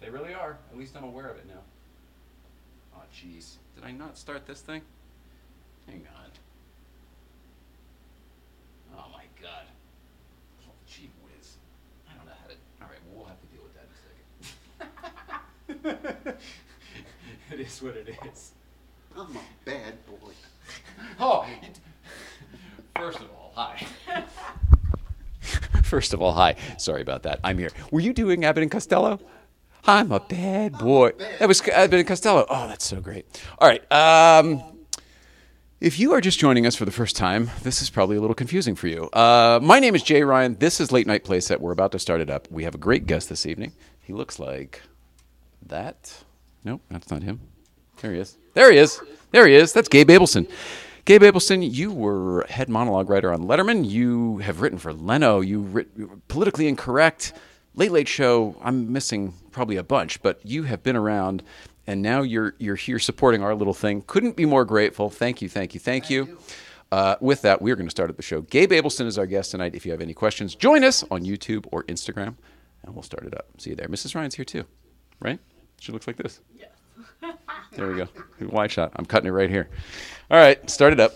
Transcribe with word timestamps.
They 0.00 0.10
really 0.10 0.34
are. 0.34 0.58
At 0.70 0.78
least 0.78 0.96
I'm 0.96 1.04
aware 1.04 1.28
of 1.28 1.36
it 1.38 1.46
now. 1.46 1.60
Oh, 2.96 3.02
jeez. 3.14 3.56
Did 3.74 3.84
I 3.84 3.92
not 3.92 4.16
start 4.16 4.46
this 4.46 4.60
thing? 4.60 4.82
Hang 5.86 6.06
on. 6.16 6.30
Oh 8.96 9.06
my 9.12 9.24
god. 9.40 9.64
Oh, 10.66 10.72
gee 10.86 11.10
whiz. 11.24 11.56
I 12.10 12.16
don't 12.16 12.26
know 12.26 12.32
how 12.42 12.48
to. 12.48 12.54
All 12.82 12.88
right, 12.88 12.98
well, 13.08 13.18
we'll 13.18 13.26
have 13.26 13.40
to 13.40 13.46
deal 13.48 13.62
with 13.62 13.74
that 13.74 13.86
in 15.68 15.74
a 15.74 16.12
second. 16.24 16.38
it 17.52 17.60
is 17.60 17.82
what 17.82 17.96
it 17.96 18.08
is. 18.32 18.52
I'm 19.16 19.36
a 19.36 19.40
bad 19.64 19.94
boy. 20.06 20.32
Oh, 21.18 21.46
it- 21.62 21.80
first 22.96 23.18
of 23.20 23.30
all, 23.30 23.52
hi. 23.54 23.86
First 25.82 26.12
of 26.12 26.20
all, 26.20 26.32
hi. 26.32 26.54
Sorry 26.76 27.00
about 27.00 27.22
that. 27.22 27.40
I'm 27.42 27.56
here. 27.56 27.70
Were 27.90 28.00
you 28.00 28.12
doing 28.12 28.44
Abbott 28.44 28.62
and 28.62 28.70
Costello? 28.70 29.18
I'm 29.88 30.12
a 30.12 30.20
bad 30.20 30.76
boy. 30.76 31.12
That 31.38 31.48
was 31.48 31.66
Abbott 31.66 32.00
and 32.00 32.06
Costello. 32.06 32.44
Oh, 32.50 32.68
that's 32.68 32.84
so 32.84 33.00
great. 33.00 33.42
All 33.58 33.66
right. 33.66 33.90
Um, 33.90 34.62
if 35.80 35.98
you 35.98 36.12
are 36.12 36.20
just 36.20 36.38
joining 36.38 36.66
us 36.66 36.76
for 36.76 36.84
the 36.84 36.90
first 36.90 37.16
time, 37.16 37.50
this 37.62 37.80
is 37.80 37.88
probably 37.88 38.18
a 38.18 38.20
little 38.20 38.34
confusing 38.34 38.74
for 38.74 38.86
you. 38.86 39.08
Uh, 39.14 39.60
my 39.62 39.80
name 39.80 39.94
is 39.94 40.02
Jay 40.02 40.22
Ryan. 40.22 40.56
This 40.58 40.78
is 40.78 40.92
Late 40.92 41.06
Night 41.06 41.24
Playset. 41.24 41.60
We're 41.60 41.72
about 41.72 41.92
to 41.92 41.98
start 41.98 42.20
it 42.20 42.28
up. 42.28 42.46
We 42.50 42.64
have 42.64 42.74
a 42.74 42.78
great 42.78 43.06
guest 43.06 43.30
this 43.30 43.46
evening. 43.46 43.72
He 44.02 44.12
looks 44.12 44.38
like 44.38 44.82
that. 45.64 46.22
Nope, 46.64 46.82
that's 46.90 47.10
not 47.10 47.22
him. 47.22 47.40
There 48.02 48.12
he 48.12 48.18
is. 48.18 48.36
There 48.52 48.70
he 48.70 48.76
is. 48.76 49.00
There 49.30 49.46
he 49.46 49.54
is. 49.54 49.72
That's 49.72 49.88
Gabe 49.88 50.10
Abelson. 50.10 50.50
Gabe 51.06 51.22
Abelson, 51.22 51.66
you 51.66 51.92
were 51.92 52.44
head 52.50 52.68
monologue 52.68 53.08
writer 53.08 53.32
on 53.32 53.44
Letterman. 53.44 53.88
You 53.88 54.36
have 54.38 54.60
written 54.60 54.78
for 54.78 54.92
Leno. 54.92 55.40
You 55.40 55.60
writ 55.62 56.28
politically 56.28 56.68
incorrect. 56.68 57.32
Late 57.74 57.92
Late 57.92 58.08
Show. 58.08 58.54
I'm 58.60 58.92
missing 58.92 59.32
probably 59.58 59.76
a 59.76 59.82
bunch, 59.82 60.22
but 60.22 60.38
you 60.44 60.62
have 60.62 60.84
been 60.84 60.94
around, 60.94 61.42
and 61.88 62.00
now 62.00 62.22
you're 62.22 62.54
you're 62.58 62.76
here 62.76 63.00
supporting 63.00 63.42
our 63.42 63.56
little 63.56 63.74
thing. 63.74 64.04
Couldn't 64.06 64.36
be 64.36 64.46
more 64.46 64.64
grateful. 64.64 65.10
Thank 65.10 65.42
you, 65.42 65.48
thank 65.48 65.74
you, 65.74 65.80
thank, 65.80 66.08
you. 66.08 66.38
Uh, 66.92 67.16
with 67.20 67.42
that, 67.42 67.60
we're 67.60 67.74
going 67.74 67.88
to 67.88 67.90
start 67.90 68.08
at 68.08 68.16
the 68.16 68.22
show. 68.22 68.42
Gabe 68.42 68.70
Abelson 68.70 69.06
is 69.06 69.18
our 69.18 69.26
guest 69.26 69.50
tonight. 69.50 69.74
If 69.74 69.84
you 69.84 69.90
have 69.90 70.00
any 70.00 70.14
questions, 70.14 70.54
join 70.54 70.84
us 70.84 71.02
on 71.10 71.24
YouTube 71.24 71.66
or 71.72 71.82
Instagram, 71.84 72.36
and 72.84 72.94
we'll 72.94 73.02
start 73.02 73.26
it 73.26 73.34
up. 73.34 73.46
See 73.58 73.70
you 73.70 73.76
there. 73.76 73.88
Mrs. 73.88 74.14
Ryan's 74.14 74.36
here 74.36 74.44
too, 74.44 74.62
right? 75.18 75.40
She 75.80 75.90
looks 75.90 76.06
like 76.06 76.18
this. 76.18 76.40
Yeah. 76.56 77.32
There 77.72 77.88
we 77.88 77.96
go. 77.96 78.08
Wide 78.42 78.70
shot. 78.70 78.92
I'm 78.94 79.06
cutting 79.06 79.26
it 79.26 79.32
right 79.32 79.50
here. 79.50 79.68
All 80.30 80.38
right, 80.38 80.70
start 80.70 80.92
it 80.92 81.00
up. 81.00 81.14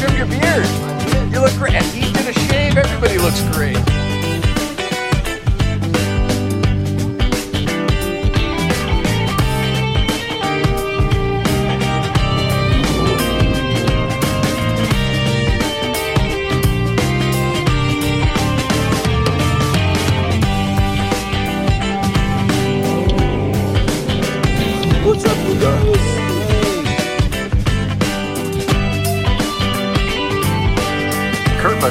Trim 0.00 0.16
your 0.16 0.26
beard. 0.26 0.66
You 1.30 1.40
look 1.40 1.54
great. 1.56 1.82
He 1.92 2.10
did 2.12 2.26
a 2.26 2.32
shave. 2.32 2.76
Everybody 2.76 3.18
looks 3.18 3.42
great. 3.54 3.89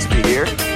Be 0.08 0.24
here. 0.24 0.69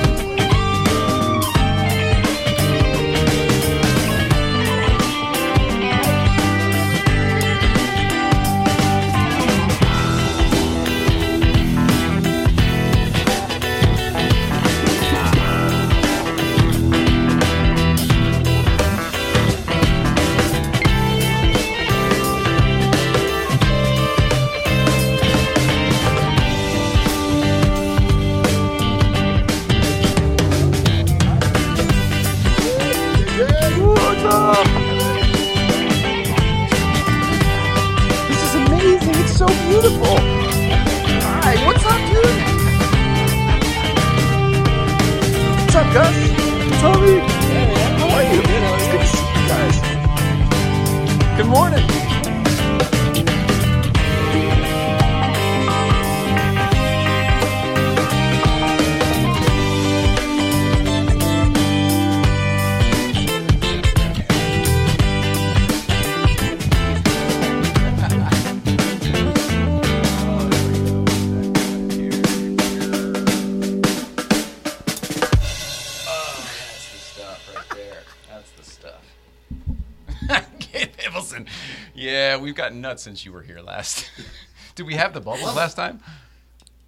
We've 82.44 82.56
gotten 82.56 82.82
nuts 82.82 83.02
since 83.04 83.26
you 83.26 83.32
were 83.32 83.42
here 83.42 83.60
last. 83.60 84.12
Did 84.76 84.86
we 84.86 84.96
have 84.96 85.14
the 85.14 85.22
bubbles 85.22 85.56
last 85.56 85.76
time? 85.76 86.02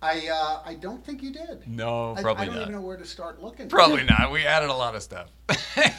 I 0.02 0.28
uh, 0.28 0.70
I 0.70 0.76
don't 0.76 1.04
think 1.04 1.24
you 1.24 1.32
did. 1.32 1.68
No, 1.68 2.16
I, 2.16 2.22
probably 2.22 2.44
I 2.44 2.46
don't 2.46 2.56
not. 2.56 2.62
even 2.64 2.74
know 2.74 2.82
where 2.82 2.98
to 2.98 3.06
start 3.06 3.42
looking. 3.42 3.70
Probably 3.70 4.04
not. 4.10 4.32
We 4.32 4.46
added 4.46 4.70
a 4.70 4.74
lot 4.74 4.94
of 4.94 5.02
stuff. 5.02 5.32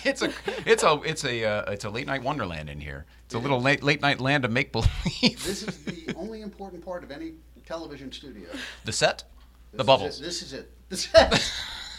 it's 0.04 0.22
a 0.22 0.32
it's 0.64 0.84
a 0.84 1.00
it's 1.04 1.24
a 1.24 1.44
uh, 1.44 1.72
it's 1.72 1.84
a 1.84 1.90
late 1.90 2.06
night 2.06 2.22
wonderland 2.22 2.68
in 2.70 2.80
here. 2.80 3.06
It's 3.24 3.34
a 3.34 3.38
little 3.38 3.60
late 3.60 3.82
late 3.82 4.02
night 4.02 4.20
land 4.20 4.44
of 4.44 4.52
make 4.52 4.70
believe. 4.70 4.90
This 5.22 5.62
is 5.64 5.84
the 5.84 6.14
only 6.14 6.42
important 6.42 6.84
part 6.84 7.02
of 7.02 7.10
any 7.10 7.32
television 7.64 8.12
studio. 8.12 8.48
the 8.84 8.92
set, 8.92 9.24
the 9.72 9.82
bubbles. 9.82 10.20
It. 10.20 10.24
This 10.24 10.42
is 10.42 10.52
it. 10.52 10.70
This 10.88 11.08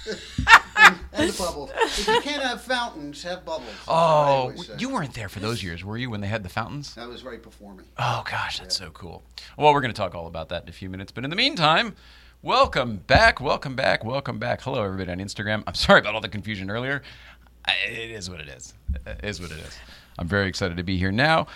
and, 0.78 0.96
and 1.14 1.30
the 1.30 1.38
bubbles. 1.38 1.72
If 1.76 2.08
you 2.08 2.22
can't 2.22 2.44
have 2.44 2.62
fountains, 2.62 3.24
have 3.24 3.46
bubbles. 3.46 3.68
That's 3.68 3.88
what 3.88 3.96
I 3.96 4.00
Oh, 4.00 4.54
you 4.78 4.90
weren't 4.90 5.14
there 5.14 5.30
for 5.30 5.40
those 5.40 5.64
years, 5.64 5.84
were 5.84 5.98
you? 5.98 6.10
When 6.10 6.22
they 6.22 6.28
had 6.28 6.44
the 6.44 6.50
fountains? 6.50 6.96
That 6.96 7.08
was 7.08 7.24
right 7.24 7.42
before 7.42 7.74
me. 7.74 7.84
Oh 7.98 8.24
gosh, 8.30 8.60
that's 8.60 8.78
so 8.78 8.90
cool. 8.92 9.24
Well, 9.58 9.74
we're 9.74 9.82
going 9.82 9.94
to 9.94 9.98
talk 9.98 10.16
all 10.16 10.28
about 10.28 10.50
that 10.50 10.64
in 10.64 10.70
a 10.70 10.74
few 10.74 10.90
minutes, 10.90 11.12
but 11.12 11.24
in 11.24 11.30
the 11.30 11.36
meantime, 11.36 11.96
welcome 12.42 12.98
back, 13.08 13.42
welcome 13.42 13.76
back, 13.76 14.04
welcome 14.06 14.40
back. 14.40 14.62
Hello, 14.62 14.84
everybody 14.84 15.12
on 15.12 15.20
Instagram. 15.20 15.64
I'm 15.68 15.74
sorry 15.76 16.00
about 16.00 16.16
all 16.16 16.22
the 16.22 16.30
confusion 16.30 16.70
earlier. 16.70 17.02
It 17.90 18.12
is 18.12 18.30
what 18.30 18.40
it 18.40 18.48
is. 18.48 18.74
It 19.06 19.20
is 19.24 19.42
what 19.42 19.52
it 19.52 19.58
is. 19.60 19.78
I'm 20.18 20.28
very 20.28 20.48
excited 20.48 20.78
to 20.78 20.84
be 20.84 20.98
here 20.98 21.12
now. 21.12 21.48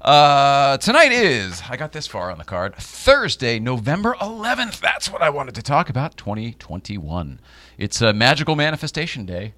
Uh, 0.00 0.76
tonight 0.78 1.10
is 1.10 1.60
I 1.68 1.76
got 1.76 1.90
this 1.92 2.06
far 2.06 2.30
on 2.30 2.38
the 2.38 2.44
card. 2.44 2.74
Thursday, 2.76 3.58
November 3.58 4.14
11th. 4.20 4.80
That's 4.80 5.10
what 5.10 5.22
I 5.22 5.30
wanted 5.30 5.56
to 5.56 5.62
talk 5.62 5.90
about. 5.90 6.16
2021. 6.16 7.40
It's 7.78 8.02
a 8.02 8.12
magical 8.12 8.56
manifestation 8.56 9.24
day. 9.24 9.54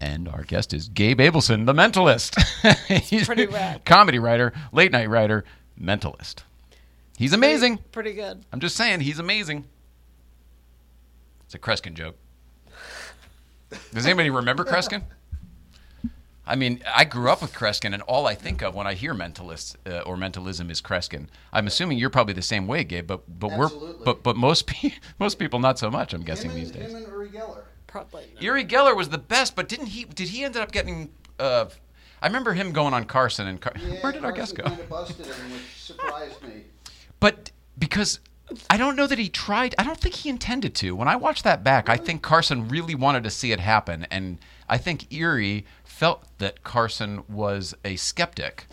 And 0.00 0.28
our 0.28 0.42
guest 0.42 0.74
is 0.74 0.88
Gabe 0.88 1.20
Abelson, 1.20 1.64
the 1.64 1.72
mentalist. 1.72 2.36
He's 3.08 3.26
pretty 3.26 3.46
rad. 3.46 3.84
Comedy 3.84 4.18
writer, 4.18 4.52
late 4.72 4.90
night 4.90 5.08
writer, 5.08 5.44
mentalist. 5.80 6.42
He's 7.16 7.32
amazing. 7.32 7.78
Pretty 7.92 8.14
good. 8.14 8.44
I'm 8.52 8.58
just 8.58 8.74
saying, 8.74 9.00
he's 9.00 9.20
amazing. 9.20 9.64
It's 11.44 11.54
a 11.54 11.58
Kreskin 11.58 11.94
joke. 11.94 12.16
Does 13.94 14.06
anybody 14.06 14.30
remember 14.30 14.64
Kreskin? 14.64 15.04
I 16.46 16.56
mean, 16.56 16.82
I 16.92 17.04
grew 17.04 17.30
up 17.30 17.40
with 17.40 17.52
Kreskin, 17.52 17.94
and 17.94 18.02
all 18.02 18.26
I 18.26 18.34
think 18.34 18.62
of 18.62 18.74
when 18.74 18.86
I 18.86 18.94
hear 18.94 19.14
mentalist 19.14 19.76
uh, 19.86 20.00
or 20.00 20.16
mentalism 20.16 20.70
is 20.70 20.80
Kreskin. 20.82 21.28
I'm 21.52 21.68
assuming 21.68 21.98
you're 21.98 22.10
probably 22.10 22.34
the 22.34 22.42
same 22.42 22.66
way, 22.66 22.82
Gabe, 22.82 23.06
but 23.06 23.22
but 23.38 23.52
Absolutely. 23.52 23.98
we're 23.98 24.04
but 24.04 24.22
but 24.24 24.36
most 24.36 24.66
pe- 24.66 24.92
most 25.20 25.38
people 25.38 25.60
not 25.60 25.78
so 25.78 25.90
much. 25.90 26.12
I'm 26.12 26.22
guessing 26.24 26.50
Him 26.50 26.56
and, 26.56 26.66
these 26.66 26.72
days. 26.72 26.90
him 26.90 26.96
and 26.96 27.06
Uri 27.06 27.28
Geller. 27.28 27.62
Probably 27.86 28.24
not. 28.34 28.42
Uri 28.42 28.64
Geller 28.64 28.96
was 28.96 29.10
the 29.10 29.18
best, 29.18 29.54
but 29.54 29.68
didn't 29.68 29.86
he? 29.86 30.04
Did 30.04 30.28
he 30.30 30.42
end 30.44 30.56
up 30.56 30.72
getting? 30.72 31.10
Uh, 31.38 31.66
I 32.20 32.26
remember 32.26 32.54
him 32.54 32.72
going 32.72 32.92
on 32.94 33.04
Carson, 33.04 33.46
and 33.46 33.60
Car- 33.60 33.74
Yeah, 33.78 34.00
where 34.02 34.12
did 34.12 34.24
our 34.24 34.32
guest 34.32 34.54
go? 34.56 34.64
Kind 34.64 34.80
of 34.80 34.88
busted 34.88 35.26
him, 35.26 35.52
which 35.52 35.62
surprised 35.80 36.42
me. 36.42 36.62
But 37.20 37.52
because 37.78 38.18
I 38.68 38.76
don't 38.76 38.96
know 38.96 39.06
that 39.06 39.18
he 39.18 39.28
tried. 39.28 39.76
I 39.78 39.84
don't 39.84 39.98
think 39.98 40.16
he 40.16 40.28
intended 40.28 40.74
to. 40.76 40.96
When 40.96 41.06
I 41.06 41.14
watched 41.14 41.44
that 41.44 41.62
back, 41.62 41.88
I 41.88 41.96
think 41.96 42.20
Carson 42.22 42.66
really 42.66 42.96
wanted 42.96 43.22
to 43.24 43.30
see 43.30 43.52
it 43.52 43.60
happen, 43.60 44.08
and 44.10 44.38
I 44.68 44.76
think 44.78 45.06
Uri 45.12 45.64
felt 45.92 46.24
that 46.38 46.62
Carson 46.64 47.22
was 47.28 47.74
a 47.84 47.96
skeptic, 47.96 48.66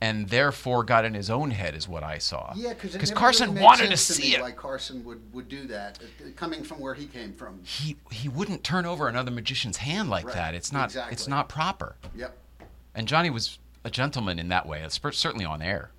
and 0.00 0.28
therefore 0.28 0.82
got 0.84 1.04
in 1.04 1.14
his 1.14 1.30
own 1.30 1.52
head, 1.52 1.74
is 1.74 1.88
what 1.88 2.02
I 2.02 2.18
saw. 2.18 2.52
Yeah, 2.56 2.74
because 2.74 3.10
Carson 3.12 3.50
really 3.52 3.62
wanted 3.62 3.90
to 3.90 3.96
see 3.96 4.30
me 4.30 4.34
it. 4.36 4.40
Why 4.42 4.50
Carson 4.50 5.04
would, 5.04 5.22
would 5.32 5.48
do 5.48 5.66
that, 5.68 5.98
uh, 6.02 6.30
coming 6.36 6.64
from 6.64 6.80
where 6.80 6.94
he 6.94 7.06
came 7.06 7.32
from. 7.32 7.60
he 7.62 7.96
he 8.10 8.28
wouldn't 8.28 8.64
turn 8.64 8.84
over 8.86 9.08
another 9.08 9.30
magician's 9.30 9.78
hand 9.78 10.10
like 10.10 10.26
Right, 10.26 10.34
that. 10.34 10.54
It's 10.54 10.72
not 10.72 10.94
it's 11.10 11.28
not 11.28 11.48
proper. 11.48 11.96
Yep. 12.16 12.36
And 12.94 13.08
Johnny 13.08 13.30
was 13.30 13.58
a 13.84 13.90
gentleman 13.90 14.38
in 14.38 14.48
that 14.48 14.66
way. 14.66 14.84
Certainly 14.88 15.44
on 15.44 15.62
air. 15.62 15.90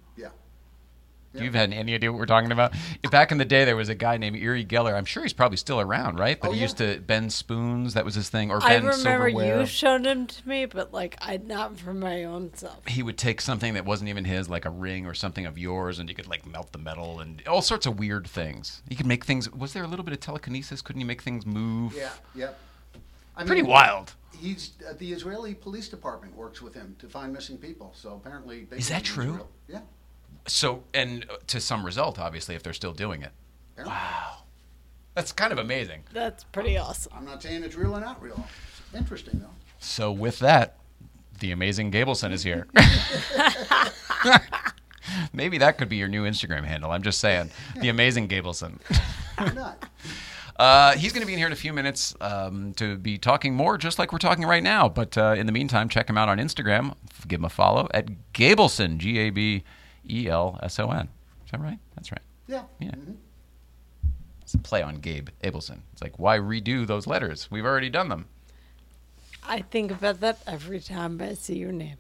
Yeah. 1.36 1.44
You've 1.44 1.54
had 1.54 1.74
any 1.74 1.94
idea 1.94 2.12
what 2.12 2.18
we're 2.20 2.26
talking 2.26 2.52
about? 2.52 2.74
Back 3.12 3.32
in 3.32 3.38
the 3.38 3.46
day, 3.46 3.66
there 3.66 3.76
was 3.76 3.90
a 3.90 3.96
guy 3.96 4.18
named 4.18 4.38
Uri 4.38 4.66
Geller. 4.66 4.94
I'm 4.94 5.06
sure 5.06 5.24
he's 5.24 5.34
probably 5.34 5.58
still 5.58 5.82
around, 5.82 6.18
right? 6.20 6.40
But 6.40 6.50
Oh, 6.50 6.52
he 6.52 6.58
yeah. 6.58 6.64
used 6.64 6.78
to 6.78 7.00
bend 7.02 7.34
spoons. 7.34 7.94
That 7.94 8.06
was 8.06 8.16
his 8.16 8.30
thing. 8.30 8.52
Or 8.52 8.60
I 8.64 8.76
remember 8.76 8.94
silverware. 8.94 9.60
you 9.60 9.66
showed 9.66 10.06
him 10.06 10.28
to 10.28 10.48
me, 10.48 10.66
but 10.66 10.94
like 10.94 11.18
I 11.22 11.38
not 11.38 11.78
for 11.78 11.94
my 11.94 12.24
own 12.24 12.54
self. 12.56 12.86
he 12.88 13.04
would 13.04 13.18
take 13.18 13.42
something 13.42 13.74
that 13.74 13.86
wasn't 13.86 14.10
even 14.10 14.26
his, 14.26 14.50
like 14.50 14.66
a 14.66 14.70
ring 14.70 15.06
or 15.06 15.14
something 15.14 15.46
of 15.46 15.58
yours, 15.58 16.00
and 16.00 16.08
you 16.10 16.16
could 16.16 16.28
like 16.28 16.46
melt 16.46 16.72
the 16.72 16.78
metal 16.80 17.20
and 17.20 17.42
all 17.48 17.62
sorts 17.62 17.86
of 17.86 18.00
weird 18.00 18.26
things. 18.28 18.82
He 18.90 18.96
could 18.96 19.06
make 19.06 19.26
things. 19.26 19.52
Was 19.52 19.74
there 19.74 19.84
a 19.84 19.88
little 19.88 20.06
bit 20.06 20.14
of 20.14 20.20
telekinesis? 20.22 20.82
Couldn't 20.82 21.02
he 21.02 21.06
make 21.06 21.22
things 21.22 21.46
move? 21.46 21.94
Yeah. 21.96 22.10
Yep. 22.36 22.60
I 23.38 23.44
Pretty 23.44 23.62
mean, 23.64 23.72
wild. 23.72 24.14
He's 24.40 24.72
uh, 24.90 24.94
the 24.98 25.12
Israeli 25.12 25.54
police 25.54 25.90
department 25.90 26.36
works 26.36 26.62
with 26.62 26.74
him 26.74 26.96
to 27.00 27.08
find 27.10 27.34
missing 27.34 27.58
people. 27.58 27.94
So 27.96 28.14
apparently, 28.16 28.66
they 28.70 28.78
Is 28.78 28.88
that 28.90 29.04
true? 29.04 29.24
Israel. 29.26 29.50
Yeah. 29.68 29.80
So, 30.48 30.84
and 30.94 31.26
uh, 31.30 31.38
to 31.48 31.60
some 31.60 31.86
result, 31.86 32.20
obviously, 32.20 32.56
if 32.56 32.64
they're 32.64 32.74
still 32.74 32.94
doing 32.94 33.22
it. 33.22 33.32
Wow. 33.84 34.38
That's 35.16 35.32
kind 35.32 35.52
of 35.52 35.58
amazing. 35.58 36.04
That's 36.14 36.44
pretty 36.44 36.78
awesome. 36.78 37.14
I'm 37.16 37.26
not 37.26 37.42
saying 37.42 37.64
it's 37.64 37.76
real 37.76 37.96
or 37.96 38.02
not 38.02 38.22
real. 38.22 38.46
Interesting 38.96 39.40
though. 39.40 39.50
So, 39.80 40.12
with 40.12 40.40
that, 40.40 40.78
the 41.40 41.52
amazing 41.52 41.92
Gableson 41.92 42.32
is 42.32 42.44
here. 42.44 42.68
Maybe 45.34 45.58
that 45.58 45.78
could 45.78 45.90
be 45.90 45.98
your 45.98 46.08
new 46.08 46.24
Instagram 46.24 46.64
handle. 46.66 46.92
I'm 46.92 47.04
just 47.04 47.20
saying. 47.20 47.52
The 47.80 47.90
amazing 47.90 48.28
Gableson. 48.28 48.80
Why 49.38 49.52
not? 49.52 49.86
Uh, 50.58 50.94
he's 50.94 51.12
going 51.12 51.20
to 51.20 51.28
be 51.28 51.34
in 51.34 51.38
here 51.38 51.48
in 51.48 51.52
a 51.52 51.58
few 51.58 51.74
minutes 51.74 52.16
um, 52.22 52.74
to 52.76 52.96
be 52.96 53.18
talking 53.18 53.54
more, 53.54 53.78
just 53.78 54.00
like 54.00 54.14
we're 54.14 54.18
talking 54.18 54.46
right 54.46 54.64
now. 54.64 54.88
But 54.88 55.18
uh, 55.18 55.36
in 55.38 55.48
the 55.48 55.52
meantime, 55.52 55.90
check 55.90 56.10
him 56.10 56.18
out 56.18 56.30
on 56.30 56.38
Instagram. 56.38 56.96
Give 57.28 57.42
him 57.42 57.44
a 57.44 57.50
follow 57.50 57.90
at 57.94 58.08
Gableson, 58.34 58.98
G 58.98 59.18
A 59.20 59.32
B 59.32 59.66
E 60.10 60.28
L 60.30 60.60
S 60.64 60.80
O 60.80 60.90
N. 60.92 61.08
Is 61.46 61.52
that 61.52 61.60
right? 61.62 61.80
That's 61.96 62.12
right. 62.12 62.22
Yeah. 62.48 62.64
Yeah. 62.80 62.92
Mhm. 62.92 63.16
It's 64.42 64.54
a 64.54 64.58
play 64.60 64.82
on 64.84 64.98
Gabe 64.98 65.30
Abelson. 65.44 65.80
It's 65.94 66.02
like, 66.02 66.20
why 66.20 66.38
redo 66.38 66.86
those 66.86 67.08
letters? 67.08 67.50
We've 67.50 67.66
already 67.66 67.90
done 67.90 68.10
them. 68.10 68.28
I 69.44 69.62
think 69.62 69.92
about 69.92 70.20
that 70.22 70.40
every 70.48 70.80
time 70.80 71.20
I 71.22 71.34
see 71.34 71.58
your 71.58 71.72
name. 71.72 71.98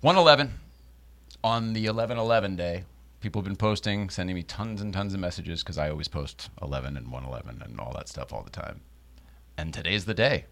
111 0.00 0.52
on 1.42 1.72
the 1.72 1.82
1111 1.86 2.56
day. 2.56 2.84
People 3.20 3.40
have 3.40 3.46
been 3.46 3.56
posting, 3.56 4.10
sending 4.10 4.36
me 4.36 4.44
tons 4.44 4.80
and 4.80 4.92
tons 4.92 5.12
of 5.14 5.18
messages 5.20 5.62
because 5.62 5.76
I 5.78 5.90
always 5.90 6.06
post 6.06 6.50
11 6.62 6.96
and 6.96 7.10
111 7.10 7.62
and 7.62 7.80
all 7.80 7.92
that 7.94 8.08
stuff 8.08 8.32
all 8.32 8.42
the 8.42 8.50
time. 8.50 8.80
And 9.56 9.74
today's 9.74 10.04
the 10.04 10.14
day. 10.14 10.44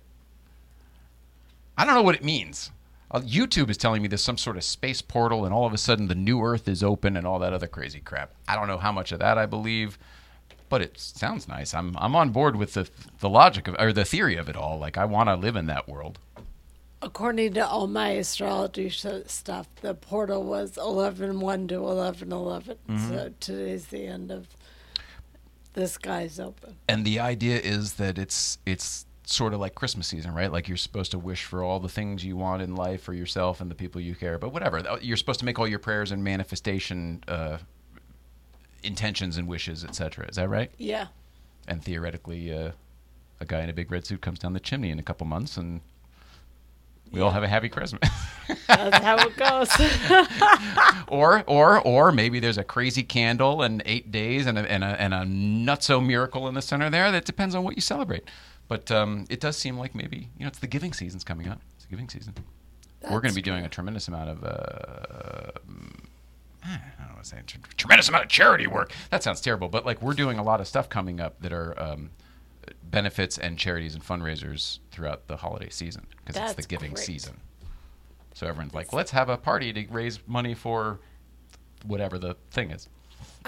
I 1.78 1.84
don't 1.84 1.94
know 1.94 2.02
what 2.02 2.16
it 2.16 2.24
means. 2.24 2.72
Uh, 3.10 3.20
YouTube 3.20 3.70
is 3.70 3.76
telling 3.76 4.02
me 4.02 4.08
there's 4.08 4.22
some 4.22 4.36
sort 4.36 4.56
of 4.56 4.64
space 4.64 5.00
portal 5.00 5.44
and 5.44 5.54
all 5.54 5.64
of 5.66 5.72
a 5.72 5.78
sudden 5.78 6.08
the 6.08 6.14
new 6.14 6.42
Earth 6.42 6.68
is 6.68 6.82
open 6.82 7.16
and 7.16 7.26
all 7.26 7.38
that 7.38 7.52
other 7.52 7.68
crazy 7.68 8.00
crap. 8.00 8.32
I 8.48 8.56
don't 8.56 8.66
know 8.66 8.78
how 8.78 8.90
much 8.92 9.12
of 9.12 9.20
that 9.20 9.38
I 9.38 9.46
believe, 9.46 9.96
but 10.68 10.82
it 10.82 10.98
sounds 10.98 11.46
nice. 11.46 11.72
I'm 11.72 11.96
I'm 11.98 12.16
on 12.16 12.30
board 12.30 12.56
with 12.56 12.74
the 12.74 12.88
the 13.20 13.28
logic 13.28 13.68
of 13.68 13.76
or 13.78 13.92
the 13.92 14.04
theory 14.04 14.36
of 14.36 14.48
it 14.48 14.56
all. 14.56 14.78
Like 14.78 14.98
I 14.98 15.04
want 15.04 15.28
to 15.28 15.36
live 15.36 15.54
in 15.56 15.66
that 15.66 15.88
world. 15.88 16.18
According 17.00 17.54
to 17.54 17.66
all 17.66 17.86
my 17.86 18.08
astrology 18.08 18.90
stuff, 18.90 19.68
the 19.82 19.94
portal 19.94 20.42
was 20.42 20.76
11 20.76 21.38
1 21.40 21.68
to 21.68 21.74
11 21.76 22.32
11. 22.32 22.76
Mm-hmm. 22.88 23.08
So 23.08 23.32
today's 23.38 23.86
the 23.86 24.06
end 24.06 24.30
of 24.32 24.48
the 25.74 25.86
sky's 25.86 26.40
open. 26.40 26.76
and 26.88 27.04
the 27.04 27.20
idea 27.20 27.58
is 27.60 27.94
that 27.94 28.18
it's 28.18 28.58
it's 28.66 29.05
sort 29.26 29.52
of 29.52 29.60
like 29.60 29.74
Christmas 29.74 30.06
season, 30.06 30.32
right? 30.32 30.50
Like 30.50 30.68
you're 30.68 30.76
supposed 30.76 31.10
to 31.10 31.18
wish 31.18 31.44
for 31.44 31.62
all 31.62 31.80
the 31.80 31.88
things 31.88 32.24
you 32.24 32.36
want 32.36 32.62
in 32.62 32.74
life 32.74 33.02
for 33.02 33.12
yourself 33.12 33.60
and 33.60 33.70
the 33.70 33.74
people 33.74 34.00
you 34.00 34.14
care, 34.14 34.38
but 34.38 34.52
whatever. 34.52 34.82
You're 35.02 35.16
supposed 35.16 35.40
to 35.40 35.44
make 35.44 35.58
all 35.58 35.66
your 35.66 35.80
prayers 35.80 36.12
and 36.12 36.22
manifestation 36.22 37.22
uh, 37.26 37.58
intentions 38.82 39.36
and 39.36 39.48
wishes, 39.48 39.84
etc. 39.84 40.28
Is 40.28 40.36
that 40.36 40.48
right? 40.48 40.70
Yeah. 40.78 41.08
And 41.66 41.82
theoretically, 41.82 42.54
uh, 42.54 42.70
a 43.40 43.44
guy 43.44 43.62
in 43.62 43.68
a 43.68 43.72
big 43.72 43.90
red 43.90 44.06
suit 44.06 44.20
comes 44.20 44.38
down 44.38 44.52
the 44.52 44.60
chimney 44.60 44.90
in 44.90 45.00
a 45.00 45.02
couple 45.02 45.26
months, 45.26 45.56
and 45.56 45.80
we 47.10 47.20
all 47.20 47.32
have 47.32 47.42
a 47.42 47.48
happy 47.48 47.68
Christmas. 47.68 48.08
That's 48.68 49.04
how 49.04 49.16
it 49.18 49.36
goes. 49.36 49.70
or 51.08 51.42
or 51.48 51.80
or 51.80 52.12
maybe 52.12 52.38
there's 52.38 52.58
a 52.58 52.64
crazy 52.64 53.02
candle 53.02 53.62
and 53.62 53.82
eight 53.84 54.12
days 54.12 54.46
and 54.46 54.56
a, 54.56 54.70
and 54.70 54.84
a, 54.84 55.00
and 55.00 55.12
a 55.12 55.18
nutso 55.18 56.04
miracle 56.04 56.46
in 56.46 56.54
the 56.54 56.62
center 56.62 56.88
there. 56.90 57.10
That 57.10 57.24
depends 57.24 57.56
on 57.56 57.64
what 57.64 57.74
you 57.74 57.82
celebrate. 57.82 58.24
But 58.68 58.90
um, 58.90 59.26
it 59.30 59.40
does 59.40 59.56
seem 59.56 59.78
like 59.78 59.94
maybe 59.94 60.28
you 60.36 60.42
know 60.44 60.48
it's 60.48 60.58
the 60.58 60.66
giving 60.66 60.92
season's 60.92 61.24
coming 61.24 61.48
up. 61.48 61.60
It's 61.76 61.84
the 61.84 61.90
giving 61.90 62.08
season. 62.08 62.34
We're 63.02 63.20
going 63.20 63.30
to 63.30 63.34
be 63.36 63.42
doing 63.42 63.64
a 63.64 63.68
tremendous 63.68 64.08
amount 64.08 64.30
of. 64.30 64.42
Uh, 64.44 65.50
I 66.64 66.78
don't 66.98 67.14
what 67.14 67.22
to 67.22 67.28
say. 67.28 67.38
tr- 67.46 67.58
Tremendous 67.76 68.08
amount 68.08 68.24
of 68.24 68.30
charity 68.30 68.66
work. 68.66 68.92
That 69.10 69.22
sounds 69.22 69.40
terrible, 69.40 69.68
but 69.68 69.86
like 69.86 70.02
we're 70.02 70.14
doing 70.14 70.38
a 70.38 70.42
lot 70.42 70.60
of 70.60 70.66
stuff 70.66 70.88
coming 70.88 71.20
up 71.20 71.40
that 71.40 71.52
are 71.52 71.80
um, 71.80 72.10
benefits 72.82 73.38
and 73.38 73.58
charities 73.58 73.94
and 73.94 74.04
fundraisers 74.04 74.80
throughout 74.90 75.26
the 75.28 75.36
holiday 75.36 75.68
season 75.70 76.06
because 76.24 76.40
it's 76.42 76.54
the 76.54 76.62
giving 76.62 76.92
great. 76.92 77.04
season. 77.04 77.36
So 78.34 78.46
everyone's 78.46 78.74
like, 78.74 78.92
let's 78.92 79.12
have 79.12 79.28
a 79.28 79.36
party 79.36 79.72
to 79.72 79.86
raise 79.90 80.18
money 80.26 80.54
for 80.54 80.98
whatever 81.84 82.18
the 82.18 82.36
thing 82.50 82.70
is. 82.70 82.88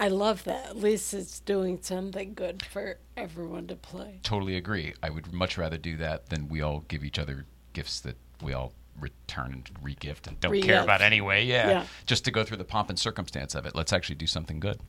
I 0.00 0.08
love 0.08 0.44
that. 0.44 0.66
At 0.66 0.76
least 0.76 1.12
it's 1.12 1.40
doing 1.40 1.80
something 1.82 2.34
good 2.34 2.64
for 2.64 2.98
everyone 3.16 3.66
to 3.66 3.76
play. 3.76 4.20
Totally 4.22 4.56
agree. 4.56 4.94
I 5.02 5.10
would 5.10 5.32
much 5.32 5.58
rather 5.58 5.76
do 5.76 5.96
that 5.96 6.28
than 6.30 6.48
we 6.48 6.60
all 6.62 6.84
give 6.88 7.02
each 7.04 7.18
other 7.18 7.46
gifts 7.72 8.00
that 8.00 8.16
we 8.42 8.52
all 8.52 8.72
return 9.00 9.52
and 9.52 9.70
re-gift 9.82 10.26
and 10.26 10.38
don't 10.40 10.52
care 10.52 10.60
Re-gift. 10.60 10.84
about 10.84 11.02
anyway. 11.02 11.44
Yeah. 11.44 11.68
Yeah. 11.68 11.86
Just 12.06 12.24
to 12.26 12.30
go 12.30 12.44
through 12.44 12.56
the 12.58 12.64
pomp 12.64 12.90
and 12.90 12.98
circumstance 12.98 13.54
of 13.54 13.66
it. 13.66 13.74
Let's 13.74 13.92
actually 13.92 14.14
do 14.16 14.26
something 14.26 14.60
good. 14.60 14.80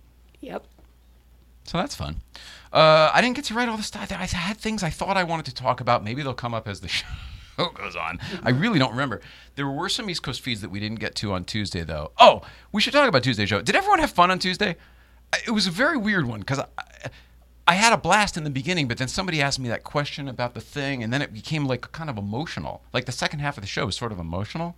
Yep. 0.42 0.66
So 1.66 1.78
that's 1.78 1.96
fun. 1.96 2.22
Uh, 2.72 3.12
I 3.14 3.22
didn't 3.22 3.36
get 3.36 3.46
to 3.46 3.54
write 3.54 3.70
all 3.70 3.78
the 3.78 3.84
stuff. 3.84 4.12
I 4.12 4.26
had 4.26 4.58
things 4.58 4.84
I 4.84 4.90
thought 4.90 5.18
I 5.18 5.24
wanted 5.24 5.46
to 5.48 5.54
talk 5.56 5.82
about. 5.82 6.04
Maybe 6.04 6.22
they'll 6.24 6.34
come 6.34 6.54
up 6.54 6.68
as 6.68 6.80
the 6.82 6.88
show 6.88 7.06
goes 7.76 7.96
on. 7.96 8.20
I 8.44 8.52
really 8.52 8.80
don't 8.80 8.92
remember. 8.92 9.22
There 9.56 9.68
were 9.68 9.90
some 9.90 10.10
East 10.10 10.24
Coast 10.24 10.42
feeds 10.42 10.62
that 10.62 10.70
we 10.70 10.80
didn't 10.80 11.00
get 11.00 11.14
to 11.16 11.34
on 11.34 11.44
Tuesday, 11.46 11.84
though. 11.84 12.12
Oh, 12.18 12.42
we 12.72 12.82
should 12.82 12.94
talk 12.94 13.08
about 13.10 13.24
Tuesday 13.24 13.46
show. 13.46 13.62
Did 13.62 13.76
everyone 13.76 14.00
have 14.00 14.12
fun 14.12 14.32
on 14.32 14.40
Tuesday? 14.40 14.78
It 15.46 15.52
was 15.52 15.68
a 15.68 15.72
very 15.72 15.98
weird 15.98 16.26
one 16.26 16.40
because 16.40 16.60
I, 16.60 16.66
I 17.68 17.74
had 17.74 17.94
a 17.94 17.98
blast 17.98 18.36
in 18.38 18.44
the 18.44 18.50
beginning, 18.50 18.88
but 18.88 18.98
then 18.98 19.08
somebody 19.08 19.42
asked 19.42 19.60
me 19.60 19.70
that 19.70 19.84
question 19.84 20.28
about 20.28 20.54
the 20.56 20.62
thing, 20.62 21.04
and 21.04 21.14
then 21.14 21.22
it 21.22 21.34
became 21.34 21.66
like 21.66 21.92
kind 21.92 22.10
of 22.10 22.18
emotional. 22.18 22.82
Like 22.94 23.06
the 23.06 23.12
second 23.12 23.40
half 23.40 23.58
of 23.58 23.62
the 23.62 23.68
show 23.68 23.86
was 23.86 23.96
sort 23.96 24.12
of 24.12 24.20
emotional 24.20 24.76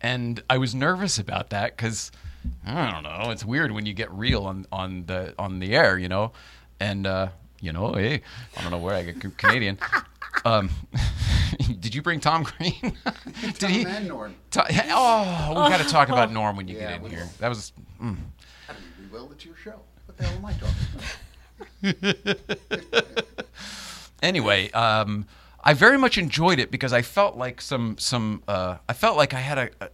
and 0.00 0.42
I 0.50 0.58
was 0.58 0.74
nervous 0.74 1.18
about 1.18 1.50
that 1.50 1.76
because 1.76 2.12
I 2.66 2.90
don't 2.90 3.02
know. 3.04 3.30
It's 3.30 3.44
weird 3.44 3.72
when 3.72 3.86
you 3.86 3.94
get 3.94 4.10
real 4.10 4.44
on 4.44 4.66
on 4.70 5.06
the 5.06 5.34
on 5.38 5.60
the 5.60 5.74
air, 5.74 5.96
you 5.98 6.08
know, 6.08 6.32
and 6.78 7.06
uh, 7.06 7.28
you 7.60 7.72
know, 7.72 7.92
hey, 7.94 8.20
I 8.56 8.62
don't 8.62 8.70
know 8.70 8.78
where 8.78 8.94
I 8.94 9.02
get 9.02 9.36
Canadian. 9.38 9.78
Um, 10.44 10.68
did 11.80 11.94
you 11.94 12.02
bring 12.02 12.20
Tom 12.20 12.42
Green? 12.42 12.74
did 13.40 13.54
Tom 13.58 13.70
he? 13.70 13.84
and 13.86 14.08
Norm. 14.08 14.34
To- 14.50 14.66
oh, 14.90 15.48
we 15.50 15.70
got 15.70 15.80
to 15.80 15.88
talk 15.88 16.10
about 16.10 16.30
Norm 16.38 16.56
when 16.56 16.68
you 16.68 16.76
Yeah, 16.76 16.98
get 16.98 17.04
in 17.04 17.10
here. 17.10 17.28
That 17.38 17.48
was. 17.48 17.72
Mm. 18.02 18.16
Mean. 19.22 19.28
It's 19.32 19.44
your 19.44 19.56
show. 19.56 19.80
What 20.06 20.16
the 20.16 20.24
hell 20.24 20.36
am 20.36 20.44
I 20.44 20.52
talking 20.52 22.36
about? 23.02 23.24
anyway, 24.22 24.70
um, 24.72 25.26
I 25.62 25.74
very 25.74 25.98
much 25.98 26.18
enjoyed 26.18 26.58
it 26.58 26.70
because 26.70 26.92
I 26.92 27.02
felt 27.02 27.36
like 27.36 27.60
some 27.60 27.96
some 27.98 28.42
uh, 28.48 28.76
I 28.88 28.92
felt 28.92 29.16
like 29.16 29.34
I 29.34 29.40
had 29.40 29.58
a, 29.58 29.70
a, 29.80 29.88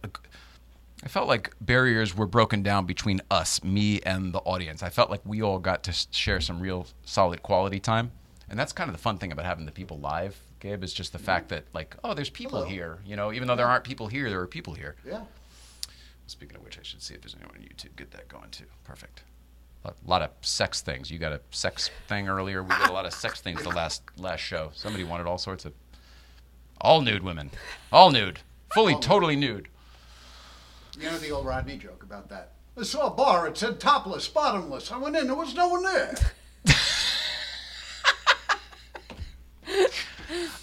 I 1.03 1.07
felt 1.07 1.27
like 1.27 1.53
barriers 1.61 2.15
were 2.15 2.27
broken 2.27 2.61
down 2.61 2.85
between 2.85 3.21
us, 3.31 3.63
me, 3.63 4.01
and 4.01 4.33
the 4.33 4.39
audience. 4.39 4.83
I 4.83 4.89
felt 4.89 5.09
like 5.09 5.21
we 5.25 5.41
all 5.41 5.59
got 5.59 5.83
to 5.83 5.93
share 6.11 6.41
some 6.41 6.59
real 6.59 6.87
solid 7.05 7.41
quality 7.41 7.79
time, 7.79 8.11
and 8.49 8.59
that's 8.59 8.73
kind 8.73 8.89
of 8.89 8.95
the 8.95 9.01
fun 9.01 9.17
thing 9.17 9.31
about 9.31 9.45
having 9.45 9.65
the 9.65 9.71
people 9.71 9.97
live 9.99 10.39
Gabe 10.61 10.83
is 10.83 10.93
just 10.93 11.11
the 11.11 11.19
fact 11.19 11.49
that 11.49 11.65
like, 11.73 11.95
oh, 12.03 12.13
there's 12.13 12.29
people 12.29 12.59
Hello. 12.59 12.69
here. 12.69 12.99
You 13.05 13.17
know, 13.17 13.33
even 13.33 13.47
though 13.47 13.55
there 13.55 13.67
aren't 13.67 13.83
people 13.83 14.07
here, 14.07 14.29
there 14.29 14.39
are 14.39 14.47
people 14.47 14.73
here. 14.73 14.95
Yeah. 15.05 15.21
Speaking 16.31 16.55
of 16.55 16.63
which, 16.63 16.79
I 16.79 16.81
should 16.81 17.01
see 17.01 17.13
if 17.13 17.19
there's 17.19 17.35
anyone 17.35 17.57
on 17.57 17.61
YouTube. 17.61 17.93
Get 17.97 18.11
that 18.11 18.29
going 18.29 18.49
too. 18.51 18.63
Perfect. 18.85 19.23
A 19.83 19.91
lot 20.05 20.21
of 20.21 20.29
sex 20.39 20.79
things. 20.79 21.11
You 21.11 21.19
got 21.19 21.33
a 21.33 21.41
sex 21.51 21.89
thing 22.07 22.29
earlier. 22.29 22.63
We 22.63 22.69
got 22.69 22.89
a 22.89 22.93
lot 22.93 23.05
of 23.05 23.13
sex 23.13 23.41
things 23.41 23.61
the 23.63 23.69
last 23.69 24.01
last 24.17 24.39
show. 24.39 24.71
Somebody 24.73 25.03
wanted 25.03 25.27
all 25.27 25.37
sorts 25.37 25.65
of 25.65 25.73
all 26.79 27.01
nude 27.01 27.21
women, 27.21 27.51
all 27.91 28.11
nude, 28.11 28.39
fully, 28.73 28.93
All 28.93 29.01
totally 29.01 29.35
nude. 29.35 29.67
You 30.97 31.07
know 31.07 31.17
the 31.17 31.31
old 31.31 31.45
Rodney 31.45 31.77
joke 31.77 32.01
about 32.01 32.29
that. 32.29 32.53
I 32.77 32.83
saw 32.83 33.07
a 33.07 33.09
bar. 33.11 33.45
It 33.47 33.57
said 33.57 33.81
topless, 33.81 34.29
bottomless. 34.29 34.89
I 34.89 34.97
went 34.97 35.17
in. 35.17 35.27
There 35.27 35.35
was 35.35 35.53
no 35.53 35.67
one 35.67 35.83
there. 35.83 36.15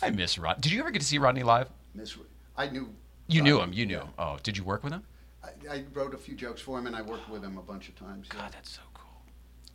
I 0.00 0.08
miss 0.08 0.38
Rod. 0.38 0.62
Did 0.62 0.72
you 0.72 0.80
ever 0.80 0.90
get 0.90 1.00
to 1.00 1.06
see 1.06 1.18
Rodney 1.18 1.42
live? 1.42 1.68
Miss, 1.94 2.16
I 2.56 2.70
knew. 2.70 2.88
You 3.26 3.42
knew 3.42 3.60
him. 3.60 3.75
You 3.75 3.84
knew 3.84 3.96
yeah. 3.96 4.04
him. 4.04 4.12
Oh, 4.18 4.38
did 4.42 4.56
you 4.56 4.64
work 4.64 4.82
with 4.82 4.94
him? 4.94 5.02
I, 5.70 5.74
I 5.76 5.84
wrote 5.94 6.14
a 6.14 6.18
few 6.18 6.34
jokes 6.34 6.60
for 6.60 6.78
him, 6.78 6.86
and 6.86 6.94
I 6.96 7.02
worked 7.02 7.28
with 7.28 7.42
him 7.42 7.58
a 7.58 7.62
bunch 7.62 7.88
of 7.88 7.96
times. 7.96 8.28
yeah. 8.32 8.40
God, 8.40 8.52
that's 8.52 8.70
so 8.70 8.80
cool. 8.94 9.04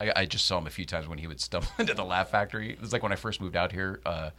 I, 0.01 0.11
I 0.21 0.25
just 0.25 0.45
saw 0.45 0.57
him 0.57 0.67
a 0.67 0.71
few 0.71 0.85
times 0.85 1.07
when 1.07 1.17
he 1.19 1.27
would 1.27 1.39
stumble 1.41 1.69
into 1.79 1.93
the 1.93 2.03
Laugh 2.05 2.29
Factory. 2.29 2.71
It 2.71 2.81
was 2.81 2.93
like 2.93 3.03
when 3.03 3.11
I 3.11 3.15
first 3.15 3.39
moved 3.41 3.55
out 3.55 3.71
here, 3.71 3.99
uh, 4.05 4.31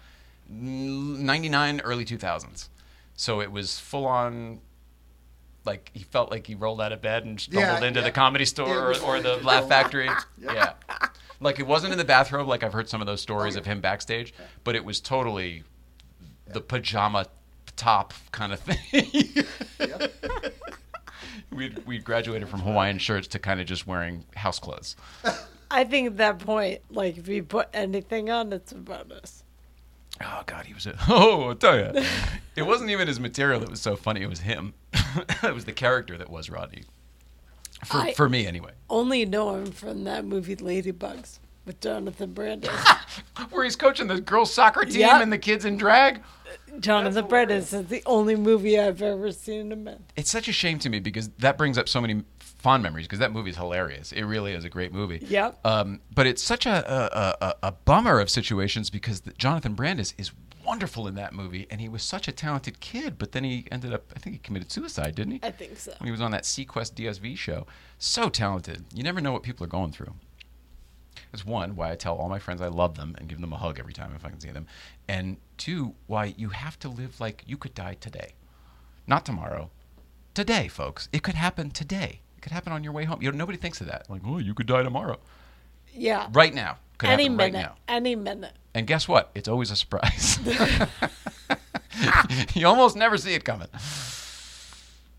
99, 0.48 1.80
early 1.82 2.04
2000s. 2.04 2.68
So 3.16 3.40
it 3.40 3.50
was 3.52 3.78
full 3.78 4.06
on, 4.06 4.60
like, 5.64 5.90
he 5.94 6.02
felt 6.04 6.30
like 6.30 6.46
he 6.46 6.54
rolled 6.54 6.80
out 6.80 6.92
of 6.92 7.00
bed 7.00 7.24
and 7.24 7.40
stumbled 7.40 7.62
Yeah, 7.62 7.86
into 7.86 8.00
yeah. 8.00 8.04
the 8.06 8.10
comedy 8.12 8.42
Yeah, 8.42 8.46
store 8.48 8.68
it 8.68 8.78
or, 8.78 8.88
was 8.88 9.00
or 9.02 9.20
the 9.20 9.34
like- 9.36 9.44
Laugh 9.44 9.68
Factory. 9.68 10.06
Yeah. 10.06 10.52
yeah. 10.52 10.72
Like, 11.40 11.58
it 11.60 11.66
wasn't 11.66 11.92
in 11.92 11.98
the 11.98 12.04
bathrobe, 12.04 12.48
like 12.48 12.62
I've 12.62 12.72
heard 12.72 12.88
some 12.88 13.00
of 13.00 13.06
those 13.06 13.20
stories 13.20 13.54
Oh, 13.54 13.58
yeah. 13.58 13.60
of 13.60 13.66
him 13.66 13.80
backstage, 13.80 14.32
but 14.64 14.74
it 14.76 14.84
was 14.84 15.00
totally 15.00 15.62
the 16.46 16.60
pajama 16.60 17.26
top 17.76 18.12
kind 18.32 18.52
of 18.52 18.60
thing. 18.60 19.44
Yep. 19.80 20.12
we 21.50 21.74
we 21.86 21.98
graduated 21.98 22.48
from 22.48 22.60
Hawaiian 22.60 22.98
shirts 22.98 23.28
to 23.28 23.38
kind 23.38 23.60
of 23.60 23.66
just 23.66 23.86
wearing 23.86 24.24
house 24.36 24.58
clothes. 24.58 24.96
I 25.70 25.84
think 25.84 26.06
at 26.08 26.16
that 26.18 26.38
point, 26.38 26.80
like 26.90 27.16
if 27.18 27.26
you 27.28 27.42
put 27.42 27.68
anything 27.72 28.30
on, 28.30 28.52
it's 28.52 28.72
a 28.72 28.76
bonus. 28.76 29.42
Oh 30.22 30.42
God, 30.46 30.66
he 30.66 30.74
was 30.74 30.86
a 30.86 30.96
oh, 31.08 31.48
I'll 31.48 31.54
tell 31.54 31.76
you, 31.76 32.04
it 32.54 32.62
wasn't 32.62 32.90
even 32.90 33.08
his 33.08 33.18
material 33.18 33.60
that 33.60 33.70
was 33.70 33.80
so 33.80 33.96
funny. 33.96 34.22
It 34.22 34.28
was 34.28 34.40
him. 34.40 34.74
it 34.92 35.54
was 35.54 35.64
the 35.64 35.72
character 35.72 36.16
that 36.18 36.30
was 36.30 36.50
Rodney. 36.50 36.84
For 37.84 37.96
I- 37.98 38.12
for 38.14 38.28
me 38.28 38.46
anyway, 38.46 38.72
Only 38.88 39.24
know 39.24 39.56
him 39.56 39.72
from 39.72 40.04
that 40.04 40.24
movie 40.24 40.56
Ladybugs 40.56 41.38
with 41.64 41.80
Jonathan 41.80 42.32
Brandis. 42.32 42.70
where 43.50 43.64
he's 43.64 43.76
coaching 43.76 44.06
the 44.06 44.20
girls 44.20 44.52
soccer 44.52 44.84
team 44.84 45.00
Yep. 45.00 45.22
and 45.22 45.32
the 45.32 45.38
kids 45.38 45.64
in 45.64 45.76
drag. 45.76 46.22
Jonathan 46.80 47.26
Brandis 47.26 47.72
is 47.72 47.86
the 47.86 48.02
only 48.06 48.36
movie 48.36 48.78
I've 48.78 49.00
ever 49.02 49.30
seen 49.32 49.70
him 49.72 49.86
in. 49.88 50.04
It's 50.16 50.30
such 50.30 50.48
a 50.48 50.52
shame 50.52 50.78
to 50.80 50.88
me 50.88 50.98
because 51.00 51.28
that 51.38 51.56
brings 51.56 51.78
up 51.78 51.88
so 51.88 52.00
many 52.00 52.22
fond 52.40 52.82
memories 52.82 53.06
because 53.06 53.18
that 53.20 53.32
movie 53.32 53.50
is 53.50 53.56
hilarious. 53.56 54.12
It 54.12 54.22
really 54.24 54.52
is 54.52 54.64
a 54.64 54.68
great 54.70 54.92
movie. 54.92 55.24
Yep. 55.28 55.60
Um, 55.64 56.00
but 56.14 56.26
it's 56.26 56.42
such 56.42 56.66
a, 56.66 56.92
a, 56.92 57.36
a, 57.46 57.54
a 57.68 57.72
bummer 57.72 58.18
of 58.20 58.28
situations 58.30 58.90
because 58.90 59.20
the, 59.20 59.32
Jonathan 59.32 59.74
Brandis 59.74 60.14
is 60.18 60.32
wonderful 60.64 61.06
in 61.06 61.14
that 61.14 61.32
movie 61.34 61.66
and 61.70 61.80
he 61.80 61.88
was 61.88 62.02
such 62.02 62.26
a 62.26 62.32
talented 62.32 62.80
kid, 62.80 63.18
but 63.18 63.32
then 63.32 63.44
he 63.44 63.66
ended 63.70 63.92
up, 63.92 64.10
I 64.16 64.18
think 64.18 64.34
he 64.34 64.38
committed 64.40 64.72
suicide, 64.72 65.14
didn't 65.14 65.34
he? 65.34 65.40
I 65.42 65.50
think 65.50 65.78
so. 65.78 65.92
when 65.98 66.06
he 66.06 66.10
was 66.10 66.22
on 66.22 66.30
that 66.30 66.44
SeaQuest 66.44 66.94
DSV 66.94 67.36
show. 67.36 67.66
So 67.98 68.28
talented. 68.30 68.84
You 68.94 69.02
never 69.02 69.20
know 69.20 69.32
what 69.32 69.42
people 69.42 69.64
are 69.64 69.68
going 69.68 69.92
through. 69.92 70.14
That's 71.34 71.44
one, 71.44 71.74
why 71.74 71.90
I 71.90 71.96
tell 71.96 72.14
all 72.14 72.28
my 72.28 72.38
friends 72.38 72.62
I 72.62 72.68
love 72.68 72.94
them 72.94 73.16
and 73.18 73.28
give 73.28 73.40
them 73.40 73.52
a 73.52 73.56
hug 73.56 73.80
every 73.80 73.92
time 73.92 74.12
if 74.14 74.24
I 74.24 74.28
can 74.30 74.38
see 74.38 74.52
them. 74.52 74.68
And 75.08 75.36
two, 75.58 75.96
why 76.06 76.32
you 76.36 76.50
have 76.50 76.78
to 76.78 76.88
live 76.88 77.18
like 77.18 77.42
you 77.44 77.56
could 77.56 77.74
die 77.74 77.96
today. 77.98 78.34
Not 79.08 79.26
tomorrow. 79.26 79.70
Today, 80.32 80.68
folks. 80.68 81.08
It 81.12 81.24
could 81.24 81.34
happen 81.34 81.72
today. 81.72 82.20
It 82.36 82.42
could 82.42 82.52
happen 82.52 82.72
on 82.72 82.84
your 82.84 82.92
way 82.92 83.02
home. 83.02 83.20
You 83.20 83.32
know, 83.32 83.36
nobody 83.36 83.58
thinks 83.58 83.80
of 83.80 83.88
that. 83.88 84.08
Like, 84.08 84.20
oh, 84.24 84.38
you 84.38 84.54
could 84.54 84.68
die 84.68 84.84
tomorrow. 84.84 85.18
Yeah. 85.92 86.28
Right 86.32 86.54
now. 86.54 86.78
Could 86.98 87.10
Any 87.10 87.24
happen 87.24 87.36
right 87.36 87.52
minute. 87.52 87.66
now. 87.66 87.74
Any 87.88 88.14
minute. 88.14 88.52
And 88.72 88.86
guess 88.86 89.08
what? 89.08 89.32
It's 89.34 89.48
always 89.48 89.72
a 89.72 89.76
surprise. 89.76 90.38
you 92.54 92.68
almost 92.68 92.94
never 92.94 93.18
see 93.18 93.34
it 93.34 93.44
coming. 93.44 93.66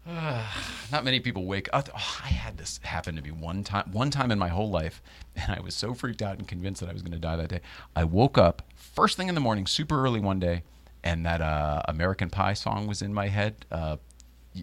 Not 0.91 1.03
many 1.03 1.19
people 1.19 1.45
wake 1.45 1.67
up. 1.73 1.89
Oh, 1.95 2.19
I 2.23 2.27
had 2.27 2.57
this 2.57 2.79
happen 2.83 3.15
to 3.15 3.21
me 3.21 3.31
one 3.31 3.63
time. 3.63 3.91
One 3.91 4.11
time 4.11 4.31
in 4.31 4.37
my 4.37 4.49
whole 4.49 4.69
life, 4.69 5.01
and 5.35 5.51
I 5.51 5.59
was 5.61 5.73
so 5.75 5.93
freaked 5.93 6.21
out 6.21 6.37
and 6.37 6.47
convinced 6.47 6.81
that 6.81 6.89
I 6.89 6.93
was 6.93 7.01
going 7.01 7.13
to 7.13 7.19
die 7.19 7.35
that 7.37 7.49
day. 7.49 7.61
I 7.95 8.03
woke 8.03 8.37
up 8.37 8.61
first 8.75 9.17
thing 9.17 9.29
in 9.29 9.35
the 9.35 9.41
morning, 9.41 9.65
super 9.65 10.03
early 10.03 10.19
one 10.19 10.39
day, 10.39 10.63
and 11.03 11.25
that 11.25 11.41
uh, 11.41 11.81
American 11.87 12.29
Pie 12.29 12.53
song 12.53 12.85
was 12.87 13.01
in 13.01 13.13
my 13.13 13.27
head. 13.29 13.65
Uh, 13.71 13.97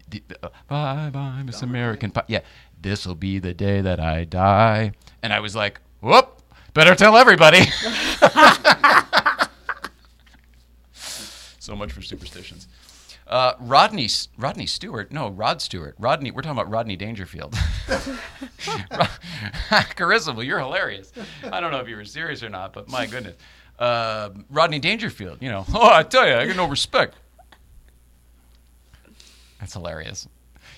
the- 0.08 0.22
uh, 0.42 0.48
bye 0.68 1.10
bye, 1.10 1.42
Miss 1.44 1.60
American 1.62 2.10
Pie. 2.12 2.24
Yeah, 2.28 2.40
this 2.80 3.04
will 3.06 3.14
be 3.16 3.38
the 3.40 3.52
day 3.52 3.80
that 3.80 3.98
I 4.00 4.24
die. 4.24 4.92
And 5.22 5.32
I 5.32 5.40
was 5.40 5.54
like, 5.56 5.80
whoop, 6.00 6.40
better 6.72 6.94
tell 6.94 7.16
everybody. 7.16 7.60
So 11.58 11.76
much 11.76 11.92
for 11.92 12.02
superstitions. 12.02 12.66
Uh, 13.26 13.54
Rodney 13.60 14.08
Rodney 14.36 14.66
Stewart, 14.66 15.12
no 15.12 15.28
Rod 15.28 15.62
Stewart. 15.62 15.94
Rodney, 15.98 16.30
we're 16.30 16.42
talking 16.42 16.58
about 16.58 16.70
Rodney 16.70 16.96
Dangerfield. 16.96 17.56
Well, 20.36 20.42
you're 20.44 20.58
hilarious. 20.58 21.12
I 21.50 21.60
don't 21.60 21.72
know 21.72 21.78
if 21.80 21.88
you 21.88 21.96
were 21.96 22.04
serious 22.04 22.42
or 22.42 22.48
not, 22.48 22.72
but 22.72 22.88
my 22.88 23.06
goodness, 23.06 23.36
uh, 23.78 24.30
Rodney 24.50 24.78
Dangerfield. 24.78 25.38
You 25.40 25.50
know, 25.50 25.64
oh, 25.74 25.90
I 25.90 26.02
tell 26.02 26.26
you, 26.26 26.34
I 26.34 26.46
get 26.46 26.56
no 26.56 26.68
respect. 26.68 27.16
That's 29.60 29.72
hilarious. 29.72 30.28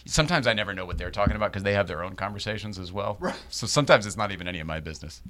Sometimes 0.06 0.46
I 0.46 0.52
never 0.52 0.74
know 0.74 0.84
what 0.84 0.98
they're 0.98 1.10
talking 1.10 1.36
about 1.36 1.50
because 1.52 1.62
they 1.62 1.72
have 1.72 1.88
their 1.88 2.02
own 2.02 2.14
conversations 2.14 2.78
as 2.78 2.92
well. 2.92 3.16
Right. 3.18 3.40
So 3.48 3.66
sometimes 3.66 4.04
it's 4.06 4.16
not 4.16 4.32
even 4.32 4.46
any 4.46 4.60
of 4.60 4.66
my 4.66 4.80
business. 4.80 5.22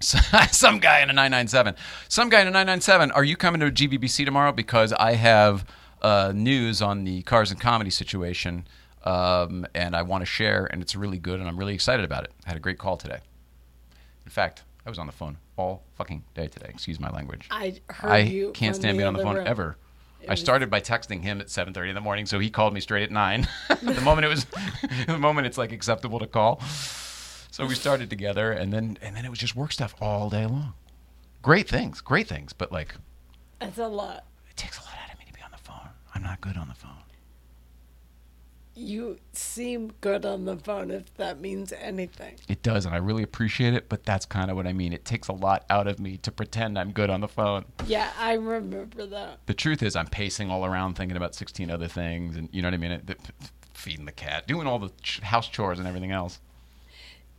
Some 0.00 0.78
guy 0.78 1.00
in 1.00 1.10
a 1.10 1.14
997. 1.14 1.74
Some 2.08 2.28
guy 2.28 2.42
in 2.42 2.46
a 2.46 2.50
997. 2.50 3.10
Are 3.12 3.24
you 3.24 3.36
coming 3.36 3.60
to 3.60 3.70
GBBC 3.70 4.24
tomorrow? 4.24 4.52
Because 4.52 4.92
I 4.92 5.14
have 5.14 5.64
uh, 6.02 6.32
news 6.34 6.80
on 6.82 7.04
the 7.04 7.22
cars 7.22 7.50
and 7.50 7.60
comedy 7.60 7.90
situation, 7.90 8.66
um, 9.04 9.66
and 9.74 9.94
I 9.96 10.02
want 10.02 10.22
to 10.22 10.26
share, 10.26 10.66
and 10.70 10.82
it's 10.82 10.94
really 10.96 11.18
good, 11.18 11.40
and 11.40 11.48
I'm 11.48 11.56
really 11.58 11.74
excited 11.74 12.04
about 12.04 12.24
it. 12.24 12.32
I 12.46 12.48
had 12.50 12.56
a 12.56 12.60
great 12.60 12.78
call 12.78 12.96
today. 12.96 13.18
In 14.24 14.30
fact, 14.30 14.64
I 14.84 14.90
was 14.90 14.98
on 14.98 15.06
the 15.06 15.12
phone 15.12 15.38
all 15.56 15.82
fucking 15.96 16.24
day 16.34 16.46
today. 16.48 16.66
Excuse 16.68 17.00
my 17.00 17.10
language. 17.10 17.46
I 17.50 17.76
heard 17.90 18.10
I 18.10 18.18
you. 18.18 18.50
can't 18.52 18.76
stand 18.76 18.96
being 18.98 19.08
on 19.08 19.14
the 19.14 19.22
phone 19.22 19.36
room. 19.36 19.46
ever. 19.46 19.76
I 20.26 20.32
was- 20.32 20.40
started 20.40 20.68
by 20.70 20.80
texting 20.80 21.22
him 21.22 21.40
at 21.40 21.48
7:30 21.48 21.88
in 21.90 21.94
the 21.94 22.00
morning, 22.00 22.26
so 22.26 22.38
he 22.38 22.50
called 22.50 22.74
me 22.74 22.80
straight 22.80 23.04
at 23.04 23.10
nine. 23.10 23.46
the 23.82 24.00
moment 24.00 24.24
it 24.24 24.28
was, 24.28 24.46
the 25.06 25.16
moment 25.18 25.46
it's 25.46 25.56
like 25.58 25.72
acceptable 25.72 26.18
to 26.18 26.26
call. 26.26 26.60
So 27.50 27.66
we 27.66 27.74
started 27.74 28.10
together, 28.10 28.52
and 28.52 28.72
then 28.72 28.98
and 29.00 29.16
then 29.16 29.24
it 29.24 29.30
was 29.30 29.38
just 29.38 29.56
work 29.56 29.72
stuff 29.72 29.94
all 30.00 30.28
day 30.30 30.44
long. 30.46 30.74
Great 31.42 31.68
things, 31.68 32.00
great 32.00 32.26
things, 32.28 32.52
but 32.52 32.70
like 32.72 32.94
It's 33.60 33.78
a 33.78 33.86
lot. 33.88 34.24
it 34.50 34.56
takes 34.56 34.78
a 34.78 34.82
lot 34.82 34.92
out 35.04 35.12
of 35.12 35.18
me 35.18 35.24
to 35.26 35.32
be 35.32 35.40
on 35.42 35.50
the 35.52 35.56
phone. 35.58 35.88
I'm 36.18 36.24
not 36.24 36.40
good 36.40 36.56
on 36.56 36.66
the 36.66 36.74
phone. 36.74 36.90
You 38.74 39.18
seem 39.32 39.92
good 40.00 40.26
on 40.26 40.46
the 40.46 40.56
phone 40.56 40.90
if 40.90 41.14
that 41.14 41.40
means 41.40 41.72
anything. 41.72 42.34
It 42.48 42.60
does, 42.64 42.86
and 42.86 42.92
I 42.94 42.98
really 42.98 43.22
appreciate 43.22 43.72
it. 43.72 43.88
But 43.88 44.02
that's 44.04 44.26
kind 44.26 44.50
of 44.50 44.56
what 44.56 44.66
I 44.66 44.72
mean. 44.72 44.92
It 44.92 45.04
takes 45.04 45.28
a 45.28 45.32
lot 45.32 45.64
out 45.70 45.86
of 45.86 46.00
me 46.00 46.16
to 46.18 46.32
pretend 46.32 46.76
I'm 46.76 46.90
good 46.90 47.08
on 47.08 47.20
the 47.20 47.28
phone. 47.28 47.66
Yeah, 47.86 48.10
I 48.18 48.32
remember 48.32 49.06
that. 49.06 49.38
The 49.46 49.54
truth 49.54 49.80
is, 49.80 49.94
I'm 49.94 50.08
pacing 50.08 50.50
all 50.50 50.64
around, 50.64 50.94
thinking 50.94 51.16
about 51.16 51.36
16 51.36 51.70
other 51.70 51.86
things, 51.86 52.36
and 52.36 52.48
you 52.52 52.62
know 52.62 52.66
what 52.68 52.74
I 52.74 52.78
mean. 52.78 52.92
It, 52.92 53.10
it- 53.10 53.20
feeding 53.74 54.06
the 54.06 54.12
cat, 54.12 54.48
doing 54.48 54.66
all 54.66 54.80
the 54.80 54.90
ch- 55.02 55.20
house 55.20 55.48
chores 55.48 55.78
and 55.78 55.86
everything 55.86 56.10
else. 56.10 56.40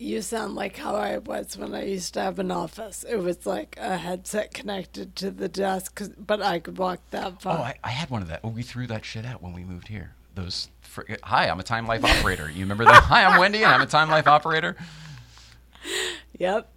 You 0.02 0.22
sound 0.22 0.56
like 0.56 0.78
how 0.78 0.96
I 0.96 1.18
was 1.18 1.58
when 1.58 1.76
I 1.76 1.84
used 1.84 2.14
to 2.14 2.22
have 2.22 2.40
an 2.40 2.52
office. 2.52 3.04
It 3.04 3.18
was 3.18 3.46
like 3.46 3.78
a 3.78 3.98
headset 3.98 4.54
connected 4.54 5.14
to 5.18 5.30
the 5.30 5.50
desk, 5.50 6.02
but 6.18 6.42
I 6.42 6.60
could 6.60 6.78
walk 6.78 7.02
that 7.12 7.42
far. 7.42 7.58
Oh, 7.58 7.62
I, 7.62 7.76
I 7.84 7.90
had 7.90 8.10
one 8.10 8.22
of 8.22 8.30
that. 8.30 8.40
Oh, 8.42 8.48
we 8.48 8.62
threw 8.64 8.88
that 8.88 9.04
shit 9.04 9.26
out 9.26 9.44
when 9.44 9.52
we 9.52 9.66
moved 9.66 9.90
here. 9.90 10.14
Those. 10.36 10.70
Fr- 10.80 11.02
Hi, 11.24 11.50
I'm 11.50 11.60
a 11.60 11.64
time 11.64 11.86
life 11.86 12.06
operator. 12.06 12.50
You 12.50 12.62
remember 12.62 12.86
that? 12.86 13.04
Hi, 13.04 13.26
I'm 13.26 13.38
Wendy, 13.42 13.62
and 13.64 13.74
I'm 13.74 13.82
a 13.82 13.86
time 13.86 14.10
life 14.10 14.28
operator. 14.28 14.76
Yep. 16.38 16.70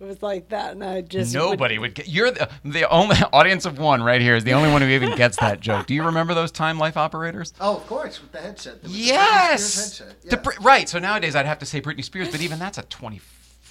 It 0.00 0.04
was 0.04 0.22
like 0.22 0.50
that, 0.50 0.72
and 0.72 0.84
I 0.84 1.00
just 1.00 1.34
Nobody 1.34 1.76
would 1.76 1.94
get. 1.94 2.06
You're 2.08 2.30
the, 2.30 2.48
the 2.64 2.88
only 2.88 3.16
audience 3.32 3.64
of 3.64 3.78
one 3.78 4.00
right 4.00 4.20
here 4.20 4.36
is 4.36 4.44
the 4.44 4.52
only 4.52 4.70
one 4.70 4.80
who 4.80 4.88
even 4.88 5.16
gets 5.16 5.36
that 5.38 5.60
joke. 5.60 5.86
Do 5.86 5.94
you 5.94 6.04
remember 6.04 6.34
those 6.34 6.52
time 6.52 6.78
life 6.78 6.96
operators? 6.96 7.52
Oh, 7.60 7.76
of 7.78 7.86
course, 7.88 8.20
with 8.22 8.30
the 8.30 8.38
headset. 8.38 8.80
The- 8.82 8.88
with 8.88 8.96
the 8.96 9.02
Yes. 9.02 9.98
Headset. 9.98 10.16
Yeah. 10.22 10.36
Brit- 10.36 10.60
right. 10.60 10.88
So 10.88 11.00
nowadays 11.00 11.34
I'd 11.34 11.46
have 11.46 11.58
to 11.58 11.66
say 11.66 11.80
Britney 11.80 12.04
Spears, 12.04 12.30
but 12.30 12.40
even 12.40 12.60
that's 12.60 12.78
a 12.78 12.82
20, 12.82 13.20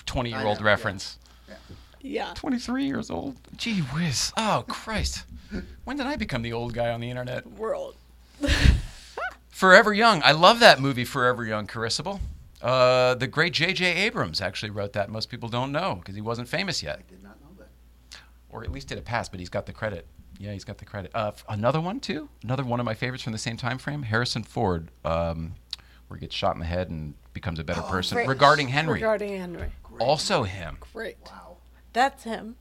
20 0.05 0.29
year 0.29 0.39
old 0.39 0.59
know, 0.59 0.65
yeah. 0.65 0.69
reference. 0.69 1.17
Yeah. 2.01 2.31
23 2.35 2.85
years 2.85 3.09
old. 3.09 3.37
Gee 3.55 3.79
whiz. 3.79 4.31
Oh, 4.37 4.65
Christ. 4.67 5.23
When 5.85 5.95
did 5.95 6.05
I 6.07 6.17
become 6.17 6.41
the 6.41 6.51
old 6.53 6.73
guy 6.73 6.89
on 6.89 6.99
the 6.99 7.09
internet? 7.09 7.47
World. 7.47 7.95
Forever 9.49 9.93
Young. 9.93 10.21
I 10.23 10.31
love 10.33 10.59
that 10.59 10.79
movie, 10.79 11.05
Forever 11.05 11.45
Young, 11.45 11.67
Carissable. 11.67 12.19
Uh, 12.61 13.13
the 13.15 13.27
great 13.27 13.53
J.J. 13.53 13.85
Abrams 13.85 14.41
actually 14.41 14.71
wrote 14.71 14.93
that. 14.93 15.09
Most 15.09 15.29
people 15.29 15.47
don't 15.49 15.71
know 15.71 15.95
because 15.95 16.15
he 16.15 16.21
wasn't 16.21 16.47
famous 16.49 16.81
yet. 16.81 16.99
I 16.99 17.03
did 17.09 17.23
not 17.23 17.39
know 17.41 17.47
that. 17.59 18.17
or 18.49 18.63
at 18.63 18.71
least 18.71 18.87
did 18.87 18.97
a 18.97 19.01
pass, 19.01 19.29
but 19.29 19.39
he's 19.39 19.49
got 19.49 19.65
the 19.65 19.73
credit. 19.73 20.07
Yeah, 20.39 20.53
he's 20.53 20.63
got 20.63 20.77
the 20.77 20.85
credit. 20.85 21.11
Uh, 21.15 21.27
f- 21.33 21.43
another 21.49 21.79
one 21.81 21.99
too. 21.99 22.29
Another 22.43 22.63
one 22.63 22.79
of 22.79 22.85
my 22.85 22.93
favorites 22.93 23.23
from 23.23 23.33
the 23.33 23.39
same 23.39 23.57
time 23.57 23.77
frame. 23.77 24.03
Harrison 24.03 24.43
Ford, 24.43 24.89
um, 25.05 25.53
where 26.07 26.17
he 26.17 26.21
gets 26.21 26.35
shot 26.35 26.55
in 26.55 26.59
the 26.59 26.65
head 26.65 26.89
and 26.89 27.13
becomes 27.33 27.59
a 27.59 27.63
better 27.63 27.81
person. 27.81 28.15
Great. 28.17 28.27
Regarding 28.27 28.67
Henry, 28.69 28.93
Regarding 28.95 29.37
Henry. 29.37 29.71
also 29.99 30.43
him. 30.43 30.77
Great. 30.93 31.17
Wow. 31.25 31.57
That's 31.93 32.23
him. 32.23 32.55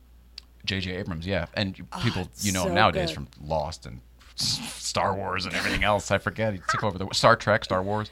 J.J. 0.65 0.93
Abrams, 0.97 1.27
yeah, 1.27 1.47
and 1.55 1.79
you- 1.79 1.85
people 2.03 2.23
it's 2.23 2.45
you 2.45 2.53
know 2.53 2.63
him 2.65 2.69
so 2.71 2.75
nowadays 2.75 3.11
good. 3.11 3.15
from 3.15 3.29
Lost 3.41 3.87
and 3.87 4.01
Star 4.35 5.15
Wars 5.15 5.47
and 5.47 5.55
everything 5.55 5.85
else. 5.85 6.11
I 6.11 6.19
forget 6.19 6.53
he 6.55 6.61
took 6.69 6.83
over 6.83 6.99
the 6.99 7.09
Star 7.13 7.37
Trek, 7.37 7.65
Star 7.65 7.83
Wars. 7.83 8.11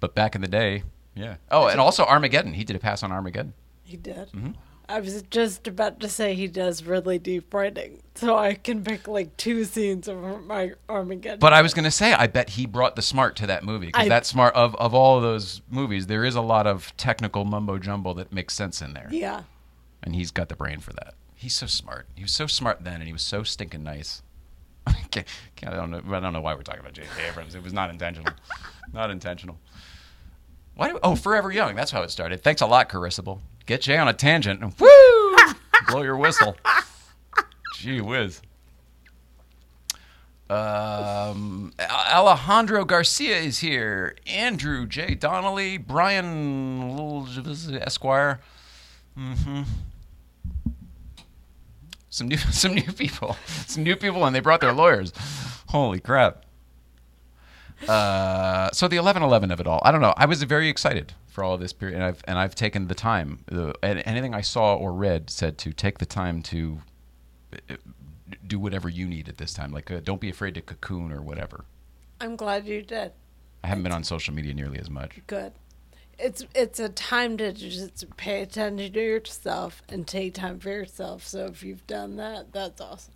But 0.00 0.14
back 0.14 0.34
in 0.34 0.40
the 0.40 0.48
day, 0.48 0.82
yeah. 1.14 1.36
Oh, 1.50 1.66
and 1.68 1.80
also 1.80 2.04
Armageddon. 2.04 2.54
He 2.54 2.64
did 2.64 2.76
a 2.76 2.78
pass 2.78 3.02
on 3.02 3.12
Armageddon. 3.12 3.54
He 3.82 3.96
did. 3.96 4.32
Mm-hmm. 4.32 4.52
I 4.88 5.00
was 5.00 5.22
just 5.22 5.66
about 5.66 6.00
to 6.00 6.08
say 6.08 6.34
he 6.34 6.46
does 6.46 6.84
really 6.84 7.18
deep 7.18 7.54
writing, 7.54 8.02
so 8.14 8.36
I 8.36 8.54
can 8.54 8.84
pick 8.84 9.08
like 9.08 9.34
two 9.38 9.64
scenes 9.64 10.08
of 10.08 10.44
my 10.44 10.72
Armageddon. 10.90 11.38
But 11.38 11.54
I 11.54 11.62
was 11.62 11.72
going 11.72 11.84
to 11.84 11.90
say, 11.90 12.12
I 12.12 12.26
bet 12.26 12.50
he 12.50 12.66
brought 12.66 12.94
the 12.94 13.02
smart 13.02 13.34
to 13.36 13.46
that 13.46 13.64
movie 13.64 13.86
because 13.86 14.08
that 14.08 14.26
smart 14.26 14.54
of 14.54 14.74
of 14.76 14.92
all 14.92 15.16
of 15.16 15.22
those 15.22 15.62
movies, 15.70 16.06
there 16.06 16.24
is 16.24 16.34
a 16.34 16.42
lot 16.42 16.66
of 16.66 16.94
technical 16.98 17.46
mumbo 17.46 17.78
jumbo 17.78 18.12
that 18.14 18.30
makes 18.30 18.52
sense 18.52 18.82
in 18.82 18.92
there, 18.92 19.08
yeah, 19.10 19.44
and 20.02 20.14
he's 20.14 20.30
got 20.30 20.50
the 20.50 20.56
brain 20.56 20.80
for 20.80 20.92
that. 20.92 21.14
He's 21.34 21.54
so 21.54 21.66
smart. 21.66 22.06
He 22.14 22.22
was 22.22 22.32
so 22.32 22.46
smart 22.46 22.84
then, 22.84 22.94
and 22.96 23.04
he 23.04 23.12
was 23.12 23.22
so 23.22 23.42
stinking 23.42 23.84
nice. 23.84 24.22
I 24.86 25.24
don't 25.62 25.90
know. 25.90 26.02
I 26.14 26.20
don't 26.20 26.34
know 26.34 26.42
why 26.42 26.54
we're 26.54 26.62
talking 26.62 26.80
about 26.80 26.92
J.J. 26.92 27.08
Abrams. 27.30 27.54
It 27.54 27.62
was 27.62 27.72
not 27.72 27.88
intentional. 27.88 28.34
not 28.92 29.10
intentional. 29.10 29.58
Why 30.76 30.88
do? 30.88 30.98
Oh, 31.02 31.14
Forever 31.14 31.52
Young. 31.52 31.74
That's 31.74 31.90
how 31.90 32.02
it 32.02 32.10
started. 32.10 32.42
Thanks 32.42 32.60
a 32.60 32.66
lot, 32.66 32.88
Carissable. 32.88 33.40
Get 33.66 33.82
Jay 33.82 33.96
on 33.96 34.08
a 34.08 34.12
tangent. 34.12 34.62
and 34.62 34.74
Woo! 34.78 35.36
Blow 35.88 36.02
your 36.02 36.16
whistle. 36.16 36.56
Gee 37.76 38.00
whiz. 38.00 38.40
Um, 40.50 41.72
Alejandro 41.80 42.84
Garcia 42.84 43.36
is 43.38 43.60
here. 43.60 44.16
Andrew 44.26 44.86
J. 44.86 45.14
Donnelly, 45.14 45.78
Brian 45.78 46.82
Esquire. 47.80 48.40
Mm-hmm. 49.18 49.62
Some 52.10 52.28
new, 52.28 52.36
some 52.52 52.74
new 52.74 52.92
people, 52.92 53.36
some 53.46 53.82
new 53.82 53.96
people, 53.96 54.24
and 54.24 54.36
they 54.36 54.40
brought 54.40 54.60
their 54.60 54.72
lawyers. 54.72 55.12
Holy 55.68 55.98
crap! 55.98 56.44
Uh, 57.88 58.70
so 58.72 58.88
the 58.88 58.96
eleven 58.96 59.22
eleven 59.22 59.50
of 59.50 59.60
it 59.60 59.66
all. 59.66 59.80
I 59.84 59.92
don't 59.92 60.00
know. 60.00 60.14
I 60.16 60.26
was 60.26 60.42
very 60.42 60.68
excited 60.68 61.12
for 61.26 61.44
all 61.44 61.54
of 61.54 61.60
this 61.60 61.72
period, 61.72 61.96
and 61.96 62.04
I've 62.04 62.22
and 62.26 62.38
I've 62.38 62.54
taken 62.54 62.88
the 62.88 62.94
time. 62.94 63.44
Uh, 63.50 63.72
and 63.82 64.02
anything 64.06 64.34
I 64.34 64.40
saw 64.40 64.74
or 64.74 64.92
read 64.92 65.30
said 65.30 65.58
to 65.58 65.72
take 65.72 65.98
the 65.98 66.06
time 66.06 66.42
to 66.42 66.78
uh, 67.52 67.76
do 68.46 68.58
whatever 68.58 68.88
you 68.88 69.06
need 69.06 69.28
at 69.28 69.38
this 69.38 69.52
time. 69.52 69.72
Like, 69.72 69.90
uh, 69.90 70.00
don't 70.00 70.20
be 70.20 70.30
afraid 70.30 70.54
to 70.54 70.62
cocoon 70.62 71.12
or 71.12 71.20
whatever. 71.20 71.64
I'm 72.20 72.36
glad 72.36 72.66
you 72.66 72.82
did. 72.82 73.12
I 73.62 73.66
haven't 73.66 73.82
been 73.82 73.92
on 73.92 74.04
social 74.04 74.32
media 74.34 74.54
nearly 74.54 74.78
as 74.78 74.88
much. 74.88 75.20
Good. 75.26 75.52
It's 76.18 76.46
it's 76.54 76.78
a 76.78 76.88
time 76.90 77.36
to 77.38 77.52
just 77.52 78.16
pay 78.16 78.42
attention 78.42 78.92
to 78.92 79.00
yourself 79.00 79.82
and 79.88 80.06
take 80.06 80.34
time 80.34 80.60
for 80.60 80.70
yourself. 80.70 81.26
So 81.26 81.46
if 81.46 81.62
you've 81.62 81.86
done 81.86 82.16
that, 82.16 82.52
that's 82.52 82.80
awesome. 82.80 83.14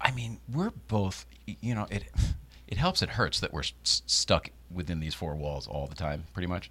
I 0.00 0.10
mean, 0.12 0.40
we're 0.50 0.72
both, 0.88 1.26
you 1.46 1.74
know, 1.74 1.86
it 1.90 2.04
it 2.70 2.78
helps. 2.78 3.02
It 3.02 3.10
hurts 3.10 3.40
that 3.40 3.52
we're 3.52 3.60
s- 3.60 4.02
stuck 4.06 4.50
within 4.70 5.00
these 5.00 5.14
four 5.14 5.34
walls 5.34 5.66
all 5.66 5.86
the 5.86 5.94
time, 5.96 6.24
pretty 6.32 6.46
much. 6.46 6.70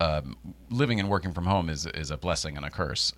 Um, 0.00 0.36
living 0.70 1.00
and 1.00 1.08
working 1.10 1.32
from 1.32 1.46
home 1.46 1.68
is 1.68 1.84
is 1.86 2.10
a 2.12 2.16
blessing 2.16 2.56
and 2.56 2.64
a 2.64 2.70
curse. 2.70 3.12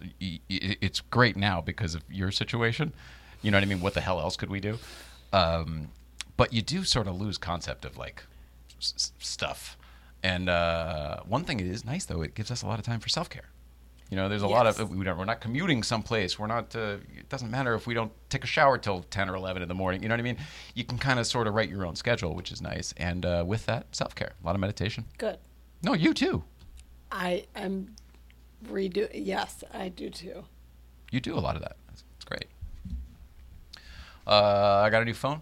It's 0.49 1.01
great 1.01 1.37
now 1.37 1.61
because 1.61 1.95
of 1.95 2.03
your 2.11 2.31
situation. 2.31 2.95
You 3.43 3.51
know 3.51 3.59
what 3.59 3.65
I 3.65 3.67
mean? 3.67 3.81
What 3.83 3.93
the 3.95 4.01
hell 4.01 4.19
else 4.21 4.37
could 4.37 4.49
we 4.51 4.61
do? 4.61 4.79
Um, 5.33 5.89
but 6.39 6.53
you 6.55 6.63
do 6.63 6.85
sort 6.85 7.07
of 7.07 7.21
lose 7.21 7.37
concept 7.37 7.85
of 7.85 7.99
like 7.99 8.25
s- 8.79 9.13
stuff. 9.19 9.77
And 10.23 10.49
uh, 10.49 11.21
one 11.27 11.45
thing 11.45 11.61
it 11.61 11.67
is 11.67 11.85
nice 11.85 12.07
though, 12.07 12.23
it 12.23 12.35
gives 12.35 12.51
us 12.51 12.63
a 12.63 12.67
lot 12.67 12.79
of 12.79 12.85
time 12.87 13.01
for 13.01 13.09
self 13.11 13.29
care. 13.29 13.50
You 14.11 14.17
know, 14.17 14.29
there's 14.29 14.43
a 14.43 14.49
lot 14.49 14.67
of 14.67 14.91
we 14.91 15.05
don't, 15.05 15.17
we're 15.17 15.25
not 15.25 15.41
commuting 15.41 15.85
someplace. 15.85 16.37
We're 16.37 16.49
not. 16.49 16.75
Uh, 16.75 16.97
it 17.17 17.29
doesn't 17.29 17.51
matter 17.51 17.75
if 17.75 17.87
we 17.87 17.95
don't 17.95 18.11
take 18.29 18.43
a 18.43 18.47
shower 18.47 18.77
till 18.77 19.03
ten 19.05 19.31
or 19.31 19.37
eleven 19.37 19.63
in 19.63 19.69
the 19.69 19.75
morning. 19.75 20.03
You 20.03 20.09
know 20.09 20.15
what 20.15 20.21
I 20.21 20.25
mean? 20.25 20.39
You 20.75 20.83
can 20.83 20.99
kind 20.99 21.21
of 21.21 21.29
sort 21.29 21.47
of 21.47 21.55
write 21.55 21.69
your 21.69 21.87
own 21.87 21.95
schedule, 21.95 22.35
which 22.35 22.51
is 22.51 22.61
nice. 22.61 22.93
And 22.97 23.25
uh, 23.25 23.45
with 23.47 23.67
that, 23.67 23.87
self 23.95 24.17
care, 24.17 24.33
a 24.43 24.47
lot 24.47 24.57
of 24.57 24.61
meditation. 24.61 25.05
Good. 25.17 25.39
No, 25.83 25.95
you 25.95 26.13
too. 26.13 26.43
I 27.13 27.45
am 27.55 27.95
redo. 28.69 29.09
Yes, 29.15 29.63
I 29.73 29.89
do 29.89 30.11
too. 30.11 30.45
You 31.13 31.21
do 31.21 31.37
a 31.37 31.41
lot 31.41 31.55
of 31.55 31.63
that. 31.63 31.77
That's, 31.87 32.03
that's 32.15 32.25
great. 32.25 32.47
Uh, 34.27 34.83
I 34.85 34.91
got 34.91 35.03
a 35.03 35.05
new 35.05 35.15
phone. 35.15 35.41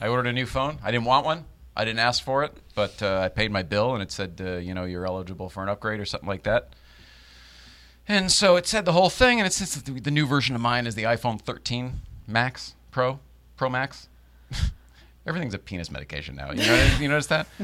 I 0.00 0.06
ordered 0.08 0.28
a 0.28 0.32
new 0.32 0.46
phone. 0.46 0.78
I 0.82 0.90
didn't 0.92 1.04
want 1.04 1.26
one. 1.26 1.44
I 1.76 1.84
didn't 1.84 2.00
ask 2.00 2.22
for 2.22 2.44
it, 2.44 2.52
but 2.76 3.02
uh, 3.02 3.18
I 3.18 3.28
paid 3.28 3.50
my 3.50 3.62
bill 3.62 3.94
and 3.94 4.02
it 4.02 4.12
said, 4.12 4.40
uh, 4.40 4.56
you 4.56 4.74
know, 4.74 4.84
you're 4.84 5.06
eligible 5.06 5.48
for 5.48 5.62
an 5.64 5.68
upgrade 5.68 5.98
or 5.98 6.04
something 6.04 6.28
like 6.28 6.44
that. 6.44 6.74
And 8.06 8.30
so 8.30 8.56
it 8.56 8.66
said 8.66 8.84
the 8.84 8.92
whole 8.92 9.08
thing, 9.10 9.40
and 9.40 9.46
it 9.46 9.52
says 9.52 9.82
the 9.82 10.10
new 10.10 10.26
version 10.26 10.54
of 10.54 10.60
mine 10.60 10.86
is 10.86 10.94
the 10.94 11.04
iPhone 11.04 11.40
13 11.40 12.00
Max 12.26 12.74
Pro, 12.90 13.18
Pro 13.56 13.68
Max. 13.70 14.08
Everything's 15.26 15.54
a 15.54 15.58
penis 15.58 15.90
medication 15.90 16.36
now. 16.36 16.50
You 16.50 16.58
notice, 16.66 17.00
you 17.00 17.08
notice 17.08 17.26
that? 17.28 17.46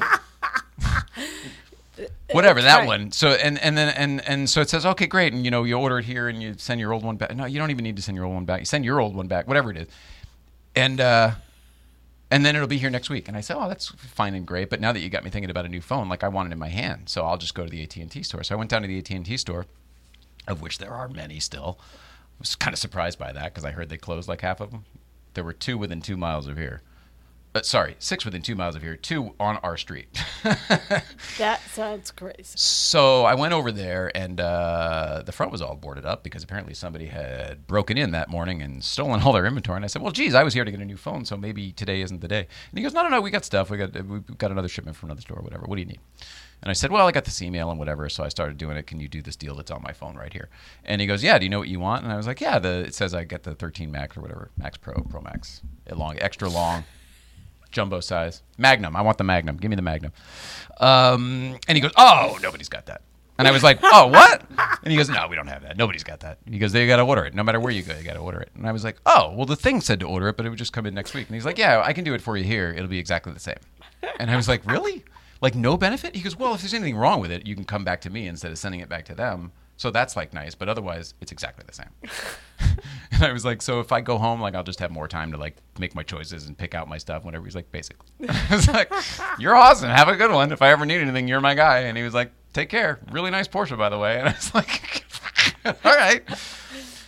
Whatever 2.32 2.62
that 2.62 2.78
Right. 2.80 2.86
one. 2.86 3.12
So 3.12 3.30
and 3.32 3.58
and 3.58 3.76
then 3.76 3.88
and 3.94 4.26
and 4.26 4.48
so 4.48 4.60
it 4.62 4.70
says 4.70 4.86
okay, 4.86 5.06
great, 5.06 5.34
and 5.34 5.44
you 5.44 5.50
know 5.50 5.64
you 5.64 5.76
order 5.76 5.98
it 5.98 6.06
here 6.06 6.28
and 6.28 6.42
you 6.42 6.54
send 6.56 6.80
your 6.80 6.92
old 6.94 7.04
one 7.04 7.16
back. 7.16 7.34
No, 7.36 7.44
you 7.44 7.58
don't 7.58 7.70
even 7.70 7.82
need 7.82 7.96
to 7.96 8.02
send 8.02 8.16
your 8.16 8.24
old 8.24 8.34
one 8.34 8.44
back. 8.46 8.60
You 8.60 8.64
send 8.66 8.84
your 8.84 9.00
old 9.00 9.14
one 9.14 9.26
back, 9.26 9.46
whatever 9.46 9.70
it 9.70 9.76
is, 9.76 9.88
and 10.74 11.00
uh, 11.00 11.32
and 12.30 12.46
then 12.46 12.54
it'll 12.56 12.68
be 12.68 12.78
here 12.78 12.88
next 12.88 13.10
week. 13.10 13.28
And 13.28 13.36
I 13.36 13.40
said, 13.42 13.56
oh, 13.58 13.68
that's 13.68 13.88
fine 13.88 14.34
and 14.34 14.46
great. 14.46 14.70
But 14.70 14.80
now 14.80 14.92
that 14.92 15.00
you 15.00 15.10
got 15.10 15.24
me 15.24 15.30
thinking 15.30 15.50
about 15.50 15.66
a 15.66 15.68
new 15.68 15.80
phone, 15.82 16.08
like 16.08 16.24
I 16.24 16.28
want 16.28 16.48
it 16.48 16.52
in 16.52 16.58
my 16.58 16.68
hand, 16.68 17.08
so 17.10 17.26
I'll 17.26 17.36
just 17.36 17.54
go 17.54 17.64
to 17.64 17.70
the 17.70 17.82
AT 17.82 17.96
and 17.96 18.10
T 18.10 18.22
store. 18.22 18.42
So 18.44 18.54
I 18.54 18.58
went 18.58 18.70
down 18.70 18.80
to 18.82 18.88
the 18.88 18.96
AT 18.98 19.10
and 19.10 19.26
T 19.26 19.36
store, 19.36 19.66
of 20.50 20.62
which 20.62 20.78
there 20.78 20.92
are 20.92 21.08
many 21.08 21.40
still. 21.40 21.78
I 21.80 21.84
was 22.40 22.54
kind 22.54 22.72
of 22.74 22.78
surprised 22.78 23.18
by 23.18 23.32
that 23.32 23.52
because 23.52 23.64
I 23.64 23.70
heard 23.70 23.88
they 23.88 23.96
closed 23.96 24.28
like 24.28 24.40
half 24.40 24.60
of 24.60 24.70
them. 24.70 24.84
There 25.34 25.44
were 25.44 25.52
two 25.52 25.78
within 25.78 26.00
two 26.00 26.16
miles 26.16 26.46
of 26.46 26.56
here. 26.56 26.82
Uh, 27.52 27.62
sorry, 27.62 27.96
six 27.98 28.24
within 28.24 28.42
two 28.42 28.54
miles 28.54 28.76
of 28.76 28.82
here, 28.82 28.94
two 28.94 29.34
on 29.40 29.56
our 29.58 29.76
street. 29.76 30.08
That 31.38 31.60
sounds 31.70 32.10
crazy. 32.10 32.44
So 32.56 33.24
I 33.24 33.34
went 33.34 33.52
over 33.54 33.72
there, 33.72 34.14
and 34.14 34.40
uh, 34.40 35.22
the 35.24 35.32
front 35.32 35.50
was 35.50 35.60
all 35.60 35.74
boarded 35.74 36.04
up 36.04 36.22
because 36.22 36.42
apparently 36.42 36.74
somebody 36.74 37.06
had 37.06 37.66
broken 37.66 37.98
in 37.98 38.10
that 38.12 38.28
morning 38.28 38.62
and 38.62 38.84
stolen 38.84 39.22
all 39.22 39.32
their 39.32 39.46
inventory. 39.46 39.76
And 39.76 39.84
I 39.84 39.88
said, 39.88 40.02
"Well, 40.02 40.12
geez, 40.12 40.34
I 40.34 40.44
was 40.44 40.54
here 40.54 40.64
to 40.64 40.70
get 40.70 40.80
a 40.80 40.84
new 40.84 40.96
phone, 40.96 41.24
so 41.24 41.36
maybe 41.36 41.72
today 41.72 42.02
isn't 42.02 42.20
the 42.20 42.28
day." 42.28 42.46
And 42.70 42.78
he 42.78 42.82
goes, 42.82 42.92
"No, 42.94 43.02
no, 43.02 43.08
no, 43.08 43.20
we 43.20 43.30
got 43.30 43.44
stuff. 43.44 43.68
We 43.70 43.78
got 43.78 43.94
we 44.04 44.20
got 44.38 44.50
another 44.50 44.68
shipment 44.68 44.96
from 44.96 45.08
another 45.08 45.22
store, 45.22 45.40
whatever. 45.42 45.64
What 45.66 45.76
do 45.76 45.80
you 45.80 45.88
need?" 45.88 46.00
And 46.62 46.70
I 46.70 46.74
said, 46.74 46.90
"Well, 46.90 47.06
I 47.06 47.12
got 47.12 47.24
this 47.24 47.40
email 47.40 47.70
and 47.70 47.78
whatever." 47.78 48.08
So 48.08 48.22
I 48.22 48.28
started 48.28 48.58
doing 48.58 48.76
it. 48.76 48.86
Can 48.86 49.00
you 49.00 49.08
do 49.08 49.22
this 49.22 49.36
deal 49.36 49.54
that's 49.56 49.70
on 49.70 49.82
my 49.82 49.92
phone 49.92 50.16
right 50.16 50.32
here? 50.32 50.48
And 50.84 51.00
he 51.00 51.06
goes, 51.06 51.22
"Yeah. 51.22 51.38
Do 51.38 51.44
you 51.44 51.50
know 51.50 51.58
what 51.58 51.68
you 51.68 51.80
want?" 51.80 52.04
And 52.04 52.12
I 52.12 52.16
was 52.16 52.26
like, 52.26 52.40
"Yeah." 52.40 52.58
The 52.58 52.80
it 52.80 52.94
says 52.94 53.14
I 53.14 53.24
get 53.24 53.44
the 53.44 53.54
13 53.54 53.90
Max 53.90 54.16
or 54.16 54.20
whatever, 54.20 54.50
Max 54.58 54.76
Pro, 54.76 54.94
Pro 54.94 55.20
Max, 55.20 55.62
long, 55.90 56.18
extra 56.20 56.48
long 56.48 56.84
jumbo 57.70 58.00
size. 58.00 58.42
Magnum. 58.58 58.96
I 58.96 59.02
want 59.02 59.18
the 59.18 59.24
Magnum. 59.24 59.56
Give 59.56 59.70
me 59.70 59.76
the 59.76 59.82
Magnum. 59.82 60.12
Um, 60.78 61.58
and 61.68 61.76
he 61.76 61.80
goes, 61.80 61.92
Oh, 61.96 62.38
nobody's 62.42 62.68
got 62.68 62.86
that. 62.86 63.02
And 63.38 63.48
I 63.48 63.52
was 63.52 63.62
like, 63.62 63.78
Oh, 63.82 64.08
what? 64.08 64.42
And 64.82 64.90
he 64.90 64.96
goes, 64.96 65.08
No, 65.08 65.26
we 65.28 65.36
don't 65.36 65.46
have 65.46 65.62
that. 65.62 65.76
Nobody's 65.76 66.04
got 66.04 66.20
that. 66.20 66.38
He 66.46 66.58
goes, 66.58 66.72
They 66.72 66.86
got 66.86 66.96
to 66.96 67.02
order 67.02 67.24
it. 67.24 67.34
No 67.34 67.42
matter 67.42 67.60
where 67.60 67.72
you 67.72 67.82
go, 67.82 67.96
you 67.96 68.04
got 68.04 68.14
to 68.14 68.18
order 68.20 68.40
it. 68.40 68.50
And 68.54 68.66
I 68.66 68.72
was 68.72 68.84
like, 68.84 68.98
Oh, 69.06 69.32
well, 69.34 69.46
the 69.46 69.56
thing 69.56 69.80
said 69.80 70.00
to 70.00 70.06
order 70.06 70.28
it, 70.28 70.36
but 70.36 70.46
it 70.46 70.50
would 70.50 70.58
just 70.58 70.72
come 70.72 70.86
in 70.86 70.94
next 70.94 71.14
week. 71.14 71.26
And 71.28 71.34
he's 71.34 71.44
like, 71.44 71.58
Yeah, 71.58 71.82
I 71.84 71.92
can 71.92 72.04
do 72.04 72.14
it 72.14 72.20
for 72.20 72.36
you 72.36 72.44
here. 72.44 72.70
It'll 72.70 72.88
be 72.88 72.98
exactly 72.98 73.32
the 73.32 73.40
same. 73.40 73.58
And 74.18 74.30
I 74.30 74.36
was 74.36 74.48
like, 74.48 74.66
Really? 74.66 75.04
Like, 75.40 75.54
no 75.54 75.76
benefit? 75.76 76.14
He 76.14 76.22
goes, 76.22 76.36
Well, 76.36 76.54
if 76.54 76.60
there's 76.60 76.74
anything 76.74 76.96
wrong 76.96 77.20
with 77.20 77.30
it, 77.30 77.46
you 77.46 77.54
can 77.54 77.64
come 77.64 77.84
back 77.84 78.00
to 78.02 78.10
me 78.10 78.26
instead 78.26 78.50
of 78.50 78.58
sending 78.58 78.80
it 78.80 78.88
back 78.88 79.04
to 79.06 79.14
them. 79.14 79.52
So 79.76 79.90
that's 79.90 80.14
like 80.14 80.34
nice, 80.34 80.54
but 80.54 80.68
otherwise, 80.68 81.14
it's 81.22 81.32
exactly 81.32 81.64
the 81.66 81.72
same. 81.72 81.88
and 83.12 83.24
I 83.24 83.32
was 83.32 83.46
like, 83.46 83.62
so 83.62 83.80
if 83.80 83.92
I 83.92 84.02
go 84.02 84.18
home, 84.18 84.38
like 84.38 84.54
I'll 84.54 84.62
just 84.62 84.78
have 84.80 84.90
more 84.90 85.08
time 85.08 85.32
to 85.32 85.38
like 85.38 85.56
make 85.78 85.94
my 85.94 86.02
choices 86.02 86.46
and 86.46 86.58
pick 86.58 86.74
out 86.74 86.86
my 86.86 86.98
stuff, 86.98 87.24
whatever. 87.24 87.46
He's 87.46 87.54
like, 87.54 87.72
basically. 87.72 88.06
I 88.28 88.46
was 88.56 88.68
like, 88.68 88.92
you're 89.38 89.56
awesome. 89.56 89.88
Have 89.88 90.08
a 90.08 90.16
good 90.16 90.30
one. 90.32 90.52
If 90.52 90.60
I 90.60 90.68
ever 90.68 90.84
need 90.84 91.00
anything, 91.00 91.28
you're 91.28 91.40
my 91.40 91.54
guy. 91.54 91.78
And 91.78 91.96
he 91.96 92.04
was 92.04 92.12
like, 92.12 92.30
take 92.52 92.68
care. 92.68 93.00
Really 93.10 93.30
nice 93.30 93.48
Porsche, 93.48 93.78
by 93.78 93.88
the 93.88 93.98
way. 93.98 94.18
And 94.18 94.28
I 94.28 94.32
was 94.32 94.54
like, 94.54 95.04
all 95.64 95.96
right. 95.96 96.24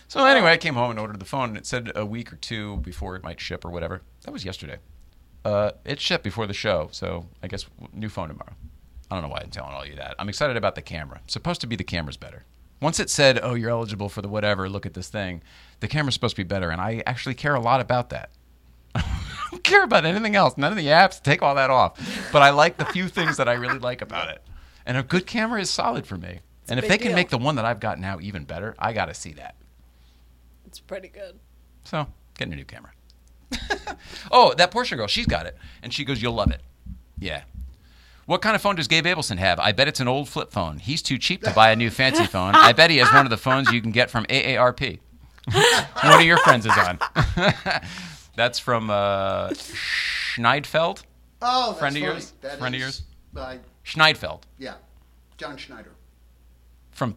So 0.09 0.25
anyway, 0.25 0.53
I 0.53 0.57
came 0.57 0.75
home 0.75 0.91
and 0.91 0.99
ordered 0.99 1.21
the 1.21 1.27
phone, 1.27 1.51
and 1.51 1.59
it 1.59 1.67
said 1.67 1.93
a 1.95 2.07
week 2.07 2.33
or 2.33 2.37
two 2.37 2.79
before 2.79 3.17
it 3.17 3.23
might 3.23 3.41
ship 3.41 3.67
or 3.67 3.71
whatever. 3.71 4.01
That 4.23 4.33
was 4.33 4.47
yesterday. 4.47 4.79
Uh, 5.45 5.73
it 5.85 6.01
shipped 6.01 6.25
before 6.25 6.47
the 6.47 6.55
show, 6.55 6.89
so 6.93 7.27
I 7.43 7.49
guess 7.49 7.67
new 7.93 8.09
phone 8.09 8.29
tomorrow. 8.29 8.55
I 9.11 9.17
don't 9.17 9.23
know 9.23 9.29
why 9.29 9.41
I'm 9.43 9.51
telling 9.51 9.73
all 9.73 9.85
you 9.85 9.97
that. 9.97 10.15
I'm 10.19 10.29
excited 10.29 10.57
about 10.57 10.75
the 10.75 10.83
camera. 10.83 11.21
It's 11.25 11.33
supposed 11.33 11.61
to 11.63 11.67
be 11.67 11.77
the 11.77 11.85
camera's 11.85 12.17
better. 12.17 12.45
Once 12.81 12.99
it 12.99 13.11
said, 13.11 13.39
"Oh, 13.43 13.55
you're 13.55 13.71
eligible 13.71 14.09
for 14.09 14.23
the 14.23 14.29
whatever," 14.29 14.69
look 14.69 14.87
at 14.87 14.95
this 14.95 15.09
thing. 15.09 15.43
The 15.81 15.89
camera's 15.89 16.15
supposed 16.15 16.37
to 16.37 16.45
be 16.45 16.49
better, 16.49 16.71
and 16.71 16.81
I 16.81 17.03
actually 17.07 17.35
care 17.35 17.55
a 17.55 17.61
lot 17.61 17.81
about 17.81 18.11
that. 18.11 18.31
I 18.95 19.49
don't 19.51 19.65
care 19.65 19.85
about 19.85 20.05
anything 20.05 20.37
else. 20.37 20.57
None 20.57 20.73
of 20.73 20.79
the 20.79 20.87
apps. 20.87 21.23
Take 21.23 21.43
all 21.43 21.55
that 21.57 21.71
off. 21.71 21.99
But 22.33 22.43
I 22.43 22.51
like 22.51 22.79
the 22.79 22.85
few 22.87 23.09
things 23.09 23.37
that 23.37 23.49
I 23.49 23.55
really 23.55 23.79
like 23.79 24.01
about 24.01 24.29
it. 24.31 24.43
And 24.87 24.97
a 24.97 25.03
good 25.03 25.27
camera 25.27 25.61
is 25.61 25.71
solid 25.71 26.07
for 26.07 26.17
me. 26.17 26.41
And 26.69 26.79
if 26.79 26.89
they 26.89 26.99
can 26.99 27.09
deal. 27.09 27.17
make 27.17 27.31
the 27.31 27.39
one 27.39 27.57
that 27.57 27.65
I've 27.65 27.81
got 27.81 27.99
now 27.99 28.19
even 28.21 28.45
better, 28.45 28.75
I 28.79 28.93
got 28.93 29.07
to 29.07 29.15
see 29.15 29.33
that. 29.35 29.57
It's 30.67 30.81
pretty 30.81 31.09
good. 31.09 31.39
So, 31.85 32.07
getting 32.39 32.55
a 32.55 32.57
new 32.57 32.65
camera. 32.65 32.93
oh, 34.31 34.55
that 34.55 34.71
Porsche 34.71 34.97
girl, 34.97 35.07
she's 35.07 35.27
got 35.27 35.47
it. 35.47 35.57
And 35.83 35.93
she 35.93 36.05
goes, 36.05 36.21
You'll 36.23 36.35
love 36.35 36.51
it. 36.51 36.61
Yeah. 37.19 37.43
What 38.27 38.41
kind 38.41 38.55
of 38.55 38.63
phone 38.63 38.77
does 38.77 38.87
Gabe 38.89 39.05
Abelson 39.05 39.39
have? 39.39 39.59
I 39.59 39.73
bet 39.73 39.89
it's 39.89 40.01
an 40.01 40.07
old 40.09 40.29
flip 40.29 40.53
phone. 40.53 40.79
He's 40.79 41.03
too 41.03 41.19
cheap 41.19 41.43
to 41.43 41.51
buy 41.53 41.71
a 41.73 41.77
new 41.77 41.91
fancy 41.91 42.25
phone. 42.25 42.55
I 42.55 42.73
bet 42.73 42.89
he 42.91 42.99
has 42.99 43.13
one 43.13 43.27
of 43.27 43.31
the 43.31 43.37
phones 43.37 43.71
you 43.73 43.83
can 43.83 43.91
get 43.91 44.11
from 44.11 44.25
AARP. 44.27 45.01
one 46.03 46.21
of 46.21 46.23
your 46.25 46.37
friends 46.39 46.65
is 46.65 46.73
on. 46.79 46.99
That's 48.37 48.59
from 48.61 48.91
uh, 48.91 49.49
Schneidfeld. 49.51 51.03
Oh, 51.43 51.69
that's 51.71 51.79
Friend 51.81 51.97
of 51.97 52.01
funny. 52.01 52.13
yours? 52.13 52.33
That 52.41 52.59
Friend 52.59 52.75
of 52.75 52.81
yours? 52.81 53.03
Uh, 53.37 53.57
Schneidfeld 53.85 54.43
yeah, 54.59 54.75
John 55.37 55.57
Schneider. 55.57 55.91
from 56.93 57.17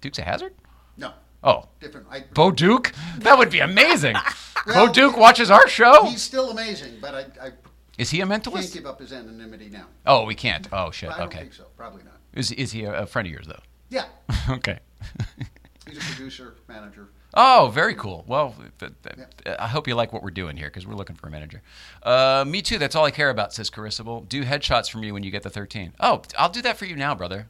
Dukes 0.00 0.18
of 0.18 0.24
Hazzard? 0.24 0.54
No, 0.96 1.12
Oh, 1.44 1.68
different. 1.80 2.06
I, 2.10 2.24
Bo 2.34 2.50
Duke? 2.50 2.92
That 3.18 3.38
would 3.38 3.50
be 3.50 3.60
amazing. 3.60 4.16
Well, 4.66 4.88
Bo 4.88 4.92
Duke 4.92 5.16
watches 5.16 5.50
our 5.50 5.66
show? 5.68 6.04
he's 6.04 6.20
still 6.20 6.50
amazing, 6.50 6.98
but 7.00 7.14
I, 7.14 7.20
I 7.46 7.50
Is 7.96 8.10
he 8.10 8.20
a 8.20 8.26
mentalist? 8.26 8.54
can't 8.54 8.72
give 8.74 8.86
up 8.86 9.00
his 9.00 9.12
anonymity 9.14 9.70
now. 9.70 9.86
Oh, 10.04 10.24
we 10.26 10.34
can't. 10.34 10.68
Oh, 10.72 10.90
shit. 10.90 11.08
But 11.08 11.14
I 11.14 11.18
don't 11.20 11.28
Okay. 11.28 11.38
think 11.38 11.54
so. 11.54 11.64
Probably 11.76 12.02
not. 12.02 12.14
Is, 12.34 12.50
is 12.52 12.72
he 12.72 12.82
a, 12.84 13.06
friend 13.06 13.26
of 13.26 13.32
yours, 13.32 13.46
though? 13.46 13.60
Yeah, 13.88 14.04
okay. 14.50 14.80
he's 15.88 15.96
a 15.96 16.00
producer, 16.00 16.56
manager. 16.66 17.08
Oh, 17.32 17.70
very 17.72 17.94
cool. 17.94 18.24
Well, 18.26 18.54
th- 18.78 18.92
th- 19.04 19.16
Yeah. 19.46 19.56
I 19.58 19.68
hope 19.68 19.86
you 19.88 19.94
like 19.94 20.12
what 20.12 20.22
we're 20.22 20.30
doing 20.30 20.56
here 20.56 20.66
because 20.68 20.86
we're 20.86 20.96
looking 20.96 21.16
for 21.16 21.28
a 21.28 21.30
manager. 21.30 21.62
Uh, 22.02 22.44
me 22.46 22.60
too. 22.60 22.76
That's 22.78 22.96
all 22.96 23.04
I 23.06 23.10
care 23.10 23.30
about, 23.30 23.54
says 23.54 23.70
Carissable. 23.70 24.28
Do 24.28 24.44
headshots 24.44 24.90
for 24.90 24.98
me 24.98 25.12
when 25.12 25.22
you 25.22 25.30
get 25.30 25.44
the 25.44 25.50
13. 25.50 25.94
Oh, 26.00 26.22
I'll 26.36 26.50
do 26.50 26.60
that 26.62 26.76
for 26.76 26.84
you 26.84 26.96
now, 26.96 27.14
brother. 27.14 27.46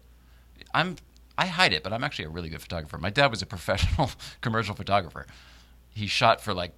I'm. 0.75 0.97
I 1.39 1.47
hide 1.47 1.73
it, 1.73 1.85
but 1.85 1.93
I'm 1.93 2.03
actually 2.03 2.25
a 2.25 2.31
really 2.31 2.49
good 2.49 2.61
photographer. 2.61 2.99
My 2.99 3.11
dad 3.11 3.31
was 3.31 3.41
a 3.41 3.47
professional 3.57 4.11
commercial 4.41 4.75
photographer. 4.75 5.27
He 5.91 6.07
shot 6.07 6.41
for 6.41 6.53
like 6.53 6.73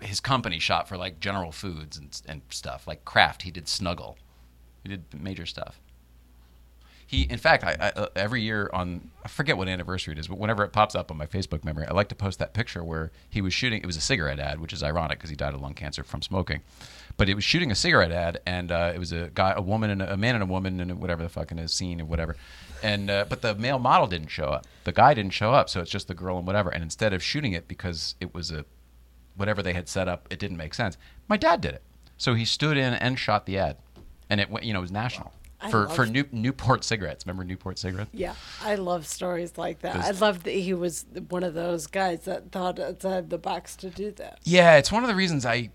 his 0.00 0.20
company 0.20 0.58
shot 0.58 0.88
for 0.88 0.96
like 0.96 1.20
General 1.20 1.52
Foods 1.52 1.98
and 1.98 2.20
and 2.26 2.42
stuff 2.48 2.86
like 2.86 3.04
Kraft. 3.04 3.42
He 3.42 3.50
did 3.50 3.68
Snuggle. 3.68 4.16
He 4.82 4.88
did 4.88 5.02
major 5.12 5.44
stuff. 5.44 5.80
He, 7.06 7.22
in 7.22 7.38
fact, 7.38 7.64
I, 7.64 7.76
I, 7.78 7.88
uh, 7.90 8.06
every 8.16 8.42
year 8.42 8.70
on 8.72 9.10
I 9.24 9.28
forget 9.28 9.56
what 9.56 9.68
anniversary 9.68 10.12
it 10.12 10.18
is, 10.18 10.28
but 10.28 10.38
whenever 10.38 10.64
it 10.64 10.72
pops 10.72 10.94
up 10.94 11.10
on 11.10 11.16
my 11.16 11.26
Facebook 11.26 11.64
memory, 11.64 11.86
I 11.86 11.92
like 11.92 12.08
to 12.08 12.14
post 12.14 12.38
that 12.38 12.54
picture 12.54 12.82
where 12.82 13.12
he 13.28 13.40
was 13.40 13.52
shooting. 13.52 13.80
It 13.80 13.86
was 13.86 13.96
a 13.96 14.00
cigarette 14.00 14.38
ad, 14.38 14.60
which 14.60 14.72
is 14.72 14.82
ironic 14.82 15.18
because 15.18 15.30
he 15.30 15.36
died 15.36 15.54
of 15.54 15.60
lung 15.60 15.74
cancer 15.74 16.02
from 16.02 16.22
smoking. 16.22 16.62
But 17.16 17.28
it 17.28 17.34
was 17.34 17.44
shooting 17.44 17.70
a 17.70 17.74
cigarette 17.74 18.10
ad, 18.10 18.40
and 18.46 18.72
uh, 18.72 18.92
it 18.94 18.98
was 18.98 19.12
a 19.12 19.30
guy, 19.34 19.52
a 19.56 19.62
woman, 19.62 19.90
and 19.90 20.02
a, 20.02 20.14
a 20.14 20.16
man 20.16 20.34
and 20.34 20.42
a 20.42 20.46
woman, 20.46 20.80
and 20.80 21.00
whatever 21.00 21.22
the 21.22 21.28
fucking 21.28 21.58
is 21.58 21.72
scene 21.72 22.00
or 22.00 22.04
whatever. 22.04 22.36
And 22.82 23.10
uh, 23.10 23.24
but 23.28 23.40
the 23.42 23.54
male 23.54 23.78
model 23.78 24.06
didn't 24.06 24.28
show 24.28 24.46
up. 24.46 24.66
The 24.84 24.92
guy 24.92 25.14
didn't 25.14 25.32
show 25.32 25.52
up, 25.52 25.68
so 25.68 25.80
it's 25.80 25.90
just 25.90 26.08
the 26.08 26.14
girl 26.14 26.36
and 26.38 26.46
whatever. 26.46 26.70
And 26.70 26.82
instead 26.82 27.12
of 27.12 27.22
shooting 27.22 27.52
it 27.52 27.66
because 27.68 28.14
it 28.20 28.34
was 28.34 28.50
a 28.50 28.64
whatever 29.36 29.62
they 29.62 29.72
had 29.72 29.88
set 29.88 30.08
up, 30.08 30.26
it 30.30 30.38
didn't 30.38 30.56
make 30.56 30.74
sense. 30.74 30.96
My 31.28 31.36
dad 31.36 31.60
did 31.60 31.74
it, 31.74 31.82
so 32.18 32.34
he 32.34 32.44
stood 32.44 32.76
in 32.76 32.94
and 32.94 33.18
shot 33.18 33.46
the 33.46 33.58
ad, 33.58 33.78
and 34.28 34.40
it 34.40 34.50
went, 34.50 34.64
you 34.64 34.72
know, 34.72 34.80
it 34.80 34.82
was 34.82 34.92
national 34.92 35.32
I 35.60 35.70
for 35.70 35.88
for 35.88 36.04
New, 36.06 36.24
Newport 36.30 36.84
cigarettes. 36.84 37.24
Remember 37.26 37.42
Newport 37.44 37.78
cigarettes? 37.78 38.10
Yeah, 38.12 38.34
I 38.62 38.74
love 38.74 39.06
stories 39.06 39.56
like 39.56 39.80
that. 39.80 39.94
Those- 39.94 40.04
I 40.04 40.10
love 40.26 40.42
that 40.44 40.50
he 40.52 40.74
was 40.74 41.06
one 41.30 41.42
of 41.42 41.54
those 41.54 41.86
guys 41.86 42.24
that 42.26 42.52
thought 42.52 42.78
outside 42.78 43.30
the 43.30 43.38
box 43.38 43.76
to 43.76 43.90
do 43.90 44.10
that. 44.12 44.40
Yeah, 44.44 44.76
it's 44.76 44.92
one 44.92 45.02
of 45.02 45.08
the 45.08 45.14
reasons 45.16 45.46
I. 45.46 45.70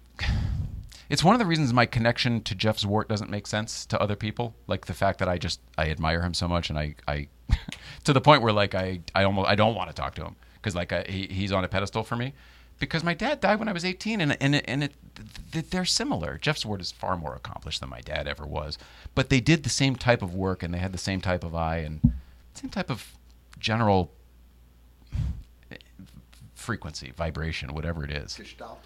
It's 1.10 1.24
one 1.24 1.34
of 1.34 1.40
the 1.40 1.46
reasons 1.46 1.74
my 1.74 1.88
connection 1.88 2.42
to 2.44 2.54
Jeff 2.54 2.78
Zwart 2.78 3.08
doesn't 3.08 3.32
make 3.32 3.48
sense 3.48 3.86
to 3.88 4.00
other 4.00 4.16
people. 4.16 4.54
Like 4.68 4.86
the 4.86 4.94
fact 4.94 5.20
that 5.20 5.28
I 5.28 5.38
just 5.40 5.60
I 5.78 5.90
admire 5.90 6.22
him 6.22 6.34
so 6.36 6.48
much, 6.48 6.70
and 6.70 6.78
I 6.78 6.96
I 7.08 7.28
to 8.04 8.14
the 8.14 8.22
point 8.22 8.44
where 8.44 8.54
like 8.54 8.76
I 8.76 9.02
I 9.16 9.24
almost 9.24 9.50
I 9.50 9.56
don't 9.56 9.76
want 9.76 9.90
to 9.90 9.96
talk 9.96 10.14
to 10.16 10.24
him 10.24 10.36
because 10.56 10.76
like 10.76 10.94
I, 10.94 11.04
he 11.10 11.28
he's 11.28 11.52
on 11.52 11.64
a 11.64 11.68
pedestal 11.68 12.04
for 12.04 12.16
me. 12.16 12.34
Because 12.78 13.04
my 13.04 13.14
dad 13.14 13.42
died 13.42 13.60
when 13.60 13.68
I 13.68 13.74
was 13.74 13.84
18, 13.84 14.22
and 14.22 14.38
and 14.40 14.56
and 14.56 14.84
it, 14.86 14.94
th- 15.52 15.70
they're 15.70 15.84
similar. 15.84 16.38
Jeff 16.38 16.60
Zwart 16.60 16.80
is 16.80 16.94
far 16.94 17.18
more 17.18 17.36
accomplished 17.36 17.82
than 17.82 17.90
my 17.90 18.00
dad 18.00 18.26
ever 18.26 18.46
was, 18.46 18.78
but 19.16 19.28
they 19.30 19.42
did 19.42 19.64
the 19.64 19.70
same 19.70 19.98
type 19.98 20.22
of 20.22 20.34
work, 20.34 20.64
and 20.64 20.74
they 20.74 20.78
had 20.78 20.94
the 20.94 20.98
same 20.98 21.20
type 21.20 21.44
of 21.44 21.54
eye, 21.54 21.80
and 21.80 22.00
same 22.54 22.70
type 22.70 22.90
of 22.90 23.18
general 23.60 24.14
frequency, 26.56 27.12
vibration, 27.18 27.74
whatever 27.74 28.06
it 28.06 28.12
is. 28.12 28.36
Gestalt, 28.38 28.80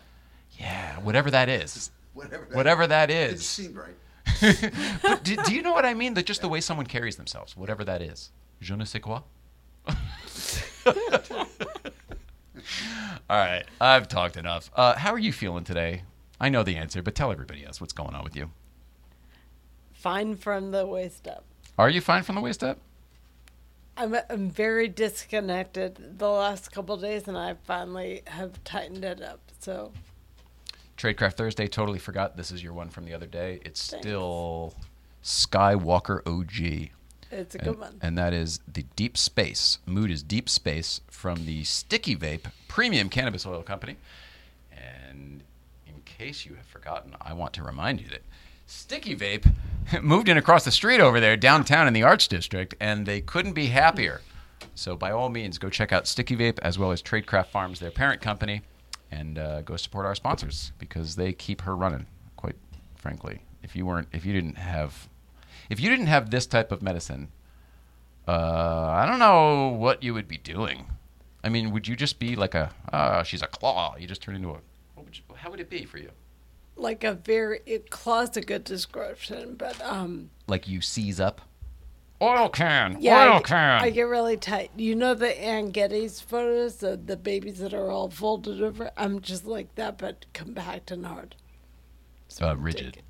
Yeah, 0.58 0.98
whatever 1.00 1.30
that 1.30 1.50
is. 1.50 1.92
Whatever. 2.14 2.46
That, 2.46 2.56
Whatever 2.56 2.88
that 2.88 3.10
It 3.10 3.34
is. 3.34 3.48
seemed 3.48 3.76
right. 3.76 3.96
But 5.02 5.24
do, 5.24 5.36
do 5.38 5.54
you 5.54 5.62
know 5.62 5.74
what 5.74 5.86
I 5.86 5.94
mean? 5.94 6.14
That 6.16 6.26
just 6.26 6.42
the 6.42 6.48
way 6.50 6.62
someone 6.62 6.86
carries 6.86 7.16
themselves, 7.18 7.56
whatever 7.58 7.84
that 7.86 8.02
is. 8.02 8.32
Je 8.62 8.76
ne 8.76 8.86
sais 8.86 9.02
quoi. 9.02 9.22
All 13.30 13.38
right, 13.38 13.64
I've 13.82 14.08
talked 14.08 14.38
enough. 14.38 14.70
Uh, 14.76 14.96
how 14.96 15.12
are 15.14 15.20
you 15.20 15.34
feeling 15.34 15.64
today? 15.64 16.04
I 16.40 16.50
know 16.50 16.64
the 16.64 16.76
answer, 16.76 17.02
but 17.02 17.16
tell 17.16 17.32
everybody 17.32 17.66
else 17.66 17.80
what's 17.82 17.94
going 17.94 18.14
on 18.16 18.24
with 18.24 18.36
you. 18.36 18.52
Fine 19.94 20.36
from 20.38 20.72
the 20.72 20.86
waist 20.86 21.28
up. 21.28 21.44
Are 21.78 21.90
you 21.90 22.02
fine 22.02 22.24
from 22.24 22.36
the 22.36 22.42
waist 22.42 22.64
up? 22.64 22.80
I'm 23.96 24.16
I'm 24.30 24.50
very 24.50 24.88
disconnected 24.88 26.18
the 26.20 26.30
last 26.30 26.72
couple 26.72 26.98
days, 26.98 27.28
and 27.28 27.38
I 27.38 27.56
finally 27.64 28.24
have 28.26 28.64
tightened 28.64 29.06
it 29.06 29.22
up. 29.22 29.40
So 29.60 29.92
Tradecraft 30.98 31.34
Thursday, 31.34 31.68
totally 31.68 32.00
forgot. 32.00 32.38
This 32.38 32.52
is 32.52 32.64
your 32.64 32.74
one 32.74 32.90
from 32.90 33.06
the 33.06 33.14
other 33.14 33.26
day. 33.28 33.60
It's 33.66 33.90
Thanks. 33.90 34.06
still 34.06 34.76
Skywalker 35.24 36.22
OG. 36.28 36.90
it's 37.32 37.56
a 37.56 37.58
and, 37.60 37.68
good 37.68 37.80
one. 37.80 37.98
and 38.02 38.18
that 38.18 38.34
is 38.34 38.60
the 38.72 38.84
Deep 38.96 39.18
Space. 39.18 39.80
Mood 39.86 40.12
is 40.12 40.24
Deep 40.24 40.50
Space 40.50 41.02
from 41.10 41.46
the 41.46 41.64
Sticky 41.64 42.16
Vape 42.16 42.52
Premium 42.68 43.10
Cannabis 43.10 43.46
Oil 43.46 43.64
Company. 43.64 43.98
And 44.72 45.42
in 45.88 46.02
case 46.06 46.46
you 46.46 46.56
have 46.56 46.66
forgotten, 46.66 47.16
I 47.22 47.34
want 47.34 47.54
to 47.54 47.64
remind 47.64 48.02
you 48.02 48.08
that 48.10 48.22
Sticky 48.68 49.16
Vape 49.16 49.52
moved 50.02 50.30
in 50.30 50.38
across 50.38 50.64
the 50.66 50.72
street 50.72 51.00
over 51.00 51.20
there 51.20 51.36
downtown 51.38 51.88
in 51.88 51.94
the 51.94 52.04
Arts 52.04 52.28
District, 52.28 52.76
and 52.80 53.06
they 53.06 53.22
couldn't 53.22 53.54
be 53.54 53.68
happier. 53.68 54.22
So 54.76 54.96
by 54.96 55.12
all 55.12 55.30
means, 55.30 55.58
go 55.58 55.70
check 55.70 55.92
out 55.92 56.08
Sticky 56.08 56.36
Vape 56.38 56.60
as 56.60 56.80
well 56.80 56.92
as 56.92 57.02
Tradecraft 57.02 57.48
Farms, 57.48 57.80
their 57.80 57.92
parent 57.92 58.22
company, 58.22 58.62
and 59.14 59.38
uh, 59.38 59.62
go 59.62 59.78
support 59.78 60.06
our 60.06 60.16
sponsors 60.16 60.72
because 60.80 61.16
they 61.16 61.34
keep 61.34 61.62
her 61.62 61.76
running. 61.76 62.08
Quite 62.36 62.56
frankly, 62.96 63.42
if 63.62 63.76
you 63.76 63.86
weren't, 63.86 64.08
if 64.12 64.26
you 64.26 64.34
didn't 64.34 64.58
have, 64.58 65.08
if 65.70 65.80
you 65.80 65.90
didn't 65.90 66.08
have 66.08 66.30
this 66.30 66.46
type 66.46 66.72
of 66.72 66.82
medicine, 66.82 67.30
uh, 68.28 68.32
I 68.32 69.06
don't 69.06 69.20
know 69.20 69.70
what 69.70 70.02
you 70.04 70.14
would 70.14 70.28
be 70.28 70.38
doing. 70.38 70.88
I 71.44 71.50
mean, 71.50 71.72
would 71.72 71.88
you 71.88 71.96
just 71.96 72.20
be 72.20 72.36
like 72.36 72.56
a, 72.56 72.72
ah, 72.92 73.24
she's 73.24 73.42
a 73.42 73.48
claw? 73.48 73.96
You 74.00 74.08
just 74.08 74.22
turn 74.22 74.36
into 74.36 74.50
a, 74.50 74.60
what 74.96 75.06
would 75.06 75.18
you, 75.18 75.24
how 75.36 75.52
would 75.52 75.60
it 75.60 75.70
be 75.70 75.86
for 75.86 75.98
you? 75.98 76.10
Like 76.76 77.04
a 77.04 77.14
very 77.14 77.60
it, 77.66 77.92
claw's 77.92 78.36
a 78.36 78.42
good 78.42 78.64
description, 78.64 79.56
but 79.56 79.80
um 79.82 80.32
Like 80.48 80.68
you 80.68 80.82
seize 80.82 81.20
up? 81.20 81.42
Oil 82.24 82.50
can, 82.50 82.98
yeah, 83.00 83.26
oil 83.32 83.38
I, 83.38 83.42
can. 83.42 83.82
I 83.84 83.90
get 83.90 84.04
really 84.04 84.38
tight. 84.38 84.72
You 84.78 84.96
know 84.96 85.14
the 85.14 85.40
Anne 85.42 85.72
Geddes 85.72 86.22
photos, 86.22 86.78
the 86.78 86.96
the 86.98 87.18
babies 87.18 87.60
that 87.60 87.74
are 87.74 87.92
all 87.92 88.10
folded 88.10 88.62
over. 88.64 88.92
I'm 88.98 89.20
just 89.22 89.46
like 89.46 89.76
that, 89.76 89.98
but 89.98 90.26
compact 90.34 90.92
and 90.92 91.06
hard. 91.06 91.36
So 92.28 92.50
Uh, 92.50 92.56
rigid. 92.56 93.02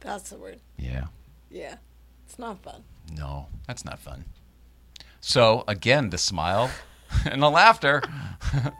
That's 0.00 0.30
the 0.30 0.38
word. 0.38 0.60
yeah. 0.78 1.06
Yeah, 1.50 1.76
it's 2.26 2.38
not 2.38 2.62
fun. 2.62 2.84
No, 3.16 3.46
that's 3.66 3.84
not 3.84 3.98
fun. 3.98 4.24
So 5.20 5.64
again, 5.66 6.10
the 6.10 6.18
smile 6.18 6.70
and 7.24 7.42
the 7.42 7.50
laughter. 7.50 8.02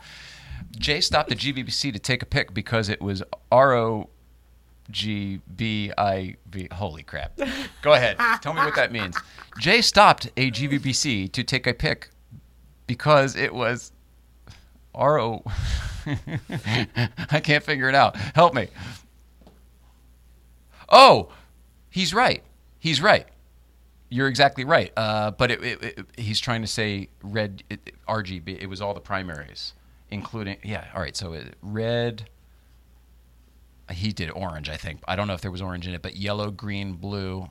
Jay 0.79 1.01
stopped 1.01 1.29
the 1.29 1.35
GVBC 1.35 1.93
to 1.93 1.99
take 1.99 2.23
a 2.23 2.27
pic 2.27 2.55
because 2.55 2.89
it 2.89 3.03
was 3.03 3.23
R 3.51 3.75
O 3.75 4.09
G 4.91 5.41
B 5.57 5.93
I 5.97 6.37
V. 6.51 6.69
Holy 6.73 7.03
crap! 7.03 7.39
Go 7.83 7.93
ahead, 7.95 8.19
tell 8.43 8.53
me 8.53 8.61
what 8.61 8.75
that 8.77 8.93
means. 8.93 9.17
Jay 9.59 9.81
stopped 9.81 10.31
a 10.37 10.51
GVBC 10.51 11.33
to 11.33 11.43
take 11.43 11.67
a 11.67 11.75
pic 11.75 12.11
because 12.87 13.37
it 13.37 13.55
was 13.55 13.93
R 14.95 15.21
O. 15.21 15.45
I 16.07 17.41
can't 17.43 17.63
figure 17.63 17.89
it 17.89 17.95
out. 17.95 18.17
Help 18.17 18.55
me. 18.55 18.69
Oh, 20.89 21.29
he's 21.89 22.13
right. 22.13 22.43
He's 22.79 23.01
right. 23.01 23.27
You're 24.09 24.29
exactly 24.29 24.65
right. 24.65 24.93
Uh, 24.97 25.31
but 25.31 25.53
it, 25.53 25.63
it, 25.63 25.83
it, 25.83 26.07
he's 26.17 26.41
trying 26.41 26.63
to 26.63 26.67
say 26.67 27.09
red 27.23 27.63
RGB. 28.09 28.61
It 28.61 28.67
was 28.67 28.81
all 28.81 28.93
the 28.93 29.01
primaries, 29.01 29.75
including 30.11 30.57
yeah. 30.65 30.87
All 30.95 31.01
right. 31.01 31.17
So 31.17 31.41
red. 31.63 32.29
He 33.91 34.13
did 34.13 34.31
orange, 34.31 34.69
I 34.69 34.77
think. 34.77 35.01
I 35.09 35.17
don't 35.17 35.27
know 35.27 35.35
if 35.35 35.41
there 35.41 35.51
was 35.51 35.63
orange 35.63 35.87
in 35.87 35.95
it, 35.95 36.03
but 36.03 36.17
yellow, 36.17 36.51
green, 36.51 36.93
blue, 36.95 37.49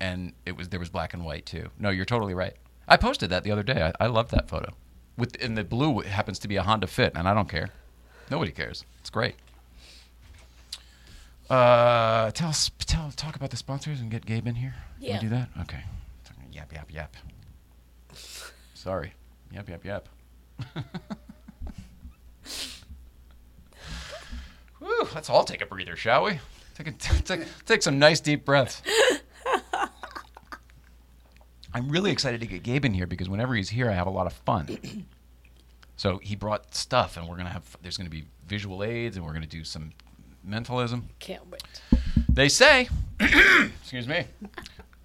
and 0.00 0.32
it 0.46 0.56
was 0.56 0.68
there 0.70 0.80
was 0.80 0.88
black 0.88 1.12
and 1.14 1.24
white 1.24 1.46
too. 1.46 1.68
No, 1.78 1.90
you're 1.90 2.04
totally 2.04 2.34
right. 2.34 2.54
I 2.88 2.96
posted 2.96 3.30
that 3.30 3.44
the 3.44 3.50
other 3.52 3.62
day. 3.62 3.82
I, 4.00 4.04
I 4.04 4.06
love 4.08 4.30
that 4.30 4.48
photo. 4.48 4.72
With 5.16 5.36
and 5.42 5.56
the 5.56 5.64
blue 5.64 6.00
happens 6.00 6.38
to 6.40 6.48
be 6.48 6.56
a 6.56 6.62
Honda 6.62 6.86
Fit, 6.86 7.12
and 7.14 7.28
I 7.28 7.34
don't 7.34 7.48
care. 7.48 7.68
Nobody 8.30 8.50
cares. 8.52 8.84
It's 9.00 9.10
great. 9.10 9.34
Uh, 11.50 12.30
tell 12.30 12.48
us, 12.48 12.70
tell, 12.86 13.10
talk 13.10 13.36
about 13.36 13.50
the 13.50 13.56
sponsors 13.58 14.00
and 14.00 14.10
get 14.10 14.24
Gabe 14.24 14.46
in 14.46 14.54
here. 14.54 14.74
Can 14.98 15.06
Yeah. 15.08 15.14
we 15.16 15.20
do 15.20 15.28
that? 15.30 15.48
Okay. 15.60 15.84
Yap, 16.50 16.72
yap, 16.72 16.90
yap. 16.92 17.14
Sorry. 18.74 19.12
Yap, 19.52 19.68
yap, 19.68 19.84
yap. 19.84 20.08
let's 25.14 25.30
all 25.30 25.44
take 25.44 25.62
a 25.62 25.66
breather, 25.66 25.96
shall 25.96 26.24
we? 26.24 26.40
Take, 26.74 26.86
a, 26.86 26.92
take, 27.22 27.40
take 27.66 27.82
some 27.82 27.98
nice 27.98 28.20
deep 28.20 28.44
breaths. 28.44 28.82
I'm 31.74 31.88
really 31.88 32.10
excited 32.10 32.40
to 32.40 32.46
get 32.46 32.62
Gabe 32.62 32.84
in 32.84 32.92
here 32.92 33.06
because 33.06 33.28
whenever 33.30 33.54
he's 33.54 33.70
here, 33.70 33.88
I 33.88 33.94
have 33.94 34.06
a 34.06 34.10
lot 34.10 34.26
of 34.26 34.34
fun. 34.34 35.06
so 35.96 36.18
he 36.18 36.36
brought 36.36 36.74
stuff, 36.74 37.16
and 37.16 37.26
we're 37.26 37.36
gonna 37.36 37.48
have. 37.50 37.76
There's 37.80 37.96
gonna 37.96 38.10
be 38.10 38.24
visual 38.46 38.84
aids, 38.84 39.16
and 39.16 39.24
we're 39.24 39.32
gonna 39.32 39.46
do 39.46 39.64
some 39.64 39.92
mentalism. 40.44 41.08
Can't 41.18 41.48
wait. 41.50 41.62
They 42.28 42.50
say, 42.50 42.88
excuse 43.20 44.06
me, 44.06 44.26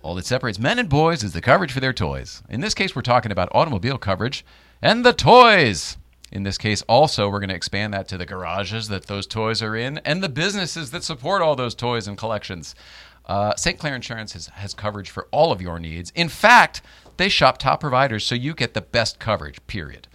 all 0.02 0.16
that 0.16 0.26
separates 0.26 0.60
men 0.60 0.78
and 0.80 0.90
boys 0.90 1.24
is 1.24 1.32
the 1.34 1.42
coverage 1.42 1.72
for 1.72 1.80
their 1.80 1.94
toys. 1.94 2.44
In 2.50 2.60
this 2.60 2.74
case, 2.74 2.96
we're 2.96 3.02
talking 3.02 3.32
about 3.32 3.50
automobile 3.54 3.98
coverage 3.98 4.46
and 4.82 5.06
the 5.06 5.14
toys. 5.14 5.98
In 6.32 6.44
this 6.44 6.58
case, 6.58 6.82
also, 6.84 7.30
we're 7.30 7.40
going 7.40 7.50
to 7.50 7.56
expand 7.56 7.94
that 7.94 8.08
to 8.10 8.18
the 8.18 8.26
garages 8.26 8.90
that 8.90 9.08
those 9.08 9.26
toys 9.26 9.62
are 9.62 9.76
in 9.76 9.98
and 10.00 10.22
the 10.22 10.30
businesses 10.30 10.92
that 10.92 11.04
support 11.04 11.42
all 11.42 11.56
those 11.56 11.74
toys 11.74 12.08
and 12.08 12.18
collections. 12.18 12.76
Uh, 13.26 13.56
St. 13.56 13.80
Clair 13.80 13.96
Insurance 13.96 14.34
has, 14.34 14.48
has 14.48 14.74
coverage 14.74 15.10
for 15.10 15.28
all 15.32 15.52
of 15.52 15.62
your 15.62 15.80
needs. 15.80 16.12
In 16.16 16.30
fact, 16.30 16.82
they 17.18 17.30
shop 17.30 17.58
top 17.58 17.80
providers 17.80 18.26
so 18.26 18.36
you 18.36 18.54
get 18.54 18.74
the 18.74 18.82
best 18.82 19.20
coverage, 19.20 19.66
period. 19.68 20.08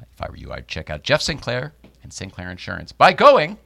If 0.00 0.20
I 0.20 0.28
were 0.28 0.36
you, 0.36 0.52
I'd 0.52 0.68
check 0.68 0.90
out 0.90 1.02
Jeff 1.02 1.22
Sinclair 1.22 1.72
and 2.02 2.12
St. 2.12 2.32
Clair 2.32 2.50
Insurance 2.50 2.92
by 2.92 3.12
going 3.12 3.58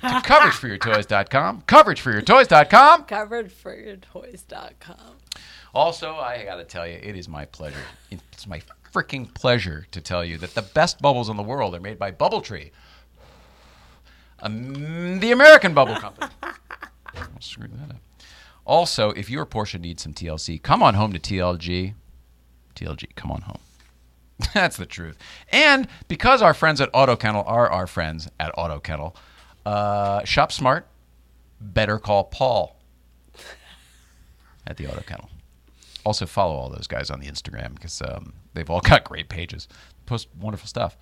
to 0.00 0.06
coverageforyourtoys.com. 0.24 1.62
Coverageforyourtoys.com. 1.62 3.04
Coveredforyourtoys.com. 3.04 5.16
Also, 5.74 6.14
I 6.14 6.44
got 6.44 6.56
to 6.56 6.64
tell 6.64 6.86
you, 6.86 6.98
it 7.02 7.16
is 7.16 7.28
my 7.28 7.46
pleasure. 7.46 7.76
It's 8.10 8.46
my 8.46 8.60
freaking 8.92 9.32
pleasure 9.32 9.86
to 9.90 10.00
tell 10.00 10.24
you 10.24 10.38
that 10.38 10.54
the 10.54 10.62
best 10.62 11.00
bubbles 11.00 11.28
in 11.28 11.36
the 11.36 11.42
world 11.42 11.74
are 11.74 11.80
made 11.80 11.98
by 11.98 12.10
Bubble 12.10 12.40
Tree, 12.40 12.72
um, 14.40 15.20
the 15.20 15.32
American 15.32 15.72
Bubble 15.74 15.96
Company. 15.96 16.30
I'll 16.42 17.40
screw 17.40 17.68
that 17.68 17.94
up. 17.94 18.00
Also, 18.64 19.10
if 19.10 19.28
your 19.28 19.46
Porsche 19.46 19.80
needs 19.80 20.02
some 20.02 20.14
TLC, 20.14 20.62
come 20.62 20.82
on 20.82 20.94
home 20.94 21.12
to 21.12 21.18
TLG. 21.18 21.94
TLG, 22.74 23.14
come 23.16 23.30
on 23.30 23.42
home. 23.42 23.58
That's 24.54 24.76
the 24.76 24.86
truth. 24.86 25.18
And 25.50 25.88
because 26.08 26.42
our 26.42 26.54
friends 26.54 26.80
at 26.80 26.90
Auto 26.92 27.16
Kennel 27.16 27.44
are 27.46 27.70
our 27.70 27.86
friends 27.86 28.28
at 28.38 28.52
Auto 28.56 28.78
Kennel, 28.78 29.16
uh, 29.66 30.24
shop 30.24 30.52
smart, 30.52 30.86
better 31.60 31.98
call 31.98 32.24
Paul 32.24 32.76
at 34.66 34.76
the 34.76 34.86
Auto 34.86 35.02
Kennel. 35.02 35.28
Also, 36.04 36.26
follow 36.26 36.54
all 36.54 36.68
those 36.68 36.86
guys 36.86 37.10
on 37.10 37.20
the 37.20 37.26
Instagram 37.28 37.74
because 37.74 38.02
um, 38.02 38.34
they've 38.54 38.68
all 38.70 38.80
got 38.84 39.04
great 39.04 39.28
pages, 39.28 39.68
post 40.06 40.28
wonderful 40.40 40.66
stuff. 40.66 40.96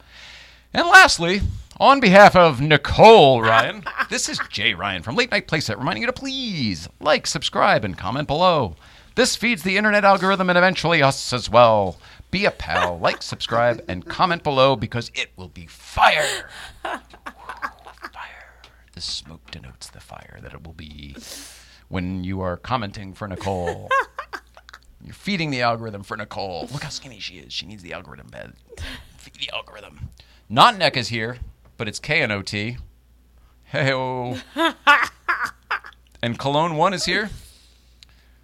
And 0.73 0.87
lastly, 0.87 1.41
on 1.81 1.99
behalf 1.99 2.37
of 2.37 2.61
Nicole 2.61 3.43
Ryan, 3.43 3.83
this 4.11 4.29
is 4.29 4.39
Jay 4.51 4.73
Ryan 4.75 5.03
from 5.03 5.17
Late 5.17 5.31
Night 5.31 5.49
Playset 5.49 5.79
reminding 5.79 6.03
you 6.03 6.07
to 6.07 6.13
please 6.13 6.89
like, 7.01 7.27
subscribe, 7.27 7.85
and 7.85 7.99
comment 7.99 8.29
below. 8.29 8.77
This 9.17 9.35
feeds 9.35 9.65
the 9.65 9.77
internet 9.77 10.05
algorithm 10.05 10.49
and 10.49 10.57
eventually 10.57 11.03
us 11.03 11.33
as 11.33 11.51
well. 11.51 11.99
Be 12.31 12.45
a 12.45 12.53
pal, 12.53 12.99
like, 13.03 13.23
subscribe, 13.23 13.83
and 13.89 14.07
comment 14.07 14.45
below 14.45 14.77
because 14.77 15.11
it 15.15 15.31
will 15.37 15.49
be 15.49 15.67
fire. 15.67 16.49
fire. 16.83 17.03
The 18.93 19.01
smoke 19.01 19.51
denotes 19.51 19.91
the 19.91 20.01
fire 20.01 20.39
that 20.41 20.55
it 20.55 20.65
will 20.65 20.75
be 20.75 21.17
when 21.89 22.23
you 22.23 22.41
are 22.41 22.57
commenting 22.57 23.13
for 23.13 23.27
Nicole. 23.27 23.89
You're 25.03 25.15
feeding 25.15 25.51
the 25.51 25.63
algorithm 25.63 26.03
for 26.03 26.17
Nicole. 26.17 26.69
Look 26.73 26.83
how 26.83 26.91
skinny 26.91 27.21
she 27.21 27.35
is. 27.37 27.53
She 27.53 27.67
needs 27.67 27.83
the 27.83 27.93
algorithm 27.93 28.29
bed. 28.29 28.53
Feed 29.17 29.35
the 29.35 29.51
algorithm. 29.55 30.11
Not 30.49 30.77
neck 30.77 30.97
is 30.97 31.09
here, 31.09 31.39
but 31.77 31.89
it's 31.89 31.99
K 31.99 32.23
N 32.23 32.31
O 32.31 32.43
T. 32.43 32.77
Hey 33.65 33.93
And 36.23 36.39
Cologne 36.39 36.77
1 36.77 36.93
is 36.93 37.05
here. 37.07 37.31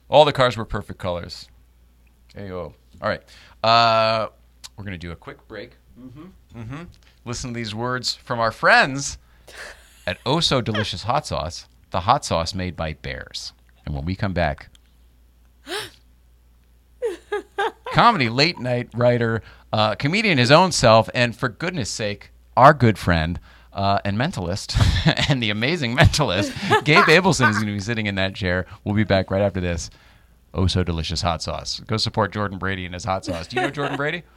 All 0.09 0.25
the 0.25 0.33
cars 0.33 0.57
were 0.57 0.65
perfect 0.65 0.99
colors. 0.99 1.49
Hey 2.35 2.51
All 2.51 2.75
right. 3.03 3.23
Uh, 3.63 4.29
we're 4.77 4.85
going 4.85 4.93
to 4.93 4.99
do 4.99 5.11
a 5.11 5.17
quick 5.17 5.47
break. 5.49 5.73
Mm-hmm. 6.01 6.59
Mm-hmm. 6.59 6.83
Listen 7.25 7.51
to 7.51 7.55
these 7.55 7.75
words 7.75 8.15
from 8.15 8.39
our 8.39 8.53
friends 8.53 9.19
at 10.07 10.19
Oh 10.25 10.41
So 10.41 10.61
Delicious 10.61 11.03
Hot 11.03 11.27
Sauce, 11.27 11.67
the 11.91 12.01
hot 12.01 12.25
sauce 12.25 12.55
made 12.55 12.77
by 12.77 12.95
bears. 12.95 13.53
And 13.85 13.95
when 13.95 14.05
we 14.05 14.15
come 14.15 14.33
back, 14.33 14.69
comedy 17.97 18.29
late 18.29 18.59
night 18.59 18.91
writer, 18.95 19.41
uh, 19.73 19.95
comedian 19.95 20.37
his 20.37 20.51
own 20.51 20.71
self, 20.71 21.09
and 21.15 21.35
for 21.35 21.49
goodness 21.49 21.89
sake, 21.89 22.31
our 22.55 22.75
good 22.75 22.99
friend 22.99 23.41
uh, 23.73 23.99
and 24.05 24.19
mentalist 24.19 24.77
and 25.31 25.43
the 25.43 25.49
amazing 25.49 25.97
mentalist, 25.97 26.53
Gabe 26.85 27.05
Abelson 27.05 27.49
is 27.49 27.57
going 27.57 27.69
to 27.69 27.73
be 27.73 27.81
sitting 27.81 28.05
in 28.05 28.17
that 28.17 28.35
chair. 28.35 28.67
We'll 28.85 28.95
be 28.95 29.05
back 29.05 29.31
right 29.31 29.41
after 29.41 29.63
this. 29.63 29.89
Oh, 30.53 30.67
so 30.67 30.85
delicious 30.85 31.23
hot 31.23 31.43
sauce. 31.43 31.81
Go 31.81 31.97
support 31.97 32.33
Jordan 32.33 32.59
Brady 32.59 32.85
and 32.85 32.93
his 32.93 33.05
hot 33.05 33.25
sauce. 33.25 33.47
Do 33.47 33.57
you 33.57 33.63
know 33.63 33.71
Jordan 33.71 33.97
Brady? 33.97 34.23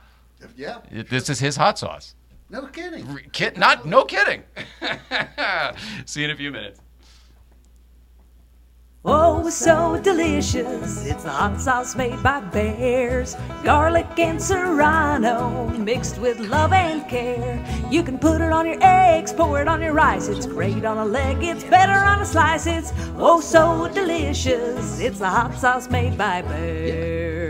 Yeah. 0.55 0.77
This 0.89 1.29
is 1.29 1.41
his 1.41 1.57
hot 1.57 1.77
sauce. 1.77 2.15
No 2.49 2.67
kidding. 2.67 3.05
Kid, 3.33 3.57
not 3.57 3.85
no 3.85 4.05
kidding. 4.05 4.43
See 6.05 6.21
you 6.21 6.27
in 6.27 6.31
a 6.31 6.37
few 6.37 6.49
minutes. 6.49 6.79
Oh, 9.05 9.49
so 9.49 9.97
delicious. 10.03 11.05
It's 11.05 11.23
the 11.23 11.29
hot 11.29 11.61
sauce 11.61 11.95
made 11.95 12.21
by 12.21 12.41
bears. 12.41 13.37
Garlic 13.63 14.19
and 14.19 14.41
serrano 14.41 15.69
mixed 15.69 16.17
with 16.17 16.37
love 16.39 16.73
and 16.73 17.07
care. 17.07 17.65
You 17.89 18.03
can 18.03 18.19
put 18.19 18.41
it 18.41 18.51
on 18.51 18.65
your 18.65 18.77
eggs, 18.81 19.31
pour 19.31 19.61
it 19.61 19.69
on 19.69 19.81
your 19.81 19.93
rice. 19.93 20.27
It's 20.27 20.45
great 20.45 20.83
on 20.83 20.97
a 20.97 21.05
leg, 21.05 21.37
it's 21.41 21.63
better 21.63 21.93
on 21.93 22.21
a 22.21 22.25
slice. 22.25 22.67
It's 22.67 22.91
oh, 23.15 23.39
so 23.39 23.89
delicious. 23.93 24.99
It's 24.99 25.19
the 25.19 25.29
hot 25.29 25.57
sauce 25.57 25.89
made 25.89 26.17
by 26.17 26.41
bears. 26.41 27.48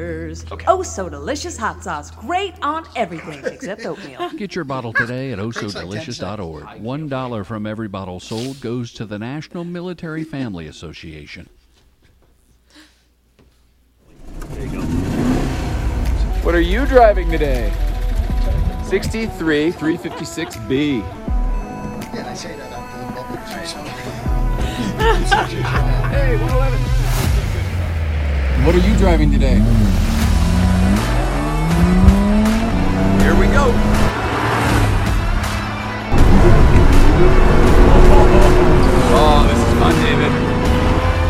Okay. 0.52 0.66
Oh, 0.68 0.84
so 0.84 1.10
delicious 1.10 1.58
hot 1.58 1.84
sauce. 1.84 2.12
Great 2.12 2.54
on 2.62 2.86
everything 2.96 3.44
except 3.46 3.86
oatmeal. 3.86 4.30
Get 4.38 4.56
your 4.56 4.64
bottle 4.64 4.94
today 4.94 5.32
at 5.32 5.40
osodelicious.org. 5.40 6.64
Oh 6.64 6.78
one 6.78 7.10
dollar 7.10 7.44
from 7.44 7.66
every 7.66 7.88
bottle 7.88 8.20
sold 8.20 8.62
goes 8.62 8.94
to 8.94 9.06
the 9.06 9.18
National 9.18 9.64
Military 9.64 10.24
Family 10.24 10.68
Association. 10.68 11.50
What 16.44 16.56
are 16.56 16.62
you 16.62 16.86
driving 16.86 17.30
today? 17.30 17.74
63 18.86 19.72
356B. 19.72 21.00
Yeah, 21.00 22.28
I 22.28 22.34
say 22.34 22.56
that 22.56 22.72
after 22.72 23.06
the 23.06 23.12
bubble 23.14 23.38
Hey, 26.10 26.36
111. 26.38 26.80
What 28.66 28.76
are 28.76 28.88
you 28.88 28.98
driving 28.98 29.32
today? 29.32 30.09
Here 33.22 33.36
we 33.36 33.48
go. 33.48 33.72
Oh, 39.12 39.46
this 39.48 39.60
is 39.60 39.74
fun, 39.80 39.94
David. 40.02 40.32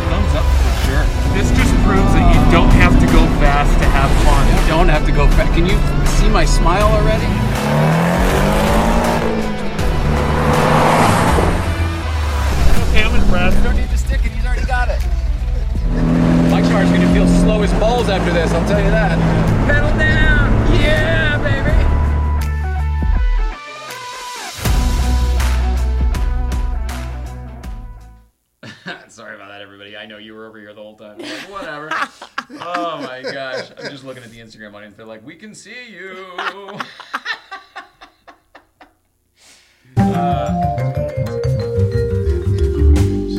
Thumbs 0.08 0.34
up 0.36 0.45
for 0.45 0.73
sure. 0.86 1.04
This 1.34 1.49
just 1.52 1.73
proves 1.84 2.13
that 2.13 2.25
you 2.34 2.39
don't 2.52 2.71
have 2.80 2.93
to 2.99 3.06
go 3.08 3.25
fast 3.41 3.73
to 3.80 3.86
have 3.89 4.12
fun. 4.23 4.47
You 4.47 4.67
don't 4.67 4.88
have 4.88 5.06
to 5.08 5.12
go 5.12 5.28
fast. 5.30 5.54
Can 5.54 5.65
you 5.65 5.78
see 6.17 6.30
my 6.30 6.45
smile 6.45 6.88
already? 6.88 7.25
Okay, 12.89 13.04
I'm 13.04 13.15
impressed. 13.19 13.63
Don't 13.63 13.75
need 13.75 13.89
to 13.89 13.97
stick 13.97 14.23
it. 14.25 14.32
He's 14.32 14.45
already 14.45 14.65
got 14.65 14.89
it. 14.89 15.02
My 16.52 16.62
car's 16.62 16.89
gonna 16.89 17.12
feel 17.13 17.28
slow 17.43 17.62
as 17.63 17.73
balls 17.80 18.10
after 18.10 18.32
this. 18.32 18.52
I'll 18.52 18.67
tell 18.67 18.80
you 18.80 18.91
that. 18.91 19.17
Pedal 19.67 19.89
down. 19.97 20.09
Sorry 29.19 29.36
about 29.36 29.49
that, 29.49 29.62
everybody. 29.62 29.97
I 29.97 30.05
know 30.05 30.17
you 30.17 30.34
were 30.34 30.45
over 30.45 30.58
here 30.58 30.73
the 30.73 30.82
whole 30.82 30.95
time. 30.95 31.17
I'm 31.19 31.29
like, 31.29 31.51
whatever. 31.51 31.89
oh 32.62 33.01
my 33.01 33.21
gosh. 33.21 33.69
I'm 33.77 33.91
just 33.91 34.05
looking 34.05 34.23
at 34.23 34.32
the 34.32 34.39
Instagram 34.39 34.73
audience. 34.73 34.95
They're 34.95 35.05
like, 35.05 35.25
we 35.25 35.36
can 35.36 35.53
see 35.53 35.91
you. 35.91 36.15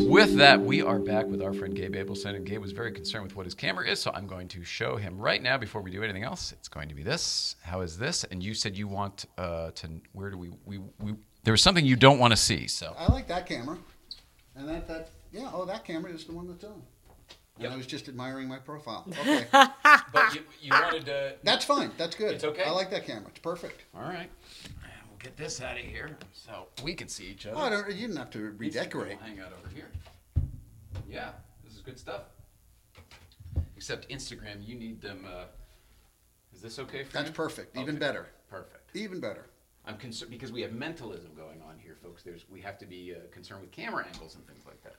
With 0.07 0.37
that, 0.37 0.61
we 0.61 0.83
are 0.83 0.99
back 0.99 1.25
with 1.25 1.40
our 1.40 1.55
friend 1.55 1.75
Gabe 1.75 1.95
Abelson, 1.95 2.37
and 2.37 2.45
Gabe 2.45 2.61
was 2.61 2.73
very 2.73 2.93
concerned 2.93 3.25
with 3.25 3.35
what 3.35 3.47
his 3.47 3.55
camera 3.55 3.88
is, 3.88 4.01
so 4.01 4.11
I'm 4.12 4.27
going 4.27 4.49
to 4.49 4.62
show 4.62 4.97
him 4.97 5.19
right 5.19 5.43
now 5.43 5.57
before 5.57 5.81
we 5.81 5.90
do 5.90 6.03
anything 6.03 6.25
else. 6.25 6.53
It's 6.53 6.69
going 6.69 6.90
to 6.90 6.95
be 6.95 7.03
this. 7.03 7.57
How 7.62 7.81
is 7.81 7.97
this? 7.97 8.25
And 8.25 8.43
you 8.43 8.53
said 8.53 8.77
you 8.77 8.87
want 8.87 9.25
uh, 9.38 9.71
to. 9.71 9.88
Where 10.12 10.29
do 10.29 10.37
we, 10.37 10.51
we? 10.66 10.81
We 11.01 11.14
there 11.45 11.53
was 11.53 11.62
something 11.62 11.87
you 11.87 11.97
don't 11.97 12.19
want 12.19 12.33
to 12.33 12.37
see. 12.37 12.66
So 12.66 12.95
I 12.99 13.11
like 13.11 13.29
that 13.29 13.47
camera. 13.47 13.79
And 14.57 14.69
that, 14.69 14.88
that, 14.88 15.09
yeah, 15.33 15.51
oh, 15.53 15.64
that 15.64 15.85
camera 15.85 16.12
is 16.12 16.25
the 16.25 16.33
one 16.33 16.49
that's 16.49 16.64
on. 16.64 16.83
And 17.57 17.64
Yep. 17.64 17.73
I 17.73 17.77
was 17.77 17.87
just 17.87 18.09
admiring 18.09 18.49
my 18.49 18.59
profile. 18.59 19.07
Okay. 19.21 19.47
but 19.53 20.35
you, 20.35 20.40
you 20.62 20.71
wanted 20.73 21.05
to. 21.07 21.35
That's 21.43 21.64
fine. 21.64 21.90
That's 21.99 22.16
good. 22.16 22.35
It's 22.35 22.45
okay? 22.45 22.64
I 22.64 22.71
like 22.71 22.90
that 22.90 23.05
camera. 23.07 23.29
It's 23.29 23.38
perfect. 23.40 23.83
All 23.95 24.03
right. 24.03 24.31
We'll 25.09 25.19
get 25.19 25.37
this 25.37 25.61
out 25.61 25.77
of 25.77 25.85
here 25.85 26.16
so 26.33 26.69
we 26.83 26.95
can 26.95 27.09
see 27.09 27.27
each 27.27 27.47
other. 27.47 27.57
Oh, 27.59 27.61
I 27.61 27.71
don't, 27.71 27.87
you 27.88 28.07
didn't 28.07 28.16
have 28.16 28.31
to 28.31 28.38
Instagram 28.38 28.59
redecorate. 28.61 29.19
will 29.19 29.27
Hang 29.27 29.40
out 29.40 29.53
over 29.59 29.69
here. 29.75 29.90
Yeah, 31.09 31.31
this 31.64 31.75
is 31.75 31.81
good 31.83 31.99
stuff. 31.99 32.23
Except 33.77 34.09
Instagram, 34.09 34.66
you 34.66 34.75
need 34.75 35.01
them. 35.03 35.27
Uh, 35.31 35.45
is 36.55 36.61
this 36.62 36.79
okay 36.79 37.05
for 37.05 37.12
That's 37.12 37.29
you? 37.29 37.35
perfect. 37.35 37.77
Even 37.77 37.97
Okay, 37.97 37.99
better. 37.99 38.27
Perfect. 38.49 38.97
Even 38.97 39.21
better. 39.21 39.47
I'm 39.87 39.97
concerned 39.97 40.31
because 40.31 40.53
we 40.53 40.61
have 40.62 40.73
mentalism 40.73 41.33
going 41.35 41.61
on 41.62 41.79
here, 41.79 41.97
folks. 42.03 42.23
There's 42.23 42.45
we 42.51 42.61
have 42.61 42.79
to 42.79 42.87
be 42.87 43.14
uh, 43.14 43.19
concerned 43.33 43.62
with 43.62 43.71
camera 43.73 44.07
angles 44.07 44.35
and 44.35 44.47
things 44.47 44.64
like 44.66 44.83
that. 44.85 44.97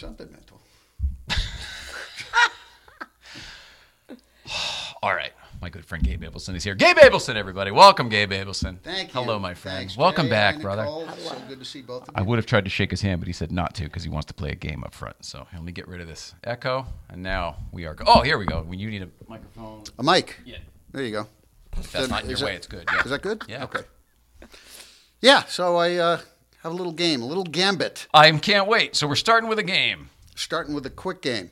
Something 0.00 0.32
mental. 0.32 0.58
All 5.02 5.14
right. 5.14 5.32
My 5.60 5.68
good 5.68 5.84
friend 5.84 6.02
Gabe 6.02 6.22
Abelson 6.22 6.54
is 6.56 6.64
here. 6.64 6.74
Gabe 6.74 6.96
Abelson, 6.96 7.34
everybody. 7.34 7.70
Welcome, 7.70 8.08
Gabe 8.08 8.30
Abelson. 8.30 8.78
Thank 8.80 9.08
you. 9.08 9.20
Hello, 9.20 9.38
my 9.38 9.52
friend. 9.52 9.76
Thanks, 9.76 9.98
Welcome 9.98 10.24
Jay 10.24 10.30
back, 10.30 10.54
and 10.54 10.62
brother. 10.62 10.84
Nicole. 10.84 11.06
So 11.18 11.36
good 11.48 11.58
to 11.58 11.66
see 11.66 11.82
both 11.82 12.08
of 12.08 12.16
I 12.16 12.20
you. 12.20 12.26
would 12.28 12.38
have 12.38 12.46
tried 12.46 12.64
to 12.64 12.70
shake 12.70 12.90
his 12.90 13.02
hand, 13.02 13.20
but 13.20 13.26
he 13.26 13.34
said 13.34 13.52
not 13.52 13.74
to 13.74 13.82
because 13.82 14.02
he 14.02 14.08
wants 14.08 14.24
to 14.28 14.32
play 14.34 14.48
a 14.52 14.54
game 14.54 14.82
up 14.84 14.94
front. 14.94 15.22
So 15.22 15.46
let 15.52 15.62
me 15.62 15.70
get 15.70 15.86
rid 15.86 16.00
of 16.00 16.08
this 16.08 16.34
echo. 16.44 16.86
And 17.10 17.22
now 17.22 17.56
we 17.70 17.84
are. 17.84 17.92
Go- 17.92 18.04
oh, 18.06 18.22
here 18.22 18.38
we 18.38 18.46
go. 18.46 18.62
When 18.62 18.78
you 18.78 18.90
need 18.90 19.02
a 19.02 19.08
microphone. 19.28 19.84
A 19.98 20.02
mic. 20.02 20.40
Yeah. 20.46 20.56
There 20.92 21.02
you 21.04 21.12
go. 21.12 21.26
If 21.76 21.92
that's 21.92 22.08
not 22.08 22.22
in 22.22 22.30
your 22.30 22.36
is 22.38 22.42
way, 22.42 22.54
it's 22.54 22.66
good. 22.66 22.88
Yeah. 22.90 23.02
Is 23.02 23.10
that 23.10 23.20
good? 23.20 23.42
Yeah. 23.46 23.64
Okay. 23.64 23.82
Yeah. 25.20 25.42
So 25.44 25.76
I 25.76 25.96
uh, 25.96 26.20
have 26.62 26.72
a 26.72 26.74
little 26.74 26.92
game, 26.92 27.22
a 27.22 27.26
little 27.26 27.44
gambit. 27.44 28.06
I 28.12 28.30
can't 28.32 28.66
wait. 28.68 28.96
So 28.96 29.06
we're 29.06 29.14
starting 29.16 29.48
with 29.48 29.58
a 29.58 29.62
game. 29.64 30.10
Starting 30.34 30.74
with 30.74 30.86
a 30.86 30.90
quick 30.90 31.22
game. 31.22 31.50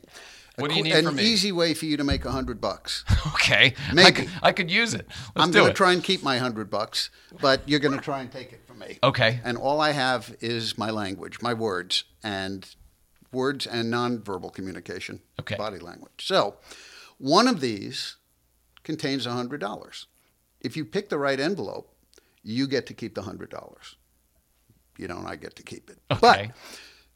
A 0.56 0.60
What 0.62 0.70
do 0.70 0.76
you 0.76 0.82
qu- 0.82 0.88
need 0.88 0.96
An 0.96 1.04
from 1.06 1.16
me? 1.16 1.22
easy 1.22 1.52
way 1.52 1.72
for 1.74 1.84
you 1.86 1.96
to 1.96 2.04
make 2.04 2.24
a 2.24 2.32
hundred 2.32 2.60
bucks. 2.60 3.04
Okay. 3.34 3.74
I 3.90 3.94
Maybe. 3.94 4.12
could, 4.12 4.30
I 4.42 4.52
could 4.52 4.70
use 4.70 4.92
it. 4.94 5.06
Let's 5.08 5.30
I'm 5.36 5.50
going 5.52 5.68
to 5.68 5.72
try 5.72 5.92
and 5.94 6.02
keep 6.04 6.22
my 6.22 6.36
hundred 6.38 6.68
bucks, 6.70 7.08
but 7.40 7.66
you're 7.66 7.80
going 7.80 7.96
to 7.96 8.02
try 8.04 8.20
and 8.20 8.30
take 8.30 8.52
it 8.52 8.60
from 8.66 8.78
me. 8.80 8.98
Okay. 9.02 9.40
And 9.44 9.56
all 9.56 9.80
I 9.80 9.92
have 9.92 10.34
is 10.40 10.76
my 10.76 10.90
language, 10.90 11.40
my 11.40 11.54
words, 11.54 12.04
and 12.22 12.66
words 13.32 13.66
and 13.66 13.92
nonverbal 13.92 14.52
communication, 14.52 15.20
Okay. 15.40 15.56
body 15.56 15.78
language. 15.78 16.12
So, 16.26 16.56
one 17.18 17.48
of 17.48 17.60
these 17.60 18.16
contains 18.82 19.24
a 19.26 19.32
hundred 19.32 19.60
dollars. 19.60 20.06
If 20.60 20.76
you 20.76 20.84
pick 20.84 21.08
the 21.08 21.18
right 21.18 21.38
envelope, 21.40 21.94
you 22.42 22.66
get 22.66 22.86
to 22.86 22.94
keep 22.94 23.14
the 23.14 23.22
hundred 23.22 23.50
dollars. 23.50 23.96
You 24.98 25.08
don't. 25.08 25.26
I 25.26 25.36
get 25.36 25.56
to 25.56 25.62
keep 25.62 25.88
it. 25.90 25.98
Okay. 26.10 26.18
But 26.48 26.50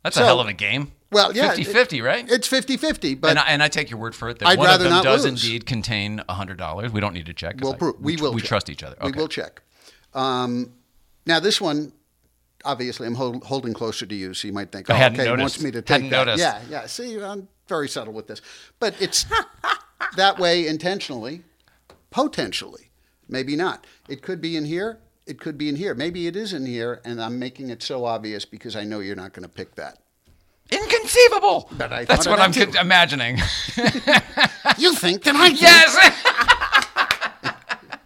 That's 0.03 0.17
so- 0.17 0.23
a 0.23 0.25
hell 0.27 0.41
of 0.41 0.47
a 0.49 0.53
game. 0.53 0.93
well, 1.11 1.35
yeah, 1.37 1.49
50 1.55 1.65
50, 1.65 2.01
right? 2.01 2.25
It's 2.31 2.49
50-50, 2.49 3.21
but 3.21 3.31
and, 3.31 3.39
I, 3.39 3.43
and 3.49 3.63
I 3.63 3.69
take 3.69 3.91
your 3.91 3.99
word 4.01 4.15
for 4.15 4.31
it 4.31 4.39
that 4.39 4.49
I'd 4.49 4.59
one 4.59 4.67
rather 4.69 4.87
of 4.87 4.91
them 4.93 5.03
does 5.05 5.25
lose. 5.27 5.45
indeed 5.45 5.67
contain 5.67 6.23
$100. 6.29 6.91
We 6.93 7.01
don't 7.01 7.13
need 7.13 7.27
to 7.27 7.35
check. 7.35 7.57
We'll 7.61 7.75
I- 7.75 7.77
pro- 7.77 7.97
we 8.01 8.17
tr- 8.17 8.23
will 8.25 8.33
We 8.33 8.41
check. 8.41 8.49
trust 8.49 8.71
each 8.71 8.83
other. 8.83 8.97
Okay. 9.01 9.11
We 9.11 9.21
will 9.21 9.29
check. 9.29 9.61
Um, 10.15 10.73
now, 11.27 11.39
this 11.41 11.61
one, 11.61 11.93
obviously, 12.65 13.07
I'm 13.07 13.15
hold, 13.15 13.45
holding 13.45 13.75
closer 13.75 14.07
to 14.07 14.15
you, 14.15 14.33
so 14.35 14.47
you 14.49 14.53
might 14.55 14.73
think, 14.73 14.89
I 14.91 14.95
oh, 14.95 14.97
hadn't 14.97 15.21
okay, 15.21 15.29
he 15.29 15.37
noticed. 15.37 15.57
wants 15.59 15.63
me 15.63 15.71
to 15.73 15.83
take 15.83 15.89
Hadn't 16.03 16.11
that. 16.11 16.17
noticed. 16.27 16.39
Yeah, 16.41 16.61
yeah. 16.69 16.87
See, 16.87 17.21
I'm 17.23 17.47
very 17.69 17.89
subtle 17.89 18.13
with 18.15 18.27
this, 18.27 18.41
but 18.81 18.95
it's 19.01 19.25
that 20.17 20.39
way 20.39 20.67
intentionally, 20.67 21.43
potentially, 22.11 22.91
maybe 23.29 23.55
not. 23.57 23.87
It 24.09 24.23
could 24.23 24.41
be 24.41 24.57
in 24.57 24.65
here. 24.65 24.99
It 25.27 25.39
could 25.41 25.57
be 25.57 25.69
in 25.69 25.77
here. 25.77 25.95
Maybe 25.95 26.27
it 26.27 26.35
is 26.37 26.53
in 26.53 26.67
here, 26.67 27.01
and 27.05 27.23
I'm 27.23 27.39
making 27.39 27.71
it 27.71 27.83
so 27.83 28.05
obvious 28.05 28.45
because 28.45 28.75
I 28.75 28.85
know 28.85 29.01
you're 29.01 29.15
not 29.17 29.33
going 29.33 29.45
to 29.45 29.49
pick 29.49 29.77
that. 29.77 29.99
Inconceivable. 30.71 31.69
But 31.73 31.93
I 31.93 32.05
That's 32.05 32.27
what 32.27 32.41
I'm 32.41 32.53
con- 32.53 32.77
imagining. 32.77 33.37
You 34.79 34.95
think 34.95 35.23
that 35.25 35.35
I 35.37 35.49
think 35.55 35.61
yes. 35.61 35.97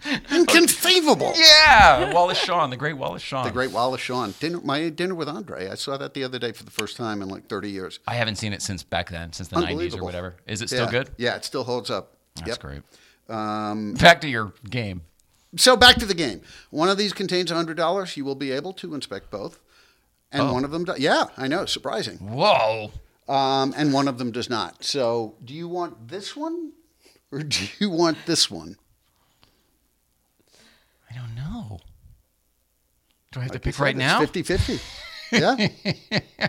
inconceivable. 0.31 1.33
yeah. 1.37 2.13
Wallace 2.13 2.39
Shawn, 2.39 2.71
the 2.71 2.77
great 2.77 2.97
Wallace 2.97 3.23
Shawn. 3.23 3.45
The 3.47 3.53
great 3.53 3.71
Wallace 3.73 4.01
Shawn. 4.01 4.35
Dinner, 4.41 4.61
my 4.63 4.89
dinner 4.89 5.15
with 5.15 5.29
Andre. 5.29 5.69
I 5.69 5.75
saw 5.75 5.97
that 5.97 6.15
the 6.15 6.25
other 6.25 6.39
day 6.39 6.53
for 6.53 6.65
the 6.65 6.71
first 6.71 6.97
time 6.97 7.23
in 7.23 7.29
like 7.29 7.47
30 7.49 7.71
years. 7.71 7.99
I 8.07 8.15
haven't 8.15 8.37
seen 8.37 8.53
it 8.53 8.63
since 8.63 8.83
back 8.83 9.11
then, 9.11 9.33
since 9.33 9.49
the 9.49 9.57
90s 9.57 9.97
or 9.97 10.05
whatever. 10.05 10.37
Is 10.47 10.63
it 10.63 10.69
still 10.69 10.85
yeah. 10.87 10.91
good? 10.91 11.11
Yeah, 11.17 11.37
it 11.37 11.45
still 11.45 11.65
holds 11.65 11.91
up. 11.91 12.17
That's 12.37 12.49
Yep. 12.49 12.59
great. 12.61 12.83
Um, 13.29 13.95
Back 13.95 14.21
to 14.21 14.29
your 14.29 14.53
game. 14.69 15.03
So 15.57 15.77
back 15.77 15.97
to 15.97 16.07
the 16.07 16.15
game. 16.15 16.41
One 16.71 16.89
of 16.89 16.99
these 16.99 17.13
contains 17.13 17.51
$100. 17.53 18.17
You 18.17 18.25
will 18.25 18.35
be 18.35 18.51
able 18.53 18.73
to 18.75 18.95
inspect 18.95 19.31
both. 19.31 19.59
And 20.33 20.43
Oh. 20.43 20.53
one 20.53 20.65
of 20.65 20.71
them, 20.73 20.85
do- 20.85 20.95
yeah, 20.99 21.27
I 21.37 21.47
know, 21.47 21.67
surprising. 21.67 22.17
Whoa. 22.19 22.91
Um, 23.29 23.73
and 23.77 23.93
one 23.93 24.09
of 24.09 24.19
them 24.19 24.31
does 24.33 24.51
not. 24.51 24.85
So 24.85 25.35
do 25.45 25.55
you 25.55 25.69
want 25.69 26.09
this 26.09 26.37
one 26.37 26.73
or 27.33 27.41
do 27.43 27.67
you 27.79 27.91
want 27.91 28.19
this 28.27 28.51
one? 28.51 28.77
I 31.11 31.15
don't 31.15 31.35
know. 31.35 31.81
Do 33.33 33.41
I 33.41 33.45
have 33.45 33.53
to 33.53 33.57
Like 33.57 33.63
pick 33.63 33.79
right 33.79 33.97
now? 33.97 34.21
It's 34.23 34.33
50 34.33 34.43
50. 34.43 34.81
Yeah. 35.33 36.49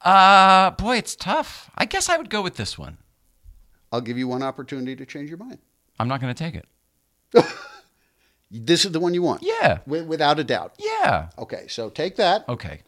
Uh, 0.00 0.70
boy, 0.70 0.96
it's 0.96 1.16
tough. 1.16 1.70
I 1.76 1.84
guess 1.84 2.08
I 2.08 2.16
would 2.16 2.30
go 2.30 2.40
with 2.40 2.54
this 2.54 2.78
one. 2.78 2.98
I'll 3.90 4.00
give 4.00 4.16
you 4.16 4.28
one 4.28 4.44
opportunity 4.44 4.94
to 4.94 5.04
change 5.04 5.28
your 5.28 5.38
mind. 5.38 5.58
I'm 5.98 6.06
not 6.06 6.20
going 6.20 6.32
to 6.32 6.38
take 6.44 6.54
it. 6.54 6.66
This 8.50 8.84
is 8.84 8.92
the 8.92 9.00
one 9.00 9.12
you 9.14 9.22
want. 9.22 9.42
Yeah. 9.42 9.78
Wi- 9.86 10.06
without 10.06 10.38
a 10.38 10.44
doubt. 10.44 10.74
Yeah. 10.78 11.28
Okay, 11.38 11.66
so 11.68 11.90
take 11.90 12.16
that. 12.16 12.48
Okay. 12.48 12.80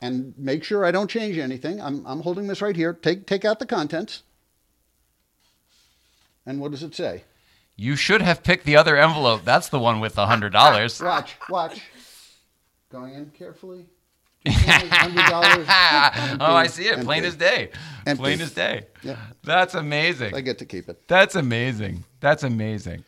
and 0.00 0.34
make 0.38 0.64
sure 0.64 0.84
I 0.84 0.90
don't 0.90 1.08
change 1.10 1.38
anything. 1.38 1.80
I'm, 1.80 2.04
I'm 2.06 2.20
holding 2.22 2.46
this 2.48 2.60
right 2.62 2.74
here. 2.74 2.92
Take 2.92 3.26
take 3.26 3.44
out 3.44 3.58
the 3.58 3.66
contents. 3.66 4.22
And 6.46 6.60
what 6.60 6.70
does 6.72 6.82
it 6.82 6.94
say? 6.94 7.24
You 7.76 7.94
should 7.96 8.20
have 8.22 8.42
picked 8.42 8.64
the 8.64 8.76
other 8.76 8.96
envelope. 8.96 9.44
That's 9.44 9.68
the 9.68 9.78
one 9.78 10.00
with 10.00 10.14
the 10.14 10.26
hundred 10.26 10.52
dollars. 10.52 11.00
Watch, 11.02 11.36
watch. 11.48 11.80
Going 12.90 13.14
in 13.14 13.30
carefully. 13.30 13.86
$100. 14.46 16.36
oh, 16.40 16.54
I 16.54 16.66
see 16.66 16.84
it. 16.88 17.00
Plain 17.04 17.24
as 17.24 17.36
day. 17.36 17.70
Empty. 18.06 18.20
Plain 18.20 18.40
as 18.40 18.50
day. 18.52 18.86
Yeah. 19.02 19.16
That's 19.44 19.74
amazing. 19.74 20.34
I 20.34 20.40
get 20.40 20.58
to 20.58 20.64
keep 20.66 20.88
it. 20.88 21.06
That's 21.06 21.36
amazing. 21.36 22.02
That's 22.20 22.42
amazing. 22.42 23.04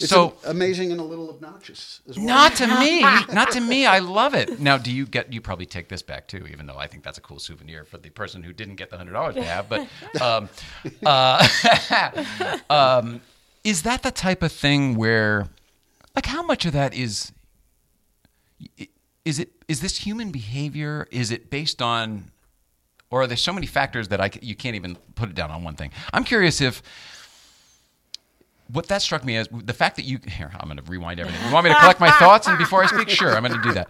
It's 0.00 0.08
so, 0.08 0.34
a- 0.44 0.50
amazing 0.50 0.92
and 0.92 1.00
a 1.00 1.04
little 1.04 1.28
obnoxious 1.30 2.00
as 2.08 2.16
well. 2.16 2.26
not 2.26 2.56
to 2.56 2.66
me. 2.66 3.00
Not 3.32 3.50
to 3.52 3.60
me. 3.60 3.86
I 3.86 3.98
love 3.98 4.34
it. 4.34 4.58
Now, 4.60 4.78
do 4.78 4.90
you 4.92 5.06
get? 5.06 5.32
You 5.32 5.40
probably 5.40 5.66
take 5.66 5.88
this 5.88 6.02
back 6.02 6.26
too, 6.28 6.46
even 6.50 6.66
though 6.66 6.76
I 6.78 6.86
think 6.86 7.04
that's 7.04 7.18
a 7.18 7.20
cool 7.20 7.38
souvenir 7.38 7.84
for 7.84 7.98
the 7.98 8.10
person 8.10 8.42
who 8.42 8.52
didn't 8.52 8.76
get 8.76 8.90
the 8.90 8.96
hundred 8.96 9.12
dollars 9.12 9.34
to 9.36 9.44
have. 9.44 9.68
But, 9.68 9.86
um, 10.20 10.48
uh, 11.06 11.46
um, 12.70 13.20
is 13.62 13.82
that 13.82 14.02
the 14.02 14.10
type 14.10 14.42
of 14.42 14.52
thing 14.52 14.94
where, 14.96 15.48
like, 16.14 16.26
how 16.26 16.42
much 16.42 16.64
of 16.64 16.72
that 16.72 16.94
is? 16.94 17.32
Is 19.24 19.38
it? 19.38 19.50
Is 19.68 19.80
this 19.80 19.98
human 19.98 20.30
behavior? 20.30 21.06
Is 21.10 21.30
it 21.30 21.50
based 21.50 21.80
on? 21.82 22.30
Or 23.10 23.22
are 23.22 23.26
there 23.26 23.36
so 23.36 23.52
many 23.52 23.66
factors 23.66 24.08
that 24.08 24.20
I 24.20 24.30
c- 24.30 24.38
you 24.42 24.54
can't 24.54 24.76
even 24.76 24.96
put 25.16 25.28
it 25.28 25.34
down 25.34 25.50
on 25.50 25.64
one 25.64 25.74
thing? 25.74 25.90
I'm 26.12 26.22
curious 26.24 26.60
if 26.60 26.80
what 28.72 28.86
that 28.88 29.02
struck 29.02 29.24
me 29.24 29.36
as 29.36 29.48
the 29.52 29.72
fact 29.72 29.96
that 29.96 30.04
you 30.04 30.18
here 30.26 30.50
i'm 30.58 30.68
going 30.68 30.76
to 30.76 30.90
rewind 30.90 31.18
everything 31.20 31.44
you 31.46 31.52
want 31.52 31.64
me 31.64 31.70
to 31.70 31.78
collect 31.80 32.00
my 32.00 32.10
thoughts 32.12 32.46
and 32.46 32.58
before 32.58 32.82
i 32.82 32.86
speak 32.86 33.08
sure 33.08 33.34
i'm 33.36 33.42
going 33.44 33.54
to 33.60 33.62
do 33.68 33.72
that 33.72 33.88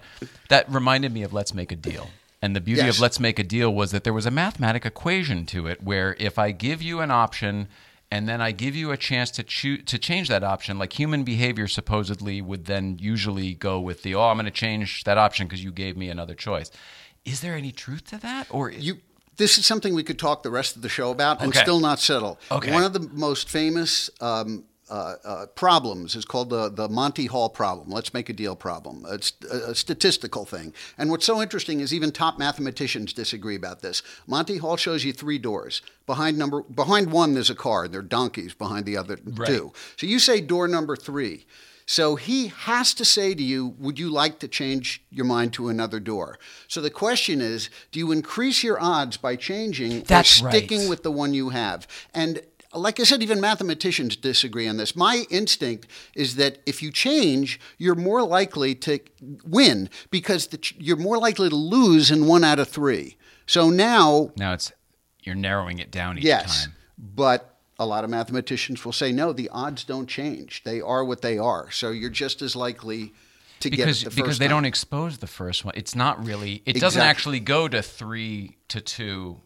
that 0.49 0.71
reminded 0.71 1.13
me 1.13 1.23
of 1.23 1.33
let's 1.33 1.53
make 1.55 1.73
a 1.73 1.77
deal 1.77 2.11
and 2.43 2.57
the 2.57 2.61
beauty 2.61 2.83
Yes. 2.83 2.97
of 2.97 3.01
let's 3.03 3.21
make 3.21 3.39
a 3.39 3.45
deal 3.45 3.73
was 3.75 3.91
that 3.91 4.05
there 4.05 4.13
was 4.15 4.27
a 4.27 4.31
mathematic 4.31 4.87
equation 4.87 5.45
to 5.47 5.67
it 5.67 5.83
where 5.83 6.17
if 6.19 6.39
i 6.39 6.51
give 6.53 6.81
you 6.83 7.01
an 7.01 7.11
option 7.11 7.69
and 8.11 8.29
then 8.29 8.41
i 8.41 8.51
give 8.53 8.75
you 8.75 8.91
a 8.91 8.97
chance 8.97 9.31
to 9.33 9.43
choose 9.43 9.85
to 9.85 9.99
change 9.99 10.29
that 10.29 10.43
option 10.43 10.79
like 10.79 10.99
human 10.99 11.23
behavior 11.25 11.67
supposedly 11.69 12.41
would 12.41 12.67
then 12.67 12.97
usually 13.01 13.55
go 13.55 13.79
with 13.81 14.03
the 14.03 14.15
oh 14.15 14.23
i'm 14.31 14.37
going 14.37 14.45
to 14.47 14.51
change 14.51 15.05
that 15.05 15.19
option 15.19 15.47
because 15.47 15.63
you 15.63 15.73
gave 15.73 15.97
me 15.97 16.09
another 16.09 16.35
choice 16.35 16.71
is 17.25 17.41
there 17.41 17.55
any 17.55 17.71
truth 17.73 18.05
to 18.07 18.17
that 18.19 18.47
or 18.51 18.71
You. 18.71 18.99
This 19.37 19.57
is 19.57 19.65
something 19.65 19.95
we 19.95 20.03
could 20.03 20.19
talk 20.19 20.43
the 20.43 20.51
rest 20.51 20.77
of 20.77 20.83
the 20.83 20.89
show 20.91 21.11
about 21.11 21.41
and 21.41 21.49
Okay. 21.49 21.61
still 21.61 21.81
not 21.81 21.99
settle. 21.99 22.39
Okay. 22.51 22.71
One 22.73 22.83
of 22.85 22.93
the 22.93 23.01
most 23.01 23.49
famous 23.49 24.11
um, 24.21 24.65
uh, 24.91 25.15
uh, 25.25 25.47
problems 25.47 26.17
is 26.17 26.25
called 26.25 26.51
the, 26.51 26.69
the 26.69 26.89
Monty 26.89 27.27
Hall 27.27 27.49
problem. 27.49 27.91
Let's 27.91 28.13
make 28.13 28.29
a 28.29 28.33
deal 28.33 28.57
problem. 28.57 29.07
It's 29.09 29.33
a, 29.51 29.71
a 29.71 29.75
statistical 29.75 30.45
thing. 30.45 30.75
And 30.99 31.11
what's 31.11 31.25
so 31.25 31.41
interesting 31.41 31.81
is 31.81 31.95
even 31.95 32.11
top 32.11 32.39
mathematicians 32.39 33.13
disagree 33.13 33.57
about 33.57 33.83
this. 33.83 34.03
Monty 34.27 34.59
Hall 34.59 34.77
shows 34.77 35.05
you 35.05 35.13
three 35.13 35.39
doors. 35.39 35.83
Behind 36.07 36.37
number 36.37 36.63
behind 36.63 37.13
one 37.13 37.35
there's 37.35 37.51
a 37.51 37.55
car. 37.55 37.87
There 37.87 38.01
are 38.01 38.03
donkeys 38.03 38.53
behind 38.53 38.85
the 38.85 38.97
other 38.97 39.17
two. 39.17 39.73
So 39.97 40.07
you 40.07 40.19
say 40.19 40.41
door 40.41 40.67
number 40.67 40.97
three. 40.97 41.47
So 41.91 42.15
he 42.15 42.49
has 42.49 42.95
to 42.95 43.05
say 43.05 43.35
to 43.35 43.43
you, 43.43 43.75
Would 43.81 43.99
you 43.99 44.11
like 44.11 44.39
to 44.41 44.47
change 44.47 45.03
your 45.11 45.25
mind 45.25 45.53
to 45.55 45.69
another 45.69 45.99
door? 45.99 46.39
So 46.69 46.81
the 46.81 46.89
question 46.89 47.41
is, 47.41 47.69
do 47.91 47.99
you 47.99 48.13
increase 48.13 48.63
your 48.63 48.81
odds 48.81 49.17
by 49.17 49.35
changing 49.35 50.03
That's 50.03 50.41
or 50.41 50.51
sticking 50.51 50.83
right. 50.83 50.89
with 50.89 51.03
the 51.03 51.11
one 51.11 51.35
you 51.35 51.49
have? 51.49 51.89
And 52.15 52.43
like 52.73 53.01
I 53.01 53.05
said, 53.05 53.23
even 53.23 53.41
mathematicians 53.41 54.17
disagree 54.17 54.69
on 54.69 54.77
this. 54.77 54.95
My 54.95 55.25
instinct 55.31 55.89
is 56.15 56.37
that 56.37 56.59
if 56.67 56.83
you 56.83 56.91
change, 56.93 57.59
you're 57.79 57.95
more 57.95 58.23
likely 58.23 58.75
to 58.77 59.01
win 59.45 59.91
because 60.11 60.49
the, 60.49 60.59
ch- 60.59 60.77
you're 60.79 60.97
more 60.97 61.19
likely 61.19 61.49
to 61.49 61.57
lose 61.57 62.11
in 62.11 62.27
one 62.27 62.45
out 62.45 62.59
of 62.59 62.69
three. 62.69 63.17
So 63.47 63.71
now, 63.71 64.31
now 64.37 64.53
it's 64.53 64.73
you're 65.23 65.35
narrowing 65.35 65.79
it 65.79 65.91
down 65.91 66.19
each 66.19 66.25
yes, 66.25 66.65
time 66.65 66.75
but 67.01 67.57
a 67.79 67.87
lot 67.87 68.05
of 68.05 68.11
mathematicians 68.11 68.85
will 68.85 68.93
say 68.93 69.11
no, 69.11 69.33
the 69.33 69.49
odds 69.49 69.85
don't 69.85 70.07
change. 70.07 70.63
They 70.65 70.81
are 70.81 71.05
what 71.05 71.23
they 71.23 71.39
are. 71.39 71.71
So 71.71 71.91
you're 71.91 72.11
just 72.11 72.43
as 72.43 72.55
likely 72.55 73.13
to 73.61 73.71
because 73.71 74.03
get 74.03 74.13
it 74.13 74.17
the 74.17 74.23
because 74.23 74.39
they 74.39 74.47
time. 74.47 74.57
don't 74.57 74.65
expose 74.67 75.19
the 75.19 75.27
first 75.27 75.65
one. 75.65 75.75
It's 75.77 75.95
not 75.95 76.25
really. 76.25 76.63
It 76.67 76.79
doesn't 76.79 77.01
actually 77.01 77.41
go 77.41 77.69
to 77.69 77.83
three 77.83 78.59
to 78.69 78.81
two, 78.81 79.41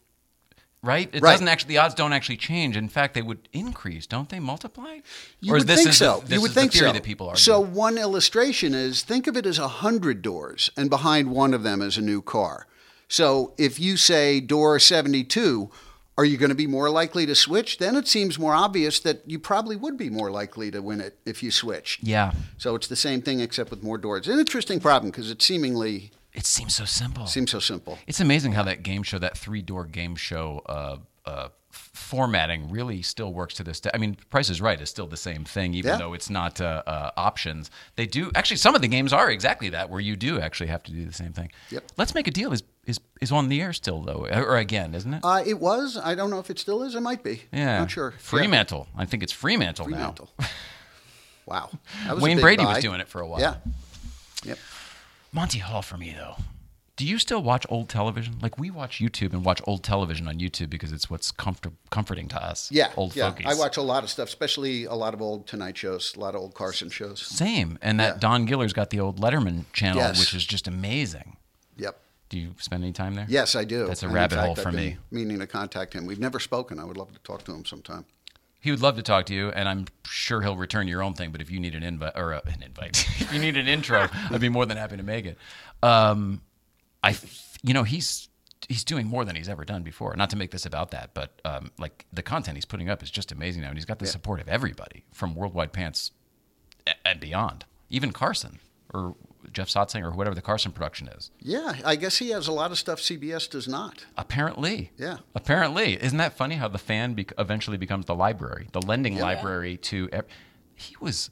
right? 0.84 1.08
It 1.12 1.22
Right. 1.22 1.32
doesn't 1.32 1.48
actually. 1.48 1.68
The 1.74 1.78
odds 1.78 1.94
don't 1.94 2.12
actually 2.12 2.36
change. 2.36 2.76
In 2.76 2.88
fact, 2.88 3.14
they 3.14 3.22
would 3.22 3.48
increase, 3.52 4.06
don't 4.06 4.28
they? 4.28 4.40
Multiply? 4.40 4.98
You 5.40 5.52
or 5.54 5.58
would 5.58 5.66
this 5.66 5.78
think 5.78 5.88
is 5.90 5.96
so. 5.96 6.22
This 6.26 6.32
you 6.36 6.40
would 6.42 6.52
think 6.52 6.72
the 6.72 6.78
theory 6.78 6.90
so. 6.90 6.92
that 6.94 7.02
people 7.02 7.28
argue. 7.28 7.40
So 7.40 7.60
one 7.60 7.98
illustration 7.98 8.74
is 8.74 9.02
think 9.02 9.26
of 9.26 9.36
it 9.36 9.46
as 9.46 9.58
a 9.58 9.68
hundred 9.68 10.22
doors, 10.22 10.70
and 10.76 10.90
behind 10.90 11.30
one 11.30 11.54
of 11.54 11.62
them 11.62 11.82
is 11.82 11.96
a 11.96 12.02
new 12.02 12.22
car. 12.22 12.66
So 13.08 13.52
if 13.58 13.78
you 13.80 13.96
say 13.96 14.40
door 14.40 14.78
seventy-two, 14.78 15.70
are 16.16 16.24
you 16.24 16.36
going 16.36 16.48
to 16.50 16.54
be 16.54 16.66
more 16.68 16.90
likely 16.90 17.26
to 17.26 17.34
switch? 17.34 17.78
Then 17.78 17.96
it 17.96 18.06
seems 18.06 18.38
more 18.38 18.54
obvious 18.54 19.00
that 19.00 19.22
you 19.26 19.38
probably 19.38 19.74
would 19.76 19.96
be 19.96 20.08
more 20.10 20.30
likely 20.30 20.70
to 20.70 20.80
win 20.80 21.00
it 21.00 21.18
if 21.26 21.42
you 21.42 21.50
switched. 21.50 22.04
yeah, 22.04 22.32
So 22.56 22.76
it's 22.76 22.86
the 22.86 22.94
same 22.96 23.20
thing 23.20 23.40
except 23.40 23.70
with 23.70 23.82
more 23.82 23.98
doors. 23.98 24.28
An 24.28 24.38
interesting 24.38 24.78
problem 24.78 25.10
because 25.10 25.28
it 25.30 25.42
seemingly 25.42 26.12
it 26.34 26.46
seems 26.46 26.74
so 26.74 26.84
simple. 26.84 27.26
seems 27.26 27.50
so 27.50 27.58
simple. 27.60 27.98
It's 28.06 28.20
amazing 28.20 28.52
how 28.52 28.62
that 28.64 28.82
game 28.82 29.02
show, 29.02 29.18
that 29.18 29.36
three 29.38 29.62
door 29.62 29.84
game 29.84 30.16
show 30.16 30.62
uh, 30.66 30.96
uh, 31.24 31.48
formatting, 31.70 32.70
really 32.70 33.02
still 33.02 33.32
works 33.32 33.54
to 33.54 33.64
this 33.64 33.80
day. 33.80 33.90
I 33.94 33.98
mean, 33.98 34.16
Price 34.30 34.50
is 34.50 34.60
Right 34.60 34.80
is 34.80 34.88
still 34.90 35.06
the 35.06 35.16
same 35.16 35.44
thing, 35.44 35.74
even 35.74 35.92
Yeah. 35.92 35.96
though 35.98 36.12
it's 36.14 36.30
not 36.30 36.60
uh, 36.60 36.82
uh, 36.86 37.10
options. 37.16 37.70
They 37.96 38.06
do 38.06 38.30
actually. 38.34 38.56
Some 38.58 38.74
of 38.74 38.82
the 38.82 38.88
games 38.88 39.12
are 39.12 39.30
exactly 39.30 39.68
that, 39.70 39.90
where 39.90 40.00
you 40.00 40.16
do 40.16 40.40
actually 40.40 40.68
have 40.68 40.82
to 40.84 40.92
do 40.92 41.04
the 41.04 41.12
same 41.12 41.32
thing. 41.32 41.50
Yep. 41.70 41.84
Let's 41.96 42.14
make 42.14 42.26
a 42.28 42.30
deal. 42.30 42.52
Is 42.52 42.62
is 42.86 43.00
is 43.20 43.32
on 43.32 43.48
the 43.48 43.60
air 43.62 43.72
still 43.72 44.02
though, 44.02 44.26
or 44.26 44.56
again, 44.58 44.94
isn't 44.94 45.14
it? 45.14 45.20
Uh, 45.24 45.42
it 45.46 45.58
was. 45.58 45.96
I 45.96 46.14
don't 46.14 46.30
know 46.30 46.38
if 46.40 46.50
it 46.50 46.58
still 46.58 46.82
is. 46.82 46.94
It 46.94 47.00
might 47.00 47.22
be. 47.24 47.42
yeah, 47.52 47.78
Not 47.80 47.90
sure. 47.90 48.10
Yeah. 48.10 48.18
Fremantle. 48.18 48.88
I 48.96 49.04
think 49.06 49.22
it's 49.22 49.32
Fremantle, 49.32 49.88
now. 49.88 49.96
Fremantle. 49.96 50.30
Wow. 51.46 51.68
That 52.06 52.14
was 52.14 52.22
a 52.22 52.24
Wayne 52.24 52.40
Brady 52.40 52.64
buy. 52.64 52.74
was 52.76 52.82
doing 52.82 53.00
it 53.00 53.08
for 53.08 53.20
a 53.20 53.26
while. 53.28 53.38
Yeah. 53.38 53.56
Yep. 54.44 54.58
Monty 55.34 55.58
Hall 55.58 55.82
for 55.82 55.96
me 55.96 56.14
though. 56.16 56.36
Do 56.96 57.04
you 57.04 57.18
still 57.18 57.42
watch 57.42 57.66
old 57.68 57.88
television? 57.88 58.38
Like 58.40 58.56
we 58.56 58.70
watch 58.70 59.00
YouTube 59.00 59.32
and 59.32 59.44
watch 59.44 59.60
old 59.66 59.82
television 59.82 60.28
on 60.28 60.38
YouTube 60.38 60.70
because 60.70 60.92
it's 60.92 61.10
what's 61.10 61.32
comfort- 61.32 61.72
comforting 61.90 62.28
to 62.28 62.40
us. 62.42 62.70
Yeah, 62.70 62.92
old 62.96 63.16
yeah. 63.16 63.30
fogies. 63.30 63.46
I 63.48 63.54
watch 63.54 63.76
a 63.76 63.82
lot 63.82 64.04
of 64.04 64.10
stuff, 64.10 64.28
especially 64.28 64.84
a 64.84 64.94
lot 64.94 65.12
of 65.12 65.20
old 65.20 65.48
Tonight 65.48 65.76
shows, 65.76 66.14
a 66.16 66.20
lot 66.20 66.36
of 66.36 66.40
old 66.40 66.54
Carson 66.54 66.88
shows. 66.90 67.20
Same, 67.20 67.80
and 67.82 67.98
that 67.98 68.14
Yeah. 68.14 68.20
Don 68.20 68.44
Giller's 68.46 68.72
got 68.72 68.90
the 68.90 69.00
old 69.00 69.18
Letterman 69.20 69.64
channel, 69.72 70.02
Yes. 70.02 70.20
which 70.20 70.34
is 70.34 70.46
just 70.46 70.68
amazing. 70.68 71.36
Yep. 71.78 71.98
Do 72.28 72.38
you 72.38 72.54
spend 72.60 72.84
any 72.84 72.92
time 72.92 73.14
there? 73.14 73.26
Yes, 73.28 73.56
I 73.56 73.64
do. 73.64 73.88
That's 73.88 74.04
a 74.04 74.06
And 74.06 74.14
rabbit 74.14 74.36
fact, 74.36 74.46
hole 74.46 74.54
for 74.54 74.70
me. 74.70 74.98
Meaning 75.10 75.40
to 75.40 75.48
contact 75.48 75.94
him. 75.94 76.06
We've 76.06 76.20
never 76.20 76.38
spoken. 76.38 76.78
I 76.78 76.84
would 76.84 76.96
love 76.96 77.12
to 77.12 77.18
talk 77.20 77.42
to 77.44 77.52
him 77.52 77.64
sometime. 77.64 78.04
He 78.64 78.70
would 78.70 78.80
love 78.80 78.96
to 78.96 79.02
talk 79.02 79.26
to 79.26 79.34
you, 79.34 79.50
and 79.50 79.68
I'm 79.68 79.84
sure 80.06 80.40
he'll 80.40 80.56
return 80.56 80.88
your 80.88 81.02
own 81.02 81.12
thing. 81.12 81.32
But 81.32 81.42
if 81.42 81.50
you 81.50 81.60
need 81.60 81.74
an 81.74 81.82
invite 81.82 82.14
or 82.16 82.32
uh, 82.32 82.40
an 82.46 82.62
invite, 82.62 83.06
if 83.20 83.30
you 83.30 83.38
need 83.38 83.58
an 83.58 83.68
intro, 83.68 84.08
I'd 84.30 84.40
be 84.40 84.48
more 84.48 84.64
than 84.64 84.78
happy 84.78 84.96
to 84.96 85.02
make 85.02 85.26
it. 85.26 85.36
Um, 85.82 86.40
I, 87.02 87.14
you 87.62 87.74
know, 87.74 87.82
he's 87.82 88.30
he's 88.66 88.82
doing 88.82 89.06
more 89.06 89.26
than 89.26 89.36
he's 89.36 89.50
ever 89.50 89.66
done 89.66 89.82
before. 89.82 90.16
Not 90.16 90.30
to 90.30 90.36
make 90.36 90.50
this 90.50 90.64
about 90.64 90.92
that, 90.92 91.10
but 91.12 91.42
um, 91.44 91.72
like 91.78 92.06
the 92.10 92.22
content 92.22 92.56
he's 92.56 92.64
putting 92.64 92.88
up 92.88 93.02
is 93.02 93.10
just 93.10 93.32
amazing 93.32 93.60
now, 93.60 93.68
and 93.68 93.76
he's 93.76 93.84
got 93.84 93.98
the 93.98 94.06
support 94.06 94.40
of 94.40 94.48
everybody 94.48 95.04
from 95.12 95.34
Worldwide 95.34 95.74
Pants 95.74 96.12
and 97.04 97.20
beyond, 97.20 97.66
even 97.90 98.12
Carson 98.12 98.60
or 98.94 99.14
Jeff 99.54 99.68
Sotzing 99.68 100.02
or 100.02 100.10
whatever 100.10 100.34
the 100.34 100.42
Carson 100.42 100.72
production 100.72 101.08
is. 101.08 101.30
Yeah, 101.40 101.74
I 101.84 101.96
guess 101.96 102.18
he 102.18 102.30
has 102.30 102.48
a 102.48 102.52
lot 102.52 102.70
of 102.70 102.78
stuff 102.78 102.98
CBS 103.00 103.48
does 103.48 103.66
not. 103.66 104.04
Apparently. 104.18 104.90
Yeah. 104.98 105.18
Apparently. 105.34 105.94
Isn't 106.02 106.18
that 106.18 106.36
funny 106.36 106.56
how 106.56 106.68
the 106.68 106.78
fan 106.78 107.14
bec 107.14 107.32
eventually 107.38 107.76
becomes 107.78 108.04
the 108.06 108.14
library, 108.14 108.68
the 108.72 108.82
lending 108.82 109.18
library 109.18 109.76
to. 109.78 110.08
ev- 110.12 110.26
He 110.74 110.96
was, 111.00 111.30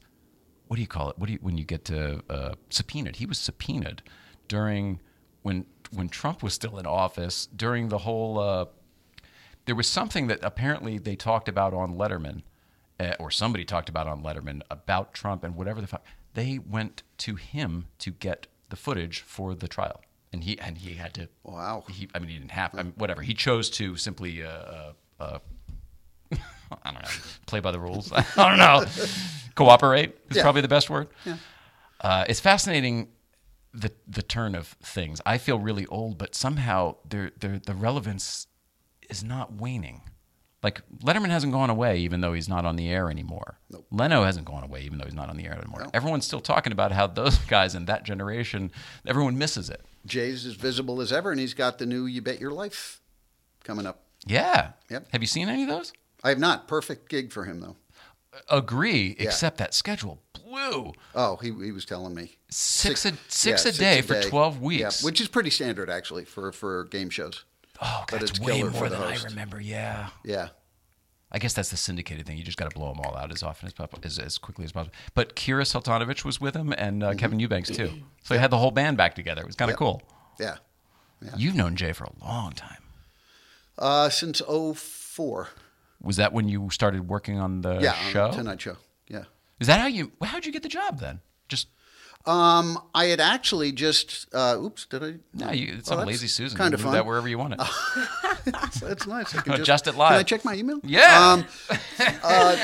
what 0.69 0.77
do 0.77 0.81
you 0.83 0.89
call 0.89 1.11
it? 1.11 1.19
What 1.19 1.27
do 1.27 1.33
you, 1.35 1.39
when 1.43 1.59
you 1.59 1.65
get 1.65 1.85
to 1.87 2.23
uh, 2.31 2.55
subpoenaed? 2.71 3.17
He 3.17 3.27
was 3.27 3.39
subpoenaed 3.39 4.03
during 4.49 5.01
when 5.43 5.67
when 5.95 6.09
Trump 6.09 6.43
was 6.43 6.55
still 6.55 6.79
in 6.79 6.87
office 6.87 7.47
during 7.55 7.89
the 7.89 7.99
whole. 7.99 8.39
Uh, 8.39 8.65
there 9.67 9.75
was 9.75 9.87
something 9.89 10.27
that 10.29 10.39
apparently 10.43 10.99
they 10.99 11.15
talked 11.17 11.49
about 11.49 11.75
on 11.75 11.95
Letterman, 11.97 12.43
uh, 12.99 13.15
or 13.21 13.31
somebody 13.31 13.65
talked 13.65 13.89
about 13.89 14.07
on 14.07 14.23
Letterman 14.23 14.63
about 14.71 15.13
Trump 15.13 15.45
and 15.45 15.55
whatever 15.55 15.81
the 15.81 15.87
fuck. 15.87 16.05
They 16.35 16.59
went 16.59 17.03
to 17.19 17.35
him 17.37 17.87
to 17.99 18.11
get 18.11 18.47
the 18.71 18.77
footage 18.77 19.21
for 19.21 19.55
the 19.55 19.69
trial, 19.69 20.01
and 20.33 20.45
he 20.45 20.59
and 20.59 20.79
he 20.79 20.95
had 20.95 21.13
to. 21.15 21.29
Wow. 21.45 21.85
He, 21.91 22.09
I 22.15 22.19
mean, 22.19 22.29
he 22.31 22.39
didn't 22.39 22.53
have. 22.53 22.75
I 22.75 22.83
mean, 22.83 22.95
whatever. 22.97 23.23
He 23.23 23.35
chose 23.35 23.69
to 23.71 23.97
simply. 23.97 24.43
Uh, 24.43 24.49
uh, 24.49 24.93
uh, 25.21 25.39
I 26.83 26.93
don't 26.93 27.03
know. 27.03 27.09
Play 27.47 27.61
by 27.61 27.71
the 27.71 27.79
rules. 27.81 28.11
I 28.37 28.49
don't 28.49 28.59
know. 28.59 28.85
Cooperate 29.55 30.17
is 30.31 30.37
Yeah. 30.39 30.43
probably 30.43 30.63
the 30.63 30.69
best 30.69 30.89
word. 30.89 31.09
Uh, 32.01 32.25
it's 32.29 32.41
fascinating 32.41 33.09
the 33.75 33.93
the 34.09 34.23
turn 34.23 34.55
of 34.55 34.69
things. 34.83 35.21
I 35.27 35.37
feel 35.39 35.59
really 35.59 35.87
old, 35.87 36.17
but 36.19 36.35
somehow 36.35 36.97
there 37.09 37.31
the 37.39 37.75
relevance 37.75 38.47
is 39.11 39.23
not 39.23 39.53
waning. 39.53 40.03
Like 40.63 40.81
Letterman 41.03 41.31
hasn't 41.31 41.53
gone 41.53 41.71
away, 41.71 41.99
even 41.99 42.21
though 42.21 42.33
he's 42.35 42.49
not 42.49 42.65
on 42.65 42.77
the 42.77 42.89
air 42.89 43.11
anymore. 43.11 43.59
Leno 43.91 44.23
hasn't 44.23 44.45
gone 44.47 44.63
away, 44.63 44.83
even 44.83 44.99
though 44.99 45.05
he's 45.05 45.15
not 45.15 45.29
on 45.29 45.37
the 45.37 45.45
air 45.47 45.55
anymore. 45.59 45.87
Everyone's 45.93 46.25
still 46.25 46.41
talking 46.41 46.73
about 46.73 46.93
how 46.93 47.07
those 47.09 47.37
guys 47.49 47.75
in 47.75 47.87
that 47.87 48.05
generation, 48.05 48.71
everyone 49.07 49.37
misses 49.39 49.69
it. 49.69 49.81
Jay's 50.07 50.47
as 50.47 50.55
visible 50.55 51.01
as 51.01 51.13
ever, 51.13 51.31
and 51.31 51.41
he's 51.41 51.55
got 51.55 51.79
the 51.79 51.87
new 51.87 52.07
"You 52.07 52.23
Bet 52.23 52.41
Your 52.41 52.53
Life" 52.53 53.01
coming 53.65 53.87
up. 53.87 54.05
Yeah. 54.27 54.73
Yep. 54.89 55.09
Have 55.13 55.21
you 55.23 55.27
seen 55.27 55.49
any 55.49 55.63
of 55.65 55.69
those? 55.69 55.93
I 56.23 56.29
have 56.29 56.39
not. 56.39 56.69
Perfect 56.69 57.09
gig 57.09 57.33
for 57.33 57.45
him 57.45 57.61
though. 57.61 57.77
Agree, 58.49 59.15
except 59.19 59.59
that 59.59 59.75
schedule 59.75 60.23
blew. 60.33 60.93
Oh, 61.15 61.37
he, 61.37 61.49
he 61.49 61.71
was 61.71 61.85
telling 61.85 62.15
me 62.15 62.37
Six 62.49 63.05
a- 63.05 63.11
yeah, 63.11 63.17
six 63.29 63.65
a 63.67 63.73
day 63.73 64.01
for 64.01 64.21
12 64.23 64.55
Yeah, 64.57 64.61
weeks. 64.61 65.03
which 65.05 65.21
is 65.21 65.29
pretty 65.29 65.51
standard 65.51 65.91
actually 65.91 66.25
for 66.25 66.51
for 66.53 66.85
game 66.85 67.11
shows. 67.11 67.45
Oh, 67.85 68.05
But 68.11 68.21
that's 68.21 68.31
it's 68.33 68.41
way 68.41 68.59
killer 68.59 68.71
more 68.71 68.81
for 68.83 68.89
the 68.89 68.97
than 68.97 69.09
I 69.09 69.23
remember. 69.25 69.61
Yeah. 69.61 70.09
Yeah, 70.25 70.49
I 71.33 71.39
guess 71.39 71.53
that's 71.53 71.71
the 71.71 71.77
syndicated 71.77 72.27
thing. 72.27 72.37
You 72.39 72.45
just 72.45 72.59
got 72.59 72.71
to 72.71 72.79
blow 72.79 72.93
them 72.93 73.01
all 73.05 73.17
out 73.17 73.33
as 73.33 73.43
often 73.43 73.67
as, 73.67 73.73
possible, 73.73 73.99
as 74.05 74.19
as 74.19 74.39
quickly 74.39 74.65
as 74.65 74.73
possible. 74.73 74.95
But 75.15 75.35
Kira 75.35 75.63
Sultanovich 75.65 76.25
was 76.25 76.41
with 76.41 76.55
him, 76.55 76.73
and 76.77 77.03
uh, 77.03 77.09
Mm-hmm. 77.11 77.19
Kevin 77.19 77.41
Eubanks 77.41 77.71
too. 77.71 77.91
So 78.23 78.35
he 78.35 78.41
had 78.41 78.51
the 78.51 78.59
whole 78.59 78.71
band 78.71 78.97
back 78.97 79.15
together. 79.15 79.41
It 79.43 79.47
was 79.47 79.57
kind 79.57 79.71
of 79.71 79.75
Yep. 79.75 79.79
cool. 79.79 80.03
yeah. 80.39 80.57
You've 81.37 81.55
known 81.55 81.77
Jay 81.77 81.93
for 81.93 82.05
a 82.05 82.13
long 82.25 82.53
time. 82.53 82.83
Uh, 83.79 84.09
since 84.11 84.41
04. 84.47 85.49
Was 86.01 86.17
that 86.17 86.33
when 86.33 86.49
you 86.49 86.69
started 86.71 87.09
working 87.09 87.39
on 87.39 87.61
the 87.63 87.79
yeah, 87.81 87.93
show? 88.11 88.27
on 88.27 88.33
Tonight 88.35 88.61
Show. 88.61 88.77
Yeah. 89.09 89.25
Is 89.61 89.69
that 89.69 89.81
how 89.81 89.87
you? 89.87 90.11
How'd 90.23 90.45
you 90.47 90.51
get 90.53 90.63
the 90.65 90.69
job 90.69 90.99
then? 90.99 91.21
Just 91.49 91.69
Um, 92.25 92.79
I 92.95 93.07
had 93.07 93.21
actually 93.21 93.73
just. 93.73 94.33
Uh, 94.33 94.57
oops, 94.61 94.87
did 94.87 95.03
I? 95.03 95.15
no, 95.35 95.51
you, 95.51 95.75
it's 95.79 95.91
Oh, 95.91 95.99
on 95.99 96.07
Lazy 96.07 96.29
Susan. 96.29 96.57
Kind 96.57 96.73
You 96.73 96.77
of 96.77 96.81
fun. 96.83 96.93
that 96.93 97.05
wherever 97.05 97.29
you 97.29 97.37
want 97.39 97.55
it. 97.55 97.61
That's 98.81 99.07
nice. 99.07 99.35
I 99.37 99.41
can 99.43 99.55
Adjust 99.55 99.87
it 99.89 99.93
Can 99.95 100.01
I 100.03 100.17
live. 100.19 100.27
check 100.27 100.45
my 100.45 100.55
email? 100.55 100.79
Yeah. 100.85 101.33
Um, 101.33 101.45
uh, 102.23 102.57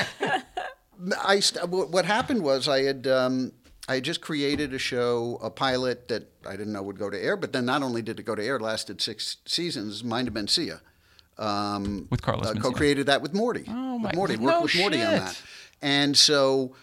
I 1.24 1.40
st- 1.40 1.68
what 1.68 1.90
what 1.90 2.04
happened 2.04 2.42
was 2.42 2.68
I 2.68 2.82
had 2.82 3.06
um, 3.06 3.52
I 3.88 3.94
had 3.96 4.04
just 4.04 4.20
created 4.20 4.74
a 4.74 4.78
show, 4.78 5.38
a 5.42 5.50
pilot 5.50 6.08
that 6.08 6.28
I 6.46 6.52
didn't 6.52 6.72
know 6.72 6.82
would 6.82 6.98
go 6.98 7.10
to 7.10 7.18
air. 7.20 7.36
But 7.36 7.52
then 7.52 7.64
not 7.64 7.82
only 7.82 8.02
did 8.02 8.18
it 8.20 8.24
go 8.24 8.34
to 8.34 8.44
air, 8.44 8.56
it 8.56 8.62
lasted 8.62 9.00
six 9.00 9.38
seasons. 9.46 10.04
Mind 10.04 10.28
of 10.28 10.34
Mencia. 10.34 10.80
Um, 11.38 12.08
With 12.10 12.20
Carlos 12.22 12.46
uh, 12.48 12.54
co-created 12.54 13.06
that 13.06 13.22
with 13.22 13.32
Morty. 13.32 13.64
Oh, 13.68 13.98
my, 13.98 14.08
with 14.08 14.16
Morty 14.16 14.36
no 14.36 14.42
worked 14.42 14.62
with 14.64 14.76
Morty 14.76 15.00
on 15.02 15.12
that. 15.20 15.40
And 15.80 16.16
so 16.16 16.74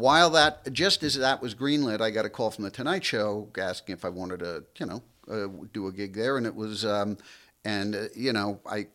while 0.00 0.30
that, 0.30 0.72
just 0.72 1.02
as 1.02 1.16
that 1.16 1.40
was 1.42 1.54
greenlit, 1.54 2.00
I 2.00 2.10
got 2.10 2.24
a 2.24 2.30
call 2.30 2.50
from 2.50 2.64
the 2.64 2.70
Tonight 2.70 3.04
Show 3.04 3.48
asking 3.58 3.94
if 3.94 4.04
I 4.04 4.08
wanted 4.08 4.40
to, 4.40 4.64
you 4.78 4.86
know, 4.86 5.02
uh, 5.30 5.46
do 5.72 5.86
a 5.88 5.92
gig 5.92 6.14
there, 6.14 6.36
and 6.36 6.46
it 6.46 6.54
was, 6.54 6.84
um, 6.84 7.18
and 7.64 7.94
uh, 7.94 8.02
you 8.14 8.32
know, 8.32 8.60
I, 8.66 8.86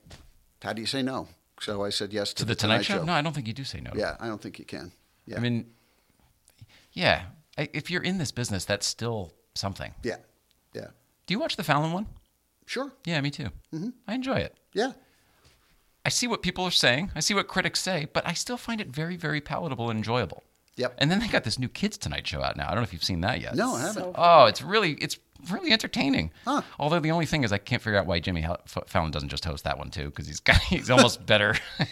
how 0.62 0.74
do 0.74 0.82
you 0.82 0.88
say 0.88 1.02
no? 1.02 1.28
So 1.60 1.84
I 1.84 1.90
said 1.90 2.12
yes 2.14 2.30
to, 2.34 2.36
to 2.38 2.46
the 2.46 2.56
Tonight, 2.56 2.84
Show? 2.86 3.04
No, 3.04 3.14
I 3.14 3.22
don't 3.22 3.34
think 3.34 3.48
you 3.48 3.54
do 3.54 3.64
say 3.64 3.82
no. 3.82 3.92
Yeah, 3.96 4.16
I 4.20 4.28
don't 4.28 4.42
think 4.42 4.58
you 4.60 4.66
can. 4.66 4.92
Yeah. 5.26 5.38
I 5.38 5.40
mean, 5.40 5.68
yeah. 6.94 7.24
I- 7.58 7.70
If 7.74 7.92
you're 7.92 8.02
in 8.04 8.18
this 8.18 8.32
business, 8.32 8.66
that's 8.66 8.86
still 8.88 9.34
something. 9.56 9.94
yeah, 10.04 10.16
yeah, 10.74 10.88
Do 11.28 11.34
you 11.34 11.40
watch 11.40 11.56
the 11.58 11.64
Fallon 11.64 11.92
one? 11.92 12.08
sure, 12.66 12.94
Yeah, 13.06 13.20
me 13.22 13.30
too. 13.32 13.50
Mm-hmm. 13.74 13.90
I 14.08 14.16
enjoy 14.16 14.36
it. 14.38 14.56
yeah. 14.74 14.94
I 16.04 16.10
see 16.10 16.26
what 16.28 16.42
people 16.42 16.64
are 16.66 16.72
saying. 16.72 17.12
I 17.14 17.20
see 17.20 17.36
what 17.36 17.48
critics 17.48 17.80
say, 17.80 18.08
but 18.12 18.26
I 18.26 18.34
still 18.34 18.58
find 18.58 18.82
it 18.82 18.88
very, 18.88 19.16
very 19.18 19.40
palatable 19.40 19.92
and 19.92 19.98
enjoyable. 19.98 20.42
Yep. 20.82 20.96
And 20.98 21.10
then 21.12 21.20
they 21.20 21.28
got 21.28 21.44
this 21.44 21.58
new 21.60 21.70
Kids 21.70 21.98
Tonight 21.98 22.28
show 22.28 22.42
out 22.44 22.58
now. 22.58 22.66
I 22.66 22.70
don't 22.72 22.78
know 22.78 22.84
if 22.84 22.94
you've 22.94 23.04
seen 23.04 23.22
that 23.22 23.40
yet. 23.40 23.56
No, 23.56 23.76
I 23.76 23.82
haven't. 23.82 23.94
So- 24.04 24.14
Oh, 24.16 24.46
it's 24.46 24.62
really, 24.62 24.94
it's 24.94 25.18
really 25.52 25.72
entertaining. 25.72 26.32
Huh. 26.46 26.62
Although 26.80 27.00
the 27.00 27.12
only 27.12 27.26
thing 27.26 27.44
is, 27.44 27.52
I 27.52 27.58
can't 27.58 27.82
figure 27.82 27.98
out 28.00 28.06
why 28.06 28.20
Jimmy 28.20 28.46
Fallon 28.88 29.12
doesn't 29.12 29.30
just 29.30 29.46
host 29.46 29.64
that 29.64 29.78
one 29.78 29.90
too, 29.90 30.06
because 30.06 30.28
he's 30.28 30.40
got, 30.40 30.58
he's 30.62 30.90
almost 30.90 31.26
better. 31.26 31.56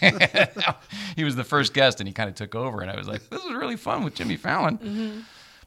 he 1.16 1.24
was 1.24 1.36
the 1.36 1.44
first 1.44 1.72
guest, 1.74 2.00
and 2.00 2.08
he 2.08 2.12
kind 2.12 2.28
of 2.28 2.34
took 2.34 2.54
over, 2.54 2.80
and 2.80 2.90
I 2.90 2.96
was 2.96 3.08
like, 3.08 3.28
this 3.30 3.42
is 3.44 3.52
really 3.52 3.76
fun 3.76 4.04
with 4.04 4.14
Jimmy 4.14 4.36
Fallon. 4.36 4.78
Mm-hmm. 4.78 5.20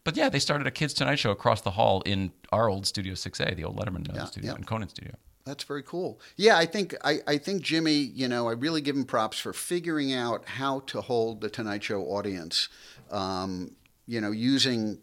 But 0.04 0.18
yeah, 0.18 0.28
they 0.30 0.40
started 0.40 0.68
a 0.68 0.72
Kids 0.72 0.94
Tonight 0.94 1.16
show 1.16 1.32
across 1.32 1.62
the 1.62 1.72
hall 1.72 2.02
in 2.06 2.32
our 2.52 2.70
old 2.70 2.86
Studio 2.86 3.14
6A, 3.14 3.56
the 3.56 3.64
old 3.64 3.78
Letterman 3.78 4.14
Yeah, 4.14 4.26
studio, 4.26 4.52
yeah. 4.52 4.56
and 4.56 4.68
Conan 4.68 4.90
studio. 4.90 5.14
That's 5.46 5.64
very 5.66 5.84
cool. 5.84 6.22
Yeah, 6.38 6.58
I 6.58 6.66
think 6.66 6.96
I, 7.04 7.20
I 7.28 7.38
think 7.38 7.64
Jimmy, 7.64 7.92
you 7.96 8.30
know, 8.30 8.48
I 8.48 8.54
really 8.54 8.80
give 8.80 8.96
him 8.96 9.04
props 9.04 9.38
for 9.40 9.52
figuring 9.52 10.14
out 10.14 10.46
how 10.48 10.80
to 10.88 11.02
hold 11.02 11.42
the 11.42 11.50
Tonight 11.50 11.84
Show 11.84 12.02
audience. 12.04 12.70
Um, 13.14 13.72
you 14.08 14.20
know, 14.20 14.32
using 14.32 14.98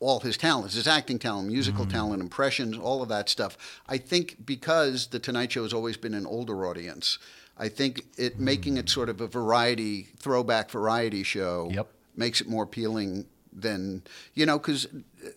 all 0.00 0.20
his 0.20 0.36
talents, 0.36 0.74
his 0.74 0.86
acting 0.88 1.18
talent, 1.18 1.48
musical 1.48 1.86
talent, 1.86 2.20
impressions, 2.20 2.76
all 2.76 3.02
of 3.02 3.08
that 3.08 3.28
stuff. 3.28 3.56
I 3.88 3.96
think 3.98 4.44
because 4.44 5.06
the 5.08 5.18
Tonight 5.18 5.52
Show 5.52 5.62
has 5.62 5.72
always 5.72 5.96
been 5.96 6.12
an 6.14 6.26
older 6.26 6.66
audience, 6.66 7.18
I 7.56 7.68
think 7.68 8.02
it 8.18 8.38
making 8.38 8.76
it 8.76 8.88
sort 8.90 9.08
of 9.08 9.20
a 9.20 9.26
variety, 9.26 10.08
throwback 10.18 10.70
variety 10.70 11.22
show 11.22 11.70
Yep. 11.72 11.88
makes 12.16 12.40
it 12.42 12.48
more 12.48 12.64
appealing 12.64 13.26
than 13.58 14.02
you 14.34 14.44
know 14.44 14.58
because 14.58 14.86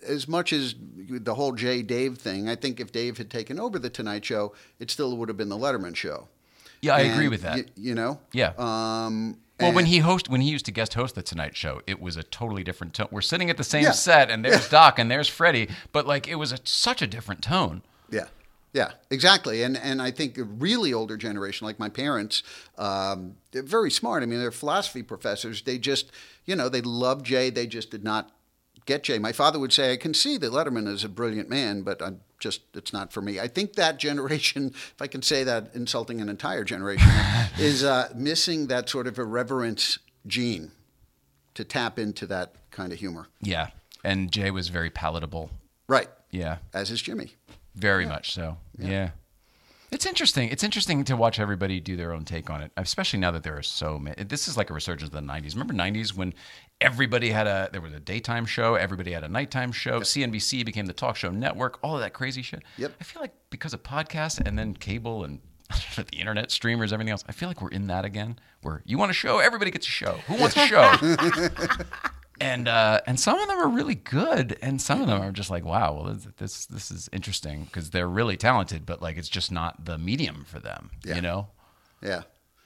as 0.06 0.28
much 0.28 0.52
as 0.52 0.76
the 0.98 1.36
whole 1.36 1.54
Jay 1.54 1.82
Dave 1.82 2.18
thing, 2.18 2.50
I 2.50 2.56
think 2.56 2.82
if 2.82 2.92
Dave 2.92 3.18
had 3.18 3.30
taken 3.30 3.60
over 3.60 3.80
the 3.80 3.90
Tonight 3.90 4.26
Show, 4.26 4.54
it 4.80 4.92
still 4.92 5.16
would 5.16 5.30
have 5.30 5.38
been 5.38 5.48
the 5.50 5.58
Letterman 5.58 5.96
show. 5.96 6.28
Yeah, 6.82 6.96
I 6.96 7.02
And 7.02 7.14
agree 7.14 7.30
with 7.30 7.44
that. 7.44 7.56
y- 7.56 7.66
you 7.78 7.96
know. 7.96 8.20
Yeah. 8.34 8.52
Um, 8.58 9.38
Well, 9.60 9.74
when 9.74 9.86
he 9.86 10.00
host 10.00 10.30
when 10.30 10.42
he 10.42 10.50
used 10.50 10.66
to 10.66 10.72
guest 10.72 10.94
host 10.94 11.16
the 11.16 11.22
Tonight 11.22 11.56
Show, 11.56 11.82
it 11.88 12.02
was 12.02 12.16
a 12.18 12.24
totally 12.24 12.64
different 12.64 12.94
tone. 12.94 13.08
We're 13.12 13.22
sitting 13.22 13.50
at 13.50 13.58
the 13.58 13.64
same 13.64 13.84
Yeah. 13.84 13.92
set, 13.92 14.30
and 14.32 14.44
there's 14.44 14.70
Doc 14.70 15.00
and 15.00 15.10
there's 15.12 15.28
Freddie, 15.28 15.70
but 15.92 16.08
like 16.08 16.28
it 16.28 16.36
was 16.36 16.52
a, 16.52 16.60
such 16.64 17.02
a 17.02 17.08
different 17.08 17.42
tone. 17.44 17.82
Yeah, 18.10 18.28
yeah, 18.74 18.92
exactly. 19.10 19.64
And 19.64 19.78
and 19.78 20.02
I 20.02 20.12
think 20.12 20.38
a 20.38 20.44
really 20.44 20.94
older 20.94 21.18
generation, 21.18 21.66
like 21.68 21.80
my 21.80 21.90
parents, 21.90 22.44
um, 22.78 23.36
they're 23.52 23.64
very 23.64 23.92
smart. 23.92 24.24
I 24.24 24.26
mean, 24.26 24.40
they're 24.40 24.52
philosophy 24.52 25.04
professors. 25.04 25.62
They 25.64 25.78
just, 25.78 26.12
you 26.46 26.56
know, 26.56 26.70
they 26.70 26.82
love 26.82 27.24
Jay. 27.24 27.50
They 27.50 27.68
just 27.68 27.92
did 27.92 28.04
not 28.04 28.32
get 28.90 29.04
Jay. 29.04 29.20
My 29.20 29.32
father 29.32 29.60
would 29.60 29.72
say, 29.72 29.94
"I 29.94 29.98
can 29.98 30.14
see 30.14 30.38
that 30.38 30.52
Letterman 30.52 30.88
is 30.88 31.04
a 31.06 31.10
brilliant 31.10 31.48
man, 31.50 31.84
but 31.84 32.02
I'm 32.02 32.22
just 32.40 32.62
it's 32.74 32.92
not 32.92 33.14
for 33.14 33.22
me." 33.22 33.40
I 33.40 33.48
think 33.48 33.74
that 33.74 33.98
generation, 33.98 34.68
if 34.74 35.02
I 35.02 35.08
can 35.08 35.22
say 35.22 35.44
that, 35.46 35.72
insulting 35.74 36.20
an 36.20 36.28
entire 36.28 36.64
generation, 36.64 37.10
is 37.58 37.84
uh, 37.84 38.12
missing 38.16 38.68
that 38.68 38.90
sort 38.90 39.08
of 39.08 39.18
irreverence 39.18 40.00
gene 40.28 40.72
to 41.54 41.64
tap 41.64 41.98
into 41.98 42.26
that 42.28 42.54
kind 42.72 42.92
of 42.92 43.00
humor. 43.00 43.28
Yeah, 43.42 43.70
and 44.04 44.32
Jay 44.32 44.52
was 44.52 44.68
very 44.70 44.90
palatable. 44.90 45.52
Right. 45.88 46.10
Yeah, 46.32 46.58
As 46.74 46.92
is 46.92 47.02
Jimmy. 47.02 47.32
very 47.76 48.06
much 48.06 48.34
so. 48.34 48.58
Yeah. 48.78 49.12
It's 49.92 50.06
interesting. 50.06 50.50
It's 50.50 50.64
interesting 50.64 51.04
to 51.06 51.16
watch 51.16 51.40
everybody 51.40 51.80
do 51.80 51.96
their 51.96 52.14
own 52.14 52.24
take 52.24 52.52
on 52.52 52.62
it, 52.62 52.72
especially 52.78 53.20
now 53.20 53.32
that 53.32 53.42
there 53.42 53.58
are 53.58 53.64
so 53.64 53.98
many. 53.98 54.24
This 54.24 54.48
is 54.48 54.56
like 54.56 54.70
a 54.70 54.74
resurgence 54.76 55.08
of 55.10 55.14
the 55.14 55.22
'90s. 55.22 55.54
Remember 55.54 55.74
'90s 55.74 56.14
when 56.14 56.34
everybody 56.82 57.30
had 57.32 57.48
a 57.48 57.70
there 57.72 57.82
was 57.82 57.94
a 57.94 58.00
daytime 58.00 58.46
show, 58.46 58.76
everybody 58.76 59.12
had 59.12 59.24
a 59.24 59.30
nighttime 59.30 59.72
show. 59.72 60.02
CNBC 60.02 60.66
became 60.66 60.86
the 60.86 60.94
talk 60.94 61.16
show 61.16 61.30
network. 61.32 61.80
All 61.84 61.96
of 61.96 62.02
that 62.02 62.14
crazy 62.14 62.42
shit. 62.42 62.64
Yep. 62.78 62.94
I 63.00 63.04
feel 63.04 63.22
like 63.22 63.34
because 63.50 63.74
of 63.74 63.84
podcasts 63.84 64.40
and 64.46 64.58
then 64.58 64.74
cable 64.74 65.24
and 65.24 65.40
the 65.96 66.18
internet 66.18 66.50
streamers, 66.52 66.92
everything 66.92 67.12
else. 67.12 67.24
I 67.28 67.32
feel 67.32 67.48
like 67.48 67.62
we're 67.62 67.70
in 67.70 67.88
that 67.88 68.06
again. 68.06 68.40
Where 68.62 68.82
you 68.86 68.98
want 68.98 69.12
a 69.12 69.14
show, 69.14 69.40
everybody 69.40 69.72
gets 69.72 69.88
a 69.88 69.92
show. 69.92 70.14
Who 70.28 70.36
wants 70.36 70.58
a 70.58 70.66
show? 70.66 70.96
and 72.42 72.68
uh, 72.68 73.02
and 73.06 73.20
some 73.20 73.40
of 73.40 73.48
them 73.48 73.58
are 73.60 73.68
really 73.70 73.96
good, 73.96 74.58
and 74.62 74.82
some 74.82 75.02
of 75.02 75.08
them 75.08 75.22
are 75.22 75.32
just 75.32 75.50
like, 75.50 75.66
wow, 75.66 75.94
well, 75.94 76.06
this 76.14 76.28
this, 76.38 76.66
this 76.66 76.92
is 76.92 77.10
interesting 77.12 77.66
because 77.66 77.90
they're 77.92 78.08
really 78.10 78.38
talented, 78.38 78.86
but 78.86 79.02
like 79.02 79.18
it's 79.18 79.30
just 79.30 79.52
not 79.52 79.86
the 79.86 79.98
medium 79.98 80.44
for 80.46 80.60
them, 80.60 80.92
Yeah. 81.06 81.16
you 81.16 81.22
know. 81.22 81.48
Yeah. 82.02 82.24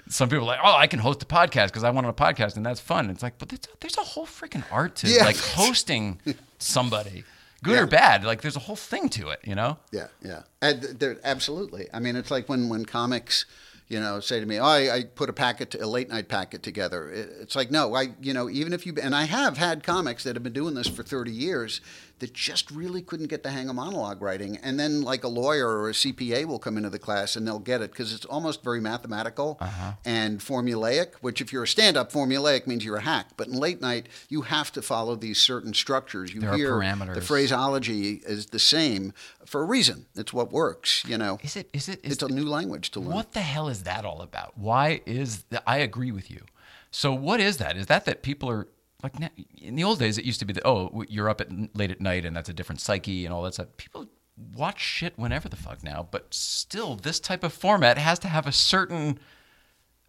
Some 0.09 0.29
people 0.29 0.43
are 0.45 0.47
like, 0.47 0.59
oh, 0.63 0.75
I 0.75 0.87
can 0.87 0.99
host 0.99 1.23
a 1.23 1.25
podcast 1.25 1.67
because 1.67 1.83
I 1.83 1.89
want 1.89 2.05
a 2.07 2.13
podcast, 2.13 2.55
and 2.57 2.65
that's 2.65 2.79
fun. 2.79 3.09
It's 3.09 3.23
like, 3.23 3.37
but 3.37 3.49
there's 3.49 3.61
a, 3.65 3.77
there's 3.79 3.97
a 3.97 4.01
whole 4.01 4.25
freaking 4.25 4.63
art 4.71 4.95
to 4.97 5.07
Yeah. 5.07 5.23
like 5.25 5.37
hosting 5.37 6.19
somebody, 6.59 7.23
good 7.63 7.75
Yeah. 7.75 7.81
or 7.83 7.87
bad. 7.87 8.23
Like 8.23 8.41
there's 8.41 8.55
a 8.55 8.59
whole 8.59 8.75
thing 8.75 9.09
to 9.09 9.29
it, 9.29 9.39
you 9.43 9.55
know. 9.55 9.77
Yeah, 9.91 10.07
yeah, 10.21 10.31
uh, 10.33 10.41
and 10.61 10.81
there 10.99 11.17
absolutely. 11.23 11.87
I 11.93 11.99
mean, 11.99 12.15
it's 12.15 12.31
like 12.31 12.49
when 12.49 12.69
when 12.69 12.85
comics, 12.85 13.45
you 13.87 13.99
know, 13.99 14.19
say 14.19 14.39
to 14.39 14.45
me, 14.45 14.59
"Oh, 14.59 14.65
I, 14.65 14.95
I 14.95 15.03
put 15.05 15.29
a 15.29 15.33
packet, 15.33 15.73
a 15.75 15.87
late 15.87 16.09
night 16.09 16.27
packet 16.27 16.63
together." 16.63 17.09
It, 17.09 17.29
it's 17.41 17.55
like, 17.55 17.71
no, 17.71 17.95
I, 17.95 18.09
you 18.21 18.33
know, 18.33 18.49
even 18.49 18.73
if 18.73 18.85
you 18.85 18.93
and 19.01 19.15
I 19.15 19.23
have 19.23 19.57
had 19.57 19.83
comics 19.83 20.23
that 20.25 20.35
have 20.35 20.43
been 20.43 20.53
doing 20.53 20.73
this 20.75 20.87
for 20.87 21.03
thirty 21.03 21.31
years 21.31 21.79
that 22.23 22.33
just 22.33 22.71
really 22.71 23.01
couldn't 23.01 23.27
get 23.27 23.43
the 23.43 23.51
hang 23.51 23.67
of 23.67 23.75
monologue 23.75 24.21
writing, 24.21 24.55
and 24.63 24.79
then 24.79 25.01
like 25.01 25.25
a 25.25 25.27
lawyer 25.27 25.67
or 25.67 25.89
a 25.89 25.91
CPA 25.91 26.45
will 26.45 26.57
come 26.57 26.77
into 26.77 26.89
the 26.89 26.97
class 26.97 27.35
and 27.35 27.45
they'll 27.45 27.59
get 27.59 27.81
it 27.81 27.91
because 27.91 28.13
it's 28.13 28.23
almost 28.23 28.63
very 28.63 28.79
mathematical 28.79 29.57
uh-huh. 29.59 29.91
and 30.05 30.39
formulaic. 30.39 31.15
Which, 31.19 31.41
if 31.41 31.51
you're 31.51 31.63
a 31.63 31.67
stand-up, 31.67 32.13
formulaic 32.13 32.65
means 32.65 32.85
you're 32.85 32.95
a 32.95 33.01
hack. 33.01 33.31
But 33.35 33.47
in 33.49 33.55
late 33.55 33.81
night, 33.81 34.07
you 34.29 34.43
have 34.43 34.71
to 34.71 34.81
follow 34.81 35.17
these 35.17 35.37
certain 35.37 35.73
structures. 35.73 36.33
You 36.33 36.39
There 36.39 36.51
are 36.51 36.55
hear 36.55 36.71
parameters. 36.71 37.15
the 37.15 37.21
phraseology 37.21 38.21
is 38.25 38.45
the 38.45 38.59
same 38.59 39.11
for 39.45 39.61
a 39.61 39.65
reason. 39.65 40.05
It's 40.15 40.31
what 40.31 40.49
works, 40.53 41.03
you 41.05 41.17
know. 41.17 41.39
Is 41.43 41.57
it? 41.57 41.69
Is 41.73 41.89
it? 41.89 41.99
Is 42.05 42.13
It's 42.13 42.23
a 42.23 42.29
new 42.29 42.45
language 42.45 42.91
to 42.91 43.01
learn. 43.01 43.15
What 43.15 43.33
the 43.33 43.41
hell 43.41 43.67
is 43.67 43.83
that 43.83 44.05
all 44.05 44.21
about? 44.21 44.57
Why 44.57 45.01
is 45.05 45.43
that? 45.49 45.63
I 45.67 45.79
agree 45.79 46.13
with 46.13 46.31
you. 46.31 46.45
So 46.89 47.11
what 47.13 47.41
is 47.41 47.57
that? 47.57 47.75
Is 47.75 47.87
that 47.87 48.05
that 48.05 48.21
people 48.23 48.49
are 48.49 48.69
like 49.03 49.19
na- 49.19 49.29
in 49.61 49.75
the 49.75 49.83
old 49.83 49.99
days? 49.99 50.17
It 50.17 50.25
used 50.25 50.39
to 50.39 50.45
be 50.45 50.53
that 50.53 50.65
oh 50.65 51.03
you're 51.07 51.29
up 51.29 51.41
at 51.41 51.49
late 51.75 51.91
at 51.91 52.01
night 52.01 52.25
and 52.25 52.35
that's 52.35 52.49
a 52.49 52.53
different 52.53 52.81
psyche 52.81 53.25
and 53.25 53.33
all 53.33 53.41
that 53.43 53.53
stuff. 53.55 53.67
People 53.77 54.07
watch 54.55 54.79
shit 54.81 55.13
whenever 55.17 55.47
the 55.49 55.55
fuck 55.55 55.83
now, 55.83 56.07
but 56.09 56.33
still 56.33 56.95
this 56.95 57.19
type 57.19 57.43
of 57.43 57.53
format 57.53 57.97
has 57.97 58.17
to 58.19 58.27
have 58.27 58.47
a 58.47 58.51
certain 58.51 59.19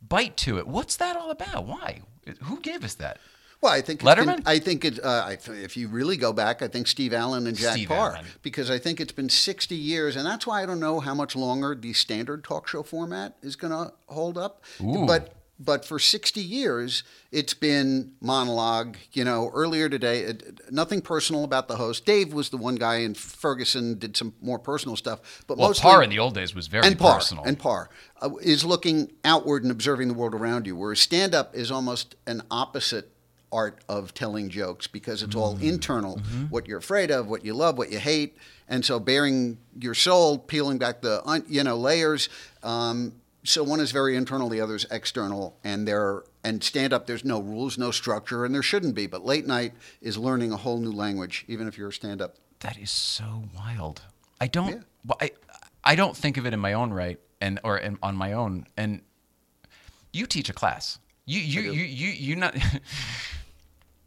bite 0.06 0.36
to 0.38 0.58
it. 0.58 0.66
What's 0.66 0.96
that 0.96 1.16
all 1.16 1.30
about? 1.30 1.66
Why? 1.66 2.00
Who 2.44 2.60
gave 2.60 2.84
us 2.84 2.94
that? 2.94 3.18
Well, 3.60 3.72
I 3.72 3.80
think 3.80 4.02
it's 4.02 4.14
been- 4.14 4.28
Letterman? 4.28 4.42
I 4.44 4.58
think 4.58 4.84
it. 4.84 5.02
Uh, 5.02 5.24
I 5.26 5.38
if 5.52 5.74
you 5.76 5.88
really 5.88 6.18
go 6.18 6.34
back, 6.34 6.60
I 6.60 6.68
think 6.68 6.86
Steve 6.86 7.14
Allen 7.14 7.46
and 7.46 7.56
Jack 7.56 7.72
Steve 7.72 7.88
Paar, 7.88 8.12
Allen. 8.12 8.26
because 8.42 8.70
I 8.70 8.78
think 8.78 9.00
it's 9.00 9.12
been 9.12 9.30
60 9.30 9.74
years, 9.74 10.16
and 10.16 10.26
that's 10.26 10.46
why 10.46 10.62
I 10.62 10.66
don't 10.66 10.80
know 10.80 11.00
how 11.00 11.14
much 11.14 11.34
longer 11.34 11.74
the 11.74 11.94
standard 11.94 12.44
talk 12.44 12.68
show 12.68 12.82
format 12.82 13.36
is 13.42 13.56
going 13.56 13.72
to 13.72 13.94
hold 14.06 14.36
up. 14.36 14.62
Ooh. 14.82 15.06
But 15.06 15.32
but 15.58 15.84
for 15.84 15.98
60 15.98 16.40
years, 16.40 17.04
it's 17.30 17.54
been 17.54 18.12
monologue. 18.20 18.96
You 19.12 19.24
know, 19.24 19.50
earlier 19.54 19.88
today, 19.88 20.34
nothing 20.70 21.00
personal 21.00 21.44
about 21.44 21.68
the 21.68 21.76
host. 21.76 22.04
Dave 22.04 22.32
was 22.32 22.50
the 22.50 22.56
one 22.56 22.74
guy, 22.74 22.96
and 22.96 23.16
Ferguson 23.16 23.98
did 23.98 24.16
some 24.16 24.34
more 24.40 24.58
personal 24.58 24.96
stuff. 24.96 25.44
But 25.46 25.58
Well, 25.58 25.68
mostly, 25.68 25.82
Paar 25.82 26.02
in 26.02 26.10
the 26.10 26.18
old 26.18 26.34
days 26.34 26.54
was 26.54 26.66
very 26.66 26.86
and 26.86 26.98
par 26.98 27.14
personal. 27.14 27.44
and 27.44 27.58
par 27.58 27.88
uh, 28.20 28.30
is 28.42 28.64
looking 28.64 29.12
outward 29.24 29.62
and 29.62 29.70
observing 29.70 30.08
the 30.08 30.14
world 30.14 30.34
around 30.34 30.66
you. 30.66 30.74
Whereas 30.76 31.00
stand 31.00 31.34
up 31.34 31.54
is 31.54 31.70
almost 31.70 32.16
an 32.26 32.42
opposite 32.50 33.10
art 33.52 33.78
of 33.88 34.12
telling 34.14 34.48
jokes 34.48 34.88
because 34.88 35.22
it's 35.22 35.36
all 35.36 35.54
Mm-hmm. 35.54 35.64
internal. 35.68 36.20
What 36.50 36.66
you're 36.66 36.78
afraid 36.78 37.12
of, 37.12 37.28
what 37.28 37.44
you 37.44 37.54
love, 37.54 37.78
what 37.78 37.92
you 37.92 38.00
hate, 38.00 38.36
and 38.68 38.84
so 38.84 38.98
bearing 38.98 39.58
your 39.78 39.94
soul, 39.94 40.38
peeling 40.38 40.78
back 40.78 41.00
the 41.02 41.22
you 41.48 41.62
know 41.62 41.76
layers. 41.76 42.28
Um, 42.64 43.12
so 43.44 43.62
one 43.62 43.78
is 43.80 43.92
very 43.92 44.16
internal, 44.16 44.48
the 44.48 44.60
other 44.60 44.74
is 44.74 44.86
external, 44.90 45.56
and 45.62 45.86
there 45.86 46.24
and 46.42 46.62
stand 46.64 46.92
up. 46.92 47.06
There's 47.06 47.24
no 47.24 47.40
rules, 47.40 47.78
no 47.78 47.90
structure, 47.90 48.44
and 48.44 48.54
there 48.54 48.62
shouldn't 48.62 48.94
be. 48.94 49.06
But 49.06 49.24
late 49.24 49.46
night 49.46 49.72
is 50.00 50.18
learning 50.18 50.52
a 50.52 50.56
whole 50.56 50.78
new 50.78 50.92
language, 50.92 51.44
even 51.48 51.68
if 51.68 51.78
you're 51.78 51.88
a 51.88 51.92
stand 51.92 52.20
up. 52.20 52.36
That 52.60 52.78
is 52.78 52.90
so 52.90 53.44
wild. 53.56 54.02
I 54.40 54.46
don't. 54.46 54.70
Yeah. 55.08 55.14
I 55.20 55.30
I 55.84 55.94
don't 55.94 56.16
think 56.16 56.36
of 56.38 56.46
it 56.46 56.52
in 56.54 56.60
my 56.60 56.72
own 56.72 56.92
right 56.92 57.18
and 57.40 57.60
or 57.62 57.78
in, 57.78 57.98
on 58.02 58.16
my 58.16 58.32
own. 58.32 58.66
And 58.76 59.02
you 60.12 60.26
teach 60.26 60.48
a 60.48 60.54
class. 60.54 60.98
You 61.26 61.40
you 61.40 61.60
you 61.72 61.84
you 61.84 62.08
you 62.08 62.36
not. 62.36 62.56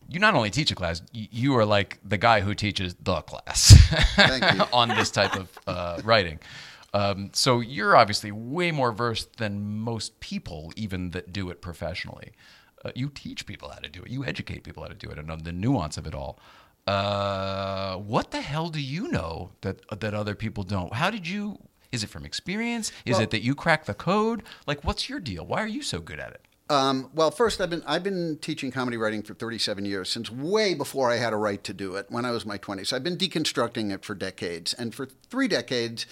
You 0.10 0.20
not 0.22 0.36
only 0.36 0.50
teach 0.50 0.72
a 0.72 0.76
class, 0.76 1.02
you- 1.12 1.28
you 1.32 1.58
are 1.58 1.66
like 1.66 2.00
the 2.02 2.18
guy 2.18 2.40
who 2.40 2.56
teaches 2.56 2.96
the 3.02 3.22
class 3.24 3.74
Thank 4.16 4.54
you. 4.58 4.64
on 4.74 4.88
this 4.88 5.12
type 5.12 5.36
of 5.36 5.50
uh, 5.68 6.00
writing. 6.06 6.40
Um, 6.98 7.30
so 7.34 7.60
you're 7.60 7.96
obviously 7.96 8.32
way 8.32 8.72
more 8.72 8.92
versed 8.92 9.38
than 9.38 9.78
most 9.78 10.20
people, 10.20 10.74
even 10.76 11.12
that 11.12 11.32
do 11.32 11.50
it 11.52 11.62
professionally. 11.62 12.32
Uh, 12.84 12.92
you 12.96 13.10
teach 13.10 13.46
people 13.46 13.70
how 13.70 13.80
to 13.80 13.90
do 13.90 14.02
it. 14.02 14.10
You 14.10 14.26
educate 14.26 14.64
people 14.64 14.82
how 14.82 14.90
to 14.90 14.96
do 14.96 15.10
it 15.10 15.20
and 15.20 15.28
know 15.28 15.36
the 15.36 15.52
nuance 15.52 15.98
of 15.98 16.08
it 16.08 16.16
all. 16.16 16.40
Uh, 16.88 17.98
what 17.98 18.32
the 18.32 18.42
hell 18.42 18.70
do 18.70 18.82
you 18.82 19.10
know 19.10 19.52
that 19.62 19.82
that 20.00 20.14
other 20.14 20.34
people 20.34 20.64
don't? 20.64 20.94
How 20.94 21.10
did 21.12 21.28
you? 21.28 21.60
Is 21.92 22.04
it 22.04 22.10
from 22.10 22.26
experience? 22.26 22.92
Is 23.06 23.14
Well- 23.14 23.22
it 23.24 23.30
that 23.32 23.44
you 23.44 23.54
crack 23.54 23.86
the 23.86 23.94
code? 23.94 24.44
Like, 24.66 24.84
what's 24.84 25.08
your 25.10 25.20
deal? 25.20 25.46
Why 25.46 25.62
are 25.62 25.68
you 25.68 25.84
so 25.84 26.00
good 26.00 26.20
at 26.20 26.32
it? 26.32 26.42
Um, 26.70 27.10
well, 27.14 27.32
first, 27.32 27.62
I've 27.62 27.70
been 27.70 27.84
I've 27.86 28.04
been 28.04 28.38
teaching 28.42 28.72
comedy 28.72 28.98
writing 28.98 29.22
for 29.24 29.34
37 29.34 29.86
years, 29.86 30.10
since 30.10 30.30
way 30.32 30.74
before 30.74 31.10
I 31.12 31.16
had 31.18 31.32
a 31.32 31.38
right 31.38 31.64
to 31.64 31.74
do 31.74 31.96
it 31.96 32.08
when 32.10 32.26
I 32.26 32.32
was 32.32 32.46
my 32.46 32.58
20s. 32.58 32.92
I've 32.92 33.04
been 33.04 33.18
deconstructing 33.18 33.94
it 33.94 34.04
for 34.04 34.16
decades, 34.16 34.74
and 34.74 34.94
for 34.94 35.06
three 35.06 35.48
decades, 35.48 36.06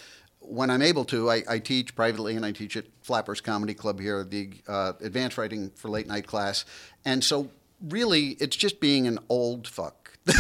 when 0.48 0.70
I'm 0.70 0.82
able 0.82 1.06
to, 1.06 1.30
I, 1.30 1.44
I 1.48 1.60
teach 1.60 1.96
privately, 1.96 2.36
and 2.36 2.46
I 2.46 2.52
teach 2.52 2.78
at 2.78 2.86
Flappers 3.02 3.42
Comedy 3.42 3.74
Club 3.74 4.00
here, 4.00 4.24
the 4.24 4.52
uh, 4.68 4.94
advanced 5.02 5.38
writing 5.38 5.72
for 5.76 5.90
late 5.90 6.08
night 6.08 6.28
class, 6.28 6.66
and 7.04 7.24
so 7.24 7.50
really, 7.82 8.30
it's 8.40 8.56
just 8.56 8.80
being 8.80 9.08
an 9.08 9.20
old 9.30 9.68
fuck. 9.68 10.18
because 10.26 10.36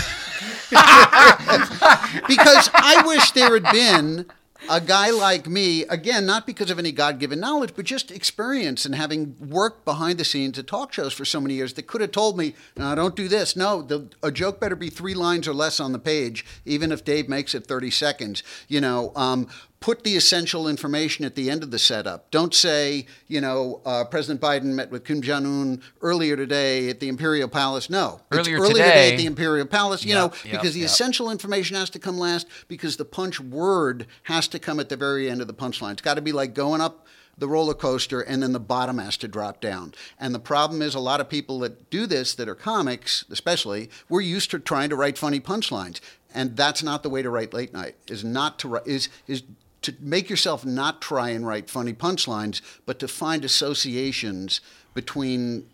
I 2.73 3.03
wish 3.05 3.31
there 3.31 3.53
had 3.53 3.71
been 3.71 4.25
a 4.69 4.81
guy 4.81 5.11
like 5.11 5.47
me, 5.47 5.83
again, 5.83 6.25
not 6.25 6.47
because 6.47 6.71
of 6.71 6.79
any 6.79 6.91
God 6.91 7.19
given 7.19 7.39
knowledge, 7.39 7.73
but 7.75 7.85
just 7.85 8.11
experience 8.11 8.85
and 8.85 8.95
having 8.95 9.35
worked 9.39 9.85
behind 9.85 10.17
the 10.17 10.25
scenes 10.25 10.57
at 10.57 10.67
talk 10.67 10.93
shows 10.93 11.13
for 11.13 11.25
so 11.25 11.39
many 11.39 11.55
years 11.55 11.73
that 11.73 11.87
could 11.87 12.01
have 12.01 12.11
told 12.11 12.37
me, 12.37 12.55
no, 12.75 12.95
don't 12.95 13.15
do 13.15 13.27
this. 13.27 13.55
No, 13.55 13.81
the, 13.81 14.09
a 14.23 14.31
joke 14.31 14.59
better 14.59 14.75
be 14.75 14.89
three 14.89 15.13
lines 15.13 15.47
or 15.47 15.53
less 15.53 15.79
on 15.79 15.91
the 15.91 15.99
page, 15.99 16.45
even 16.65 16.91
if 16.91 17.05
Dave 17.05 17.29
makes 17.29 17.53
it 17.53 17.67
30 17.67 17.91
seconds. 17.91 18.43
You 18.67 18.81
know, 18.81 19.11
um, 19.15 19.47
put 19.85 20.03
the 20.03 20.15
essential 20.15 20.67
information 20.67 21.23
at 21.25 21.35
the 21.35 21.47
end 21.47 21.61
of 21.61 21.69
the 21.69 21.77
setup. 21.77 22.31
Don't 22.31 22.55
say, 22.55 23.05
you 23.27 23.39
know, 23.39 23.81
uh, 23.85 24.03
President 24.03 24.41
Biden 24.41 24.73
met 24.73 24.89
with 24.89 25.05
Kim 25.05 25.21
Jong 25.21 25.45
Un 25.45 25.79
earlier 26.01 26.35
today 26.35 26.89
at 26.89 26.99
the 26.99 27.07
Imperial 27.07 27.47
Palace. 27.47 27.87
No, 27.87 28.19
It's 28.31 28.39
Earlier 28.39 28.57
earlier 28.61 28.73
today. 28.83 29.11
at 29.11 29.17
the 29.17 29.27
Imperial 29.27 29.67
Palace. 29.67 30.03
You 30.03 30.15
Yep, 30.15 30.17
know, 30.17 30.37
yep, 30.43 30.51
because 30.59 30.73
the 30.73 30.79
yep. 30.79 30.89
essential 30.89 31.29
information 31.29 31.75
has 31.75 31.91
to 31.91 31.99
come 31.99 32.17
last. 32.17 32.47
Because 32.67 32.97
the 32.97 33.05
punch 33.05 33.39
word 33.39 34.07
has 34.23 34.47
to 34.47 34.57
come 34.57 34.79
at 34.79 34.89
the 34.89 34.97
very 34.97 35.29
end 35.29 35.39
of 35.39 35.45
the 35.45 35.53
punchline. 35.53 35.91
It's 35.91 36.01
got 36.01 36.15
to 36.15 36.21
be 36.21 36.31
like 36.31 36.55
going 36.55 36.81
up 36.81 37.05
the 37.37 37.47
roller 37.47 37.75
coaster 37.75 38.21
and 38.21 38.41
then 38.41 38.53
the 38.53 38.59
bottom 38.59 38.97
has 38.97 39.17
to 39.17 39.27
drop 39.27 39.61
down. 39.61 39.93
And 40.19 40.33
the 40.33 40.39
problem 40.39 40.81
is 40.81 40.95
a 40.95 40.99
lot 40.99 41.21
of 41.21 41.29
people 41.29 41.59
that 41.59 41.91
do 41.91 42.07
this 42.07 42.33
that 42.35 42.49
are 42.49 42.55
comics, 42.55 43.23
especially, 43.29 43.91
we're 44.09 44.21
used 44.21 44.49
to 44.49 44.57
trying 44.57 44.89
to 44.89 44.95
write 44.95 45.19
funny 45.19 45.39
punchlines. 45.39 45.99
And 46.33 46.57
that's 46.57 46.81
not 46.81 47.03
the 47.03 47.09
way 47.09 47.21
to 47.21 47.29
write 47.29 47.53
late 47.53 47.71
night. 47.71 47.95
Is 48.07 48.23
not 48.23 48.57
to 48.59 48.77
is 48.85 49.09
is 49.27 49.43
to 49.85 49.95
make 49.99 50.29
yourself 50.29 50.65
not 50.65 51.01
try 51.01 51.29
and 51.29 51.45
write 51.47 51.69
funny 51.69 51.93
punchlines, 51.93 52.61
but 52.85 52.99
to 52.99 53.07
find 53.07 53.43
associations 53.45 54.61
between 54.93 55.65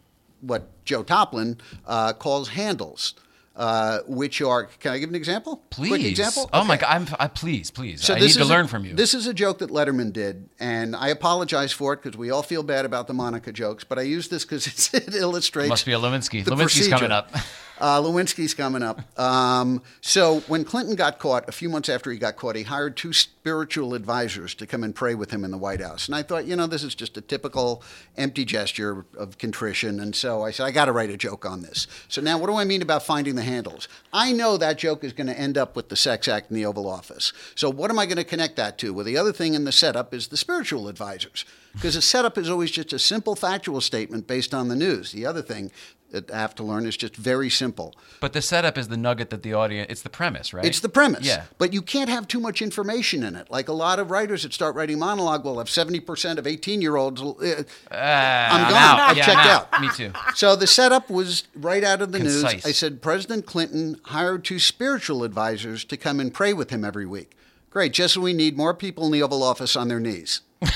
what 0.41 0.68
Joe 0.86 1.03
Toplyn 1.03 1.59
uh, 1.86 2.14
calls 2.14 2.49
handles, 2.49 3.14
uh, 3.55 3.99
which 4.07 4.41
are. 4.41 4.66
Can 4.66 4.93
I 4.93 4.97
give 4.99 5.09
an 5.09 5.16
example? 5.16 5.62
Please. 5.70 5.89
Quick 5.89 6.03
example. 6.03 6.49
Oh 6.51 6.64
my 6.64 6.78
God! 6.78 6.89
I'm, 6.89 7.16
I, 7.20 7.28
please, 7.28 7.70
please. 7.70 8.03
So 8.03 8.16
I 8.16 8.20
this 8.20 8.36
need 8.36 8.43
to 8.43 8.47
a- 8.47 8.49
learn 8.49 8.68
from 8.68 8.86
you. 8.86 8.93
This 8.93 9.14
is 9.14 9.28
a 9.28 9.34
joke 9.34 9.59
that 9.59 9.70
Letterman 9.70 10.12
did, 10.14 10.49
and 10.59 10.95
I 10.95 11.09
apologize 11.09 11.72
for 11.72 11.93
it 11.93 12.01
because 12.01 12.18
we 12.18 12.32
all 12.32 12.43
feel 12.43 12.64
bad 12.64 12.86
about 12.86 13.07
the 13.07 13.14
Monica 13.14 13.51
jokes. 13.51 13.84
But 13.84 13.99
I 13.99 14.03
use 14.03 14.30
this 14.30 14.43
because 14.45 14.93
it 14.93 15.14
illustrates. 15.14 15.70
Must 15.70 15.86
be 15.86 15.93
a 15.93 15.99
Lewinsky. 15.99 16.43
Lewinsky's 16.43 16.57
procedure. 16.62 16.95
coming 16.95 17.12
up. 17.12 17.32
Uh, 17.82 17.99
Lewinsky's 17.99 18.53
coming 18.53 18.84
up. 18.84 19.01
Um, 19.19 19.82
so 20.01 20.41
when 20.41 20.63
Clinton 20.63 20.95
got 20.95 21.17
caught, 21.17 21.49
a 21.49 21.51
few 21.51 21.67
months 21.67 21.89
after 21.89 22.11
he 22.11 22.19
got 22.19 22.36
caught, 22.36 22.55
he 22.55 22.61
hired 22.61 22.95
two 22.95 23.11
spiritual 23.11 23.95
advisors 23.95 24.53
to 24.55 24.67
come 24.67 24.84
and 24.84 24.93
pray 24.93 25.15
with 25.15 25.32
him 25.32 25.43
in 25.43 25.49
the 25.49 25.57
White 25.57 25.82
House. 25.82 26.07
And 26.07 26.15
I 26.15 26.21
thought, 26.21 26.45
you 26.45 26.55
know, 26.55 26.67
this 26.67 26.84
is 26.84 26.93
just 26.93 27.17
a 27.17 27.21
typical 27.21 27.82
empty 28.17 28.45
gesture 28.45 29.03
of 29.17 29.39
contrition. 29.39 29.99
And 29.99 30.15
so 30.15 30.43
I 30.43 30.51
said, 30.51 30.67
I 30.67 30.71
got 30.71 30.86
to 30.86 30.91
write 30.91 31.09
a 31.09 31.17
joke 31.17 31.43
on 31.43 31.63
this. 31.63 31.88
So 32.07 32.21
now, 32.21 32.38
what 32.38 32.47
do 32.47 32.55
I 32.55 32.65
mean 32.65 32.84
about 32.84 33.01
finding 33.01 33.34
the 33.34 33.41
handles? 33.41 33.88
I 34.13 34.32
know 34.32 34.57
that 34.57 34.77
joke 34.77 35.03
is 35.03 35.11
going 35.11 35.27
to 35.27 35.39
end 35.39 35.57
up 35.57 35.75
with 35.75 35.89
the 35.89 35.95
sex 35.95 36.27
act 36.27 36.51
in 36.51 36.55
the 36.55 36.67
Oval 36.67 36.88
Office. 36.88 37.34
So 37.55 37.71
what 37.71 37.89
am 37.89 37.97
I 37.97 38.05
going 38.05 38.17
to 38.17 38.23
connect 38.23 38.57
that 38.57 38.77
to? 38.79 38.93
Well, 38.93 39.05
the 39.05 39.17
other 39.17 39.34
thing 39.34 39.55
in 39.55 39.63
the 39.63 39.71
setup 39.71 40.13
is 40.13 40.27
the 40.27 40.38
spiritual 40.38 40.88
advisors. 40.88 41.45
Because 41.73 41.95
the 41.95 42.01
setup 42.01 42.38
is 42.38 42.49
always 42.49 42.69
just 42.69 42.93
a 42.93 42.99
simple 42.99 43.36
factual 43.36 43.82
statement 43.82 44.27
based 44.27 44.53
on 44.53 44.67
the 44.67 44.75
news. 44.75 45.13
The 45.13 45.25
other 45.25 45.41
thing 45.41 45.71
that 46.12 46.30
I 46.32 46.38
have 46.39 46.55
to 46.55 46.64
learn 46.64 46.86
is 46.86 46.95
just 46.97 47.16
very 47.16 47.49
simple. 47.49 47.95
But 48.20 48.34
the 48.34 48.41
setup 48.41 48.78
is 48.78 48.88
the 48.89 48.97
nugget 48.97 49.30
that 49.32 49.43
the 49.43 49.53
audience. 49.53 49.88
It's 49.89 50.01
the 50.01 50.09
premise, 50.09 50.53
right? 50.53 50.66
It's 50.66 50.80
the 50.80 50.89
premise. 50.89 51.26
Yeah. 51.26 51.45
But 51.57 51.74
you 51.74 51.82
can't 51.82 52.09
have 52.09 52.28
too 52.28 52.39
much 52.39 52.62
information 52.62 53.24
in 53.24 53.36
it. 53.36 53.49
Like 53.49 53.68
a 53.70 53.74
lot 53.74 53.99
of 53.99 54.12
writers 54.12 54.43
that 54.43 54.53
start 54.53 54.76
writing 54.76 54.99
monologue 54.99 55.43
will 55.43 55.57
have 55.57 55.68
70% 55.68 56.38
of 56.38 56.45
18 56.47 56.82
year 56.82 56.95
olds. 56.95 57.22
Uh, 57.22 57.64
I'm 57.91 58.70
gone. 58.70 58.74
out. 58.74 58.99
I've 58.99 59.18
Yeah, 59.18 59.26
checked 59.26 59.38
I'm 59.39 59.47
out. 59.49 59.70
out. 59.74 59.82
Me 59.82 59.89
too. 59.95 60.12
So 60.36 60.55
the 60.55 60.68
setup 60.68 61.09
was 61.09 61.43
right 61.55 61.84
out 61.84 62.01
of 62.01 62.12
the 62.12 62.20
news. 62.20 62.43
I 62.43 62.57
said 62.72 63.01
President 63.01 63.45
Clinton 63.45 63.99
hired 64.05 64.43
two 64.43 64.59
spiritual 64.59 65.24
advisors 65.24 65.84
to 65.86 65.97
come 65.97 66.20
and 66.20 66.34
pray 66.34 66.53
with 66.53 66.70
him 66.70 66.84
every 66.86 67.05
week. 67.05 67.36
Great. 67.70 67.93
Just 67.93 68.16
so 68.16 68.22
we 68.22 68.34
need 68.34 68.57
more 68.57 68.74
people 68.74 69.05
in 69.05 69.12
the 69.14 69.24
Oval 69.24 69.43
Office 69.43 69.76
on 69.76 69.88
their 69.88 69.99
knees. 69.99 70.41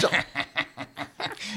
So, 0.00 0.08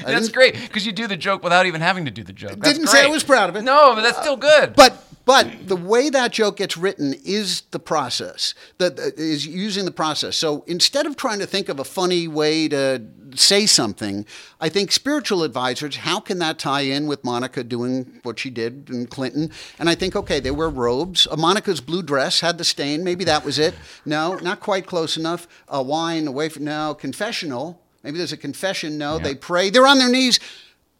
That's 0.06 0.28
great 0.28 0.54
because 0.54 0.86
you 0.86 0.92
do 0.92 1.06
the 1.06 1.16
joke 1.16 1.42
without 1.42 1.66
even 1.66 1.80
having 1.80 2.04
to 2.04 2.10
do 2.10 2.22
the 2.22 2.32
joke. 2.32 2.52
That's 2.58 2.72
Didn't 2.72 2.88
say 2.88 3.04
I 3.04 3.08
was 3.08 3.24
proud 3.24 3.48
of 3.48 3.56
it. 3.56 3.62
No, 3.62 3.94
but 3.94 4.02
that's 4.02 4.18
still 4.18 4.36
good. 4.36 4.74
But 4.74 5.04
but 5.24 5.68
the 5.68 5.76
way 5.76 6.10
that 6.10 6.32
joke 6.32 6.56
gets 6.56 6.76
written 6.76 7.14
is 7.24 7.62
the 7.70 7.78
process. 7.78 8.54
That 8.78 8.98
is 8.98 9.46
using 9.46 9.84
the 9.84 9.92
process. 9.92 10.36
So 10.36 10.64
instead 10.66 11.06
of 11.06 11.16
trying 11.16 11.38
to 11.38 11.46
think 11.46 11.68
of 11.68 11.78
a 11.78 11.84
funny 11.84 12.26
way 12.26 12.68
to 12.68 13.02
say 13.34 13.66
something, 13.66 14.26
I 14.60 14.68
think 14.68 14.90
spiritual 14.90 15.42
advisors. 15.42 15.96
How 15.96 16.18
can 16.18 16.38
that 16.40 16.58
tie 16.58 16.82
in 16.82 17.06
with 17.06 17.24
Monica 17.24 17.62
doing 17.62 18.20
what 18.24 18.38
she 18.38 18.50
did 18.50 18.90
in 18.90 19.06
Clinton? 19.06 19.50
And 19.78 19.88
I 19.88 19.94
think 19.94 20.16
okay, 20.16 20.40
they 20.40 20.50
wear 20.50 20.68
robes. 20.68 21.28
Uh, 21.30 21.36
Monica's 21.36 21.80
blue 21.80 22.02
dress 22.02 22.40
had 22.40 22.58
the 22.58 22.64
stain. 22.64 23.04
Maybe 23.04 23.24
that 23.24 23.44
was 23.44 23.58
it. 23.58 23.74
No, 24.04 24.34
not 24.36 24.60
quite 24.60 24.86
close 24.86 25.16
enough. 25.16 25.46
A 25.68 25.82
wine 25.82 26.26
away 26.26 26.48
from 26.48 26.64
no 26.64 26.94
confessional. 26.94 27.81
Maybe 28.02 28.18
there's 28.18 28.32
a 28.32 28.36
confession. 28.36 28.98
No, 28.98 29.18
they 29.18 29.34
pray. 29.34 29.70
They're 29.70 29.86
on 29.86 29.98
their 29.98 30.10
knees. 30.10 30.40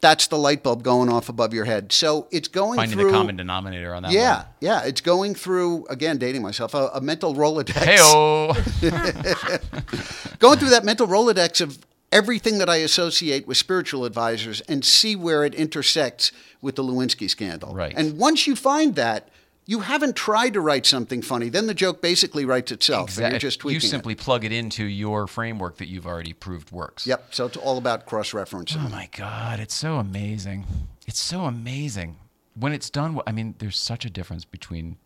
That's 0.00 0.26
the 0.26 0.36
light 0.36 0.64
bulb 0.64 0.82
going 0.82 1.08
off 1.08 1.28
above 1.28 1.54
your 1.54 1.64
head. 1.64 1.92
So 1.92 2.26
it's 2.32 2.48
going 2.48 2.76
Finding 2.76 2.98
through 2.98 3.06
the 3.06 3.16
common 3.16 3.36
denominator 3.36 3.94
on 3.94 4.02
that 4.02 4.10
yeah, 4.10 4.36
one. 4.38 4.46
yeah. 4.60 4.82
It's 4.82 5.00
going 5.00 5.36
through 5.36 5.86
again, 5.86 6.18
dating 6.18 6.42
myself, 6.42 6.74
a, 6.74 6.90
a 6.94 7.00
mental 7.00 7.36
rolodex. 7.36 7.70
Hey-o. 7.74 8.52
Going 10.40 10.58
through 10.58 10.70
that 10.70 10.84
mental 10.84 11.06
rolodex 11.06 11.60
of 11.60 11.78
everything 12.10 12.58
that 12.58 12.68
I 12.68 12.76
associate 12.76 13.46
with 13.46 13.56
spiritual 13.56 14.04
advisors 14.04 14.60
and 14.62 14.84
see 14.84 15.14
where 15.14 15.44
it 15.44 15.54
intersects 15.54 16.32
with 16.60 16.74
the 16.74 16.82
Lewinsky 16.82 17.30
scandal. 17.30 17.72
Right. 17.72 17.94
And 17.96 18.18
once 18.18 18.46
you 18.48 18.56
find 18.56 18.96
that, 18.96 19.28
you 19.72 19.80
haven't 19.80 20.14
tried 20.14 20.52
to 20.52 20.60
write 20.60 20.84
something 20.84 21.22
funny. 21.22 21.48
Then 21.48 21.66
the 21.66 21.72
joke 21.72 22.02
basically 22.02 22.44
writes 22.44 22.70
itself. 22.70 23.16
And 23.16 23.32
you're 23.32 23.38
just 23.38 23.60
tweaking 23.60 23.80
you 23.80 23.86
it. 23.86 23.90
simply 23.90 24.14
plug 24.14 24.44
it 24.44 24.52
into 24.52 24.84
your 24.84 25.26
framework 25.26 25.78
that 25.78 25.88
you've 25.88 26.06
already 26.06 26.34
proved 26.34 26.70
works. 26.70 27.06
Yep. 27.06 27.28
So 27.34 27.46
it's 27.46 27.56
all 27.56 27.78
about 27.78 28.04
cross 28.04 28.32
referencing. 28.32 28.84
Oh 28.84 28.90
my 28.90 29.08
God, 29.16 29.60
it's 29.60 29.72
so 29.72 29.96
amazing. 29.96 30.66
It's 31.06 31.18
so 31.22 31.46
amazing. 31.46 32.18
When 32.54 32.74
it's 32.74 32.90
done, 32.90 33.18
I 33.26 33.32
mean, 33.32 33.54
there's 33.60 33.78
such 33.78 34.04
a 34.04 34.10
difference 34.10 34.44
between 34.44 34.98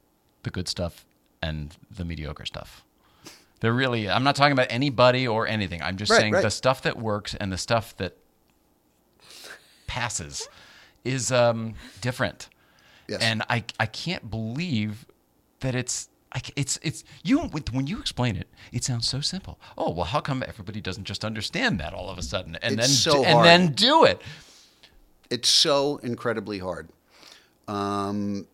the 0.43 0.51
good 0.51 0.67
stuff 0.67 1.07
and 1.41 1.77
the 1.89 2.05
mediocre 2.05 2.45
stuff. 2.45 2.85
There 3.61 3.73
really, 3.73 4.11
I'm 4.11 4.25
not 4.25 4.35
talking 4.35 4.53
about 4.53 4.67
anybody 4.71 5.29
or 5.29 5.47
anything. 5.47 5.81
I'm 5.81 5.97
just 5.97 6.11
Right, 6.11 6.23
saying 6.23 6.33
right. 6.33 6.43
the 6.43 6.51
stuff 6.51 6.83
that 6.83 6.99
works 6.99 7.37
and 7.37 7.53
the 7.53 7.57
stuff 7.59 7.97
that 7.99 8.17
passes 9.87 10.49
is 11.05 11.31
um, 11.31 11.75
different. 12.01 12.49
Yes. 13.09 13.21
And 13.23 13.43
I, 13.49 13.65
I 13.79 13.87
can't 13.87 14.31
believe 14.31 15.07
that 15.61 15.75
it's, 15.75 16.09
I, 16.33 16.43
it's, 16.57 16.79
it's 16.83 17.05
you 17.23 17.39
when 17.73 17.87
you 17.87 17.99
explain 18.01 18.37
it, 18.37 18.49
it 18.73 18.85
sounds 18.85 19.09
so 19.09 19.21
simple. 19.21 19.59
Oh 19.79 19.91
well, 19.91 20.05
how 20.05 20.21
come 20.21 20.43
everybody 20.47 20.81
doesn't 20.81 21.05
just 21.05 21.25
understand 21.25 21.81
that 21.81 21.95
all 21.95 22.11
of 22.11 22.19
a 22.19 22.23
sudden 22.23 22.57
and 22.63 22.79
It's 22.79 22.89
then 22.89 23.13
so 23.15 23.25
and 23.25 23.35
hard. 23.35 23.47
then 23.47 23.73
do 23.73 24.05
it? 24.05 24.21
It's 25.31 25.49
so 25.49 25.99
incredibly 26.03 26.59
hard. 26.59 26.89
Um, 27.69 28.47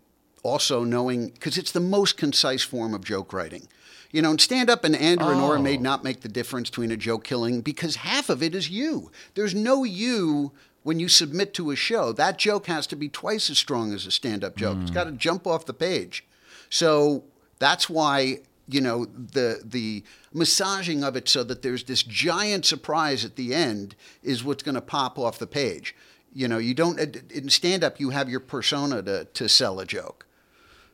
also, 0.43 0.85
knowing 0.85 1.29
because 1.31 1.57
it's 1.59 1.73
the 1.73 1.81
most 1.81 2.17
concise 2.17 2.63
form 2.63 2.95
of 2.95 3.05
joke 3.05 3.33
writing. 3.33 3.69
You 4.11 4.21
know, 4.21 4.31
in 4.31 4.39
stand 4.39 4.69
up 4.69 4.85
and 4.85 4.95
Andrew 4.95 5.31
and 5.31 5.41
Nora 5.41 5.59
may 5.61 5.79
not 5.79 6.05
make 6.05 6.21
the 6.21 6.29
difference 6.29 6.69
between 6.69 6.91
a 6.91 6.97
joke 6.99 7.25
killing 7.25 7.63
because 7.63 7.97
half 7.97 8.29
of 8.29 8.43
it 8.43 8.55
is 8.55 8.69
you. 8.69 9.11
There's 9.35 9.55
no 9.55 9.85
you 9.85 10.53
when 10.83 10.99
you 10.99 11.09
submit 11.09 11.55
to 11.55 11.71
a 11.71 11.77
show. 11.77 12.13
That 12.13 12.39
joke 12.39 12.67
has 12.67 12.87
to 12.89 12.97
be 12.97 13.09
twice 13.09 13.51
as 13.51 13.59
strong 13.59 13.93
as 13.93 14.07
a 14.07 14.11
stand 14.11 14.45
up 14.45 14.57
joke. 14.57 14.79
It's 14.83 14.91
mm. 14.91 14.95
got 14.95 15.05
to 15.05 15.13
jump 15.13 15.47
off 15.47 15.67
the 15.67 15.75
page. 15.75 16.25
So 16.71 17.25
that's 17.59 17.89
why 17.89 18.39
you 18.69 18.81
know 18.81 19.05
the 19.05 19.61
the 19.65 20.05
massaging 20.33 21.05
of 21.05 21.17
it 21.17 21.29
so 21.29 21.45
that 21.45 21.63
there's 21.63 21.85
this 21.85 22.03
giant 22.03 22.65
surprise 22.65 23.25
at 23.25 23.37
the 23.37 23.55
end 23.55 23.95
is 24.23 24.45
what's 24.45 24.63
going 24.63 24.75
to 24.75 24.81
pop 24.81 25.19
off 25.19 25.39
the 25.39 25.47
page. 25.47 25.95
You 26.35 26.49
know, 26.49 26.59
you 26.59 26.75
don't 26.75 26.99
in 27.31 27.49
stand 27.51 27.85
up 27.85 28.01
you 28.01 28.11
have 28.11 28.29
your 28.29 28.41
persona 28.41 29.03
to 29.03 29.25
to 29.25 29.49
sell 29.49 29.81
a 29.81 29.87
joke. 29.87 30.27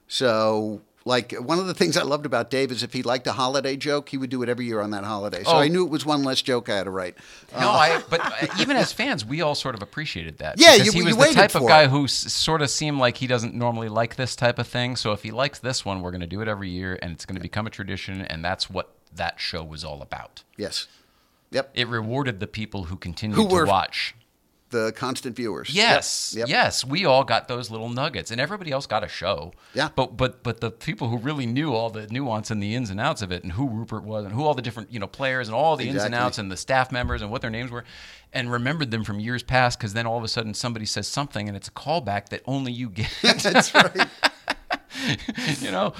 So, 0.08 0.80
like 1.08 1.32
one 1.32 1.58
of 1.58 1.66
the 1.66 1.74
things 1.74 1.96
I 1.96 2.02
loved 2.02 2.26
about 2.26 2.50
Dave 2.50 2.70
is 2.70 2.82
if 2.82 2.92
he 2.92 3.02
liked 3.02 3.26
a 3.26 3.32
holiday 3.32 3.76
joke, 3.76 4.10
he 4.10 4.18
would 4.18 4.30
do 4.30 4.42
it 4.42 4.48
every 4.48 4.66
year 4.66 4.80
on 4.80 4.90
that 4.90 5.04
holiday. 5.04 5.42
So 5.42 5.52
Oh. 5.52 5.56
I 5.58 5.68
knew 5.68 5.84
it 5.84 5.90
was 5.90 6.04
one 6.04 6.22
less 6.22 6.42
joke 6.42 6.68
I 6.68 6.76
had 6.76 6.84
to 6.84 6.90
write. 6.90 7.16
No, 7.58 7.70
I. 7.70 8.02
But 8.10 8.20
uh, 8.24 8.46
even 8.60 8.76
as 8.76 8.92
fans, 8.92 9.24
we 9.24 9.40
all 9.40 9.54
sort 9.54 9.74
of 9.74 9.82
appreciated 9.82 10.38
that. 10.38 10.60
Yeah, 10.60 10.72
because 10.74 10.86
you- 10.86 10.92
he 10.92 10.98
you 11.10 11.16
was 11.16 11.28
the 11.28 11.34
type 11.34 11.54
of 11.54 11.66
guy 11.66 11.84
it. 11.84 11.90
who 11.90 12.04
s- 12.04 12.12
sort 12.12 12.62
of 12.62 12.70
seemed 12.70 12.98
like 12.98 13.16
he 13.16 13.26
doesn't 13.26 13.54
normally 13.54 13.88
like 13.88 14.16
this 14.16 14.36
type 14.36 14.58
of 14.58 14.68
thing. 14.68 14.96
So 14.96 15.12
if 15.12 15.22
he 15.22 15.30
likes 15.30 15.58
this 15.58 15.84
one, 15.84 16.02
we're 16.02 16.10
going 16.12 16.20
to 16.20 16.26
do 16.26 16.40
it 16.42 16.48
every 16.48 16.68
year, 16.68 16.98
and 17.02 17.12
it's 17.12 17.24
going 17.24 17.36
to 17.36 17.42
become 17.42 17.66
a 17.66 17.70
tradition, 17.70 18.20
and 18.22 18.44
that's 18.44 18.68
what 18.70 18.92
that 19.14 19.40
show 19.40 19.64
was 19.64 19.84
all 19.84 20.02
about. 20.02 20.42
Yes. 20.56 20.86
Yep. 21.50 21.70
It 21.74 21.88
rewarded 21.88 22.38
the 22.40 22.46
people 22.46 22.84
who 22.84 22.96
continued 22.96 23.36
Who 23.36 23.46
were- 23.46 23.64
to 23.64 23.70
watch. 23.70 24.14
The 24.70 24.92
constant 24.92 25.34
viewers. 25.34 25.70
Yes, 25.70 26.34
Yep. 26.36 26.48
Yep. 26.48 26.50
yes, 26.50 26.84
we 26.84 27.06
all 27.06 27.24
got 27.24 27.48
those 27.48 27.70
little 27.70 27.88
nuggets, 27.88 28.30
and 28.30 28.38
everybody 28.38 28.70
else 28.70 28.86
got 28.86 29.02
a 29.02 29.08
show. 29.08 29.52
Yeah. 29.72 29.88
but 29.96 30.16
but 30.18 30.42
but 30.42 30.60
the 30.60 30.70
people 30.70 31.08
who 31.08 31.16
really 31.16 31.46
knew 31.46 31.72
all 31.72 31.88
the 31.88 32.06
nuance 32.08 32.50
and 32.50 32.62
the 32.62 32.74
ins 32.74 32.90
and 32.90 33.00
outs 33.00 33.22
of 33.22 33.32
it, 33.32 33.42
and 33.42 33.52
who 33.52 33.66
Rupert 33.66 34.02
was, 34.04 34.26
and 34.26 34.34
who 34.34 34.44
all 34.44 34.52
the 34.52 34.60
different 34.60 34.92
you 34.92 34.98
know 35.00 35.06
players, 35.06 35.48
and 35.48 35.54
all 35.54 35.76
the 35.76 35.88
ins 35.88 36.02
and 36.04 36.14
outs, 36.14 36.36
and 36.36 36.52
the 36.52 36.56
staff 36.56 36.92
members, 36.92 37.22
and 37.22 37.30
what 37.30 37.40
their 37.40 37.50
names 37.50 37.70
were, 37.70 37.84
and 38.32 38.52
remembered 38.52 38.90
them 38.90 39.04
from 39.04 39.18
years 39.20 39.42
past, 39.42 39.78
because 39.78 39.94
then 39.94 40.06
all 40.06 40.18
of 40.18 40.24
a 40.24 40.28
sudden 40.28 40.52
somebody 40.52 40.84
says 40.84 41.08
something, 41.08 41.48
and 41.48 41.56
it's 41.56 41.68
a 41.68 41.72
callback 41.72 42.28
that 42.28 42.42
only 42.44 42.70
you 42.70 42.90
get. 42.90 43.08
That's 43.22 43.74
right. 43.74 44.06
you 45.60 45.70
know. 45.70 45.94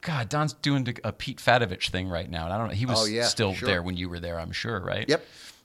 God, 0.00 0.28
Don's 0.28 0.52
doing 0.52 0.86
a 1.02 1.12
Pete 1.12 1.38
Fatovich 1.38 1.88
thing 1.88 2.10
right 2.10 2.30
now, 2.30 2.44
and 2.44 2.52
I 2.52 2.58
don't 2.58 2.68
know. 2.68 2.74
He 2.74 2.84
was 2.84 3.02
Oh, 3.02 3.06
yeah, 3.06 3.24
still 3.24 3.54
sure. 3.54 3.66
there 3.66 3.82
when 3.82 3.96
you 3.96 4.10
were 4.10 4.20
there, 4.20 4.38
I'm 4.38 4.52
sure, 4.52 4.78
right? 4.78 5.08
Yep. 5.08 5.24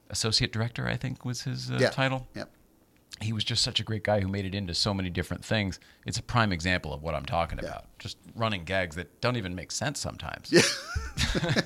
Associate 0.10 0.52
director, 0.52 0.88
I 0.88 0.96
think, 0.98 1.24
was 1.26 1.44
his 1.44 1.70
uh, 1.72 1.78
Yeah. 1.80 1.90
title 1.90 2.28
Yep. 2.36 2.50
he 3.22 3.34
was 3.34 3.44
just 3.44 3.64
such 3.64 3.80
a 3.80 3.84
great 3.84 4.04
guy 4.04 4.22
who 4.22 4.28
made 4.28 4.46
it 4.46 4.56
into 4.56 4.74
so 4.74 4.94
many 4.94 5.10
different 5.10 5.44
things. 5.44 5.80
It's 6.06 6.18
a 6.18 6.24
prime 6.24 6.52
example 6.52 6.94
of 6.94 7.02
what 7.04 7.16
I'm 7.16 7.26
talking 7.26 7.60
about. 7.60 7.86
Just 8.00 8.18
running 8.36 8.64
gags 8.64 8.96
that 8.96 9.20
don't 9.22 9.36
even 9.36 9.56
make 9.56 9.72
sense 9.72 10.00
sometimes. 10.00 10.52
Yeah. 10.52 10.62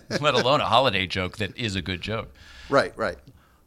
Let 0.21 0.33
alone 0.33 0.61
a 0.61 0.65
holiday 0.65 1.05
joke 1.07 1.37
that 1.37 1.55
is 1.57 1.75
a 1.75 1.81
good 1.81 2.01
joke. 2.01 2.33
Right, 2.69 2.91
right. 2.97 3.17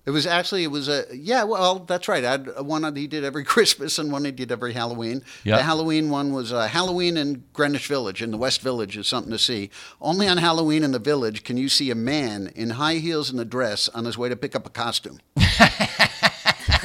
It 0.07 0.13
was 0.13 0.25
actually 0.25 0.63
it 0.63 0.71
was 0.71 0.89
a 0.89 1.05
yeah. 1.13 1.43
Well, 1.43 1.81
that's 1.81 2.07
right. 2.07 2.25
I 2.25 2.31
had 2.31 2.61
one 2.61 2.83
that 2.83 2.97
he 2.97 3.09
did 3.09 3.25
every 3.25 3.43
Christmas 3.55 3.99
and 3.99 4.13
one 4.13 4.25
he 4.25 4.31
did 4.31 4.53
every 4.53 4.73
Halloween. 4.73 5.23
Yeah. 5.43 5.57
The 5.57 5.65
Halloween 5.65 6.11
one 6.11 6.33
was 6.33 6.53
uh, 6.53 6.69
Halloween 6.69 7.17
in 7.17 7.45
Greenwich 7.53 7.89
Village 7.89 8.23
in 8.23 8.31
the 8.31 8.37
West 8.37 8.61
Village 8.61 8.97
is 8.97 9.09
something 9.09 9.33
to 9.33 9.39
see. 9.39 9.71
Only 10.01 10.29
on 10.29 10.37
Halloween 10.37 10.85
in 10.85 10.93
the 10.93 11.01
Village 11.01 11.43
can 11.43 11.57
you 11.57 11.69
see 11.69 11.91
a 11.91 11.97
man 11.97 12.53
in 12.55 12.71
high 12.71 12.95
heels 12.95 13.31
and 13.31 13.41
a 13.41 13.45
dress 13.45 13.89
on 13.89 14.05
his 14.05 14.17
way 14.17 14.29
to 14.29 14.37
pick 14.37 14.55
up 14.55 14.65
a 14.65 14.71
costume. 14.71 15.19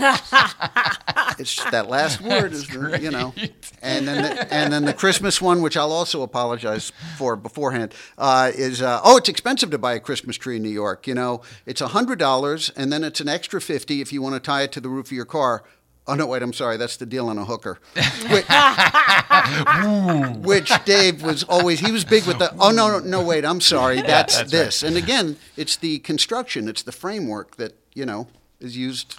it's 1.39 1.63
that 1.69 1.85
last 1.87 2.21
word 2.21 2.53
is 2.53 2.67
the, 2.67 2.99
you 2.99 3.11
know, 3.11 3.33
and 3.81 4.07
then 4.07 4.23
the, 4.23 4.53
and 4.53 4.73
then 4.73 4.85
the 4.85 4.93
Christmas 4.93 5.39
one, 5.39 5.61
which 5.61 5.77
I'll 5.77 5.91
also 5.91 6.23
apologize 6.23 6.91
for 7.17 7.35
beforehand, 7.35 7.93
uh, 8.17 8.51
is 8.55 8.81
uh, 8.81 8.99
oh, 9.03 9.17
it's 9.17 9.29
expensive 9.29 9.69
to 9.71 9.77
buy 9.77 9.93
a 9.93 9.99
Christmas 9.99 10.37
tree 10.37 10.55
in 10.55 10.63
New 10.63 10.69
York. 10.69 11.05
You 11.05 11.13
know, 11.13 11.41
it's 11.65 11.81
hundred 11.81 12.17
dollars, 12.17 12.71
and 12.75 12.91
then 12.91 13.03
it's 13.03 13.19
an 13.19 13.29
extra 13.29 13.61
fifty 13.61 14.01
if 14.01 14.11
you 14.11 14.21
want 14.21 14.33
to 14.35 14.39
tie 14.39 14.63
it 14.63 14.71
to 14.73 14.81
the 14.81 14.89
roof 14.89 15.07
of 15.07 15.11
your 15.11 15.25
car. 15.25 15.63
Oh 16.07 16.15
no, 16.15 16.25
wait, 16.25 16.41
I'm 16.41 16.51
sorry, 16.51 16.77
that's 16.77 16.97
the 16.97 17.05
deal 17.05 17.29
on 17.29 17.37
a 17.37 17.45
hooker. 17.45 17.77
Which, 18.29 18.45
which 20.45 20.85
Dave 20.85 21.21
was 21.21 21.43
always 21.43 21.79
he 21.79 21.91
was 21.91 22.03
big 22.03 22.25
with 22.25 22.39
the 22.39 22.51
oh 22.59 22.71
no 22.71 22.87
no, 22.87 22.99
no 22.99 23.23
wait, 23.23 23.45
I'm 23.45 23.61
sorry, 23.61 24.01
that's, 24.01 24.37
that's 24.37 24.51
this. 24.51 24.83
And 24.83 24.97
again, 24.97 25.37
it's 25.55 25.75
the 25.75 25.99
construction, 25.99 26.67
it's 26.67 26.81
the 26.81 26.91
framework 26.91 27.57
that, 27.57 27.77
you 27.93 28.07
know, 28.07 28.27
is 28.59 28.75
used 28.75 29.15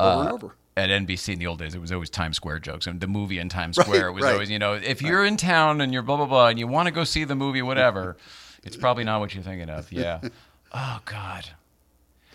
over 0.00 0.22
and 0.22 0.32
over. 0.32 0.56
At 0.76 0.90
NBC 0.90 1.34
in 1.34 1.38
the 1.38 1.46
old 1.46 1.60
days, 1.60 1.74
it 1.74 1.80
was 1.80 1.92
always 1.92 2.10
Times 2.10 2.36
Square 2.36 2.58
jokes, 2.60 2.86
and 2.88 3.00
the 3.00 3.06
movie 3.06 3.38
in 3.38 3.48
Times 3.48 3.78
Right, 3.78 3.86
Square 3.86 4.12
was 4.12 4.24
right. 4.24 4.32
always, 4.32 4.50
you 4.50 4.58
know, 4.58 4.74
if 4.74 5.02
you're 5.02 5.24
in 5.24 5.36
town 5.36 5.80
and 5.80 5.92
you're 5.92 6.02
blah 6.02 6.16
blah 6.16 6.26
blah, 6.26 6.48
and 6.48 6.58
you 6.58 6.66
want 6.66 6.86
to 6.86 6.92
go 6.92 7.04
see 7.04 7.24
the 7.24 7.36
movie, 7.36 7.62
whatever, 7.62 8.16
it's 8.64 8.76
probably 8.76 9.04
not 9.04 9.20
what 9.20 9.34
you're 9.34 9.44
thinking 9.44 9.70
of. 9.70 9.90
Yeah. 9.92 10.20
Oh 10.76 10.98
God. 11.04 11.50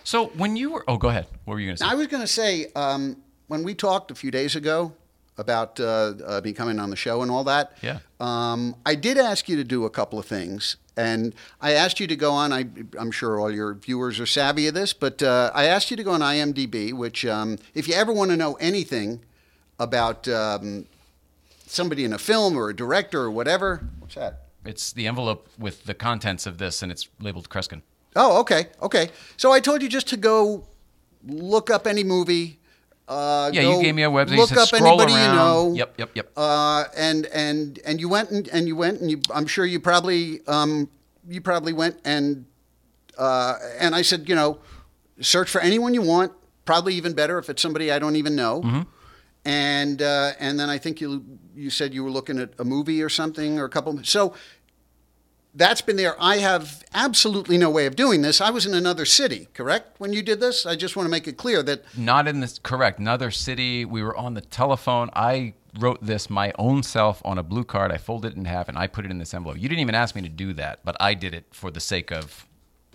So 0.06 0.28
when 0.28 0.56
you 0.56 0.72
were, 0.72 0.86
oh, 0.88 0.96
go 0.96 1.10
ahead. 1.10 1.28
What 1.44 1.56
were 1.56 1.60
you 1.60 1.68
going 1.68 1.76
to 1.76 1.84
say? 1.84 1.90
I 1.90 1.96
was 1.96 2.08
going 2.08 2.24
to 2.24 2.28
say 2.28 2.68
um, 2.74 3.18
when 3.48 3.64
we 3.64 3.76
talked 3.76 4.12
a 4.12 4.16
few 4.16 4.32
days 4.32 4.56
ago 4.56 4.94
about 5.40 5.80
uh, 5.80 6.14
uh, 6.26 6.42
me 6.44 6.52
coming 6.52 6.80
on 6.80 6.90
the 6.90 6.96
show 6.96 7.22
and 7.22 7.32
all 7.32 7.46
that. 7.46 7.72
Yeah. 7.82 8.00
Um, 8.20 8.76
I 8.86 8.96
did 8.96 9.18
ask 9.18 9.48
you 9.48 9.56
to 9.56 9.64
do 9.64 9.86
a 9.86 9.90
couple 9.90 10.20
of 10.20 10.26
things, 10.26 10.76
and 10.98 11.34
I 11.62 11.72
asked 11.72 12.00
you 12.00 12.08
to 12.08 12.16
go 12.16 12.34
on. 12.34 12.52
I, 12.52 12.66
I'm 13.00 13.12
sure 13.12 13.40
all 13.40 13.50
your 13.50 13.74
viewers 13.74 14.20
are 14.20 14.26
savvy 14.26 14.68
of 14.68 14.74
this, 14.74 14.92
but 14.94 15.24
uh, 15.24 15.52
I 15.54 15.66
asked 15.66 15.90
you 15.90 15.98
to 15.98 16.04
go 16.04 16.12
on 16.12 16.20
IMDb. 16.20 16.94
Which, 16.94 17.26
um, 17.26 17.58
if 17.74 17.88
you 17.88 17.96
ever 17.96 18.12
want 18.12 18.32
to 18.32 18.38
know 18.38 18.56
anything 18.56 19.22
about 19.80 20.28
um, 20.28 20.86
somebody 21.66 22.04
in 22.04 22.12
a 22.12 22.20
film 22.20 22.58
or 22.58 22.70
a 22.70 22.76
director 22.76 23.22
or 23.22 23.32
whatever, 23.32 23.88
what's 24.00 24.16
that? 24.16 24.48
It's 24.66 24.92
the 24.92 25.08
envelope 25.08 25.48
with 25.58 25.86
the 25.86 25.94
contents 25.94 26.46
of 26.46 26.58
this, 26.58 26.84
and 26.84 26.92
it's 26.92 27.08
labeled 27.22 27.50
Kreskin. 27.50 27.82
Oh, 28.16 28.42
okay, 28.42 28.68
okay. 28.82 29.10
So 29.38 29.54
I 29.54 29.62
told 29.62 29.82
you 29.82 29.88
just 29.88 30.08
to 30.08 30.18
go 30.18 30.66
look 31.26 31.70
up 31.70 31.88
any 31.88 32.04
movie. 32.04 32.59
Uh, 33.10 33.50
Yeah, 33.54 33.64
you 33.64 33.82
gave 33.82 33.96
me 33.96 34.04
a 34.04 34.10
website. 34.10 34.38
Look 34.38 34.50
said 34.50 34.60
up 34.60 34.74
anybody 34.74 35.14
around. 35.14 35.30
you 35.32 35.36
know. 35.36 35.74
Yep, 35.74 35.94
yep, 35.98 36.10
yep. 36.14 36.32
Uh, 36.38 36.86
and 36.96 37.26
and 37.28 37.80
and 37.86 38.00
you 38.00 38.08
went 38.08 38.30
and, 38.30 38.48
and 38.50 38.68
you 38.68 38.76
went 38.76 39.02
and 39.02 39.10
you. 39.10 39.20
I'm 39.34 39.48
sure 39.48 39.66
you 39.66 39.80
probably 39.80 40.46
um, 40.48 40.88
you 41.28 41.42
probably 41.42 41.74
went 41.74 41.98
and 42.06 42.46
uh, 43.18 43.56
and 43.80 43.96
I 43.96 44.04
said 44.04 44.30
you 44.30 44.36
know 44.36 44.60
search 45.20 45.50
for 45.50 45.60
anyone 45.62 45.94
you 45.94 46.04
want. 46.04 46.32
Probably 46.66 46.94
even 46.94 47.14
better 47.14 47.40
if 47.40 47.50
it's 47.50 47.62
somebody 47.64 47.92
I 47.92 47.98
don't 47.98 48.16
even 48.16 48.36
know. 48.36 48.62
Mm-hmm. 48.62 48.82
And 49.46 50.02
uh, 50.04 50.34
and 50.40 50.60
then 50.60 50.70
I 50.70 50.78
think 50.78 51.02
you 51.02 51.26
you 51.56 51.72
said 51.72 51.94
you 51.96 52.04
were 52.04 52.12
looking 52.12 52.38
at 52.40 52.52
a 52.60 52.64
movie 52.64 53.02
or 53.02 53.10
something 53.10 53.58
or 53.58 53.66
a 53.66 53.70
couple. 53.70 54.00
So 54.04 54.36
that's 55.60 55.82
been 55.82 55.96
there. 55.98 56.16
I 56.20 56.38
have 56.38 56.84
absolutely 56.94 57.58
no 57.60 57.70
way 57.70 57.86
of 57.86 57.96
doing 57.96 58.24
this. 58.24 58.42
I 58.42 58.50
was 58.50 58.66
in 58.66 58.74
another 58.74 59.06
city, 59.06 59.48
correct? 59.54 60.00
When 60.00 60.12
you 60.14 60.24
did 60.24 60.40
this, 60.40 60.66
I 60.66 60.76
just 60.76 60.96
want 60.96 61.06
to 61.06 61.12
make 61.12 61.28
it 61.28 61.38
clear 61.38 61.62
that 61.64 61.84
Not 61.96 62.28
in 62.28 62.40
this 62.40 62.58
correct. 62.58 62.98
Another 63.00 63.30
city. 63.30 63.86
We 63.86 64.02
were 64.02 64.18
on 64.18 64.34
the 64.34 64.42
telephone. 64.42 65.10
I 65.14 65.54
wrote 65.80 66.04
this 66.04 66.30
my 66.32 66.52
own 66.58 66.82
self 66.82 67.22
on 67.24 67.38
a 67.38 67.44
blue 67.44 67.64
card. 67.64 67.92
I 67.92 67.98
folded 67.98 68.32
it 68.32 68.38
in 68.38 68.46
half 68.46 68.68
and 68.70 68.78
I 68.78 68.88
put 68.88 69.06
it 69.06 69.12
in 69.12 69.20
this 69.20 69.34
envelope. 69.36 69.58
You 69.60 69.70
didn't 69.70 69.82
even 69.82 69.94
ask 69.94 70.16
me 70.16 70.24
to 70.24 70.30
do 70.30 70.54
that, 70.54 70.80
but 70.84 70.98
I 71.00 71.14
did 71.14 71.36
it 71.36 71.46
for 71.52 71.70
the 71.70 71.80
sake 71.80 72.12
of 72.12 72.48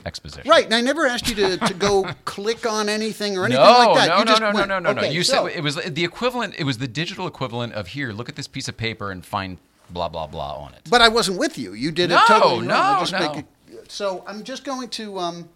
exposition. 0.06 0.50
right. 0.50 0.64
And 0.64 0.74
I 0.74 0.80
never 0.80 1.06
asked 1.06 1.28
you 1.28 1.34
to, 1.36 1.56
to 1.56 1.74
go 1.74 2.04
click 2.24 2.66
on 2.66 2.88
anything 2.88 3.38
or 3.38 3.44
anything 3.46 3.62
No, 3.62 3.70
like 3.70 3.94
that. 3.96 4.08
no, 4.08 4.18
You 4.18 4.24
no, 4.24 4.30
just 4.32 4.40
no, 4.40 4.50
no, 4.50 4.54
went. 4.54 4.68
no, 4.68 4.78
no, 4.80 4.92
no. 4.92 5.00
Okay, 5.02 5.12
You 5.12 5.22
so- 5.22 5.46
said 5.46 5.56
it 5.56 5.62
was 5.62 5.76
the 5.76 6.04
equivalent. 6.04 6.54
It 6.58 6.64
was 6.64 6.78
the 6.78 6.88
digital 6.88 7.26
equivalent 7.26 7.72
of 7.74 7.88
here. 7.88 8.12
Look 8.12 8.28
at 8.28 8.36
this 8.36 8.48
piece 8.48 8.68
of 8.68 8.76
paper 8.76 9.10
and 9.10 9.24
find 9.24 9.58
blah 9.94 10.08
blah 10.08 10.26
blah 10.26 10.56
on 10.64 10.74
it. 10.74 10.82
But 10.90 11.00
I 11.00 11.08
wasn't 11.08 11.38
with 11.38 11.56
you. 11.56 11.72
You 11.72 11.90
did 11.90 12.10
it 12.10 12.18
totally. 12.26 12.66
no, 12.66 12.74
wrong. 12.74 12.96
I 12.96 13.00
just 13.00 13.12
no. 13.12 13.32
it- 13.34 13.46
so 13.90 14.24
I'm 14.26 14.42
just 14.44 14.64
going 14.64 14.88
to. 14.90 15.18
Um, 15.18 15.48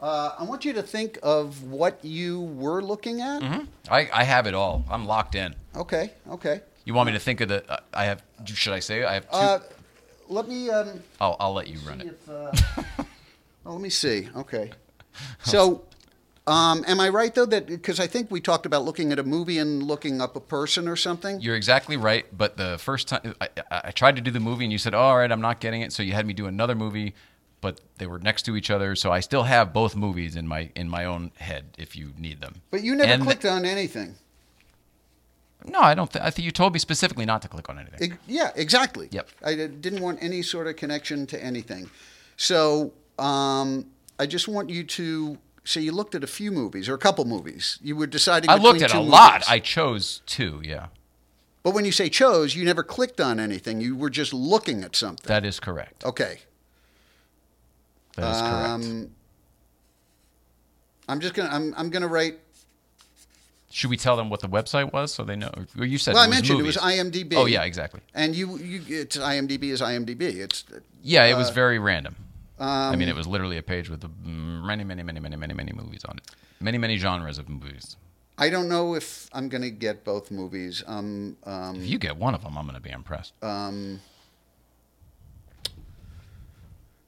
uh, 0.00 0.32
I 0.38 0.44
want 0.44 0.64
you 0.64 0.72
to 0.74 0.82
think 0.82 1.18
of 1.22 1.62
what 1.62 2.04
you 2.04 2.40
were 2.40 2.82
looking 2.82 3.20
at. 3.22 3.42
I, 3.90 4.08
I 4.12 4.24
have 4.24 4.46
it 4.46 4.54
all. 4.54 4.84
I'm 4.90 5.06
locked 5.06 5.34
in. 5.34 5.54
Okay. 5.74 6.12
Okay. 6.30 6.60
You 6.84 6.94
want 6.94 7.06
me 7.06 7.12
to 7.14 7.18
think 7.18 7.40
of 7.40 7.48
the? 7.48 7.68
Uh, 7.70 7.78
I 7.94 8.04
have. 8.04 8.22
Should 8.44 8.72
I 8.74 8.80
say? 8.80 9.04
I 9.04 9.14
have 9.14 9.30
two. 9.30 9.36
Uh, 9.36 9.58
let 10.28 10.48
me. 10.48 10.70
Um, 10.70 11.02
I'll, 11.20 11.36
I'll 11.40 11.54
let 11.54 11.68
you 11.68 11.78
run 11.80 12.00
it. 12.00 12.06
if, 12.08 12.28
uh, 12.28 12.52
oh, 13.66 13.72
let 13.72 13.80
me 13.80 13.90
see. 13.90 14.28
Okay. 14.36 14.70
So, 15.44 15.84
um, 16.46 16.84
am 16.86 17.00
I 17.00 17.08
right 17.08 17.34
though 17.34 17.46
that 17.46 17.66
because 17.66 17.98
I 17.98 18.06
think 18.06 18.30
we 18.30 18.40
talked 18.40 18.66
about 18.66 18.84
looking 18.84 19.10
at 19.10 19.18
a 19.18 19.24
movie 19.24 19.58
and 19.58 19.82
looking 19.82 20.20
up 20.20 20.36
a 20.36 20.40
person 20.40 20.86
or 20.86 20.94
something? 20.94 21.40
You're 21.40 21.56
exactly 21.56 21.96
right. 21.96 22.24
But 22.36 22.56
the 22.56 22.78
first 22.78 23.08
time 23.08 23.34
I, 23.40 23.48
I, 23.70 23.90
tried 23.90 24.16
to 24.16 24.22
do 24.22 24.30
the 24.30 24.40
movie, 24.40 24.64
and 24.64 24.72
you 24.72 24.78
said, 24.78 24.94
oh, 24.94 24.98
"All 24.98 25.18
right, 25.18 25.30
I'm 25.30 25.40
not 25.40 25.58
getting 25.60 25.80
it." 25.80 25.92
So 25.92 26.02
you 26.04 26.12
had 26.12 26.24
me 26.24 26.34
do 26.34 26.46
another 26.46 26.76
movie, 26.76 27.14
but 27.60 27.80
they 27.98 28.06
were 28.06 28.20
next 28.20 28.42
to 28.44 28.56
each 28.56 28.70
other. 28.70 28.94
So 28.94 29.10
I 29.10 29.20
still 29.20 29.42
have 29.42 29.72
both 29.72 29.96
movies 29.96 30.36
in 30.36 30.46
my 30.46 30.70
in 30.76 30.88
my 30.88 31.04
own 31.04 31.32
head 31.38 31.64
if 31.78 31.96
you 31.96 32.12
need 32.16 32.40
them. 32.40 32.62
But 32.70 32.84
you 32.84 32.94
never 32.94 33.12
And- 33.12 33.22
clicked 33.24 33.44
on 33.44 33.64
anything. 33.64 34.14
No, 35.64 35.80
I 35.80 35.94
don't. 35.94 36.12
Th- 36.12 36.24
I 36.24 36.30
think 36.30 36.44
you 36.44 36.52
told 36.52 36.74
me 36.74 36.78
specifically 36.78 37.24
not 37.24 37.42
to 37.42 37.48
click 37.48 37.68
on 37.68 37.78
anything. 37.78 38.12
Ex- 38.12 38.22
yeah, 38.28 38.52
exactly. 38.54 39.08
Yep. 39.10 39.28
I 39.44 39.54
didn't 39.54 40.00
want 40.00 40.22
any 40.22 40.42
sort 40.42 40.68
of 40.68 40.76
connection 40.76 41.26
to 41.26 41.42
anything. 41.42 41.90
So 42.36 42.92
um, 43.18 43.86
I 44.18 44.26
just 44.26 44.46
want 44.46 44.70
you 44.70 44.84
to 44.84 45.38
say 45.66 45.82
you 45.82 45.92
looked 45.92 46.14
at 46.14 46.24
a 46.24 46.26
few 46.26 46.50
movies 46.50 46.88
or 46.88 46.94
a 46.94 46.98
couple 46.98 47.24
movies. 47.26 47.78
You 47.82 47.96
were 47.96 48.06
deciding. 48.06 48.48
I 48.48 48.54
looked 48.56 48.80
at 48.82 48.90
a 48.90 48.94
two 48.94 49.00
lot. 49.00 49.44
I 49.48 49.58
chose 49.58 50.22
two. 50.26 50.60
Yeah, 50.64 50.86
But 51.62 51.74
when 51.74 51.84
you 51.84 51.92
say 51.92 52.08
chose, 52.08 52.54
you 52.56 52.64
never 52.64 52.82
clicked 52.82 53.20
on 53.20 53.38
anything. 53.38 53.80
You 53.80 53.94
were 53.96 54.10
just 54.10 54.32
looking 54.32 54.82
at 54.82 54.96
something. 54.96 55.26
that 55.28 55.44
is 55.44 55.60
correct. 55.60 56.04
okay. 56.04 56.38
That 58.16 58.34
is 58.34 58.40
correct. 58.40 58.68
Um, 58.70 59.10
I'm 61.08 61.20
just 61.20 61.34
gonna. 61.34 61.50
I'm, 61.50 61.74
I'm 61.76 61.90
gonna 61.90 62.08
write. 62.08 62.38
Should 63.70 63.90
we 63.90 63.96
tell 63.98 64.16
them 64.16 64.30
what 64.30 64.40
the 64.40 64.48
website 64.48 64.90
was 64.92 65.12
so 65.12 65.22
they 65.22 65.36
know? 65.36 65.50
Or 65.78 65.84
you 65.84 65.98
said 65.98 66.14
Well, 66.14 66.22
I 66.22 66.28
mentioned 66.28 66.58
movies. 66.60 66.76
it 66.76 66.82
was 66.82 66.94
IMDb. 66.94 67.34
Oh 67.36 67.44
yeah, 67.44 67.64
exactly. 67.64 68.00
And 68.14 68.34
you, 68.34 68.56
you, 68.56 68.80
it's 68.88 69.18
IMDb 69.18 69.64
is 69.64 69.82
IMDb. 69.82 70.22
It's 70.22 70.64
Yeah, 71.02 71.24
it 71.26 71.32
Uh, 71.32 71.38
was 71.38 71.50
very 71.50 71.78
random. 71.78 72.16
I 72.58 72.92
um, 72.92 72.98
mean, 72.98 73.08
it 73.08 73.16
was 73.16 73.26
literally 73.26 73.58
a 73.58 73.62
page 73.62 73.90
with 73.90 74.04
many, 74.24 74.82
many, 74.82 75.02
many, 75.02 75.20
many, 75.20 75.36
many, 75.36 75.54
many 75.54 75.72
movies 75.72 76.04
on 76.06 76.16
it. 76.18 76.30
Many, 76.60 76.78
many 76.78 76.96
genres 76.96 77.38
of 77.38 77.48
movies. 77.48 77.96
I 78.38 78.50
don't 78.50 78.68
know 78.68 78.94
if 78.94 79.28
I'm 79.32 79.48
gonna 79.48 79.70
get 79.70 80.04
both 80.04 80.30
movies. 80.30 80.82
Um, 80.86 81.36
um, 81.44 81.76
If 81.76 81.86
you 81.86 81.98
get 81.98 82.16
one 82.16 82.34
of 82.34 82.42
them, 82.42 82.56
I'm 82.56 82.64
going 82.64 82.74
to 82.76 82.82
be 82.82 82.90
impressed. 82.90 83.32
Um, 83.42 84.00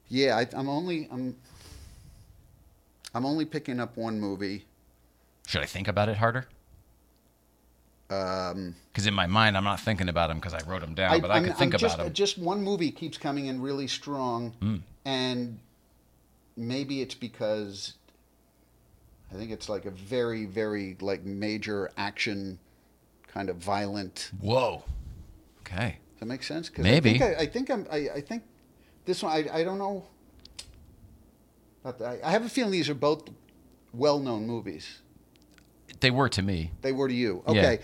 yeah, 0.07 0.37
I, 0.37 0.47
I'm 0.53 0.67
only 0.69 1.07
I'm 1.11 1.35
I'm 3.13 3.25
only 3.25 3.45
picking 3.45 3.79
up 3.79 3.95
one 3.95 4.19
movie. 4.19 4.65
Should 5.47 5.61
I 5.61 5.65
think 5.65 5.87
about 5.87 6.09
it 6.09 6.17
harder? 6.17 6.47
Um, 8.09 8.75
Because 8.91 9.05
in 9.05 9.13
my 9.13 9.27
mind, 9.27 9.55
I'm 9.55 9.63
not 9.63 9.79
thinking 9.79 10.09
about 10.09 10.29
them 10.29 10.39
because 10.39 10.53
I 10.55 10.61
wrote 10.67 10.81
them 10.81 10.95
down, 10.95 11.21
but 11.21 11.29
I 11.29 11.35
I'm- 11.35 11.45
can 11.45 11.53
think 11.53 11.73
I'm 11.75 11.79
just, 11.79 11.95
about 11.95 12.05
them. 12.05 12.13
Just 12.13 12.39
one 12.39 12.63
movie 12.63 12.91
keeps 12.91 13.19
coming 13.19 13.45
in 13.45 13.61
really 13.61 13.87
strong, 13.87 14.51
Hmm. 14.59 14.77
And 15.09 15.59
maybe 16.55 17.01
it's 17.01 17.15
because 17.15 17.95
I 19.31 19.35
think 19.35 19.49
it's 19.51 19.67
like 19.67 19.85
a 19.85 19.91
very, 19.91 20.45
very 20.45 20.97
like 21.01 21.23
major 21.23 21.89
action, 21.97 22.59
kind 23.27 23.49
of 23.49 23.57
violent. 23.57 24.31
Whoa. 24.39 24.83
Okay. 25.61 25.97
Does 26.13 26.19
that 26.19 26.25
make 26.27 26.43
sense? 26.43 26.69
Maybe. 26.77 27.15
I 27.15 27.17
think, 27.17 27.23
I, 27.23 27.41
I 27.41 27.45
think 27.47 27.69
I'm. 27.71 27.87
I, 27.91 27.97
I 28.15 28.21
think 28.21 28.43
this 29.05 29.23
one. 29.23 29.33
I, 29.33 29.59
I 29.59 29.63
don't 29.63 29.79
know. 29.79 30.05
But 31.81 32.01
I, 32.01 32.19
I 32.23 32.31
have 32.31 32.45
a 32.45 32.49
feeling 32.49 32.71
these 32.71 32.89
are 32.89 32.93
both 32.93 33.29
well-known 33.93 34.45
movies. 34.45 34.99
They 36.01 36.11
were 36.11 36.29
to 36.29 36.41
me. 36.41 36.71
They 36.81 36.91
were 36.91 37.07
to 37.07 37.13
you. 37.13 37.41
Yeah. 37.47 37.51
Okay. 37.51 37.79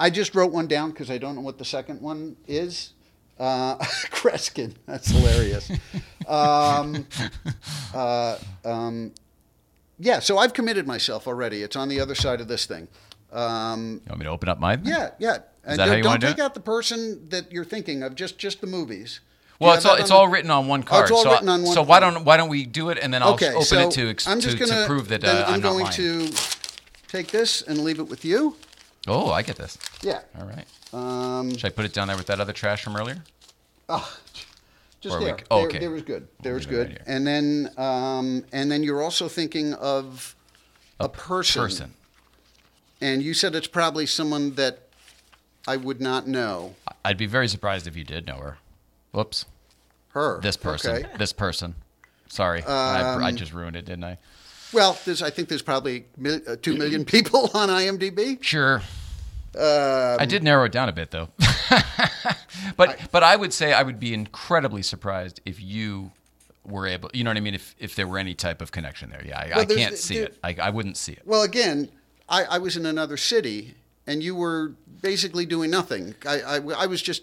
I 0.00 0.10
just 0.10 0.34
wrote 0.34 0.50
one 0.50 0.66
down 0.66 0.90
because 0.90 1.10
I 1.10 1.18
don't 1.18 1.34
know 1.36 1.40
what 1.42 1.58
the 1.58 1.64
second 1.64 2.00
one 2.00 2.36
is. 2.46 2.94
Uh, 3.38 3.76
Kreskin. 4.10 4.74
That's 4.86 5.08
hilarious. 5.10 5.70
um, 6.26 7.06
uh, 7.94 8.38
um, 8.64 9.12
yeah, 9.98 10.18
so 10.20 10.38
I've 10.38 10.52
committed 10.52 10.86
myself 10.86 11.26
already. 11.26 11.62
It's 11.62 11.76
on 11.76 11.88
the 11.88 12.00
other 12.00 12.14
side 12.14 12.40
of 12.40 12.48
this 12.48 12.66
thing. 12.66 12.88
Um, 13.32 14.00
You 14.04 14.10
want 14.10 14.18
me 14.20 14.24
to 14.24 14.30
open 14.30 14.48
up 14.48 14.58
my? 14.58 14.78
yeah, 14.82 15.10
yeah. 15.18 15.38
And 15.64 15.78
that 15.78 15.84
how 15.84 15.88
don't 15.88 15.96
you 15.98 16.02
don't 16.02 16.20
do 16.20 16.26
take 16.28 16.38
it? 16.38 16.40
out 16.40 16.54
the 16.54 16.60
person 16.60 17.28
that 17.28 17.52
you're 17.52 17.64
thinking 17.64 18.02
of, 18.02 18.14
just 18.14 18.38
just 18.38 18.60
the 18.62 18.66
movies. 18.66 19.20
Well, 19.60 19.74
it's 19.74 19.84
all 19.84 19.96
it's 19.96 20.08
the- 20.08 20.14
all 20.14 20.28
written 20.28 20.50
on 20.50 20.66
one 20.66 20.82
card. 20.82 21.02
it's 21.02 21.10
all 21.10 21.24
so 21.24 21.32
written 21.32 21.48
on 21.48 21.62
one 21.62 21.74
so 21.74 21.82
why 21.82 22.00
don't 22.00 22.24
why 22.24 22.36
don't 22.38 22.48
we 22.48 22.64
do 22.64 22.88
it 22.90 22.98
and 23.02 23.12
then 23.12 23.22
I'll 23.22 23.34
okay, 23.34 23.50
open 23.50 23.64
so 23.64 23.80
it 23.88 23.90
to, 23.92 24.08
ex- 24.08 24.26
I'm 24.26 24.40
just 24.40 24.56
to, 24.56 24.64
gonna, 24.66 24.82
to 24.82 24.86
prove 24.86 25.08
that 25.08 25.24
uh, 25.24 25.44
I'm, 25.46 25.54
I'm, 25.54 25.60
not 25.60 25.68
going 25.70 25.84
lying. 25.84 25.94
to 25.96 26.30
take 27.08 27.26
this 27.28 27.60
and 27.62 27.78
leave 27.78 27.98
it 27.98 28.08
with 28.08 28.24
you. 28.24 28.56
Oh, 29.06 29.30
I 29.30 29.42
get 29.42 29.56
this. 29.56 29.76
Yeah. 30.00 30.20
All 30.40 30.46
right. 30.46 30.64
Um, 30.92 31.50
Should 31.56 31.66
I 31.66 31.70
put 31.70 31.84
it 31.84 31.92
down 31.92 32.08
there 32.08 32.16
with 32.16 32.26
that 32.26 32.40
other 32.40 32.52
trash 32.52 32.82
from 32.82 32.96
earlier? 32.96 33.22
just 35.00 35.14
Or 35.14 35.18
we 35.18 35.24
there. 35.26 35.38
c- 35.38 35.44
oh, 35.50 35.58
there, 35.60 35.68
okay. 35.68 35.78
there 35.78 35.90
was 35.90 36.02
good. 36.02 36.28
There 36.42 36.54
was 36.54 36.66
it 36.66 36.76
right 36.76 36.88
good. 36.88 37.02
and 37.06 37.26
then, 37.26 37.70
um, 37.76 38.44
and 38.52 38.70
then 38.70 38.82
you're 38.82 39.02
also 39.02 39.28
thinking 39.28 39.74
of 39.74 40.34
a, 41.00 41.08
person. 41.08 41.62
Person. 41.62 41.94
And 43.00 43.22
you 43.22 43.32
said 43.34 43.54
it's 43.54 43.68
probably 43.68 44.06
someone 44.06 44.54
that 44.54 44.80
I 45.66 45.76
would 45.76 46.00
not 46.00 46.26
know. 46.26 46.74
I'd 47.04 47.18
be 47.18 47.26
very 47.26 47.48
surprised 47.48 47.86
if 47.86 47.96
you 47.96 48.04
did 48.04 48.26
know 48.26 48.36
her. 48.36 48.58
Whoops. 49.12 49.44
Her. 50.10 50.40
This 50.40 50.56
person. 50.56 50.96
Okay. 50.96 51.04
Um, 51.04 51.18
This 51.18 51.32
person. 51.32 51.74
Sorry, 52.28 52.62
I, 52.62 53.16
I 53.24 53.32
just 53.32 53.54
ruined 53.54 53.76
it, 53.76 53.86
didn't 53.86 54.04
I? 54.04 54.18
Well, 54.72 54.98
there's, 55.06 55.22
I 55.22 55.30
think 55.30 55.48
there's 55.48 55.62
probably 55.62 56.04
mil, 56.18 56.40
uh, 56.46 56.56
two 56.60 56.76
million 56.76 57.04
people 57.06 57.50
on 57.54 57.68
IMDb. 57.70 58.42
Sure. 58.42 58.82
Um, 59.56 60.16
I 60.20 60.26
did 60.26 60.42
narrow 60.42 60.64
it 60.64 60.72
down 60.72 60.88
a 60.88 60.92
bit 60.92 61.10
though. 61.10 61.28
but 62.76 62.98
but 63.10 63.22
I 63.22 63.36
would 63.36 63.52
say 63.52 63.72
I 63.72 63.82
would 63.82 63.98
be 64.00 64.14
incredibly 64.14 64.82
surprised 64.82 65.40
if 65.44 65.60
you 65.60 66.12
were 66.64 66.86
able. 66.86 67.10
You 67.14 67.24
know 67.24 67.30
what 67.30 67.36
I 67.36 67.40
mean? 67.40 67.54
If 67.54 67.74
if 67.78 67.94
there 67.94 68.06
were 68.06 68.18
any 68.18 68.34
type 68.34 68.60
of 68.60 68.72
connection 68.72 69.10
there, 69.10 69.22
yeah, 69.24 69.38
I, 69.38 69.48
Well, 69.50 69.60
I 69.60 69.64
can't 69.64 69.96
see 69.98 70.16
there- 70.18 70.26
it. 70.26 70.38
I, 70.42 70.56
I 70.62 70.70
wouldn't 70.70 70.96
see 70.96 71.12
it. 71.12 71.22
Well, 71.24 71.42
again, 71.42 71.90
I, 72.28 72.44
I 72.44 72.58
was 72.58 72.76
in 72.76 72.84
another 72.86 73.16
city, 73.16 73.74
and 74.06 74.22
you 74.22 74.34
were 74.34 74.72
basically 75.00 75.46
doing 75.46 75.70
nothing. 75.70 76.14
I, 76.26 76.40
I, 76.42 76.56
I 76.56 76.86
was 76.86 77.00
just 77.00 77.22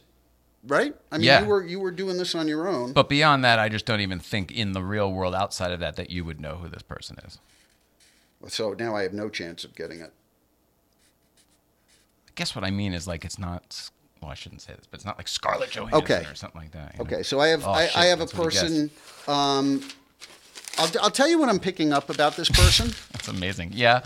right. 0.67 0.95
I 1.11 1.17
mean, 1.17 1.25
Yeah. 1.27 1.41
you 1.41 1.47
were 1.47 1.63
you 1.63 1.79
were 1.79 1.91
doing 1.91 2.17
this 2.17 2.33
on 2.35 2.47
your 2.47 2.67
own. 2.67 2.93
But 2.93 3.07
beyond 3.07 3.43
that, 3.45 3.59
I 3.59 3.69
just 3.69 3.85
don't 3.85 4.01
even 4.01 4.19
think 4.19 4.51
in 4.51 4.71
the 4.71 4.81
real 4.81 5.11
world 5.11 5.35
outside 5.35 5.71
of 5.71 5.79
that 5.81 5.95
that 5.97 6.09
you 6.09 6.25
would 6.25 6.41
know 6.41 6.55
who 6.55 6.67
this 6.69 6.81
person 6.81 7.17
is. 7.25 7.39
so 8.47 8.73
now 8.73 8.95
I 8.95 9.03
have 9.03 9.13
no 9.13 9.29
chance 9.29 9.63
of 9.63 9.75
getting 9.75 9.99
it. 10.01 10.11
Guess 12.35 12.55
what 12.55 12.63
I 12.65 12.71
mean 12.71 12.93
is 12.93 13.07
like 13.07 13.25
it's 13.25 13.39
not. 13.39 13.89
Well, 14.21 14.31
I 14.31 14.35
shouldn't 14.35 14.61
say 14.61 14.73
this, 14.73 14.85
but 14.89 14.97
it's 14.97 15.05
not 15.05 15.17
like 15.17 15.27
Scarlett 15.27 15.71
Johansson 15.71 16.01
Okay. 16.03 16.25
or 16.29 16.35
something 16.35 16.59
like 16.61 16.71
that. 16.71 16.93
you 16.93 16.99
know? 16.99 17.05
Okay, 17.05 17.21
so 17.23 17.39
I 17.39 17.47
have 17.49 17.65
Oh, 17.65 17.71
I, 17.71 17.87
shit, 17.87 17.97
I 17.97 18.05
have 18.05 18.19
a 18.19 18.25
that's 18.25 18.33
what 18.33 18.53
he 18.53 18.59
person. 18.59 18.91
Um, 19.27 19.81
I'll, 20.77 20.89
I'll 21.03 21.11
tell 21.11 21.27
you 21.27 21.37
what 21.37 21.49
I'm 21.49 21.59
picking 21.59 21.93
up 21.93 22.09
about 22.09 22.35
this 22.35 22.49
person. 22.49 22.87
That's 23.11 23.27
amazing. 23.27 23.71
Yeah, 23.73 24.01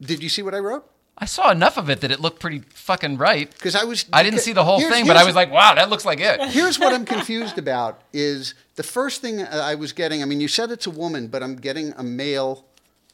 Did 0.00 0.22
you 0.22 0.28
see 0.28 0.42
what 0.42 0.54
I 0.54 0.58
wrote? 0.58 0.88
I 1.16 1.26
saw 1.26 1.50
enough 1.50 1.76
of 1.78 1.88
it 1.88 2.00
that 2.00 2.10
it 2.10 2.18
looked 2.20 2.40
pretty 2.40 2.60
fucking 2.74 3.18
right. 3.18 3.48
Because 3.50 3.76
I 3.76 3.84
was 3.84 4.04
I 4.12 4.22
didn't 4.22 4.40
see 4.40 4.52
the 4.52 4.64
whole 4.64 4.78
Here's- 4.80 4.92
thing, 4.92 5.06
but 5.06 5.16
I 5.16 5.24
was 5.24 5.34
like, 5.34 5.50
wow, 5.52 5.74
that 5.74 5.88
looks 5.88 6.04
like 6.04 6.18
it. 6.20 6.40
Here's 6.50 6.78
what 6.78 6.92
I'm 6.92 7.04
confused 7.04 7.56
about 7.58 8.00
is 8.12 8.54
the 8.76 8.82
first 8.82 9.20
thing 9.20 9.40
I 9.42 9.76
was 9.76 9.92
getting, 9.92 10.22
I 10.22 10.24
mean, 10.26 10.40
you 10.40 10.48
said 10.48 10.70
it's 10.72 10.86
a 10.86 10.90
woman, 10.90 11.28
but 11.28 11.42
I'm 11.42 11.54
getting 11.56 11.92
a 11.96 12.02
male 12.02 12.64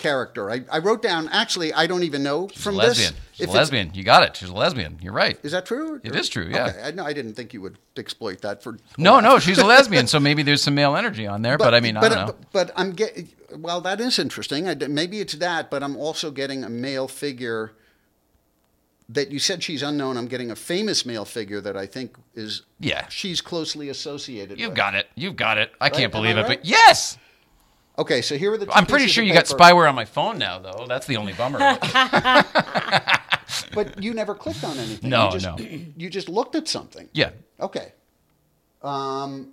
character. 0.00 0.50
I, 0.50 0.62
I 0.72 0.78
wrote 0.78 1.02
down, 1.02 1.28
actually, 1.28 1.72
I 1.72 1.86
don't 1.86 2.02
even 2.02 2.24
know 2.24 2.48
She's 2.48 2.60
from 2.62 2.74
a 2.74 2.78
lesbian. 2.78 3.12
this. 3.14 3.22
She's 3.32 3.46
a 3.46 3.50
lesbian. 3.52 3.92
You 3.94 4.02
got 4.02 4.24
it. 4.24 4.34
She's 4.36 4.48
a 4.48 4.52
lesbian. 4.54 4.98
You're 5.00 5.12
right. 5.12 5.38
Is 5.44 5.52
that 5.52 5.66
true? 5.66 6.00
It 6.02 6.16
is 6.16 6.28
true, 6.28 6.48
yeah. 6.50 6.66
Okay, 6.68 6.82
I, 6.82 6.90
no, 6.90 7.04
I 7.04 7.12
didn't 7.12 7.34
think 7.34 7.54
you 7.54 7.60
would 7.60 7.78
exploit 7.96 8.40
that 8.40 8.62
for. 8.62 8.78
No, 8.98 9.20
no, 9.20 9.38
she's 9.38 9.58
a 9.58 9.64
lesbian, 9.64 10.08
so 10.08 10.18
maybe 10.18 10.42
there's 10.42 10.62
some 10.62 10.74
male 10.74 10.96
energy 10.96 11.26
on 11.28 11.42
there. 11.42 11.56
But, 11.56 11.74
I 11.74 11.80
mean, 11.80 11.96
I 11.96 12.00
but, 12.00 12.08
don't 12.08 12.26
know. 12.26 12.34
But, 12.50 12.72
I'm 12.74 12.90
getting, 12.92 13.28
well, 13.56 13.80
that 13.82 14.00
is 14.00 14.18
interesting. 14.18 14.68
I, 14.68 14.74
maybe 14.74 15.20
it's 15.20 15.34
that, 15.34 15.70
but 15.70 15.82
I'm 15.84 15.96
also 15.96 16.30
getting 16.32 16.64
a 16.64 16.68
male 16.68 17.06
figure 17.06 17.72
that 19.08 19.30
you 19.32 19.38
said 19.38 19.62
she's 19.62 19.82
unknown. 19.82 20.16
I'm 20.16 20.28
getting 20.28 20.50
a 20.50 20.56
famous 20.56 21.04
male 21.04 21.24
figure 21.24 21.60
that 21.60 21.76
I 21.76 21.84
think 21.86 22.16
is, 22.34 22.62
Yeah. 22.78 23.06
she's 23.08 23.40
closely 23.40 23.88
associated 23.88 24.58
You've 24.58 24.70
with. 24.70 24.76
got 24.76 24.94
it. 24.94 25.08
You've 25.14 25.36
got 25.36 25.58
it. 25.58 25.72
I 25.80 25.90
can't 25.90 26.12
believe 26.12 26.36
I 26.36 26.40
it, 26.40 26.42
right? 26.44 26.58
but 26.58 26.64
yes. 26.64 27.18
Okay, 28.00 28.22
so 28.22 28.36
here 28.38 28.52
are 28.52 28.56
the. 28.56 28.64
two 28.64 28.72
I'm 28.72 28.86
pretty 28.86 29.06
sure 29.06 29.22
you 29.22 29.34
got 29.34 29.44
spyware 29.44 29.88
on 29.88 29.94
my 29.94 30.06
phone 30.06 30.38
now, 30.38 30.58
though. 30.58 30.86
That's 30.88 31.06
the 31.06 31.18
only 31.18 31.34
bummer. 31.34 31.58
But 33.74 34.02
you 34.02 34.14
never 34.14 34.34
clicked 34.34 34.64
on 34.64 34.76
anything. 34.78 35.10
No, 35.10 35.26
you 35.26 35.38
just, 35.38 35.46
no. 35.46 35.56
You 35.96 36.10
just 36.10 36.28
looked 36.28 36.54
at 36.54 36.66
something. 36.68 37.08
yeah. 37.12 37.30
Okay. 37.60 37.92
Um, 38.82 39.52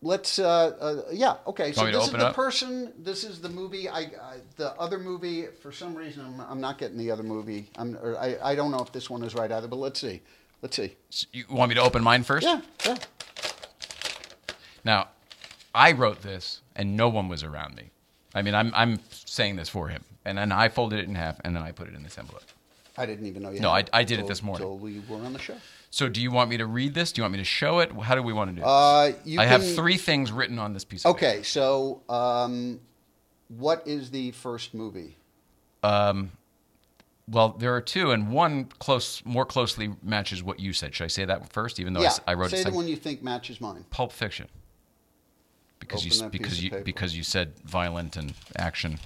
let's. 0.00 0.38
Uh, 0.38 0.76
uh, 0.80 1.02
yeah. 1.12 1.36
Okay. 1.46 1.72
So 1.72 1.86
this 1.86 2.04
is 2.06 2.12
the 2.12 2.28
up? 2.28 2.34
person. 2.34 2.92
This 2.98 3.24
is 3.24 3.40
the 3.40 3.48
movie. 3.48 3.88
I, 3.88 4.00
I 4.00 4.36
the 4.56 4.72
other 4.78 4.98
movie. 4.98 5.46
For 5.60 5.72
some 5.72 5.94
reason, 5.94 6.24
I'm, 6.24 6.40
I'm 6.40 6.60
not 6.60 6.78
getting 6.78 6.98
the 6.98 7.10
other 7.10 7.24
movie. 7.24 7.70
I'm. 7.76 7.96
Or 7.96 8.16
I. 8.16 8.36
I 8.42 8.54
don't 8.54 8.70
know 8.70 8.80
if 8.80 8.92
this 8.92 9.10
one 9.10 9.22
is 9.24 9.34
right 9.34 9.50
either. 9.50 9.66
But 9.66 9.76
let's 9.76 10.00
see. 10.00 10.22
Let's 10.62 10.76
see. 10.76 10.96
You 11.32 11.44
want 11.50 11.70
me 11.70 11.74
to 11.74 11.82
open 11.82 12.02
mine 12.02 12.22
first? 12.22 12.46
Yeah. 12.46 12.60
Yeah. 12.86 12.96
Now, 14.84 15.08
I 15.74 15.92
wrote 15.92 16.22
this, 16.22 16.62
and 16.76 16.96
no 16.96 17.08
one 17.08 17.28
was 17.28 17.42
around 17.42 17.76
me. 17.76 17.90
I 18.34 18.42
mean, 18.42 18.54
I'm 18.54 18.72
I'm 18.74 19.00
saying 19.10 19.56
this 19.56 19.68
for 19.68 19.88
him, 19.88 20.04
and 20.24 20.36
then 20.38 20.52
I 20.52 20.68
folded 20.68 20.98
it 21.00 21.08
in 21.08 21.14
half, 21.14 21.40
and 21.44 21.54
then 21.54 21.62
I 21.62 21.72
put 21.72 21.88
it 21.88 21.94
in 21.94 22.02
this 22.02 22.18
envelope. 22.18 22.42
I 22.96 23.06
didn't 23.06 23.26
even 23.26 23.42
know 23.42 23.50
you. 23.50 23.60
No, 23.60 23.70
I- 23.70 23.84
I 23.92 24.02
did 24.02 24.18
it 24.18 24.26
this 24.26 24.42
morning. 24.42 24.66
Till 24.66 24.76
we 24.76 25.00
were 25.08 25.16
on 25.24 25.32
the 25.32 25.38
show. 25.38 25.54
So, 25.90 26.08
do 26.08 26.20
you 26.20 26.30
want 26.32 26.50
me 26.50 26.56
to 26.58 26.66
read 26.66 26.94
this? 26.94 27.12
Do 27.12 27.20
you 27.20 27.22
want 27.22 27.32
me 27.32 27.38
to 27.38 27.44
show 27.44 27.78
it? 27.78 27.92
How 27.92 28.14
do 28.16 28.22
we 28.22 28.32
want 28.32 28.50
to 28.50 28.54
do 28.56 28.60
this? 28.60 28.68
Uh, 28.68 29.12
you 29.24 29.40
I 29.40 29.44
have 29.46 29.62
can- 29.62 29.74
three 29.74 29.96
things 29.96 30.32
written 30.32 30.58
on 30.58 30.72
this 30.74 30.84
piece. 30.84 31.04
of 31.04 31.16
paper. 31.16 31.26
Okay. 31.30 31.42
So, 31.44 32.02
um, 32.08 32.80
what 33.48 33.86
is 33.86 34.10
the 34.10 34.32
first 34.32 34.74
movie? 34.74 35.16
paper. 35.82 36.28
Well, 37.30 37.50
there 37.50 37.74
are 37.74 37.82
two, 37.82 38.10
and 38.10 38.30
one 38.32 38.64
close, 38.78 39.22
more 39.26 39.44
closely 39.44 39.94
matches 40.02 40.42
what 40.42 40.58
you 40.60 40.72
said. 40.72 40.94
Should 40.94 41.04
I 41.04 41.08
say 41.08 41.26
that 41.26 41.52
first, 41.52 41.78
even 41.78 41.92
though 41.92 42.00
I 42.00 42.04
yeah. 42.04 42.08
s- 42.08 42.20
I, 42.26 42.32
wrote 42.32 42.50
say 42.50 42.56
it 42.56 42.60
the 42.60 42.62
second? 42.64 42.76
one 42.76 42.88
you 42.88 42.96
think 42.96 43.22
matches 43.22 43.60
mine. 43.60 43.84
Pulp 43.90 44.12
Fiction. 44.12 44.48
Because 45.80 46.00
Open 46.00 46.12
you 46.12 46.18
that 46.20 46.30
piece 46.32 46.38
because 46.40 46.58
of 46.58 46.64
you 46.64 46.70
paper. 46.70 46.82
because 46.84 47.16
you 47.16 47.22
said 47.22 47.58
violent 47.64 48.16
and 48.16 48.34
action. 48.56 48.98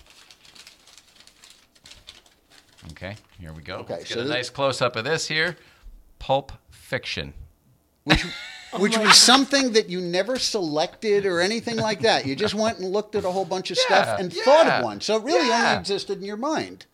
Okay, 2.92 3.16
here 3.40 3.52
we 3.52 3.62
go. 3.62 3.76
Okay, 3.78 3.94
Let's 3.94 4.08
so 4.08 4.14
get 4.16 4.20
a 4.20 4.24
this- 4.24 4.30
nice 4.34 4.50
close 4.50 4.82
up 4.82 4.96
of 4.96 5.04
this 5.04 5.28
here. 5.28 5.56
Pulp 6.18 6.52
Fiction. 6.70 7.34
which 8.04 8.24
oh 8.72 8.80
which 8.80 8.98
was 8.98 9.16
something 9.16 9.72
that 9.72 9.88
you 9.88 10.00
never 10.00 10.38
selected 10.38 11.24
or 11.26 11.40
anything 11.40 11.76
like 11.76 12.00
that. 12.00 12.26
You 12.26 12.34
just 12.34 12.54
went 12.64 12.78
and 12.78 12.90
looked 12.92 13.14
at 13.14 13.24
a 13.24 13.30
whole 13.30 13.44
bunch 13.44 13.70
of 13.70 13.78
Yeah, 13.88 14.02
stuff 14.02 14.18
and 14.20 14.32
thought 14.32 14.66
yeah, 14.66 14.78
of 14.78 14.84
one. 14.84 15.00
So 15.00 15.16
it 15.16 15.22
really 15.24 15.48
yeah. 15.48 15.68
only 15.70 15.80
existed 15.80 16.18
in 16.18 16.24
your 16.24 16.36
mind. 16.36 16.86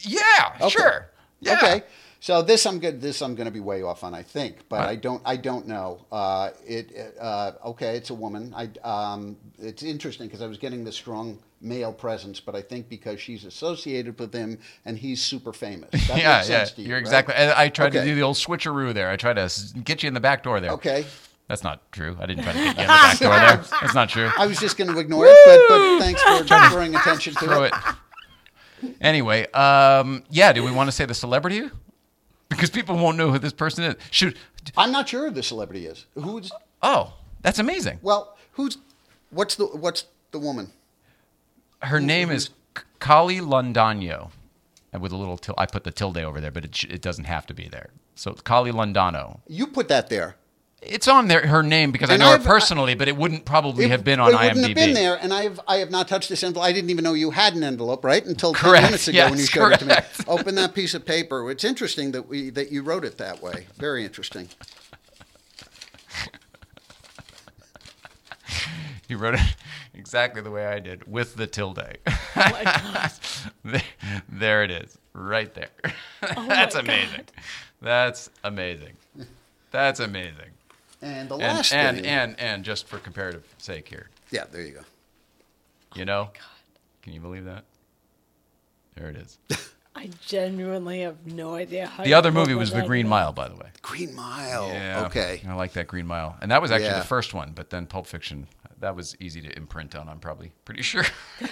Yeah, 0.00 0.20
Okay. 0.60 0.68
sure. 0.70 1.10
Yeah. 1.40 1.54
Okay. 1.56 1.82
So 2.20 2.42
this 2.42 2.66
I'm 2.66 2.78
good. 2.78 3.00
This 3.00 3.22
I'm 3.22 3.34
going 3.34 3.46
to 3.46 3.50
be 3.50 3.60
way 3.60 3.82
off 3.82 4.04
on, 4.04 4.14
I 4.14 4.22
think, 4.22 4.68
but 4.68 4.80
What? 4.80 4.88
I 4.88 4.96
don't. 4.96 5.22
I 5.24 5.36
don't 5.36 5.66
know. 5.66 6.04
Uh, 6.12 6.50
it. 6.66 6.92
it, 6.92 7.16
Uh, 7.18 7.52
okay, 7.64 7.96
it's 7.96 8.10
a 8.10 8.14
woman. 8.14 8.54
I. 8.54 8.68
Um, 8.86 9.36
it's 9.58 9.82
interesting 9.82 10.26
because 10.26 10.42
I 10.42 10.46
was 10.46 10.58
getting 10.58 10.84
the 10.84 10.92
strong 10.92 11.38
male 11.62 11.92
presence, 11.92 12.38
but 12.38 12.54
I 12.54 12.62
think 12.62 12.88
because 12.88 13.20
she's 13.20 13.44
associated 13.44 14.18
with 14.18 14.32
him 14.34 14.58
and 14.84 14.98
he's 14.98 15.22
super 15.22 15.52
famous. 15.52 15.90
That 15.90 16.08
yeah, 16.08 16.14
makes 16.38 16.48
yeah. 16.48 16.58
sense 16.58 16.72
to 16.72 16.82
you, 16.82 16.88
You're 16.88 16.96
right? 16.96 17.00
exactly. 17.00 17.34
I, 17.34 17.64
I 17.64 17.68
tried 17.68 17.92
to 17.92 18.04
do 18.04 18.14
the 18.14 18.22
old 18.22 18.36
switcheroo 18.36 18.92
there. 18.92 19.10
I 19.10 19.16
tried 19.16 19.34
to 19.36 19.50
get 19.82 20.02
you 20.02 20.08
in 20.08 20.14
the 20.14 20.20
back 20.20 20.42
door 20.42 20.60
there. 20.60 20.72
Okay. 20.72 21.04
That's 21.48 21.64
not 21.64 21.90
true. 21.90 22.16
I 22.20 22.26
didn't 22.26 22.44
try 22.44 22.52
to 22.52 22.58
get 22.58 22.76
you 22.76 22.82
in 22.82 22.86
the 22.86 22.86
back 22.86 23.18
door 23.18 23.34
there. 23.34 23.56
That's 23.80 23.94
not 23.94 24.08
true. 24.08 24.30
I 24.38 24.46
was 24.46 24.60
just 24.60 24.76
going 24.76 24.92
to 24.92 24.98
ignore 24.98 25.26
it, 25.26 25.36
but, 25.44 25.60
but 25.68 25.98
thanks 25.98 26.22
for 26.22 26.44
drawing 26.44 26.94
attention 26.94 27.34
to 27.34 27.64
it. 27.64 27.72
it. 28.82 28.96
Anyway, 29.00 29.50
um, 29.52 30.22
yeah. 30.30 30.52
Do 30.52 30.62
we 30.62 30.70
want 30.70 30.88
to 30.88 30.92
say 30.92 31.04
the 31.04 31.14
celebrity? 31.14 31.68
Because 32.50 32.68
people 32.68 32.96
won't 32.96 33.16
know 33.16 33.30
who 33.30 33.38
this 33.38 33.54
person 33.54 33.84
is. 33.84 33.94
Should 34.10 34.36
I'm 34.76 34.92
not 34.92 35.08
sure 35.08 35.28
who 35.28 35.30
the 35.34 35.42
celebrity 35.42 35.86
is. 35.86 36.04
Who's 36.14 36.50
oh, 36.82 37.14
that's 37.40 37.58
amazing. 37.58 37.98
well? 38.02 38.36
Who's 38.52 38.76
what's 39.30 39.54
the 39.54 39.64
what's 39.66 40.04
the 40.32 40.38
woman? 40.38 40.70
Her 41.82 42.00
name 42.00 42.30
is 42.30 42.50
Kali 42.98 43.38
Londano, 43.38 44.32
and 44.92 45.00
with 45.00 45.12
a 45.12 45.16
little 45.16 45.38
til- 45.38 45.54
I 45.56 45.64
put 45.64 45.84
the 45.84 45.90
tilde 45.90 46.18
over 46.18 46.40
there, 46.40 46.50
but 46.50 46.64
it, 46.66 46.74
sh- 46.74 46.84
it 46.90 47.00
doesn't 47.00 47.24
have 47.24 47.46
to 47.46 47.54
be 47.54 47.68
there. 47.68 47.88
So 48.14 48.32
it's 48.32 48.42
Kali 48.42 48.70
Londano. 48.72 49.40
You 49.48 49.66
put 49.66 49.88
that 49.88 50.10
there. 50.10 50.36
It's 50.82 51.06
on 51.08 51.28
there 51.28 51.46
her 51.46 51.62
name 51.62 51.92
because 51.92 52.08
And 52.08 52.22
I 52.22 52.26
know 52.26 52.32
I've- 52.32 52.42
her 52.42 52.48
personally, 52.48 52.94
but 52.94 53.06
it 53.06 53.14
wouldn't 53.16 53.44
probably 53.44 53.84
It- 53.84 53.90
have 53.90 54.02
been 54.02 54.18
on 54.18 54.30
it 54.30 54.34
IMDb. 54.34 54.46
wouldn't 54.48 54.66
have 54.66 54.74
been 54.74 54.94
there, 54.94 55.16
and 55.20 55.32
I 55.32 55.42
have 55.42 55.60
I 55.68 55.76
have 55.76 55.90
not 55.90 56.08
touched 56.08 56.30
this 56.30 56.42
envelope. 56.42 56.66
I 56.66 56.72
didn't 56.72 56.88
even 56.88 57.04
know 57.04 57.12
you 57.12 57.32
had 57.32 57.54
an 57.54 57.62
envelope, 57.62 58.02
right? 58.02 58.24
Until 58.24 58.54
Correct. 58.54 58.76
ten 58.76 58.84
minutes 58.84 59.06
ago 59.08 59.24
when 59.24 59.34
you 59.34 59.40
Yes, 59.40 59.50
showed 59.50 59.72
it 59.72 59.78
to 59.80 59.84
me. 59.84 59.94
Open 60.26 60.54
that 60.54 60.74
piece 60.74 60.94
of 60.94 61.04
paper. 61.04 61.50
It's 61.50 61.64
interesting 61.64 62.12
that 62.12 62.28
we 62.28 62.48
that 62.50 62.72
you 62.72 62.82
wrote 62.82 63.04
it 63.04 63.18
that 63.18 63.42
way. 63.42 63.66
Very 63.76 64.04
interesting. 64.04 64.48
You 69.08 69.18
wrote 69.18 69.34
it 69.34 69.40
exactly 69.92 70.40
the 70.40 70.52
way 70.52 70.66
I 70.66 70.78
did 70.78 71.10
with 71.10 71.34
the 71.34 71.48
tilde. 71.48 71.82
Oh 72.36 73.08
there, 73.64 73.82
there 74.28 74.62
it 74.62 74.70
is, 74.70 74.96
right 75.14 75.52
there. 75.52 75.70
That's 76.20 76.76
my 76.76 76.80
amazing. 76.80 77.24
That's 77.82 78.30
amazing. 78.44 78.92
That's 79.72 79.98
amazing. 79.98 80.50
And 81.02 81.28
the 81.28 81.34
And 81.36 81.42
last 81.56 81.72
and, 81.72 81.96
thing, 81.98 82.06
and 82.06 82.38
and 82.40 82.64
just 82.64 82.86
for 82.86 82.98
comparative 82.98 83.44
sake 83.58 83.88
here, 83.88 84.10
yeah, 84.30 84.44
there 84.50 84.62
you 84.62 84.72
go. 84.72 84.80
you 85.94 86.04
know, 86.04 86.30
oh 86.30 86.40
can 87.02 87.12
you 87.14 87.20
believe 87.20 87.46
that? 87.46 87.64
There 88.96 89.08
it 89.08 89.16
is. 89.16 89.38
I 89.96 90.10
genuinely 90.26 91.00
have 91.00 91.26
no 91.26 91.54
idea 91.54 91.86
how. 91.86 92.04
The 92.04 92.14
other 92.14 92.30
movie 92.30 92.54
was 92.54 92.70
The 92.70 92.82
Green 92.82 93.06
of 93.06 93.10
Mile, 93.10 93.32
by 93.32 93.48
the 93.48 93.54
way. 93.56 93.68
Green 93.82 94.14
Mile. 94.14 94.68
Yeah. 94.68 95.04
Okay. 95.06 95.42
I 95.48 95.54
like 95.54 95.72
that 95.72 95.88
Green 95.88 96.06
Mile. 96.06 96.36
And 96.40 96.50
that 96.50 96.60
was 96.62 96.70
actually 96.70 96.88
Yeah. 96.90 96.98
the 97.00 97.04
first 97.06 97.34
one, 97.34 97.52
but 97.54 97.70
then 97.70 97.86
Pulp 97.86 98.06
Fiction, 98.06 98.46
that 98.78 98.94
was 98.94 99.16
easy 99.20 99.40
to 99.40 99.56
imprint 99.56 99.96
on, 99.96 100.08
I'm 100.08 100.20
probably 100.20 100.52
pretty 100.64 100.82
sure. 100.82 101.04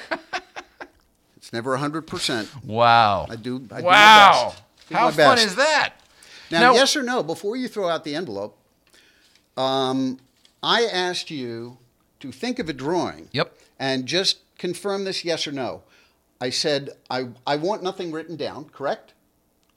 It's 1.36 1.52
never 1.52 1.76
100%. 1.78 2.64
wow. 2.64 3.26
I 3.30 3.36
do- 3.36 3.56
I 3.70 3.78
do 3.78 3.80
my 3.80 3.80
wow. 3.80 4.48
best. 4.50 4.62
Do 4.88 4.94
How 4.96 5.04
my 5.06 5.10
fun 5.12 5.38
is 5.38 5.54
that? 5.56 5.94
Now, 6.50 6.60
Now- 6.60 6.74
yes 6.74 6.96
or 6.96 7.02
no, 7.02 7.22
before 7.22 7.56
you 7.56 7.68
throw 7.68 7.88
out 7.88 8.02
the 8.04 8.14
envelope, 8.16 8.57
um, 9.58 10.18
I 10.62 10.84
asked 10.84 11.30
you 11.30 11.78
to 12.20 12.32
think 12.32 12.58
of 12.58 12.68
a 12.68 12.72
drawing. 12.72 13.28
Yep. 13.32 13.54
And 13.78 14.06
just 14.06 14.38
confirm 14.56 15.04
this 15.04 15.24
yes 15.24 15.46
or 15.46 15.52
no. 15.52 15.82
I 16.40 16.50
said, 16.50 16.90
I, 17.10 17.28
I 17.46 17.56
want 17.56 17.82
nothing 17.82 18.12
written 18.12 18.36
down, 18.36 18.66
correct? 18.70 19.14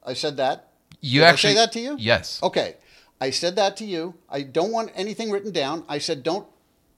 I 0.05 0.13
said 0.13 0.37
that. 0.37 0.69
You 1.01 1.21
Did 1.21 1.25
actually 1.27 1.51
I 1.51 1.53
say 1.53 1.59
that 1.59 1.71
to 1.73 1.79
you? 1.79 1.95
Yes. 1.99 2.41
Okay. 2.43 2.75
I 3.19 3.29
said 3.29 3.55
that 3.55 3.77
to 3.77 3.85
you. 3.85 4.15
I 4.29 4.41
don't 4.41 4.71
want 4.71 4.91
anything 4.95 5.31
written 5.31 5.51
down. 5.51 5.83
I 5.87 5.97
said, 5.97 6.23
don't, 6.23 6.47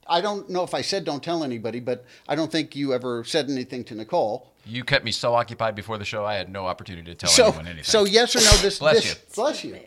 I 0.08 0.22
don't 0.22 0.50
know 0.50 0.64
if 0.64 0.74
I 0.74 0.82
said 0.82 1.06
don't 1.06 1.24
tell 1.24 1.44
anybody, 1.44 1.80
but 1.80 2.06
I 2.28 2.36
don't 2.36 2.52
think 2.52 2.76
you 2.76 2.94
ever 2.94 3.24
said 3.24 3.50
anything 3.50 3.84
to 3.86 3.96
Nicole. 3.96 4.50
You 4.66 4.84
kept 4.84 5.04
me 5.04 5.12
so 5.12 5.34
occupied 5.34 5.76
before 5.76 5.98
the 5.98 6.06
show, 6.06 6.24
I 6.26 6.36
had 6.36 6.50
no 6.50 6.66
opportunity 6.66 7.12
to 7.12 7.16
tell 7.16 7.30
so, 7.30 7.48
anyone 7.48 7.68
anything. 7.68 7.84
so 7.84 8.06
yes 8.06 8.36
or 8.36 8.40
no, 8.40 8.62
this, 8.62 8.80
Bless 8.80 8.96
this 8.96 9.06
you. 9.06 9.16
bless 9.36 9.64
you. 9.66 9.80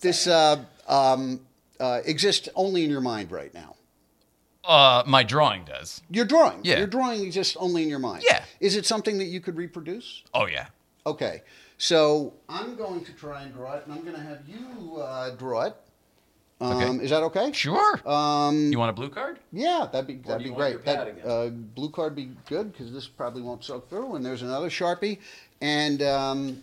This 0.00 0.26
uh, 0.26 0.64
um, 0.88 1.40
uh, 1.80 2.00
exists 2.04 2.48
only 2.54 2.84
in 2.84 2.90
your 2.90 3.00
mind 3.00 3.32
right 3.32 3.52
now. 3.54 3.74
uh, 4.64 5.02
my 5.06 5.22
drawing 5.22 5.64
does. 5.64 6.02
Your 6.10 6.24
drawing. 6.26 6.60
Yeah. 6.62 6.78
Your 6.78 6.86
drawing 6.86 7.22
exists 7.24 7.56
only 7.58 7.82
in 7.82 7.88
your 7.88 7.98
mind. 7.98 8.22
Yeah. 8.28 8.44
Is 8.60 8.76
it 8.76 8.84
something 8.86 9.18
that 9.18 9.24
you 9.24 9.40
could 9.40 9.56
reproduce? 9.56 10.22
Oh, 10.34 10.46
yeah. 10.46 10.66
Okay. 11.06 11.42
So 11.78 12.34
I'm 12.48 12.76
going 12.76 13.04
to 13.06 13.12
try 13.14 13.42
and 13.42 13.54
draw 13.54 13.74
it, 13.76 13.84
and 13.86 13.94
I'm 13.94 14.02
going 14.02 14.14
to 14.16 14.20
have 14.22 14.40
you 14.46 14.98
uh, 15.00 15.30
draw 15.30 15.62
it. 15.62 15.76
Um, 16.60 16.72
Okay. 16.76 17.04
Is 17.04 17.08
that 17.10 17.22
okay? 17.22 17.52
Sure. 17.52 18.06
Um, 18.06 18.70
you 18.70 18.78
want 18.78 18.90
a 18.90 18.92
blue 18.92 19.08
card? 19.08 19.38
yeah, 19.50 19.88
that'd 19.90 20.06
be 20.06 20.16
that'd 20.16 20.42
be 20.42 20.50
you 20.50 20.54
want 20.54 20.70
your 20.72 20.78
great. 20.80 20.84
That 20.84 21.26
uh, 21.26 21.48
blue 21.48 21.88
card 21.88 22.14
be 22.14 22.32
good 22.50 22.70
because 22.72 22.92
this 22.92 23.06
probably 23.08 23.40
won't 23.40 23.64
soak 23.64 23.88
through. 23.88 24.16
And 24.16 24.26
there's 24.26 24.42
another 24.42 24.68
sharpie, 24.68 25.20
and 25.62 26.02
um, 26.02 26.62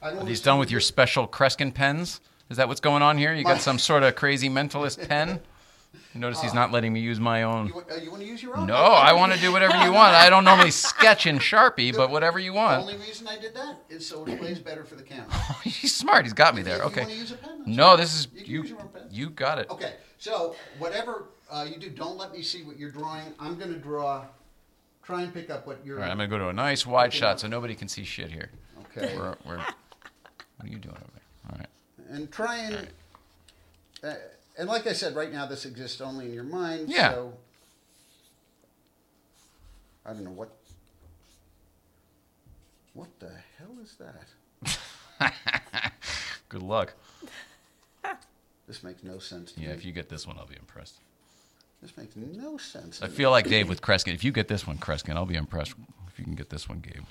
I 0.00 0.10
don't 0.10 0.20
Are 0.20 0.24
these 0.24 0.40
done 0.40 0.60
with 0.60 0.70
your 0.70 0.80
special 0.80 1.26
Kreskin 1.26 1.74
pens? 1.74 2.20
Is 2.50 2.56
that 2.56 2.68
what's 2.68 2.80
going 2.80 3.02
on 3.02 3.18
here? 3.18 3.34
You 3.34 3.44
got 3.44 3.60
some 3.60 3.78
sort 3.78 4.02
of 4.02 4.14
crazy 4.14 4.48
mentalist 4.58 5.08
pen? 5.08 5.40
Notice 6.14 6.40
he's 6.40 6.54
not 6.54 6.72
letting 6.72 6.92
me 6.92 7.00
use 7.00 7.20
my 7.20 7.44
own. 7.44 7.68
You, 7.68 7.74
want- 7.74 7.90
uh, 7.90 7.94
you 7.96 8.10
want 8.10 8.22
to 8.22 8.28
use 8.28 8.42
your 8.42 8.56
own? 8.56 8.66
No, 8.66 8.74
I 8.74 9.12
want 9.12 9.32
to 9.32 9.38
do 9.38 9.52
whatever 9.52 9.76
you 9.84 9.92
want. 9.92 10.14
I 10.14 10.28
don't 10.28 10.44
normally 10.44 10.70
sketch 10.70 11.26
in 11.26 11.38
Sharpie, 11.38 11.94
but 11.96 12.10
whatever 12.10 12.38
you 12.38 12.52
want. 12.52 12.86
The 12.86 12.92
only 12.92 13.06
reason 13.06 13.28
I 13.28 13.38
did 13.38 13.54
that 13.54 13.78
is 13.88 14.06
so 14.06 14.24
it 14.26 14.38
plays 14.38 14.58
better 14.58 14.84
for 14.84 14.96
the 14.96 15.02
camera. 15.02 15.30
He's 15.64 15.94
smart. 15.94 16.24
He's 16.24 16.32
got 16.32 16.54
me 16.54 16.62
there. 16.62 16.82
Okay. 16.82 17.02
wanna 17.02 17.14
use 17.14 17.32
a 17.32 17.36
pen, 17.36 17.62
No, 17.66 17.96
this 17.96 18.14
is 18.14 18.28
You 18.34 18.40
can 18.42 18.50
you. 18.52 18.60
use 18.62 18.70
your 18.70 18.80
own 18.80 18.88
pen. 18.88 19.02
You 19.10 19.30
got 19.30 19.58
it. 19.58 19.70
Okay, 19.70 19.94
so 20.18 20.56
whatever 20.78 21.26
uh, 21.50 21.66
you 21.70 21.78
do, 21.78 21.88
don't 21.90 22.16
let 22.18 22.32
me 22.32 22.42
see 22.42 22.62
what 22.64 22.78
you're 22.78 22.90
drawing. 22.90 23.32
I'm 23.38 23.56
going 23.56 23.72
to 23.72 23.78
draw. 23.78 24.24
Try 25.02 25.22
and 25.22 25.32
pick 25.32 25.48
up 25.48 25.66
what 25.66 25.78
you're. 25.84 25.96
All 25.96 26.02
right, 26.02 26.10
I'm 26.10 26.18
gonna 26.18 26.28
go 26.28 26.36
to 26.38 26.48
a 26.48 26.52
nice 26.52 26.86
wide 26.86 27.12
shot 27.14 27.40
so 27.40 27.48
nobody 27.48 27.74
can 27.74 27.88
see 27.88 28.04
shit 28.04 28.30
here. 28.30 28.50
Okay. 28.96 29.16
We're, 29.16 29.36
we're, 29.46 29.56
what 29.56 29.66
are 30.64 30.68
you 30.68 30.78
doing 30.78 30.96
over 30.96 31.10
there? 31.14 31.50
All 31.52 31.58
right. 31.58 31.66
And 32.10 32.30
try 32.30 32.56
and. 32.58 32.88
Uh, 34.02 34.14
and 34.58 34.68
like 34.68 34.86
I 34.86 34.92
said, 34.92 35.14
right 35.14 35.32
now 35.32 35.46
this 35.46 35.64
exists 35.64 36.00
only 36.00 36.26
in 36.26 36.34
your 36.34 36.44
mind. 36.44 36.88
Yeah. 36.88 37.12
So 37.12 37.32
I 40.06 40.12
don't 40.12 40.24
know 40.24 40.30
what. 40.30 40.50
What 42.94 43.08
the 43.20 43.30
hell 43.58 43.76
is 43.82 43.96
that? 44.00 45.32
Good 46.48 46.62
luck. 46.62 46.94
This 48.66 48.82
makes 48.82 49.02
no 49.04 49.18
sense 49.18 49.52
to 49.52 49.60
Yeah, 49.60 49.68
me. 49.68 49.74
if 49.74 49.84
you 49.84 49.92
get 49.92 50.08
this 50.08 50.26
one, 50.26 50.36
I'll 50.38 50.46
be 50.46 50.56
impressed. 50.56 50.96
This 51.80 51.96
makes 51.96 52.16
no 52.16 52.58
sense. 52.58 53.00
I 53.00 53.06
to 53.06 53.10
me. 53.12 53.16
feel 53.16 53.30
like 53.30 53.48
Dave 53.48 53.68
with 53.68 53.80
Kreskin. 53.80 54.14
If 54.14 54.24
you 54.24 54.32
get 54.32 54.48
this 54.48 54.66
one, 54.66 54.78
Kreskin, 54.78 55.14
I'll 55.14 55.24
be 55.26 55.36
impressed. 55.36 55.74
If 56.08 56.18
you 56.18 56.24
can 56.24 56.34
get 56.34 56.50
this 56.50 56.68
one, 56.68 56.80
Gabe. 56.80 57.04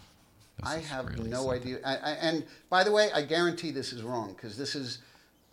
This 0.60 0.70
I 0.70 0.80
have 0.80 1.06
really 1.08 1.30
no 1.30 1.44
something. 1.44 1.62
idea. 1.62 1.80
I, 1.86 1.96
I, 1.98 2.12
and 2.14 2.46
by 2.70 2.84
the 2.84 2.92
way, 2.92 3.10
I 3.14 3.22
guarantee 3.22 3.72
this 3.72 3.94
is 3.94 4.02
wrong 4.04 4.34
because 4.34 4.58
this 4.58 4.76
is. 4.76 5.00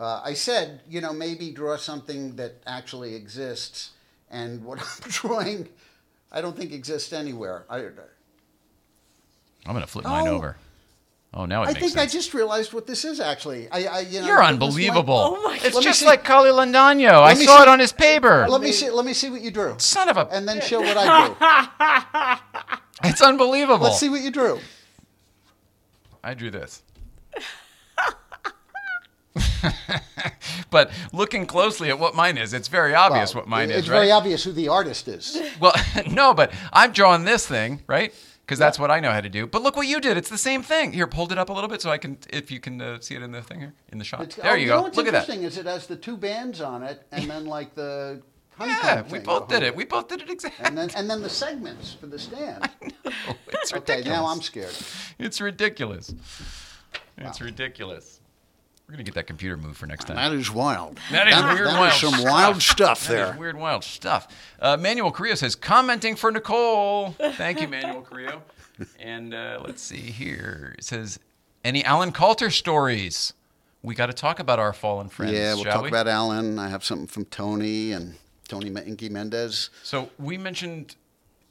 Uh, 0.00 0.20
I 0.24 0.34
said, 0.34 0.80
you 0.88 1.00
know, 1.00 1.12
maybe 1.12 1.50
draw 1.52 1.76
something 1.76 2.34
that 2.36 2.54
actually 2.66 3.14
exists, 3.14 3.90
and 4.30 4.64
what 4.64 4.80
I'm 5.04 5.10
drawing, 5.10 5.68
I 6.32 6.40
don't 6.40 6.56
think 6.56 6.72
exists 6.72 7.12
anywhere. 7.12 7.64
I, 7.70 7.78
I'm 9.66 9.72
gonna 9.72 9.86
flip 9.86 10.04
mine 10.04 10.28
Oh. 10.28 10.32
over. 10.36 10.56
Oh, 11.36 11.46
now 11.46 11.62
it 11.62 11.64
I 11.64 11.66
makes 11.68 11.80
think 11.80 11.92
sense. 11.94 12.10
I 12.10 12.12
just 12.16 12.32
realized 12.32 12.72
what 12.72 12.86
this 12.86 13.04
is 13.04 13.18
actually. 13.18 13.68
I, 13.70 13.84
I 13.86 14.00
you 14.00 14.20
know, 14.20 14.26
You're 14.26 14.36
it 14.36 14.38
was 14.38 14.38
like- 14.38 14.48
unbelievable. 14.52 15.14
Oh 15.36 15.42
my 15.42 15.58
it's 15.62 15.80
just 15.80 16.00
see. 16.00 16.06
like 16.06 16.22
Kali 16.24 16.50
Landano. 16.50 17.22
I 17.22 17.34
saw 17.34 17.56
see. 17.56 17.62
it 17.62 17.68
on 17.68 17.78
his 17.80 17.92
paper. 17.92 18.46
let 18.48 18.60
me 18.60 18.70
see. 18.72 18.88
Let 18.90 19.04
me 19.04 19.12
see 19.12 19.30
what 19.30 19.40
you 19.42 19.50
drew, 19.50 19.74
Son 19.78 20.08
of 20.08 20.16
a. 20.16 20.28
and 20.30 20.46
then 20.48 20.60
show 20.60 20.80
what 20.80 20.96
I 20.98 22.38
drew. 23.02 23.10
It's 23.10 23.20
unbelievable. 23.20 23.84
Let's 23.84 23.98
see 24.00 24.08
what 24.08 24.20
you 24.22 24.30
drew. 24.30 24.58
I 26.24 26.34
drew 26.34 26.50
this. 26.50 26.82
but 30.70 30.90
looking 31.12 31.46
closely 31.46 31.90
at 31.90 31.98
what 31.98 32.14
mine 32.14 32.38
is, 32.38 32.52
it's 32.52 32.68
very 32.68 32.94
obvious 32.94 33.34
Well, 33.34 33.42
what 33.42 33.48
mine 33.48 33.64
it's 33.70 33.72
is, 33.72 33.78
It's 33.80 33.88
very 33.88 34.08
right? 34.08 34.12
obvious 34.14 34.44
who 34.44 34.52
the 34.52 34.68
artist 34.68 35.08
is. 35.08 35.40
Well, 35.60 35.74
no, 36.10 36.34
but 36.34 36.52
I'm 36.72 36.92
drawing 36.92 37.24
this 37.24 37.46
thing, 37.46 37.82
right? 37.86 38.12
Because 38.40 38.58
that's 38.58 38.78
what 38.78 38.90
I 38.90 39.00
know 39.00 39.10
how 39.10 39.20
to 39.22 39.28
do. 39.30 39.46
But 39.46 39.62
look 39.62 39.74
what 39.76 39.86
you 39.86 40.00
did. 40.00 40.16
It's 40.18 40.28
the 40.28 40.36
same 40.36 40.62
thing. 40.62 40.92
Here, 40.92 41.08
hold 41.10 41.32
it 41.32 41.38
up 41.38 41.48
a 41.48 41.52
little 41.52 41.68
bit 41.68 41.80
so 41.80 41.90
I 41.90 41.96
can, 41.98 42.18
if 42.30 42.50
you 42.50 42.60
can 42.60 42.80
uh, 42.80 43.00
see 43.00 43.14
it 43.14 43.22
in 43.22 43.32
the 43.32 43.40
thing 43.40 43.60
here, 43.60 43.72
in 43.90 43.98
the 43.98 44.04
shot. 44.04 44.20
It's- 44.22 44.36
there 44.36 44.52
oh, 44.52 44.54
you 44.54 44.66
know 44.66 44.76
go. 44.78 44.82
what's 44.82 44.96
Look 44.98 45.06
at 45.06 45.12
that. 45.12 45.22
interesting 45.28 45.44
is 45.46 45.56
it 45.56 45.66
has 45.66 45.86
the 45.86 45.96
two 45.96 46.16
bands 46.18 46.60
on 46.60 46.82
it, 46.82 47.06
and 47.10 47.30
then 47.30 47.46
like 47.46 47.74
the 47.74 48.20
Yeah, 48.60 49.02
we 49.10 49.18
both 49.18 49.48
did 49.48 49.62
it. 49.62 49.74
We 49.74 49.84
both 49.84 50.08
did 50.08 50.20
it 50.22 50.30
exactly. 50.30 50.64
and 50.66 50.76
then 50.78 50.90
and 50.96 51.08
then 51.10 51.22
the 51.22 51.30
segments 51.30 51.92
for 51.94 52.06
the 52.06 52.18
stand. 52.18 52.62
I 52.82 52.86
know. 53.04 53.12
it's 53.48 53.72
Okay, 53.72 53.96
ridiculous. 53.96 54.06
now 54.06 54.26
I'm 54.26 54.40
scared. 54.42 54.76
It's 55.18 55.40
ridiculous. 55.40 56.14
It's 57.18 57.40
ridiculous. 57.40 58.20
We're 58.86 58.92
gonna 58.94 59.04
get 59.04 59.14
that 59.14 59.26
computer 59.26 59.56
moved 59.56 59.78
for 59.78 59.86
next 59.86 60.06
time. 60.06 60.32
is 60.38 60.50
wild. 60.50 60.98
That 61.10 61.26
is 61.28 61.42
weird, 61.42 61.66
wild 61.68 61.92
some 61.94 62.12
stuff. 62.14 62.24
wild 62.24 62.62
stuff 62.62 63.06
That 63.08 63.12
is 63.14 63.28
there. 63.30 63.36
weird, 63.38 63.56
wild 63.56 63.82
stuff. 63.82 64.28
Uh, 64.60 64.76
Manuel 64.76 65.10
Carrillo 65.10 65.36
says, 65.36 65.54
commenting 65.56 66.16
for 66.16 66.30
Nicole. 66.30 67.12
Thank 67.12 67.60
you, 67.62 67.68
Manuel 67.68 68.02
Carrillo. 68.02 68.42
And 69.00 69.32
uh, 69.32 69.62
let's 69.64 69.80
see 69.80 69.96
here. 69.96 70.74
It 70.76 70.84
says, 70.84 71.18
any 71.64 71.82
Alan 71.84 72.12
Kalter 72.12 72.52
stories? 72.52 73.32
We 73.82 73.94
got 73.94 74.06
to 74.06 74.12
talk 74.12 74.38
about 74.38 74.58
our 74.58 74.72
fallen 74.74 75.08
friends. 75.08 75.32
Yeah, 75.32 75.54
we'll 75.54 75.64
shall 75.64 75.74
talk 75.74 75.82
we? 75.84 75.88
about 75.88 76.06
Alan. 76.08 76.58
I 76.58 76.68
have 76.68 76.84
something 76.84 77.06
from 77.06 77.24
Tony 77.26 77.92
and 77.92 78.16
Tony 78.48 78.68
Inky 78.86 79.08
Mendez. 79.08 79.70
So 79.82 80.10
we 80.18 80.38
mentioned. 80.38 80.96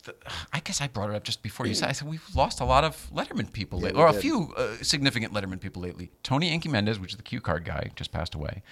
The, 0.05 0.13
I 0.51 0.59
guess 0.59 0.81
I 0.81 0.87
brought 0.87 1.09
it 1.11 1.15
up 1.15 1.23
just 1.23 1.41
before 1.41 1.65
you 1.65 1.73
said. 1.73 1.87
I 1.87 1.93
said 1.93 2.09
we've 2.09 2.35
lost 2.35 2.59
a 2.59 2.65
lot 2.65 2.83
of 2.83 3.09
Letterman 3.13 3.51
people 3.53 3.79
Yeah, 3.79 3.85
lately, 3.85 4.01
or 4.01 4.07
a 4.07 4.13
few 4.13 4.53
uh, 4.57 4.75
significant 4.81 5.33
Letterman 5.33 5.61
people 5.61 5.81
lately. 5.81 6.11
Tony 6.23 6.49
Inky 6.51 6.67
Mendez, 6.67 6.99
which 6.99 7.11
is 7.11 7.17
the 7.17 7.23
cue 7.23 7.39
card 7.39 7.63
guy, 7.63 7.89
just 7.95 8.11
passed 8.11 8.35
away, 8.35 8.63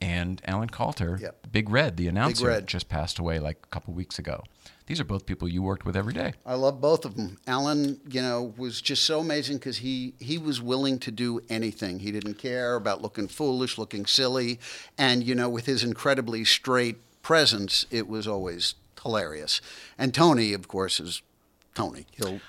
and 0.00 0.42
Alan 0.46 0.68
Kalter, 0.68 1.20
Yep. 1.20 1.46
Big 1.52 1.70
Red, 1.70 1.96
the 1.96 2.08
announcer, 2.08 2.48
Red. 2.48 2.66
just 2.66 2.88
passed 2.88 3.20
away 3.20 3.38
like 3.38 3.58
a 3.62 3.66
couple 3.68 3.94
weeks 3.94 4.18
ago. 4.18 4.42
These 4.86 4.98
are 4.98 5.04
both 5.04 5.26
people 5.26 5.46
you 5.46 5.62
worked 5.62 5.86
with 5.86 5.96
every 5.96 6.12
day. 6.12 6.32
I 6.44 6.54
love 6.54 6.80
both 6.80 7.04
of 7.04 7.14
them. 7.14 7.38
Alan, 7.46 8.00
you 8.10 8.20
know, 8.20 8.52
was 8.56 8.80
just 8.82 9.04
so 9.04 9.20
amazing 9.20 9.58
because 9.58 9.76
he 9.78 10.14
he 10.18 10.38
was 10.38 10.60
willing 10.60 10.98
to 10.98 11.12
do 11.12 11.40
anything. 11.48 12.00
He 12.00 12.10
didn't 12.10 12.34
care 12.34 12.74
about 12.74 13.00
looking 13.00 13.28
foolish, 13.28 13.78
looking 13.78 14.06
silly, 14.06 14.58
and 14.98 15.22
you 15.22 15.36
know, 15.36 15.48
with 15.48 15.66
his 15.66 15.84
incredibly 15.84 16.44
straight 16.44 16.96
presence, 17.22 17.86
it 17.90 18.08
was 18.08 18.26
always 18.26 18.74
hilarious. 19.02 19.60
And 19.98 20.14
Tony, 20.14 20.52
of 20.52 20.68
course, 20.68 21.00
is 21.00 21.22
Tony. 21.74 22.06
He'll 22.12 22.40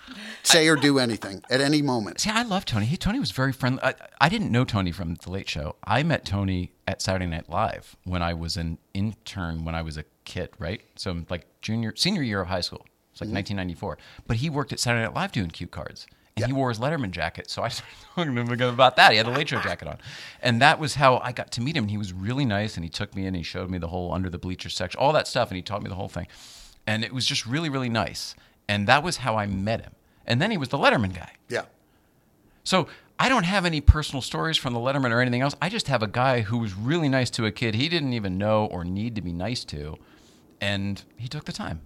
say 0.44 0.68
or 0.68 0.76
do 0.76 1.00
anything 1.00 1.44
at 1.50 1.62
any 1.62 1.82
moment. 1.82 2.20
See, 2.20 2.30
I 2.30 2.44
love 2.44 2.66
Tony. 2.66 2.86
He, 2.86 2.98
Tony 2.98 3.20
was 3.20 3.32
very 3.32 3.54
friendly. 3.54 3.84
I, 3.84 3.94
I 4.20 4.30
didn't 4.30 4.52
know 4.52 4.66
Tony 4.66 4.92
from 4.92 5.16
The 5.16 5.32
Late 5.32 5.48
Show. 5.48 5.76
I 5.84 6.04
met 6.04 6.26
Tony 6.26 6.72
at 6.88 7.02
Saturday 7.02 7.28
Night 7.28 7.50
Live 7.50 7.96
when 8.04 8.22
I 8.22 8.34
was 8.34 8.58
an 8.58 8.78
intern 8.94 9.64
when 9.64 9.76
I 9.76 9.82
was 9.82 9.98
a 9.98 10.06
kid, 10.26 10.50
right? 10.60 10.82
So 10.96 11.24
like 11.30 11.46
junior, 11.62 11.94
senior 11.96 12.24
year 12.24 12.42
of 12.42 12.48
high 12.48 12.62
school. 12.62 12.86
It's 13.12 13.22
like 13.22 13.28
mm-hmm. 13.28 13.36
1994. 13.36 13.98
But 14.28 14.38
he 14.38 14.50
worked 14.50 14.74
at 14.74 14.80
Saturday 14.80 15.04
Night 15.04 15.14
Live 15.14 15.32
doing 15.32 15.50
cue 15.50 15.68
cards. 15.68 16.08
And 16.38 16.46
he 16.48 16.54
wore 16.54 16.70
his 16.70 16.80
Letterman 16.80 17.12
jacket. 17.12 17.50
So 17.50 17.62
I 17.62 17.68
started 17.70 17.96
talking 18.16 18.36
to 18.36 18.42
him 18.42 18.74
about 18.74 18.96
that. 18.96 19.12
He 19.12 19.18
had 19.18 19.28
the 19.28 19.32
Late 19.32 19.50
Show 19.50 19.60
jacket 19.62 19.88
on. 19.88 19.98
And 20.42 20.62
that 20.62 20.80
was 20.80 20.96
how 20.96 21.18
I 21.20 21.32
got 21.32 21.52
to 21.52 21.62
meet 21.62 21.76
him. 21.76 21.88
He 21.88 21.98
was 21.98 22.14
really 22.14 22.46
nice 22.46 22.76
and 22.76 22.84
he 22.84 22.90
took 22.90 23.16
me 23.16 23.24
in 23.24 23.28
and 23.30 23.36
he 23.38 23.44
showed 23.44 23.70
me 23.70 23.78
the 23.78 23.90
whole 23.90 24.14
under 24.14 24.30
the 24.30 24.38
bleachers 24.40 24.76
section, 24.76 25.00
all 25.00 25.14
that 25.14 25.28
stuff. 25.28 25.50
And 25.50 25.56
he 25.58 25.62
taught 25.62 25.84
me 25.84 25.90
the 25.90 25.96
whole 25.96 26.08
thing. 26.10 26.28
And 26.88 27.04
it 27.04 27.14
was 27.14 27.26
just 27.26 27.46
really, 27.46 27.70
really 27.70 27.90
nice. 27.90 28.36
And 28.68 28.88
that 28.88 29.04
was 29.04 29.18
how 29.18 29.36
I 29.36 29.46
met 29.46 29.82
him. 29.82 29.92
And 30.26 30.42
then 30.42 30.52
he 30.52 30.58
was 30.58 30.70
the 30.70 30.78
Letterman 30.78 31.14
guy. 31.14 31.34
Yeah. 31.50 31.64
So 32.64 32.88
I 33.20 33.28
don't 33.30 33.44
have 33.44 33.66
any 33.66 33.82
personal 33.82 34.22
stories 34.22 34.58
from 34.58 34.74
the 34.74 34.80
Letterman 34.80 35.12
or 35.12 35.20
anything 35.22 35.42
else. 35.42 35.56
I 35.62 35.70
just 35.70 35.88
have 35.90 36.02
a 36.02 36.08
guy 36.08 36.42
who 36.42 36.58
was 36.58 36.74
really 36.74 37.10
nice 37.10 37.30
to 37.32 37.46
a 37.46 37.52
kid 37.52 37.76
he 37.76 37.90
didn't 37.90 38.14
even 38.14 38.38
know 38.38 38.66
or 38.66 38.84
need 38.84 39.16
to 39.16 39.22
be 39.22 39.32
nice 39.34 39.64
to, 39.66 39.98
and 40.60 41.04
he 41.18 41.28
took 41.28 41.46
the 41.46 41.52
time, 41.52 41.82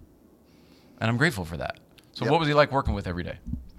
and 1.00 1.10
I'm 1.10 1.16
grateful 1.16 1.44
for 1.44 1.56
that. 1.58 1.78
So 2.12 2.24
Yep. 2.24 2.30
what 2.32 2.40
was 2.40 2.48
he 2.48 2.54
like 2.54 2.72
working 2.72 2.94
with 2.94 3.06
every 3.06 3.22
day? 3.22 3.38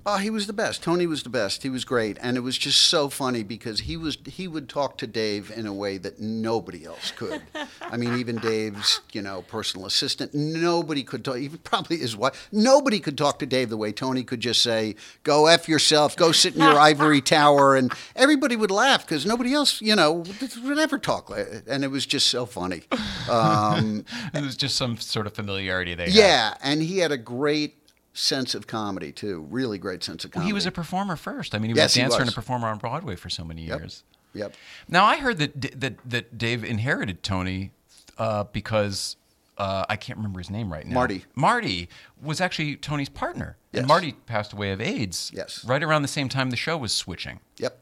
Oh, 0.09 0.15
he 0.15 0.29
was 0.29 0.47
the 0.47 0.53
best. 0.53 0.81
Tony 0.81 1.05
was 1.05 1.23
the 1.23 1.29
best. 1.29 1.63
He 1.63 1.69
was 1.69 1.83
great, 1.83 2.17
and 2.21 2.37
it 2.37 2.39
was 2.39 2.57
just 2.57 2.79
so 2.83 3.09
funny 3.09 3.43
because 3.43 3.81
he 3.81 3.97
was 3.97 4.17
he 4.25 4.47
would 4.47 4.69
talk 4.69 4.97
to 4.99 5.05
Dave 5.07 5.51
in 5.51 5.67
a 5.67 5.73
way 5.73 5.97
that 5.97 6.17
nobody 6.21 6.85
else 6.85 7.11
could. 7.11 7.41
I 7.81 7.97
mean, 7.97 8.15
even 8.17 8.37
Dave's 8.37 9.01
you 9.11 9.21
know 9.21 9.41
personal 9.41 9.85
assistant, 9.85 10.33
nobody 10.33 11.03
could 11.03 11.25
talk. 11.25 11.35
Even 11.39 11.57
probably 11.57 11.97
his 11.97 12.15
wife, 12.15 12.47
nobody 12.53 13.01
could 13.01 13.17
talk 13.17 13.37
to 13.39 13.45
Dave 13.45 13.67
the 13.69 13.75
way 13.75 13.91
Tony 13.91 14.23
could 14.23 14.39
just 14.39 14.61
say, 14.61 14.95
"Go 15.23 15.47
f 15.47 15.67
yourself, 15.67 16.15
go 16.15 16.31
sit 16.31 16.55
in 16.55 16.61
your 16.61 16.79
ivory 16.91 17.19
tower," 17.19 17.75
and 17.75 17.91
everybody 18.15 18.55
would 18.55 18.71
laugh 18.71 19.05
because 19.05 19.25
nobody 19.25 19.53
else 19.53 19.81
you 19.81 19.93
know 19.93 20.23
would 20.63 20.79
ever 20.79 20.97
talk 20.97 21.29
like. 21.29 21.63
And 21.67 21.83
it 21.83 21.89
was 21.89 22.05
just 22.05 22.27
so 22.27 22.45
funny. 22.45 22.83
Um, 23.29 24.05
It 24.33 24.41
was 24.41 24.55
just 24.55 24.77
some 24.77 24.95
sort 24.95 25.27
of 25.27 25.33
familiarity 25.33 25.95
they 25.95 26.05
had. 26.05 26.13
yeah, 26.13 26.53
and 26.63 26.81
he 26.81 26.99
had 26.99 27.11
a 27.11 27.17
great 27.17 27.75
sense 28.17 28.55
of 28.55 28.67
comedy 28.67 29.11
too. 29.11 29.45
Really 29.49 29.77
great 29.77 30.03
sense 30.03 30.25
of 30.25 30.31
comedy. 30.31 30.39
Well, 30.39 30.41
comedy. 30.43 30.49
he 30.49 30.53
was 30.53 30.65
a 30.65 30.71
performer 30.71 31.15
first. 31.15 31.53
I 31.55 31.59
mean, 31.59 31.69
he 31.69 31.73
was 31.73 31.77
Yes, 31.79 31.95
a 31.95 31.99
he 31.99 32.03
dancer 32.03 32.21
and 32.21 32.29
a 32.29 32.33
performer 32.33 32.67
on 32.67 32.77
Broadway 32.77 33.15
for 33.15 33.29
so 33.29 33.43
many 33.43 33.63
years. 33.63 34.03
Yep. 34.33 34.53
Now 34.87 35.05
I 35.05 35.17
heard 35.17 35.37
that 35.39 35.79
that 35.79 35.97
that 36.09 36.37
Dave 36.37 36.63
inherited 36.63 37.23
Tony 37.23 37.71
uh, 38.17 38.43
because 38.45 39.15
uh, 39.57 39.85
I 39.89 39.95
can't 39.95 40.17
remember 40.17 40.39
his 40.39 40.49
name 40.49 40.71
right 40.71 40.85
now. 40.85 40.93
Marty. 40.93 41.25
Marty 41.35 41.89
was 42.21 42.39
actually 42.41 42.75
Tony's 42.75 43.09
partner, 43.09 43.57
Yes. 43.71 43.79
and 43.79 43.87
Marty 43.87 44.11
passed 44.11 44.53
away 44.53 44.71
of 44.71 44.79
AIDS. 44.81 45.31
Yes. 45.33 45.63
Right 45.65 45.81
around 45.81 46.01
the 46.03 46.07
same 46.07 46.29
time 46.29 46.49
the 46.51 46.55
show 46.57 46.77
was 46.77 46.91
switching. 46.93 47.39
Yep. 47.57 47.79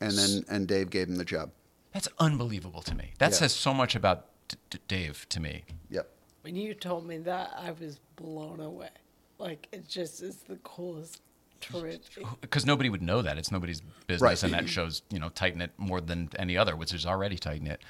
And 0.00 0.12
then 0.18 0.44
and 0.50 0.66
Dave 0.68 0.90
gave 0.90 1.08
him 1.08 1.16
the 1.16 1.24
job. 1.24 1.50
That's 1.92 2.08
unbelievable 2.18 2.82
to 2.82 2.94
me. 2.94 3.12
That 3.18 3.30
Yeah. 3.30 3.36
says 3.38 3.52
so 3.54 3.72
much 3.72 3.94
about 3.94 4.26
D- 4.48 4.56
D- 4.68 4.78
Dave 4.88 5.26
to 5.30 5.40
me. 5.40 5.64
Yep. 5.88 6.10
When 6.42 6.54
you 6.56 6.74
told 6.74 7.06
me 7.06 7.16
that, 7.18 7.54
I 7.56 7.70
was 7.72 7.98
blown 8.16 8.60
away. 8.60 8.90
Like 9.38 9.68
it 9.72 9.86
just 9.88 10.22
is 10.22 10.36
the 10.48 10.56
coolest 10.56 11.20
trip. 11.60 12.02
because 12.40 12.64
nobody 12.66 12.88
would 12.90 13.02
know 13.02 13.22
that 13.22 13.38
it's 13.38 13.50
nobody's 13.50 13.80
business, 14.06 14.22
Right. 14.22 14.42
and 14.42 14.52
that 14.54 14.68
shows 14.68 15.02
you 15.10 15.18
know 15.18 15.28
tighten 15.30 15.60
it 15.60 15.72
more 15.78 16.00
than 16.00 16.30
any 16.38 16.56
other, 16.56 16.76
which 16.76 16.92
is 16.94 17.04
already 17.06 17.36
tighten 17.36 17.66
it. 17.66 17.80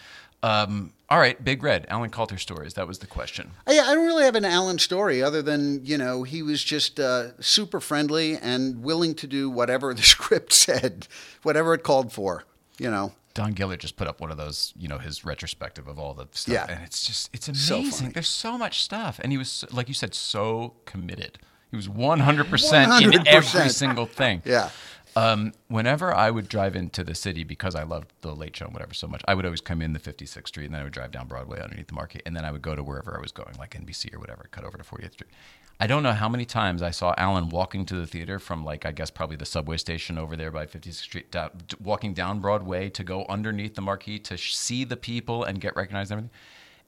Um, 0.42 0.92
all 1.08 1.18
right, 1.18 1.42
Big 1.42 1.62
Red, 1.62 1.86
Alan 1.88 2.10
Kalter 2.10 2.38
stories. 2.38 2.74
That 2.74 2.86
was 2.86 2.98
the 2.98 3.06
question. 3.06 3.52
I, 3.66 3.78
I 3.80 3.94
don't 3.94 4.06
really 4.06 4.24
have 4.24 4.34
an 4.36 4.44
Alan 4.44 4.78
story 4.78 5.22
other 5.22 5.42
than 5.42 5.84
you 5.84 5.98
know 5.98 6.22
he 6.24 6.42
was 6.42 6.62
just 6.64 6.98
uh, 7.00 7.40
super 7.40 7.80
friendly 7.80 8.36
and 8.36 8.82
willing 8.82 9.14
to 9.16 9.26
do 9.26 9.48
whatever 9.50 9.92
the 9.94 10.02
script 10.02 10.52
said, 10.52 11.06
whatever 11.42 11.74
it 11.74 11.82
called 11.82 12.12
for. 12.12 12.44
You 12.78 12.90
know. 12.90 13.12
Don 13.36 13.54
Giller 13.54 13.78
just 13.78 13.96
put 13.96 14.08
up 14.08 14.20
one 14.20 14.30
of 14.30 14.36
those, 14.38 14.72
you 14.76 14.88
know, 14.88 14.98
his 14.98 15.24
retrospective 15.24 15.86
of 15.86 15.98
all 15.98 16.14
the 16.14 16.26
stuff, 16.32 16.52
Yeah. 16.54 16.66
and 16.68 16.82
it's 16.84 17.06
just 17.06 17.30
it's 17.32 17.48
amazing. 17.48 17.90
funny. 17.92 18.12
There's 18.12 18.28
so 18.28 18.56
much 18.58 18.82
stuff, 18.82 19.20
and 19.22 19.30
he 19.30 19.38
was 19.38 19.64
like 19.70 19.88
you 19.88 19.94
said, 19.94 20.14
so 20.14 20.74
committed. 20.86 21.38
He 21.70 21.76
was 21.76 21.88
100 21.88 22.48
percent 22.48 22.90
in 23.02 23.10
100%. 23.12 23.26
every 23.26 23.68
single 23.68 24.06
thing. 24.06 24.42
Yeah. 24.44 24.70
Um, 25.16 25.52
whenever 25.68 26.12
I 26.14 26.30
would 26.30 26.46
drive 26.48 26.76
into 26.76 27.02
the 27.02 27.14
city 27.14 27.42
because 27.42 27.74
I 27.74 27.84
loved 27.84 28.12
the 28.20 28.34
Late 28.36 28.54
Show 28.54 28.66
and 28.66 28.74
whatever 28.74 28.92
so 28.92 29.06
much, 29.08 29.22
I 29.26 29.34
would 29.34 29.46
always 29.46 29.62
come 29.62 29.80
in 29.80 29.94
the 29.94 29.98
56th 29.98 30.48
Street 30.48 30.66
and 30.66 30.74
then 30.74 30.82
I 30.82 30.84
would 30.84 30.92
drive 30.92 31.10
down 31.10 31.26
Broadway 31.26 31.58
underneath 31.60 31.86
the 31.86 31.94
market 31.94 32.20
and 32.26 32.36
then 32.36 32.44
I 32.44 32.52
would 32.52 32.60
go 32.60 32.74
to 32.76 32.82
wherever 32.82 33.16
I 33.16 33.20
was 33.22 33.32
going, 33.32 33.54
like 33.58 33.70
NBC 33.74 34.12
or 34.14 34.18
whatever, 34.18 34.46
cut 34.50 34.64
over 34.64 34.76
to 34.76 34.84
40th 34.84 35.12
Street. 35.14 35.30
I 35.78 35.86
don't 35.86 36.02
know 36.02 36.12
how 36.12 36.28
many 36.28 36.44
times 36.46 36.80
I 36.80 36.90
saw 36.90 37.14
Alan 37.18 37.50
walking 37.50 37.84
to 37.86 37.94
the 37.96 38.06
theater 38.06 38.38
from 38.38 38.64
like 38.64 38.86
I 38.86 38.92
guess 38.92 39.10
probably 39.10 39.36
the 39.36 39.44
subway 39.44 39.76
station 39.76 40.16
over 40.16 40.34
there 40.36 40.50
by 40.50 40.64
56th 40.66 40.94
Street, 40.94 41.30
down, 41.30 41.50
walking 41.82 42.14
down 42.14 42.40
Broadway 42.40 42.88
to 42.90 43.04
go 43.04 43.26
underneath 43.28 43.74
the 43.74 43.82
marquee 43.82 44.18
to 44.20 44.36
sh- 44.38 44.54
see 44.54 44.84
the 44.84 44.96
people 44.96 45.44
and 45.44 45.60
get 45.60 45.76
recognized 45.76 46.10
and 46.10 46.18
everything. 46.18 46.30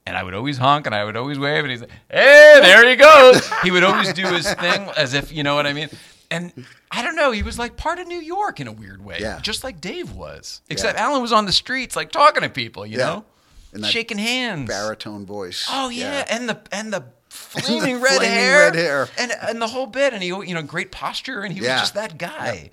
And 0.07 0.17
I 0.17 0.23
would 0.23 0.33
always 0.33 0.57
honk 0.57 0.87
and 0.87 0.95
I 0.95 1.03
would 1.03 1.15
always 1.15 1.37
wave 1.37 1.63
and 1.63 1.69
he's 1.71 1.81
like, 1.81 1.91
hey, 2.09 2.59
there 2.63 2.87
he 2.89 2.95
goes. 2.95 3.47
he 3.63 3.69
would 3.69 3.83
always 3.83 4.11
do 4.13 4.23
his 4.25 4.51
thing 4.55 4.89
as 4.97 5.13
if, 5.13 5.31
you 5.31 5.43
know 5.43 5.53
what 5.53 5.67
I 5.67 5.73
mean? 5.73 5.89
And 6.31 6.65
I 6.89 7.03
don't 7.03 7.15
know, 7.15 7.31
he 7.31 7.43
was 7.43 7.59
like 7.59 7.77
part 7.77 7.99
of 7.99 8.07
New 8.07 8.19
York 8.19 8.59
in 8.59 8.67
a 8.67 8.71
weird 8.71 9.03
way, 9.05 9.17
Yeah. 9.19 9.39
just 9.41 9.63
like 9.63 9.79
Dave 9.81 10.13
was. 10.13 10.61
Except 10.69 10.97
Alan 10.97 11.21
was 11.21 11.31
on 11.31 11.45
the 11.45 11.51
streets 11.51 11.95
like 11.95 12.11
talking 12.11 12.41
to 12.41 12.49
people, 12.49 12.87
you 12.87 12.97
Yeah. 12.97 13.05
know? 13.05 13.25
And 13.71 13.83
that 13.83 13.91
Shaking 13.91 14.17
hands. 14.17 14.67
Baritone 14.67 15.27
voice. 15.27 15.67
Oh 15.69 15.89
yeah. 15.89 16.25
and 16.27 16.49
the 16.49 16.59
and 16.71 16.91
the 16.91 17.03
flaming 17.29 18.01
red 18.01 18.15
flaming 18.17 18.29
hair, 18.29 18.59
red 18.59 18.75
hair. 18.75 19.07
and 19.17 19.31
and 19.31 19.61
the 19.61 19.67
whole 19.67 19.85
bit, 19.87 20.13
and 20.13 20.21
he 20.21 20.29
you 20.29 20.53
know 20.53 20.61
great 20.61 20.91
posture, 20.91 21.41
and 21.41 21.53
he 21.53 21.61
Yeah. 21.63 21.73
was 21.73 21.81
just 21.81 21.93
that 21.95 22.17
guy. 22.17 22.71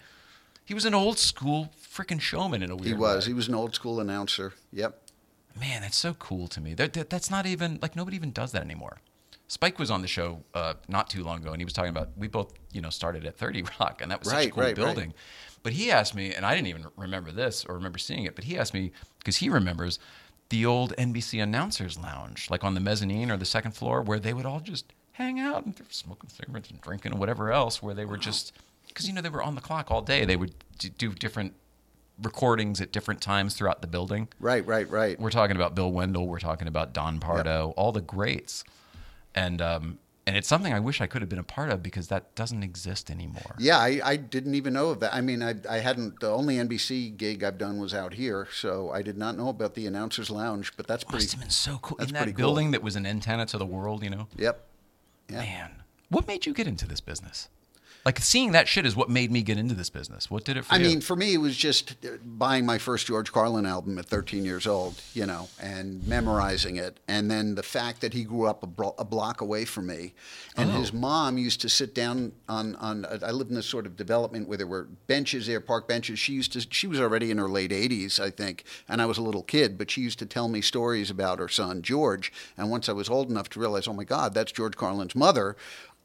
He 0.65 0.75
was 0.75 0.85
an 0.85 0.95
old 0.95 1.19
school 1.19 1.73
freaking 1.81 2.21
showman 2.21 2.63
in 2.63 2.71
a 2.71 2.77
weird 2.77 2.87
he 2.89 2.95
was. 2.95 3.27
way. 3.27 3.31
He 3.31 3.35
was 3.35 3.49
an 3.49 3.55
old 3.55 3.75
school 3.75 4.01
announcer. 4.01 4.53
Yep. 4.73 5.01
Man, 5.59 5.83
that's 5.83 5.97
so 5.97 6.13
cool 6.15 6.49
to 6.49 6.61
me. 6.61 6.75
That, 6.75 6.93
that- 6.95 7.09
that's 7.09 7.31
not 7.31 7.47
even 7.47 7.79
like 7.81 7.97
nobody 7.97 8.17
even 8.17 8.33
does 8.33 8.53
that 8.53 8.63
anymore. 8.63 8.99
Spike 9.49 9.79
was 9.79 9.93
on 9.93 10.03
the 10.03 10.09
show 10.09 10.43
uh, 10.55 10.75
not 10.89 11.09
too 11.09 11.23
long 11.23 11.39
ago, 11.39 11.53
and 11.53 11.61
he 11.61 11.65
was 11.65 11.73
talking 11.73 11.91
about 11.91 12.11
we 12.17 12.27
both 12.27 12.53
you 12.73 12.81
know 12.81 12.91
started 12.91 13.25
at 13.25 13.37
Thirty 13.39 13.63
Rock, 13.81 14.01
and 14.03 14.11
that 14.11 14.19
was 14.21 14.29
such 14.29 14.35
a 14.35 14.39
Right, 14.39 14.53
cool 14.53 14.63
right, 14.65 14.67
right. 14.69 14.75
building. 14.77 15.15
But 15.63 15.73
he 15.73 15.91
asked 15.91 16.15
me, 16.15 16.33
and 16.35 16.45
I 16.47 16.55
didn't 16.55 16.69
even 16.69 16.87
remember 16.97 17.31
this 17.33 17.65
or 17.65 17.75
remember 17.77 17.99
seeing 17.99 18.25
it, 18.25 18.35
but 18.37 18.45
he 18.45 18.57
asked 18.59 18.75
me 18.75 18.93
because 19.19 19.37
he 19.39 19.49
remembers 19.49 19.99
the 20.49 20.65
old 20.65 20.95
NBC 20.97 21.43
announcers 21.43 21.99
lounge, 21.99 22.49
like 22.51 22.65
on 22.65 22.75
the 22.75 22.81
mezzanine 22.81 23.31
or 23.31 23.37
the 23.37 23.45
second 23.45 23.73
floor, 23.73 24.03
where 24.03 24.19
they 24.19 24.33
would 24.33 24.47
all 24.47 24.61
just 24.61 24.93
hang 25.13 25.41
out 25.41 25.65
and 25.65 25.75
they're 25.75 25.87
smoking 25.91 26.29
cigarettes 26.29 26.71
and 26.71 26.81
drinking 26.81 27.13
and 27.13 27.19
whatever 27.19 27.51
else, 27.51 27.83
where 27.83 27.95
they 27.95 28.05
were 28.05 28.19
just 28.19 28.53
because 28.89 29.09
you 29.09 29.15
know 29.15 29.21
they 29.21 29.29
were 29.29 29.43
on 29.43 29.55
the 29.55 29.61
clock 29.61 29.91
all 29.91 30.03
day. 30.03 30.25
They 30.25 30.37
would 30.37 30.55
do 30.99 31.13
different 31.13 31.55
recordings 32.23 32.81
at 32.81 32.93
different 32.93 33.21
times 33.21 33.55
throughout 33.55 33.81
the 33.81 33.87
building. 33.87 34.29
Right. 34.41 34.67
Right. 34.67 34.89
Right. 34.89 35.19
We're 35.21 35.31
talking 35.31 35.57
about 35.57 35.75
Bill 35.75 35.91
Wendell. 35.93 36.27
We're 36.27 36.39
talking 36.39 36.69
about 36.69 36.93
Don 36.93 37.19
Pardo, 37.19 37.75
all 37.77 37.93
the 37.93 38.01
greats, 38.01 38.65
and 39.35 39.61
um, 39.61 39.99
and 40.27 40.37
it's 40.37 40.49
something 40.49 40.73
I 40.73 40.81
wish 40.81 41.01
I 41.01 41.07
could 41.07 41.23
have 41.23 41.29
been 41.29 41.39
a 41.39 41.45
part 41.45 41.71
of 41.71 41.83
because 41.83 42.09
that 42.09 42.35
doesn't 42.35 42.63
exist 42.63 43.11
anymore. 43.11 43.55
Yeah, 43.59 43.79
I, 43.79 44.01
I 44.05 44.17
didn't 44.17 44.55
even 44.55 44.73
know 44.73 44.89
of 44.91 45.01
that. 45.01 45.15
I 45.15 45.21
mean, 45.21 45.43
I, 45.43 45.55
I 45.71 45.79
hadn't. 45.79 46.21
The 46.21 46.31
only 46.31 46.57
NBC 46.57 47.17
gig 47.17 47.45
I've 47.45 47.59
done 47.59 47.79
was 47.79 47.95
out 47.95 48.15
here, 48.15 48.49
so 48.53 48.91
I 48.91 49.03
did 49.03 49.17
not 49.17 49.37
know 49.37 49.49
about 49.49 49.75
the 49.75 49.87
announcers' 49.87 50.29
lounge. 50.31 50.73
But 50.77 50.87
that's 50.87 51.05
pretty. 51.05 51.25
Must 51.25 51.33
have 51.33 51.41
been 51.43 51.51
so 51.51 51.79
cool 51.81 51.97
that's 51.99 52.11
in 52.11 52.15
that 52.15 52.21
pretty 52.25 52.33
cool. 52.33 52.39
building 52.49 52.71
that 52.73 52.83
was 52.83 52.97
an 52.97 53.07
antenna 53.07 53.47
to 53.47 53.59
the 53.59 53.67
world. 53.67 54.03
You 54.03 54.11
know, 54.11 54.29
Yep. 54.37 54.67
Yeah. 55.29 55.39
man, 55.41 55.71
what 56.09 56.27
made 56.27 56.47
you 56.47 56.53
get 56.55 56.67
into 56.67 56.87
this 56.87 57.01
business? 57.01 57.49
Like 58.07 58.21
seeing 58.21 58.53
that 58.53 58.69
shit 58.69 58.87
is 58.87 58.95
what 58.95 59.11
made 59.11 59.33
me 59.33 59.43
get 59.43 59.59
into 59.59 59.75
this 59.75 59.91
business. 59.91 60.31
What 60.31 60.45
did 60.45 60.57
it 60.57 60.65
for 60.65 60.73
I 60.73 60.77
you? 60.79 60.87
mean, 60.87 61.01
for 61.01 61.17
me, 61.17 61.35
it 61.35 61.39
was 61.39 61.57
just 61.57 61.97
buying 62.25 62.65
my 62.65 62.79
first 62.79 63.09
George 63.09 63.33
Carlin 63.33 63.67
album 63.67 63.99
at 63.99 64.07
13 64.07 64.45
years 64.45 64.65
old, 64.65 65.03
you 65.13 65.27
know, 65.27 65.49
and 65.61 66.07
memorizing 66.07 66.77
it. 66.77 67.01
And 67.09 67.29
then 67.29 67.57
the 67.57 67.65
fact 67.65 68.01
that 68.03 68.13
he 68.15 68.23
grew 68.23 68.47
up 68.47 68.63
a, 68.63 68.67
blo- 68.69 68.95
a 68.97 69.05
block 69.05 69.41
away 69.41 69.65
from 69.65 69.89
me. 69.89 70.15
And 70.57 70.71
his 70.71 70.93
Oh. 70.95 70.99
mom 70.99 71.37
used 71.37 71.61
to 71.63 71.69
sit 71.69 71.97
down 71.97 72.31
on, 72.49 72.77
on, 72.77 73.07
I 73.25 73.33
lived 73.33 73.51
in 73.51 73.57
this 73.57 73.67
sort 73.67 73.87
of 73.87 73.97
development 73.97 74.47
where 74.47 74.57
there 74.57 74.69
were 74.69 74.85
benches 75.09 75.49
there, 75.49 75.61
park 75.61 75.89
benches. 75.89 76.21
She 76.21 76.33
used 76.33 76.53
to, 76.53 76.61
she 76.71 76.87
was 76.87 77.01
already 77.01 77.33
in 77.33 77.39
her 77.39 77.49
late 77.49 77.73
80s, 77.73 78.21
I 78.21 78.31
think, 78.31 78.63
and 78.89 79.03
I 79.03 79.07
was 79.07 79.19
a 79.19 79.23
little 79.23 79.43
kid, 79.43 79.77
but 79.77 79.91
she 79.91 80.01
used 80.03 80.21
to 80.21 80.27
tell 80.27 80.47
me 80.47 80.61
stories 80.61 81.11
about 81.11 81.41
her 81.41 81.49
son, 81.49 81.83
George. 81.83 82.33
And 82.57 82.71
once 82.71 82.89
I 82.89 82.93
was 82.93 83.11
old 83.11 83.31
enough 83.31 83.49
to 83.51 83.59
realize, 83.61 83.89
oh 83.89 83.93
my 83.93 84.05
God, 84.05 84.33
that's 84.33 84.53
George 84.53 84.77
Carlin's 84.77 85.17
mother. 85.17 85.57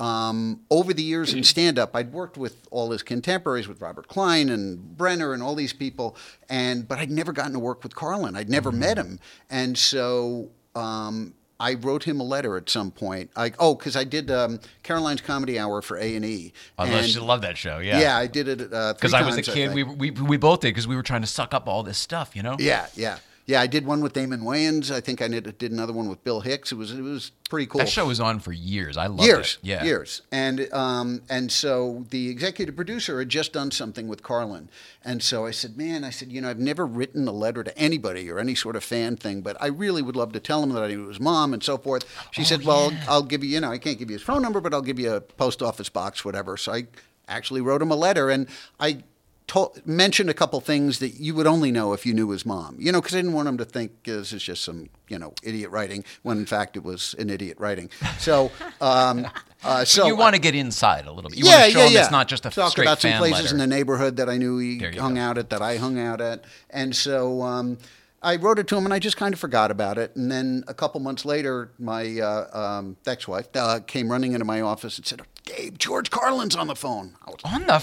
Um, 0.01 0.61
over 0.71 0.93
the 0.93 1.03
years 1.03 1.33
in 1.33 1.43
stand 1.43 1.77
up, 1.77 1.95
I'd 1.95 2.11
worked 2.11 2.35
with 2.35 2.67
all 2.71 2.89
his 2.91 3.03
contemporaries, 3.03 3.67
with 3.67 3.81
Robert 3.81 4.07
Klein 4.07 4.49
and 4.49 4.97
Brenner 4.97 5.33
and 5.33 5.43
all 5.43 5.53
these 5.53 5.73
people, 5.73 6.17
and 6.49 6.87
but 6.87 6.97
I'd 6.97 7.11
never 7.11 7.31
gotten 7.31 7.53
to 7.53 7.59
work 7.59 7.83
with 7.83 7.93
Carlin. 7.93 8.35
I'd 8.35 8.49
never 8.49 8.71
met 8.71 8.97
him, 8.97 9.19
and 9.49 9.77
so 9.77 10.49
um, 10.75 11.35
I 11.59 11.75
wrote 11.75 12.03
him 12.03 12.19
a 12.19 12.23
letter 12.23 12.57
at 12.57 12.67
some 12.67 12.89
point. 12.89 13.29
I, 13.35 13.53
oh, 13.59 13.75
because 13.75 13.95
I 13.95 14.03
did 14.03 14.31
um, 14.31 14.59
Caroline's 14.81 15.21
Comedy 15.21 15.59
Hour 15.59 15.83
for 15.83 15.97
A 15.97 16.15
and 16.15 16.25
E. 16.25 16.51
I 16.79 16.85
love, 17.19 17.41
that 17.41 17.55
show. 17.55 17.77
Yeah, 17.77 17.99
Yeah, 17.99 18.17
I 18.17 18.25
did 18.25 18.47
it 18.47 18.73
uh, 18.73 18.93
Because 18.93 19.11
three 19.11 19.19
I 19.19 19.23
was 19.23 19.37
a 19.37 19.43
kid, 19.43 19.73
we, 19.75 19.83
we 19.83 20.09
we 20.09 20.37
both 20.37 20.61
did 20.61 20.69
because 20.69 20.87
we 20.87 20.95
were 20.95 21.03
trying 21.03 21.21
to 21.21 21.27
suck 21.27 21.53
up 21.53 21.67
all 21.67 21.83
this 21.83 21.99
stuff. 21.99 22.35
You 22.35 22.41
know. 22.41 22.55
Yeah, 22.57 22.87
yeah, 22.95 23.19
yeah. 23.51 23.61
I 23.61 23.67
did 23.67 23.85
one 23.85 24.01
with 24.01 24.13
Damon 24.13 24.41
Wayans. 24.41 24.91
I 24.91 25.01
think 25.01 25.21
I 25.21 25.27
did, 25.27 25.57
did 25.57 25.71
another 25.71 25.93
one 25.93 26.09
with 26.09 26.23
Bill 26.23 26.41
Hicks. 26.41 26.71
It 26.71 26.75
was 26.75 26.91
it 26.91 27.01
was 27.01 27.31
pretty 27.49 27.67
cool. 27.67 27.79
That 27.79 27.89
show 27.89 28.07
was 28.07 28.19
on 28.19 28.39
for 28.39 28.51
years. 28.51 28.97
I 28.97 29.07
loved 29.07 29.23
years, 29.23 29.57
it. 29.61 29.67
Yeah. 29.67 29.83
years, 29.83 30.21
and 30.31 30.71
um, 30.73 31.21
and 31.29 31.51
so 31.51 32.05
the 32.09 32.29
executive 32.29 32.75
producer 32.75 33.19
had 33.19 33.29
just 33.29 33.53
done 33.53 33.71
something 33.71 34.07
with 34.07 34.23
Carlin, 34.23 34.69
and 35.03 35.21
so 35.21 35.45
I 35.45 35.51
said, 35.51 35.77
man, 35.77 36.03
I 36.03 36.09
said, 36.09 36.31
you 36.31 36.41
know, 36.41 36.49
I've 36.49 36.59
never 36.59 36.85
written 36.85 37.27
a 37.27 37.31
letter 37.31 37.63
to 37.63 37.77
anybody 37.77 38.31
or 38.31 38.39
any 38.39 38.55
sort 38.55 38.75
of 38.75 38.83
fan 38.83 39.17
thing, 39.17 39.41
but 39.41 39.57
I 39.61 39.67
really 39.67 40.01
would 40.01 40.15
love 40.15 40.33
to 40.33 40.39
tell 40.39 40.63
him 40.63 40.69
that 40.69 40.83
I 40.83 40.87
knew 40.87 41.07
his 41.07 41.19
mom 41.19 41.53
and 41.53 41.63
so 41.63 41.77
forth. 41.77 42.05
She 42.31 42.43
said, 42.43 42.63
well, 42.65 42.91
I'll 43.07 43.23
give 43.23 43.43
you, 43.43 43.49
you 43.51 43.59
know, 43.59 43.71
I 43.71 43.77
can't 43.77 43.99
give 43.99 44.09
you 44.09 44.15
his 44.15 44.23
phone 44.23 44.41
number, 44.41 44.61
but 44.61 44.73
I'll 44.73 44.81
give 44.81 44.99
you 44.99 45.13
a 45.13 45.21
post 45.21 45.61
office 45.61 45.89
box, 45.89 46.23
whatever. 46.23 46.57
So 46.57 46.73
I 46.73 46.87
actually 47.27 47.61
wrote 47.61 47.81
him 47.81 47.91
a 47.91 47.95
letter, 47.95 48.29
and 48.29 48.47
I. 48.79 49.03
Told, 49.51 49.85
mentioned 49.85 50.29
a 50.29 50.33
couple 50.33 50.61
things 50.61 50.99
that 50.99 51.15
you 51.19 51.35
would 51.35 51.45
only 51.45 51.73
know 51.73 51.91
if 51.91 52.05
you 52.05 52.13
knew 52.13 52.29
his 52.29 52.45
mom, 52.45 52.77
you 52.79 52.89
know, 52.89 53.01
because 53.01 53.13
I 53.13 53.17
didn't 53.17 53.33
want 53.33 53.49
him 53.49 53.57
to 53.57 53.65
think 53.65 54.05
this 54.05 54.31
is 54.31 54.41
just 54.41 54.63
some, 54.63 54.87
you 55.09 55.19
know, 55.19 55.33
idiot 55.43 55.71
writing 55.71 56.05
when 56.21 56.37
in 56.37 56.45
fact 56.45 56.77
it 56.77 56.85
was 56.85 57.15
an 57.19 57.29
idiot 57.29 57.57
writing. 57.59 57.89
So, 58.17 58.49
um, 58.79 59.27
uh, 59.61 59.83
so 59.83 60.07
you 60.07 60.15
want 60.15 60.35
to 60.35 60.41
get 60.41 60.55
inside 60.55 61.05
a 61.05 61.11
little 61.11 61.29
bit. 61.29 61.37
You 61.37 61.47
yeah, 61.47 61.51
want 61.51 61.65
to 61.65 61.71
show 61.71 61.79
yeah, 61.79 61.87
him 61.87 61.91
yeah. 61.91 61.99
it's 61.99 62.11
not 62.11 62.29
just 62.29 62.45
a 62.45 62.49
talk 62.49 62.71
straight 62.71 62.85
about 62.85 63.01
some 63.01 63.17
places 63.17 63.51
letter. 63.51 63.55
in 63.55 63.59
the 63.59 63.67
neighborhood 63.67 64.15
that 64.15 64.29
I 64.29 64.37
knew 64.37 64.57
he 64.57 64.79
hung 64.79 65.15
go. 65.15 65.19
out 65.19 65.37
at, 65.37 65.49
that 65.49 65.61
I 65.61 65.75
hung 65.75 65.99
out 65.99 66.21
at, 66.21 66.45
and 66.69 66.95
so 66.95 67.41
um, 67.41 67.77
I 68.23 68.35
wrote 68.35 68.59
it 68.59 68.67
to 68.67 68.77
him, 68.77 68.85
and 68.85 68.93
I 68.93 68.99
just 68.99 69.17
kind 69.17 69.33
of 69.33 69.39
forgot 69.39 69.71
about 69.71 69.97
it. 69.97 70.15
And 70.15 70.31
then 70.31 70.63
a 70.67 70.73
couple 70.73 70.99
months 71.01 71.25
later, 71.25 71.71
my 71.79 72.19
uh, 72.19 72.57
um, 72.57 72.97
ex-wife 73.07 73.47
uh, 73.55 73.79
came 73.85 74.11
running 74.11 74.33
into 74.33 74.45
my 74.45 74.61
office 74.61 74.97
and 74.97 75.05
said, 75.05 75.21
Dave, 75.55 75.77
George 75.77 76.09
Carlin's 76.09 76.55
on 76.55 76.67
the 76.67 76.75
phone. 76.75 77.15
Was, 77.27 77.37
On 77.43 77.65
the 77.65 77.79
"What? 77.79 77.81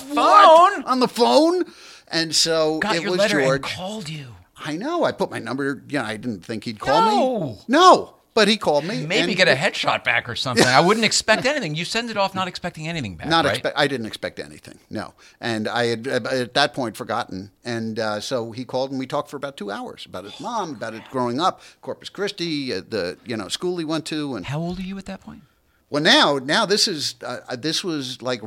phone? 0.74 0.84
On 0.84 1.00
the 1.00 1.08
phone? 1.08 1.64
And 2.08 2.34
so 2.34 2.78
Got 2.78 2.96
it 2.96 3.02
your 3.02 3.10
was 3.12 3.18
letter 3.18 3.40
George. 3.42 3.56
and 3.56 3.64
called 3.64 4.08
you. 4.08 4.28
I 4.56 4.76
know. 4.76 5.04
I 5.04 5.12
put 5.12 5.30
my 5.30 5.38
number. 5.38 5.82
Yeah, 5.88 6.04
I 6.04 6.16
didn't 6.16 6.44
think 6.44 6.64
he'd 6.64 6.80
call 6.80 7.00
No. 7.00 7.40
me. 7.52 7.58
No, 7.68 8.14
but 8.34 8.48
he 8.48 8.56
called 8.56 8.84
me. 8.84 9.04
Maybe 9.06 9.34
get 9.34 9.46
a 9.46 9.54
headshot 9.54 10.02
back 10.04 10.28
or 10.28 10.34
something. 10.34 10.66
I 10.66 10.80
wouldn't 10.80 11.04
expect 11.04 11.44
anything. 11.52 11.74
You 11.74 11.84
send 11.84 12.10
it 12.10 12.16
off 12.16 12.34
not 12.34 12.48
expecting 12.48 12.88
anything 12.88 13.16
back. 13.16 13.28
Not 13.28 13.44
right? 13.44 13.54
expect. 13.54 13.78
I 13.78 13.86
didn't 13.86 14.06
expect 14.06 14.40
anything. 14.40 14.78
No, 14.90 15.14
and 15.40 15.68
I 15.68 15.84
had 15.86 16.08
uh, 16.08 16.20
at 16.30 16.54
that 16.54 16.74
point 16.74 16.96
forgotten. 16.96 17.50
And 17.64 17.98
uh, 18.00 18.20
so 18.20 18.50
he 18.52 18.64
called 18.64 18.90
and 18.90 18.98
we 18.98 19.06
talked 19.06 19.28
for 19.30 19.36
about 19.36 19.56
two 19.56 19.70
hours 19.70 20.06
about 20.06 20.24
his 20.24 20.40
mom, 20.40 20.70
about 20.72 20.94
it 20.94 21.02
growing 21.10 21.40
up, 21.40 21.60
Corpus 21.82 22.08
Christi, 22.08 22.72
uh, 22.72 22.80
the 22.88 23.18
you 23.26 23.36
know 23.36 23.48
school 23.48 23.76
he 23.78 23.84
went 23.84 24.06
to, 24.06 24.34
and 24.34 24.46
How 24.46 24.58
old 24.58 24.78
are 24.78 24.82
you 24.82 24.96
at 24.98 25.04
that 25.06 25.20
point? 25.20 25.42
Well 25.90 26.02
now 26.02 26.38
now 26.38 26.66
this 26.66 26.88
is 26.88 27.14
uh, 27.24 27.56
this 27.56 27.82
was 27.82 28.20
like 28.22 28.40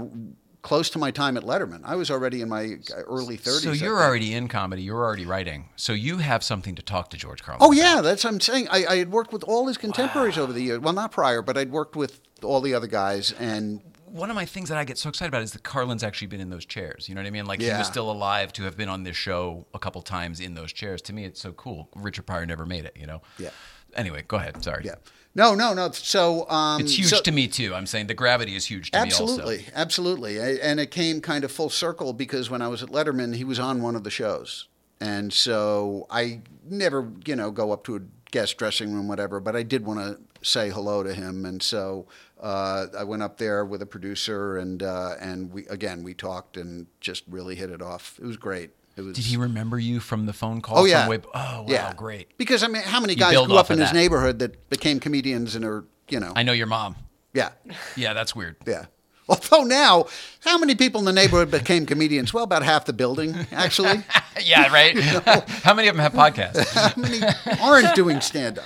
close 0.62 0.92
to 0.92 1.00
my 1.00 1.10
time 1.10 1.38
at 1.38 1.44
Letterman. 1.44 1.82
I 1.84 1.96
was 1.96 2.12
already 2.12 2.42
in 2.42 2.50
my 2.50 2.78
early 3.08 3.36
thirties. 3.38 3.64
So 3.64 3.72
you're 3.72 4.00
already 4.00 4.34
in 4.34 4.48
comedy. 4.48 4.84
You're 4.84 5.04
already 5.04 5.26
writing. 5.26 5.70
So 5.76 5.94
you 5.94 6.18
have 6.18 6.44
something 6.44 6.76
to 6.76 6.82
talk 6.84 7.10
to 7.10 7.18
George 7.18 7.42
Carlin. 7.42 7.62
Oh 7.64 7.72
about. 7.72 7.78
yeah, 7.78 8.02
that's 8.02 8.24
what 8.24 8.34
I'm 8.34 8.40
saying. 8.40 8.68
I, 8.70 8.86
I 8.86 8.96
had 8.98 9.12
worked 9.12 9.34
with 9.34 9.44
all 9.46 9.68
his 9.68 9.78
contemporaries 9.78 10.38
over 10.38 10.54
the 10.54 10.62
years. 10.62 10.80
Well, 10.80 10.94
not 10.94 11.12
prior, 11.12 11.42
but 11.42 11.58
I'd 11.58 11.72
worked 11.72 11.96
with 11.96 12.22
all 12.44 12.62
the 12.62 12.74
other 12.76 12.88
guys, 12.88 13.32
and 13.40 13.82
One 14.06 14.30
of 14.30 14.36
my 14.36 14.46
things 14.46 14.70
that 14.70 14.78
I 14.78 14.84
get 14.84 14.98
so 14.98 15.10
excited 15.10 15.30
about 15.30 15.42
is 15.42 15.54
that 15.54 15.64
Carlin's 15.64 16.04
actually 16.04 16.28
been 16.28 16.42
in 16.42 16.50
those 16.50 16.66
chairs. 16.66 17.08
You 17.10 17.16
know 17.16 17.22
what 17.22 17.28
I 17.28 17.32
mean? 17.32 17.46
Like 17.46 17.62
he 17.62 17.70
was 17.70 17.88
still 17.88 18.12
alive 18.12 18.52
to 18.54 18.64
have 18.64 18.76
been 18.78 18.90
on 18.90 19.04
this 19.04 19.16
show 19.16 19.66
a 19.74 19.80
couple 19.80 20.02
times 20.04 20.40
in 20.40 20.54
those 20.54 20.72
chairs. 20.74 21.02
To 21.04 21.14
me, 21.14 21.24
it's 21.26 21.40
so 21.42 21.54
cool. 21.54 21.90
Richard 21.96 22.26
Pryor 22.28 22.46
never 22.46 22.66
made 22.66 22.86
it. 22.86 22.96
You 23.00 23.08
know? 23.08 23.22
Yeah. 23.40 23.50
Anyway, 23.96 24.24
go 24.28 24.38
ahead. 24.38 24.64
Sorry. 24.64 24.84
yeah. 24.86 24.96
No, 25.34 25.56
no, 25.56 25.74
no. 25.74 25.92
So 25.92 26.50
um, 26.50 26.82
It's 26.82 26.98
huge 26.98 27.10
so- 27.10 27.22
to 27.22 27.32
me 27.32 27.48
too. 27.48 27.74
I'm 27.74 27.86
saying 27.86 28.08
the 28.08 28.14
gravity 28.14 28.56
is 28.56 28.66
huge 28.66 28.92
to 28.92 29.00
me. 29.00 29.04
Absolutely, 29.04 29.66
absolutely, 29.74 30.60
and 30.62 30.80
it 30.80 30.92
came 30.92 31.22
kind 31.22 31.44
of 31.44 31.52
full 31.52 31.70
circle 31.70 32.14
because 32.14 32.50
when 32.50 32.62
I 32.62 32.68
was 32.68 32.84
at 32.84 32.90
Letterman, 32.90 33.36
he 33.36 33.44
was 33.44 33.60
on 33.60 33.82
one 33.82 33.96
of 33.96 34.04
the 34.04 34.10
shows, 34.10 34.68
and 35.00 35.32
so 35.32 36.06
I 36.10 36.42
never, 36.66 37.10
you 37.26 37.36
know, 37.36 37.52
go 37.52 37.72
up 37.72 37.84
to 37.86 37.96
a 37.96 38.02
guest 38.32 38.58
dressing 38.58 38.94
room, 38.94 39.08
whatever, 39.08 39.40
but 39.40 39.56
I 39.56 39.64
did 39.64 39.86
want 39.86 40.00
to 40.00 40.20
say 40.48 40.70
hello 40.70 41.04
to 41.04 41.14
him, 41.14 41.46
and 41.46 41.62
so 41.62 42.08
uh, 42.42 42.88
I 42.98 43.04
went 43.04 43.22
up 43.24 43.38
there 43.38 43.64
with 43.64 43.82
a 43.82 43.86
producer, 43.86 44.58
and 44.58 44.84
uh, 44.84 45.16
and 45.20 45.52
we 45.54 45.66
again 45.68 46.04
we 46.04 46.14
talked 46.14 46.58
and 46.58 46.88
just 47.00 47.24
really 47.30 47.56
hit 47.56 47.70
it 47.70 47.82
off. 47.82 48.20
It 48.22 48.26
was 48.26 48.38
great. 48.38 48.72
Was. 48.98 49.16
Did 49.16 49.26
he 49.26 49.38
remember 49.38 49.80
you 49.80 50.00
from 50.00 50.26
the 50.26 50.34
phone 50.34 50.62
call? 50.62 50.80
Oh 50.80 50.86
yeah. 50.86 51.08
way- 51.08 51.20
oh 51.34 51.62
wow, 51.62 51.66
yeah. 51.68 51.94
great. 51.94 52.38
Because 52.38 52.62
I 52.64 52.68
mean, 52.68 52.82
how 52.84 53.00
many 53.00 53.16
guys 53.16 53.36
grew 53.46 53.56
up 53.56 53.72
in 53.72 53.80
his 53.80 53.90
that. 53.90 53.96
neighborhood 53.96 54.40
that 54.40 54.70
became 54.70 55.00
comedians 55.00 55.56
and 55.56 55.64
are, 55.66 55.86
you 56.10 56.20
know, 56.20 56.34
I 56.36 56.44
know 56.44 56.52
your 56.52 56.68
mom. 56.68 56.96
yeah, 57.34 57.50
Yeah, 57.96 58.14
that's 58.14 58.36
weird. 58.36 58.58
yeah. 58.68 58.86
Although 59.30 59.64
now, 59.64 60.08
how 60.42 60.58
many 60.58 60.76
people 60.76 61.00
in 61.00 61.06
the 61.06 61.14
neighborhood 61.14 61.50
became 61.52 61.86
comedians? 61.86 62.34
Well, 62.34 62.44
about 62.44 62.64
half 62.64 62.84
the 62.84 62.92
building, 62.92 63.34
actually. 63.54 64.04
yeah, 64.44 64.70
right. 64.74 64.98
How 65.64 65.74
many 65.74 65.88
of 65.88 65.96
them 65.96 66.02
have 66.04 66.12
podcasts? 66.12 66.74
how 66.74 66.92
many 67.00 67.22
aren't 67.62 67.96
doing 67.96 68.20
stand 68.20 68.60
up? 68.60 68.66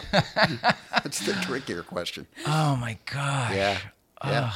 That's 1.03 1.19
the 1.23 1.33
trickier 1.43 1.83
question. 1.83 2.25
oh 2.47 2.75
my 2.77 2.97
gosh. 3.05 3.53
Yeah. 3.53 4.51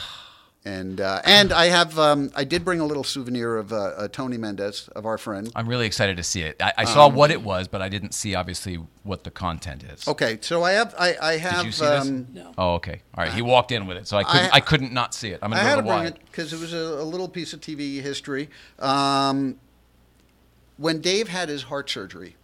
And 0.65 0.99
uh, 0.99 1.21
and 1.23 1.53
I 1.53 1.67
have 1.67 1.97
um, 1.97 2.31
I 2.35 2.43
did 2.43 2.65
bring 2.65 2.81
a 2.81 2.85
little 2.85 3.05
souvenir 3.05 3.55
of 3.55 3.71
uh, 3.71 3.77
uh, 3.77 4.07
Tony 4.09 4.37
Mendez 4.37 4.89
of 4.89 5.05
our 5.05 5.17
friend. 5.17 5.49
I'm 5.55 5.69
really 5.69 5.85
excited 5.85 6.17
to 6.17 6.23
see 6.23 6.41
it. 6.41 6.61
I, 6.61 6.73
I 6.79 6.83
saw 6.83 7.05
Um, 7.07 7.15
what 7.15 7.31
it 7.31 7.41
was, 7.41 7.69
but 7.69 7.81
I 7.81 7.87
didn't 7.87 8.13
see 8.13 8.35
obviously 8.35 8.75
what 9.03 9.23
the 9.23 9.31
content 9.31 9.83
is. 9.83 10.05
Okay, 10.05 10.37
so 10.41 10.63
I 10.63 10.73
have 10.73 10.93
I, 10.99 11.15
I 11.21 11.37
have 11.37 11.57
Did 11.59 11.65
you 11.67 11.71
see 11.71 11.85
um, 11.85 12.27
this? 12.33 12.45
Oh, 12.57 12.73
okay. 12.75 13.01
All 13.15 13.23
right. 13.23 13.33
He 13.33 13.41
walked 13.41 13.71
in 13.71 13.87
with 13.87 13.95
it, 13.95 14.05
so 14.07 14.17
I 14.17 14.23
couldn't. 14.25 14.53
I, 14.53 14.57
I- 14.57 14.59
couldn't 14.59 14.91
not 14.93 15.13
see 15.13 15.29
it. 15.29 15.39
I'm 15.41 15.49
gonna 15.51 15.61
had 15.61 15.75
go 15.75 15.81
to 15.81 15.87
to 15.87 15.93
bring 15.93 16.05
it 16.07 16.19
because 16.25 16.51
it 16.51 16.59
was 16.59 16.73
a, 16.73 16.77
a 16.77 17.07
little 17.07 17.29
piece 17.29 17.53
of 17.53 17.61
TV 17.61 18.01
history. 18.01 18.49
Um, 18.79 19.59
when 20.75 20.99
Dave 20.99 21.29
had 21.29 21.47
his 21.49 21.63
heart 21.63 21.89
surgery, 21.89 22.35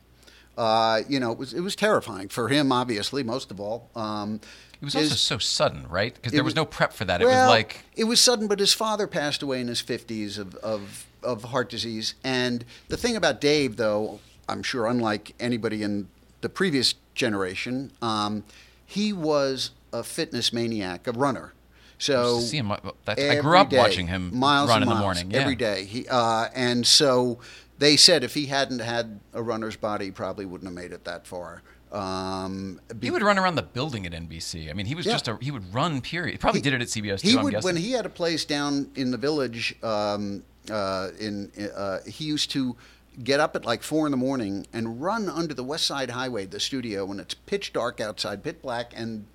uh, 0.57 1.01
you 1.09 1.19
know, 1.19 1.31
it 1.31 1.37
was 1.37 1.53
it 1.53 1.59
was 1.61 1.75
terrifying 1.75 2.29
for 2.29 2.47
him, 2.47 2.71
obviously, 2.71 3.23
most 3.23 3.51
of 3.51 3.59
all. 3.59 3.89
Um, 3.95 4.39
It 4.85 4.97
was 4.99 5.11
also 5.11 5.15
so 5.15 5.37
sudden, 5.37 5.87
right? 5.87 6.13
Because 6.13 6.31
there 6.31 6.43
was 6.43 6.51
was- 6.51 6.55
no 6.55 6.65
prep 6.65 6.93
for 6.93 7.05
that. 7.05 7.21
It 7.21 7.25
was 7.25 7.33
like 7.49 7.83
it 7.95 8.03
was 8.05 8.21
sudden, 8.21 8.47
but 8.47 8.59
his 8.59 8.73
father 8.73 9.07
passed 9.07 9.41
away 9.41 9.59
in 9.61 9.67
his 9.67 9.81
fifties 9.81 10.37
of, 10.37 10.55
of 10.55 11.05
of 11.23 11.43
heart 11.45 11.69
disease. 11.69 12.15
And 12.23 12.63
the 12.87 12.97
thing 12.97 13.15
about 13.15 13.41
Dave, 13.41 13.77
though, 13.77 14.19
I'm 14.47 14.61
sure, 14.63 14.85
unlike 14.85 15.33
anybody 15.39 15.81
in 15.83 16.07
the 16.41 16.49
previous 16.49 16.95
generation, 17.15 17.91
um, 18.01 18.43
he 18.85 19.11
was 19.11 19.71
a 19.91 20.03
fitness 20.03 20.53
maniac, 20.53 21.07
a 21.07 21.11
runner. 21.11 21.53
So 21.97 22.39
see 22.41 22.57
him. 22.57 22.71
uh, 22.71 22.77
That's, 23.05 23.21
I 23.21 23.39
grew 23.39 23.57
up 23.57 23.69
day, 23.69 23.77
watching 23.77 24.07
him 24.07 24.37
miles 24.37 24.69
run 24.69 24.83
in 24.83 24.89
the 24.89 24.95
morning. 24.95 25.31
Yeah. 25.31 25.39
every 25.39 25.55
day. 25.55 25.85
He 25.85 26.05
uh, 26.09 26.49
and 26.53 26.85
so 26.85 27.39
they 27.79 27.95
said 27.97 28.23
if 28.23 28.33
he 28.33 28.47
hadn't 28.47 28.79
had 28.79 29.19
a 29.33 29.41
runner's 29.41 29.77
body, 29.77 30.05
he 30.05 30.11
probably 30.11 30.45
wouldn't 30.45 30.67
have 30.69 30.75
made 30.75 30.91
it 30.91 31.05
that 31.05 31.25
far. 31.25 31.63
Um, 31.95 32.79
be- 32.99 33.07
He 33.07 33.11
would 33.11 33.23
run 33.23 33.37
around 33.39 33.55
the 33.55 33.63
building 33.63 34.05
at 34.05 34.11
NBC. 34.13 34.69
I 34.69 34.73
mean, 34.73 34.85
he 34.85 34.95
was 34.95 35.05
Yeah. 35.05 35.13
just 35.13 35.27
a. 35.27 35.37
He 35.41 35.51
would 35.51 35.73
run. 35.73 36.01
Period. 36.01 36.33
He 36.33 36.37
probably 36.37 36.61
did 36.61 36.73
it 36.73 36.81
at 36.81 36.87
CBS 36.89 37.21
too. 37.21 37.27
he 37.29 37.37
I'm 37.37 37.43
would 37.43 37.63
when 37.63 37.77
he 37.77 37.91
had 37.91 38.05
a 38.05 38.09
place 38.09 38.43
down 38.45 38.89
in 38.95 39.11
the 39.11 39.17
village. 39.17 39.75
Um, 39.81 40.43
uh, 40.69 41.09
in 41.19 41.51
uh, 41.75 41.99
he 42.07 42.25
used 42.25 42.51
to 42.51 42.75
get 43.23 43.39
up 43.39 43.55
at 43.55 43.63
like 43.65 43.81
four 43.83 44.05
in 44.07 44.11
the 44.11 44.17
morning 44.17 44.67
and 44.73 45.01
run 45.01 45.29
under 45.29 45.53
the 45.53 45.63
West 45.63 45.85
Side 45.85 46.09
Highway, 46.09 46.45
the 46.45 46.59
studio, 46.59 47.05
when 47.05 47.19
it's 47.19 47.33
pitch 47.33 47.71
dark 47.71 48.01
outside, 48.01 48.43
pit 48.43 48.61
black, 48.61 48.91
and 48.95 49.25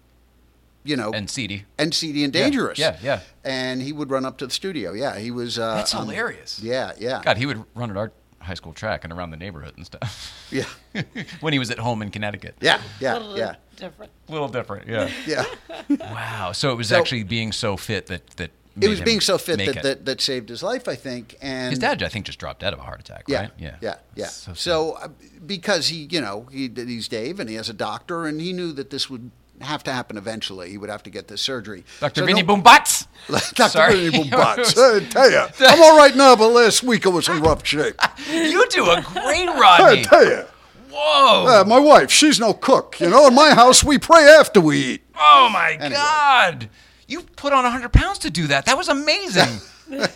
you 0.82 0.96
know, 0.96 1.12
and 1.12 1.30
seedy. 1.30 1.64
and 1.78 1.94
seedy 1.94 2.24
and 2.24 2.32
dangerous. 2.32 2.78
yeah, 2.78 2.98
yeah. 3.02 3.20
And 3.44 3.80
he 3.82 3.92
would 3.92 4.10
run 4.10 4.24
up 4.24 4.38
to 4.38 4.46
the 4.46 4.52
studio. 4.52 4.92
Yeah, 4.92 5.18
he 5.18 5.30
was. 5.30 5.58
Uh, 5.58 5.74
That's 5.76 5.94
um, 5.94 6.06
hilarious. 6.06 6.60
Yeah, 6.62 6.92
yeah, 6.98 7.22
God, 7.24 7.36
he 7.38 7.46
would 7.46 7.64
run 7.74 7.90
at 7.90 7.96
our 7.96 8.12
high 8.40 8.54
school 8.54 8.72
track 8.72 9.04
and 9.04 9.12
around 9.12 9.30
the 9.30 9.36
neighborhood 9.36 9.74
and 9.76 9.84
stuff. 9.86 10.48
yeah, 10.50 10.64
when 11.40 11.52
he 11.52 11.58
was 11.58 11.70
at 11.70 11.78
home 11.78 12.02
in 12.02 12.10
Connecticut. 12.10 12.56
yeah, 12.60 12.80
yeah, 13.00 13.14
Little 13.14 13.38
yeah, 13.38 13.54
different. 13.76 14.12
A 14.28 14.32
little 14.32 14.48
different. 14.48 14.88
Yeah. 14.88 15.10
yeah. 15.26 15.44
wow. 15.88 16.52
So 16.52 16.72
it 16.72 16.76
was 16.76 16.88
So- 16.88 16.98
actually 16.98 17.22
being 17.24 17.52
so 17.52 17.76
fit 17.76 18.06
that 18.06 18.26
that. 18.36 18.50
It 18.80 18.88
was 18.88 19.00
him 19.00 19.04
being 19.04 19.20
so 19.20 19.36
fit 19.36 19.58
that, 19.58 19.82
that 19.82 20.04
that 20.06 20.20
saved 20.20 20.48
his 20.48 20.62
life, 20.62 20.86
I 20.88 20.94
think. 20.94 21.34
And 21.42 21.70
His 21.70 21.78
dad, 21.80 22.02
I 22.04 22.08
think, 22.08 22.24
just 22.24 22.38
dropped 22.38 22.60
dead 22.60 22.72
of 22.72 22.78
a 22.78 22.82
heart 22.82 23.00
attack, 23.00 23.24
Yeah, 23.26 23.40
right? 23.40 23.50
yeah, 23.58 23.76
yeah, 23.80 23.96
yeah. 24.14 24.26
So 24.28 24.54
So, 24.54 24.92
uh, 24.92 25.08
because 25.44 25.88
he, 25.88 26.06
you 26.08 26.20
know, 26.20 26.46
he, 26.52 26.70
he's 26.74 27.08
Dave 27.08 27.40
and 27.40 27.50
he 27.50 27.56
has 27.56 27.68
a 27.68 27.74
doctor, 27.74 28.26
and 28.26 28.40
he 28.40 28.52
knew 28.52 28.72
that 28.72 28.90
this 28.90 29.10
would 29.10 29.32
have 29.60 29.82
to 29.84 29.92
happen 29.92 30.16
eventually. 30.16 30.70
He 30.70 30.78
would 30.78 30.90
have 30.90 31.02
to 31.04 31.10
get 31.10 31.28
this 31.28 31.40
surgery. 31.42 31.84
Dr. 32.00 32.20
So 32.20 32.26
Vinny 32.26 32.42
no- 32.42 32.56
Boombats. 32.56 33.06
Dr. 33.54 33.92
Vinny 33.96 34.10
Boombats. 34.30 34.76
I 34.78 35.04
tell 35.08 35.30
you, 35.30 35.46
I'm 35.66 35.82
all 35.82 35.96
right 35.96 36.14
now, 36.16 36.36
but 36.36 36.48
last 36.48 36.82
week 36.82 37.06
I 37.06 37.10
was 37.10 37.28
in 37.28 37.40
rough 37.42 37.64
shape. 37.66 37.94
you 38.30 38.66
do 38.70 38.90
a 38.90 39.00
great 39.02 39.46
Rodney. 39.46 40.00
I 40.00 40.02
tell 40.02 40.24
you, 40.24 40.44
Whoa. 40.90 41.46
uh, 41.60 41.64
my 41.66 41.78
wife, 41.78 42.10
she's 42.10 42.40
no 42.40 42.52
cook. 42.54 42.98
You 43.00 43.10
know, 43.10 43.26
in 43.28 43.34
my 43.34 43.54
house 43.54 43.84
we 43.84 43.98
pray 43.98 44.24
after 44.24 44.60
we 44.60 44.78
eat. 44.78 45.02
oh 45.18 45.48
my 45.52 45.76
God. 45.76 46.68
You 47.06 47.22
put 47.22 47.52
on 47.52 47.64
100 47.64 47.92
pounds 47.92 48.18
to 48.20 48.30
do 48.30 48.46
that. 48.48 48.66
That 48.66 48.76
was 48.78 48.88
amazing. 48.88 49.48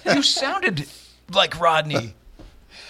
you 0.07 0.23
sounded 0.23 0.87
like 1.33 1.59
Rodney. 1.59 2.15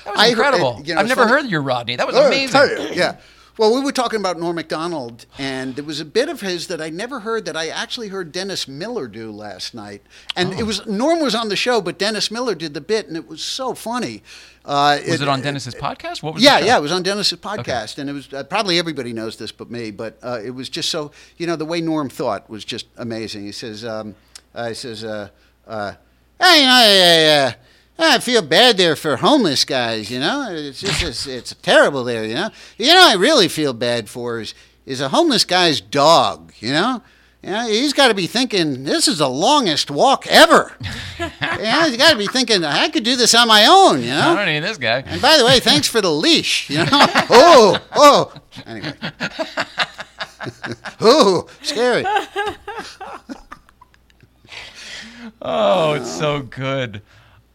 That 0.04 0.10
was 0.10 0.20
I 0.20 0.26
incredible. 0.28 0.82
you 0.84 0.94
know, 0.94 1.00
I've 1.00 1.08
never 1.08 1.22
funny. 1.26 1.42
heard 1.42 1.50
your 1.50 1.62
Rodney. 1.62 1.96
That 1.96 2.06
was 2.06 2.14
amazing. 2.14 2.60
you, 2.60 2.88
yeah. 2.94 3.16
Well, 3.56 3.72
we 3.72 3.80
were 3.84 3.92
talking 3.92 4.18
about 4.18 4.40
Norm 4.40 4.56
Macdonald, 4.56 5.26
and 5.38 5.76
there 5.76 5.84
was 5.84 6.00
a 6.00 6.04
bit 6.04 6.28
of 6.28 6.40
his 6.40 6.66
that 6.66 6.80
I 6.80 6.90
never 6.90 7.20
heard 7.20 7.44
that 7.44 7.56
I 7.56 7.68
actually 7.68 8.08
heard 8.08 8.32
Dennis 8.32 8.66
Miller 8.66 9.06
do 9.06 9.30
last 9.30 9.74
night. 9.74 10.02
And 10.34 10.52
Oh. 10.52 10.58
it 10.58 10.64
was 10.64 10.84
Norm 10.86 11.20
was 11.20 11.36
on 11.36 11.48
the 11.50 11.54
show, 11.56 11.80
but 11.80 11.96
Dennis 11.96 12.32
Miller 12.32 12.56
did 12.56 12.74
the 12.74 12.80
bit, 12.80 13.06
and 13.06 13.16
it 13.16 13.28
was 13.28 13.42
so 13.44 13.72
funny. 13.74 14.24
Uh, 14.64 14.98
Was 15.06 15.20
it 15.20 15.28
on 15.28 15.40
Dennis's 15.40 15.74
podcast? 15.76 16.20
What 16.20 16.34
was 16.34 16.42
Yeah, 16.42 16.58
yeah, 16.58 16.76
it 16.78 16.80
was 16.82 16.90
on 16.90 17.04
Dennis's 17.04 17.38
podcast, 17.38 17.98
and 17.98 18.10
it 18.10 18.12
was 18.12 18.32
uh, 18.32 18.42
probably 18.42 18.76
everybody 18.78 19.12
knows 19.12 19.36
this 19.36 19.52
but 19.52 19.70
me, 19.70 19.92
but 19.92 20.18
uh, 20.22 20.40
it 20.44 20.50
was 20.50 20.68
just 20.68 20.88
so 20.90 21.12
you 21.36 21.46
know 21.46 21.54
the 21.54 21.64
way 21.66 21.80
Norm 21.80 22.08
thought 22.10 22.50
was 22.50 22.64
just 22.64 22.86
amazing. 22.96 23.44
He 23.44 23.52
says, 23.52 23.84
um, 23.84 24.16
uh, 24.52 24.68
he 24.68 24.74
says, 24.74 25.04
uh, 25.04 25.28
uh, 25.68 25.92
hey, 26.40 26.60
you 26.60 26.66
know, 26.66 26.72
I, 26.72 27.46
uh, 27.46 27.52
Ah, 27.98 28.16
I 28.16 28.18
feel 28.18 28.42
bad 28.42 28.76
there 28.76 28.96
for 28.96 29.16
homeless 29.16 29.64
guys. 29.64 30.10
You 30.10 30.20
know, 30.20 30.48
it's 30.50 30.80
just 30.80 31.02
it's, 31.02 31.26
it's 31.26 31.54
terrible 31.62 32.04
there. 32.04 32.24
You 32.24 32.34
know, 32.34 32.50
you 32.76 32.88
know, 32.88 33.08
I 33.08 33.14
really 33.14 33.48
feel 33.48 33.72
bad 33.72 34.08
for 34.08 34.40
is 34.40 34.54
is 34.84 35.00
a 35.00 35.10
homeless 35.10 35.44
guy's 35.44 35.80
dog. 35.80 36.52
You 36.58 36.72
know. 36.72 37.02
Yeah, 37.44 37.68
he's 37.68 37.92
got 37.92 38.08
to 38.08 38.14
be 38.14 38.26
thinking 38.26 38.84
this 38.84 39.06
is 39.06 39.18
the 39.18 39.28
longest 39.28 39.90
walk 39.90 40.26
ever. 40.28 40.72
yeah, 41.18 41.86
he's 41.86 41.98
got 41.98 42.12
to 42.12 42.16
be 42.16 42.26
thinking 42.26 42.64
I 42.64 42.88
could 42.88 43.04
do 43.04 43.16
this 43.16 43.34
on 43.34 43.48
my 43.48 43.66
own. 43.66 44.00
You 44.00 44.08
know, 44.08 44.30
I 44.30 44.36
don't 44.36 44.46
need 44.46 44.60
this 44.60 44.78
guy. 44.78 45.02
and 45.04 45.20
by 45.20 45.36
the 45.36 45.44
way, 45.44 45.60
thanks 45.60 45.86
for 45.86 46.00
the 46.00 46.10
leash. 46.10 46.70
You 46.70 46.78
know? 46.78 46.86
oh, 46.90 47.78
oh. 47.94 48.32
Anyway. 48.64 48.94
oh, 51.02 51.46
scary. 51.60 52.06
Oh, 55.42 55.92
it's 55.92 56.10
so 56.10 56.40
good. 56.40 57.02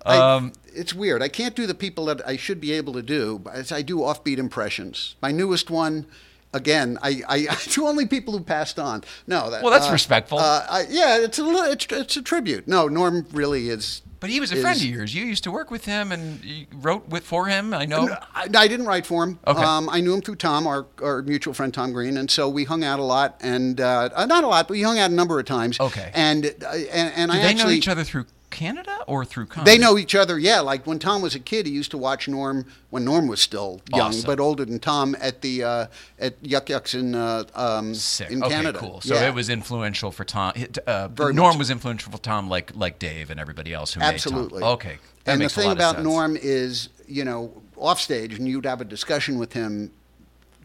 I- 0.10 0.36
Um, 0.36 0.53
it's 0.73 0.94
weird. 0.94 1.22
I 1.22 1.27
can't 1.30 1.56
do 1.56 1.65
the 1.65 1.73
people 1.73 2.06
that 2.06 2.26
I 2.27 2.38
should 2.38 2.61
be 2.61 2.72
able 2.73 2.94
to 2.94 3.02
do, 3.02 3.40
but 3.40 3.72
I 3.72 3.81
do 3.81 3.98
offbeat 3.98 4.38
impressions. 4.38 5.15
My 5.22 5.31
newest 5.31 5.69
one 5.69 6.06
again, 6.53 6.98
I, 7.02 7.22
I 7.27 7.45
to 7.56 7.88
only 7.88 8.06
people 8.06 8.38
who 8.38 8.44
passed 8.44 8.80
on. 8.80 9.03
No, 9.27 9.49
that, 9.49 9.64
Well, 9.64 9.72
that's 9.72 9.90
uh, 9.90 9.91
respectful. 9.91 10.40
Uh, 10.40 10.65
I, 10.69 10.86
yeah, 10.90 11.18
it's 11.18 11.40
a 11.40 11.44
little, 11.44 11.61
it's, 11.64 11.86
it's 11.91 12.18
a 12.18 12.22
tribute. 12.22 12.68
No, 12.68 12.88
Norm 12.88 13.26
really 13.31 13.69
is. 13.69 14.02
But 14.19 14.30
he 14.30 14.41
was 14.41 14.52
a 14.52 14.56
is- 14.56 14.61
friend 14.61 14.77
of 14.77 14.86
yours. 14.86 15.15
You 15.15 15.23
used 15.23 15.45
to 15.45 15.52
work 15.52 15.72
with 15.72 15.86
him 15.86 16.11
and 16.11 16.44
you 16.44 16.65
wrote 16.76 17.07
with 17.07 17.23
for 17.23 17.45
him. 17.45 17.73
I 17.73 17.86
know. 17.86 18.10
I, 18.36 18.49
I 18.53 18.68
didn't 18.68 18.86
write 18.86 19.06
for 19.06 19.23
him. 19.23 19.40
Okay. 19.48 19.61
Um, 19.64 19.90
I 19.90 20.02
knew 20.02 20.14
him 20.14 20.22
through 20.22 20.36
Tom, 20.36 20.68
our, 20.68 20.88
our 21.02 21.22
mutual 21.22 21.53
friend 21.53 21.73
Tom 21.73 21.94
Green, 21.94 22.18
and 22.18 22.30
so 22.30 22.49
we 22.49 22.65
hung 22.65 22.84
out 22.84 22.99
a 22.99 23.03
lot, 23.03 23.38
and 23.40 23.80
uh, 23.80 24.10
uh, 24.14 24.26
not 24.26 24.44
a 24.44 24.48
lot, 24.48 24.68
but 24.68 24.73
we 24.73 24.81
hung 24.81 24.99
out 24.99 25.10
a 25.10 25.14
number 25.14 25.40
of 25.40 25.45
times. 25.45 25.80
Okay. 25.80 26.11
And 26.14 26.45
uh, 26.48 26.68
and, 26.91 27.14
and 27.15 27.31
Do 27.31 27.38
I 27.38 27.41
they 27.41 27.48
actually 27.49 27.64
know 27.73 27.77
each 27.77 27.88
other 27.88 28.03
through 28.03 28.26
Canada 28.50 28.98
or 29.08 29.24
through 29.26 29.46
comedy? 29.48 29.72
They 29.72 29.78
know 29.78 29.98
each 29.98 30.16
other, 30.16 30.38
yeah. 30.40 30.60
Like 30.60 30.86
when 30.88 31.00
Tom 31.00 31.22
was 31.22 31.36
a 31.36 31.40
kid, 31.40 31.66
he 31.66 31.72
used 31.72 31.92
to 31.92 31.98
watch 31.98 32.28
Norm 32.28 32.66
when 32.90 33.06
Norm 33.06 33.28
was 33.28 33.42
still 33.42 33.82
young, 33.92 34.08
Awesome. 34.10 34.26
but 34.26 34.40
older 34.40 34.66
than 34.66 34.80
Tom 34.80 35.16
at 35.20 35.42
the 35.42 35.64
uh, 35.64 35.86
at 36.20 36.36
Yuk 36.42 36.70
Yuk's 36.70 36.94
in 36.96 37.16
uh, 37.16 37.44
um, 37.56 37.94
Sick. 37.94 38.32
in 38.32 38.44
okay, 38.44 38.56
Canada. 38.56 38.80
cool. 38.80 39.02
So 39.02 39.16
Yeah. 39.16 39.28
it 39.28 39.34
was 39.34 39.50
influential 39.50 40.12
for 40.12 40.24
Tom. 40.26 40.54
it- 40.56 40.78
Uh, 40.88 41.10
Norm 41.18 41.36
much. 41.36 41.58
was 41.58 41.70
influential 41.70 42.12
for 42.12 42.18
Tom, 42.18 42.50
like 42.50 42.76
like 42.76 43.00
Dave 43.00 43.30
and 43.30 43.40
everybody 43.40 43.74
else 43.74 43.94
who 43.94 44.02
absolutely 44.02 44.60
made 44.60 44.66
Tom. 44.66 44.74
Okay, 44.74 44.98
that 45.26 45.32
and 45.34 45.42
the 45.42 45.50
thing 45.50 45.72
about. 45.72 46.02
Norm 46.04 46.38
is, 46.40 46.90
you 47.08 47.24
know, 47.26 47.52
off 47.78 48.00
stage, 48.02 48.34
and 48.34 48.48
you'd 48.48 48.66
have 48.66 48.82
a 48.82 48.86
discussion 48.86 49.38
with 49.40 49.54
him. 49.54 49.92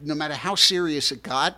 No 0.03 0.15
matter 0.15 0.35
how 0.35 0.55
serious 0.55 1.13
it 1.13 1.23
got, 1.23 1.57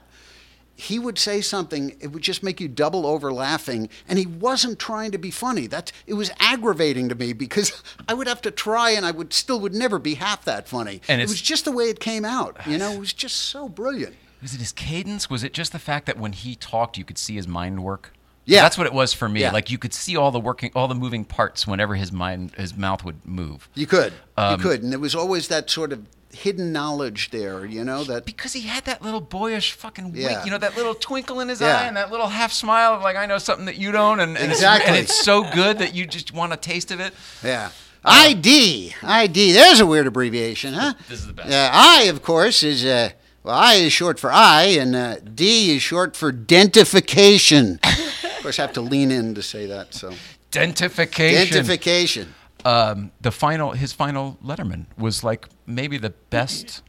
he 0.76 0.98
would 0.98 1.18
say 1.18 1.40
something. 1.40 1.96
It 2.00 2.08
would 2.08 2.22
just 2.22 2.42
make 2.42 2.60
you 2.60 2.68
double 2.68 3.06
over 3.06 3.32
laughing, 3.32 3.88
and 4.06 4.18
he 4.18 4.26
wasn't 4.26 4.78
trying 4.78 5.10
to 5.12 5.18
be 5.18 5.30
funny. 5.30 5.66
That 5.66 5.90
it 6.06 6.14
was 6.14 6.30
aggravating 6.38 7.08
to 7.08 7.14
me 7.14 7.32
because 7.32 7.82
I 8.08 8.14
would 8.14 8.28
have 8.28 8.42
to 8.42 8.50
try, 8.50 8.90
and 8.90 9.04
I 9.06 9.10
would 9.10 9.32
still 9.32 9.58
would 9.60 9.74
never 9.74 9.98
be 9.98 10.14
half 10.14 10.44
that 10.44 10.68
funny. 10.68 11.00
And 11.08 11.20
it 11.20 11.28
was 11.28 11.40
just 11.40 11.64
the 11.64 11.72
way 11.72 11.84
it 11.84 11.98
came 11.98 12.24
out. 12.24 12.58
You 12.66 12.78
know, 12.78 12.92
it 12.92 13.00
was 13.00 13.12
just 13.24 13.36
so 13.36 13.68
brilliant. 13.68 14.14
Was 14.42 14.54
it 14.54 14.60
his 14.60 14.72
cadence? 14.72 15.30
Was 15.30 15.42
it 15.42 15.54
just 15.54 15.72
the 15.72 15.78
fact 15.78 16.06
that 16.06 16.18
when 16.18 16.32
he 16.32 16.54
talked, 16.54 16.98
you 16.98 17.04
could 17.04 17.18
see 17.18 17.34
his 17.34 17.48
mind 17.48 17.82
work? 17.82 18.12
Yeah. 18.44 18.62
that's 18.62 18.78
what 18.78 18.86
it 18.86 18.92
was 18.92 19.12
for 19.12 19.28
me. 19.28 19.40
Yeah. 19.40 19.50
Like 19.50 19.70
you 19.70 19.78
could 19.78 19.92
see 19.92 20.16
all 20.16 20.30
the 20.30 20.38
working, 20.38 20.70
all 20.76 20.86
the 20.86 20.94
moving 20.94 21.24
parts 21.24 21.66
whenever 21.66 21.96
his 21.96 22.12
mind, 22.12 22.52
his 22.54 22.76
mouth 22.76 23.04
would 23.04 23.26
move. 23.26 23.68
You 23.74 23.86
could, 23.88 24.12
Um, 24.36 24.52
you 24.52 24.62
could, 24.62 24.82
and 24.84 24.92
there 24.92 25.00
was 25.00 25.16
always 25.16 25.48
that 25.48 25.68
sort 25.68 25.92
of 25.92 26.06
hidden 26.36 26.72
knowledge 26.72 27.30
there. 27.30 27.64
You 27.64 27.84
know 27.84 28.04
that 28.04 28.24
Because 28.24 28.52
he 28.52 28.62
had 28.62 28.84
that 28.84 29.02
little 29.02 29.20
boyish 29.20 29.72
fucking 29.72 30.12
wink, 30.12 30.16
Yeah. 30.30 30.44
you 30.44 30.50
know, 30.50 30.58
that 30.58 30.76
little 30.76 30.94
twinkle 30.94 31.40
in 31.40 31.48
his 31.48 31.60
Yeah. 31.60 31.78
eye 31.80 31.86
and 31.86 31.96
that 31.96 32.10
little 32.10 32.28
half 32.28 32.52
smile 32.52 32.94
of 32.94 33.02
like, 33.02 33.16
I 33.16 33.26
know 33.26 33.38
something 33.38 33.66
that 33.66 33.76
you 33.76 33.92
don't, 33.92 34.20
and, 34.20 34.36
and, 34.36 34.50
Exactly. 34.52 34.84
it's, 34.90 34.98
and 34.98 34.98
it's 35.04 35.24
so 35.24 35.42
good 35.52 35.78
that 35.78 35.94
you 35.94 36.06
just 36.06 36.32
want 36.32 36.52
a 36.52 36.56
taste 36.56 36.90
of 36.90 37.00
it. 37.00 37.14
Yeah. 37.42 37.70
ID. 38.04 38.94
ID. 39.02 39.52
There's 39.52 39.80
a 39.80 39.86
weird 39.86 40.06
abbreviation, 40.06 40.74
huh? 40.74 40.94
This 41.08 41.20
is 41.20 41.26
the 41.26 41.32
best. 41.32 41.50
Uh, 41.50 41.70
I, 41.72 42.02
of 42.04 42.22
course, 42.22 42.62
is, 42.62 42.84
uh, 42.84 43.10
well, 43.42 43.56
I 43.56 43.74
is 43.74 43.92
short 43.92 44.20
for 44.20 44.30
I, 44.32 44.64
and 44.78 44.94
uh, 44.94 45.16
D 45.20 45.74
is 45.74 45.82
short 45.82 46.16
for 46.16 46.30
dentification. 46.32 47.80
of 47.84 48.42
course, 48.42 48.58
I 48.58 48.62
have 48.62 48.72
to 48.74 48.80
lean 48.80 49.10
in 49.10 49.34
to 49.34 49.42
say 49.42 49.66
that, 49.66 49.92
so. 49.94 50.12
Dentification. 50.52 51.52
Dentification. 51.52 52.34
Um, 52.66 53.12
the 53.20 53.30
final 53.30 53.70
his 53.72 53.92
final 53.92 54.36
Letterman 54.44 54.86
was 54.98 55.22
like 55.22 55.48
maybe 55.66 55.98
the 55.98 56.10
best 56.30 56.82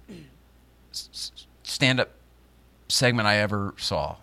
stand 1.63 1.99
up 1.99 2.09
segment 2.89 3.27
I 3.27 3.37
ever 3.37 3.73
saw. 3.77 4.15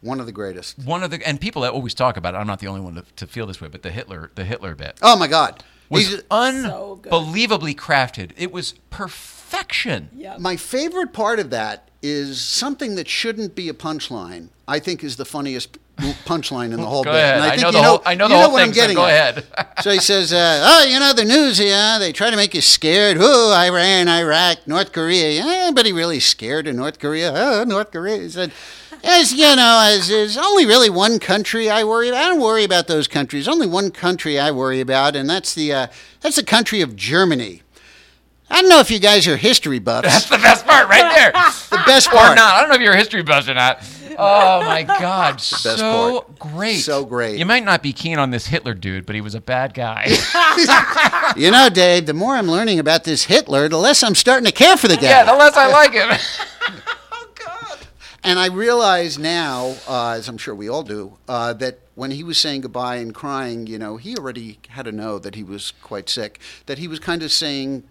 One 0.00 0.20
of 0.20 0.26
the 0.26 0.32
greatest. 0.32 0.78
One 0.78 1.02
of 1.02 1.10
the 1.10 1.26
and 1.26 1.40
people 1.40 1.62
that 1.62 1.72
always 1.72 1.94
talk 1.94 2.16
about 2.16 2.34
it. 2.34 2.38
I'm 2.38 2.46
not 2.46 2.60
the 2.60 2.66
only 2.68 2.80
one 2.80 2.94
to, 2.94 3.04
to 3.16 3.26
feel 3.26 3.46
this 3.46 3.60
way, 3.60 3.68
but 3.68 3.82
the 3.82 3.90
Hitler 3.90 4.30
the 4.34 4.44
Hitler 4.44 4.74
bit 4.74 4.98
Oh, 5.02 5.16
my 5.16 5.26
God. 5.26 5.64
was 5.88 6.08
He's- 6.08 6.22
So 6.30 7.00
unbelievably 7.02 7.74
crafted. 7.74 8.30
It 8.36 8.52
was 8.52 8.74
perfection. 8.90 10.10
Yep. 10.14 10.38
My 10.40 10.56
favorite 10.56 11.12
part 11.12 11.38
of 11.40 11.50
that 11.50 11.88
is 12.02 12.40
something 12.40 12.96
that 12.96 13.08
shouldn't 13.08 13.54
be 13.54 13.68
a 13.68 13.74
punchline. 13.74 14.48
I 14.68 14.78
think 14.78 15.02
is 15.02 15.16
the 15.16 15.24
funniest 15.24 15.78
punchline 15.96 16.72
in 16.72 16.80
the 16.80 16.86
whole 16.86 17.04
Go 17.04 17.12
bit. 17.12 17.18
ahead. 17.20 17.34
And 17.36 17.44
I 17.44 17.50
think 17.50 17.62
know 17.62 17.68
you 17.68 17.72
the 17.72 17.82
whole- 17.82 18.02
I 18.04 18.14
know 18.14 18.28
the 18.28 18.34
you 18.34 18.40
whole 18.40 18.52
what 18.52 18.58
thing, 18.60 18.68
I'm 18.70 18.74
so 18.74 18.80
getting 18.80 18.96
go 18.96 19.06
ahead. 19.06 19.44
so 19.82 19.90
he 19.90 19.98
says, 20.00 20.32
uh, 20.32 20.60
"Oh, 20.64 20.84
you 20.84 20.98
know 20.98 21.12
the 21.12 21.24
news 21.24 21.58
here. 21.58 21.98
They 21.98 22.12
try 22.12 22.30
to 22.30 22.36
make 22.36 22.54
you 22.54 22.60
scared. 22.60 23.16
Ooh, 23.18 23.52
Iran, 23.52 24.08
Iraq, 24.08 24.66
North 24.66 24.92
Korea. 24.92 25.42
Anybody 25.44 25.92
really 25.92 26.20
scared 26.20 26.66
of 26.66 26.74
North 26.74 26.98
Korea? 26.98 27.32
Oh, 27.34 27.64
North 27.64 27.90
Korea." 27.92 28.20
He 28.22 28.28
said. 28.28 28.52
As 29.06 29.34
you 29.34 29.54
know, 29.54 29.82
as 29.92 30.08
there's 30.08 30.38
only 30.38 30.64
really 30.64 30.88
one 30.88 31.18
country 31.18 31.68
I 31.68 31.84
worry 31.84 32.08
about. 32.08 32.22
I 32.24 32.28
don't 32.28 32.40
worry 32.40 32.64
about 32.64 32.86
those 32.86 33.06
countries. 33.06 33.46
Only 33.46 33.66
one 33.66 33.90
country 33.90 34.38
I 34.38 34.50
worry 34.50 34.80
about, 34.80 35.14
and 35.14 35.28
that's 35.28 35.54
the 35.54 35.74
uh, 35.74 35.86
that's 36.22 36.36
the 36.36 36.42
country 36.44 36.80
of 36.80 36.96
Germany. 36.96 37.60
I 38.50 38.60
don't 38.60 38.68
know 38.68 38.80
if 38.80 38.90
you 38.90 38.98
guys 38.98 39.26
are 39.26 39.36
history 39.36 39.78
buffs. 39.78 40.06
That's 40.08 40.28
the 40.28 40.36
best 40.38 40.66
part 40.66 40.88
right 40.88 41.14
there. 41.14 41.32
the 41.70 41.82
best 41.86 42.08
or 42.08 42.12
part. 42.12 42.36
not. 42.36 42.54
I 42.54 42.60
don't 42.60 42.68
know 42.68 42.76
if 42.76 42.80
you're 42.82 42.92
a 42.92 42.96
history 42.96 43.22
buff 43.22 43.48
or 43.48 43.54
not. 43.54 43.78
Oh 44.16 44.62
my 44.64 44.82
God, 45.00 45.40
so 45.40 46.20
part. 46.20 46.38
great, 46.38 46.76
So 46.76 47.04
great. 47.04 47.36
You 47.38 47.46
might 47.46 47.64
not 47.64 47.82
be 47.82 47.92
keen 47.92 48.18
on 48.18 48.30
this 48.30 48.46
Hitler 48.46 48.74
dude, 48.74 49.06
but 49.06 49.14
he 49.14 49.20
was 49.20 49.34
a 49.34 49.40
bad 49.40 49.74
guy. 49.74 50.06
You 51.36 51.50
know, 51.50 51.68
Dave, 51.68 52.06
the 52.06 52.14
more 52.14 52.36
I'm 52.36 52.46
learning 52.48 52.78
about 52.78 53.02
this 53.04 53.24
Hitler, 53.24 53.68
the 53.68 53.78
less 53.78 54.02
I'm 54.04 54.14
starting 54.14 54.44
to 54.44 54.52
care 54.52 54.76
for 54.76 54.86
the 54.86 54.94
guy. 54.96 55.08
yeah, 55.08 55.24
the 55.24 55.32
less 55.34 55.56
I 55.56 55.66
like 55.68 55.92
him. 55.92 56.08
Oh 57.10 57.28
God. 57.34 57.78
And 58.22 58.38
I 58.38 58.46
realize 58.46 59.18
now, 59.18 59.74
uh, 59.88 60.10
as 60.10 60.28
I'm 60.28 60.38
sure 60.38 60.54
we 60.54 60.68
all 60.68 60.84
do, 60.84 61.16
uh, 61.26 61.54
that 61.54 61.80
when 61.96 62.12
he 62.12 62.22
was 62.22 62.38
saying 62.38 62.60
goodbye 62.60 62.96
and 62.96 63.12
crying, 63.14 63.66
you 63.66 63.78
know, 63.78 63.96
he 63.96 64.16
already 64.16 64.58
had 64.68 64.84
to 64.84 64.92
know 64.92 65.18
that 65.18 65.34
he 65.34 65.42
was 65.42 65.72
quite 65.82 66.08
sick, 66.08 66.38
that 66.66 66.78
he 66.78 66.86
was 66.86 67.00
kind 67.00 67.22
of 67.24 67.32
saying 67.32 67.82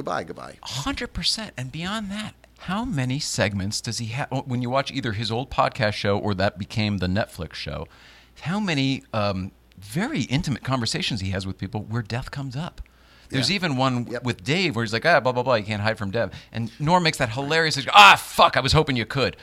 goodbye, 0.00 0.24
goodbye. 0.24 0.56
Hundred 0.62 1.12
percent, 1.12 1.52
and 1.56 1.70
beyond 1.70 2.10
that, 2.10 2.34
how 2.60 2.84
many 2.84 3.18
segments 3.18 3.80
does 3.80 3.98
he 3.98 4.06
have? 4.06 4.28
When 4.46 4.62
you 4.62 4.70
watch 4.70 4.90
either 4.90 5.12
his 5.12 5.30
old 5.30 5.50
podcast 5.50 5.94
show 5.94 6.18
or 6.18 6.34
that 6.34 6.58
became 6.58 6.98
the 6.98 7.06
Netflix 7.06 7.54
show, 7.54 7.86
how 8.42 8.58
many 8.60 9.02
um, 9.12 9.52
very 9.78 10.22
intimate 10.22 10.62
conversations 10.62 11.20
he 11.20 11.30
has 11.30 11.46
with 11.46 11.58
people 11.58 11.82
where 11.82 12.02
death 12.02 12.30
comes 12.30 12.56
up? 12.56 12.80
There's 13.28 13.48
Yeah. 13.50 13.56
even 13.56 13.76
one 13.76 14.06
Yep. 14.10 14.24
with 14.24 14.42
Dave 14.42 14.74
where 14.74 14.84
he's 14.84 14.92
like, 14.92 15.06
ah, 15.06 15.20
blah 15.20 15.32
blah 15.32 15.42
blah, 15.42 15.54
you 15.54 15.64
can't 15.64 15.82
hide 15.82 15.98
from 15.98 16.10
Deb, 16.10 16.32
and 16.52 16.70
Norm 16.80 17.02
makes 17.02 17.18
that 17.18 17.30
hilarious. 17.30 17.78
Ah, 17.92 18.16
fuck, 18.16 18.56
I 18.56 18.60
was 18.60 18.72
hoping 18.72 18.96
you 18.96 19.06
could. 19.06 19.36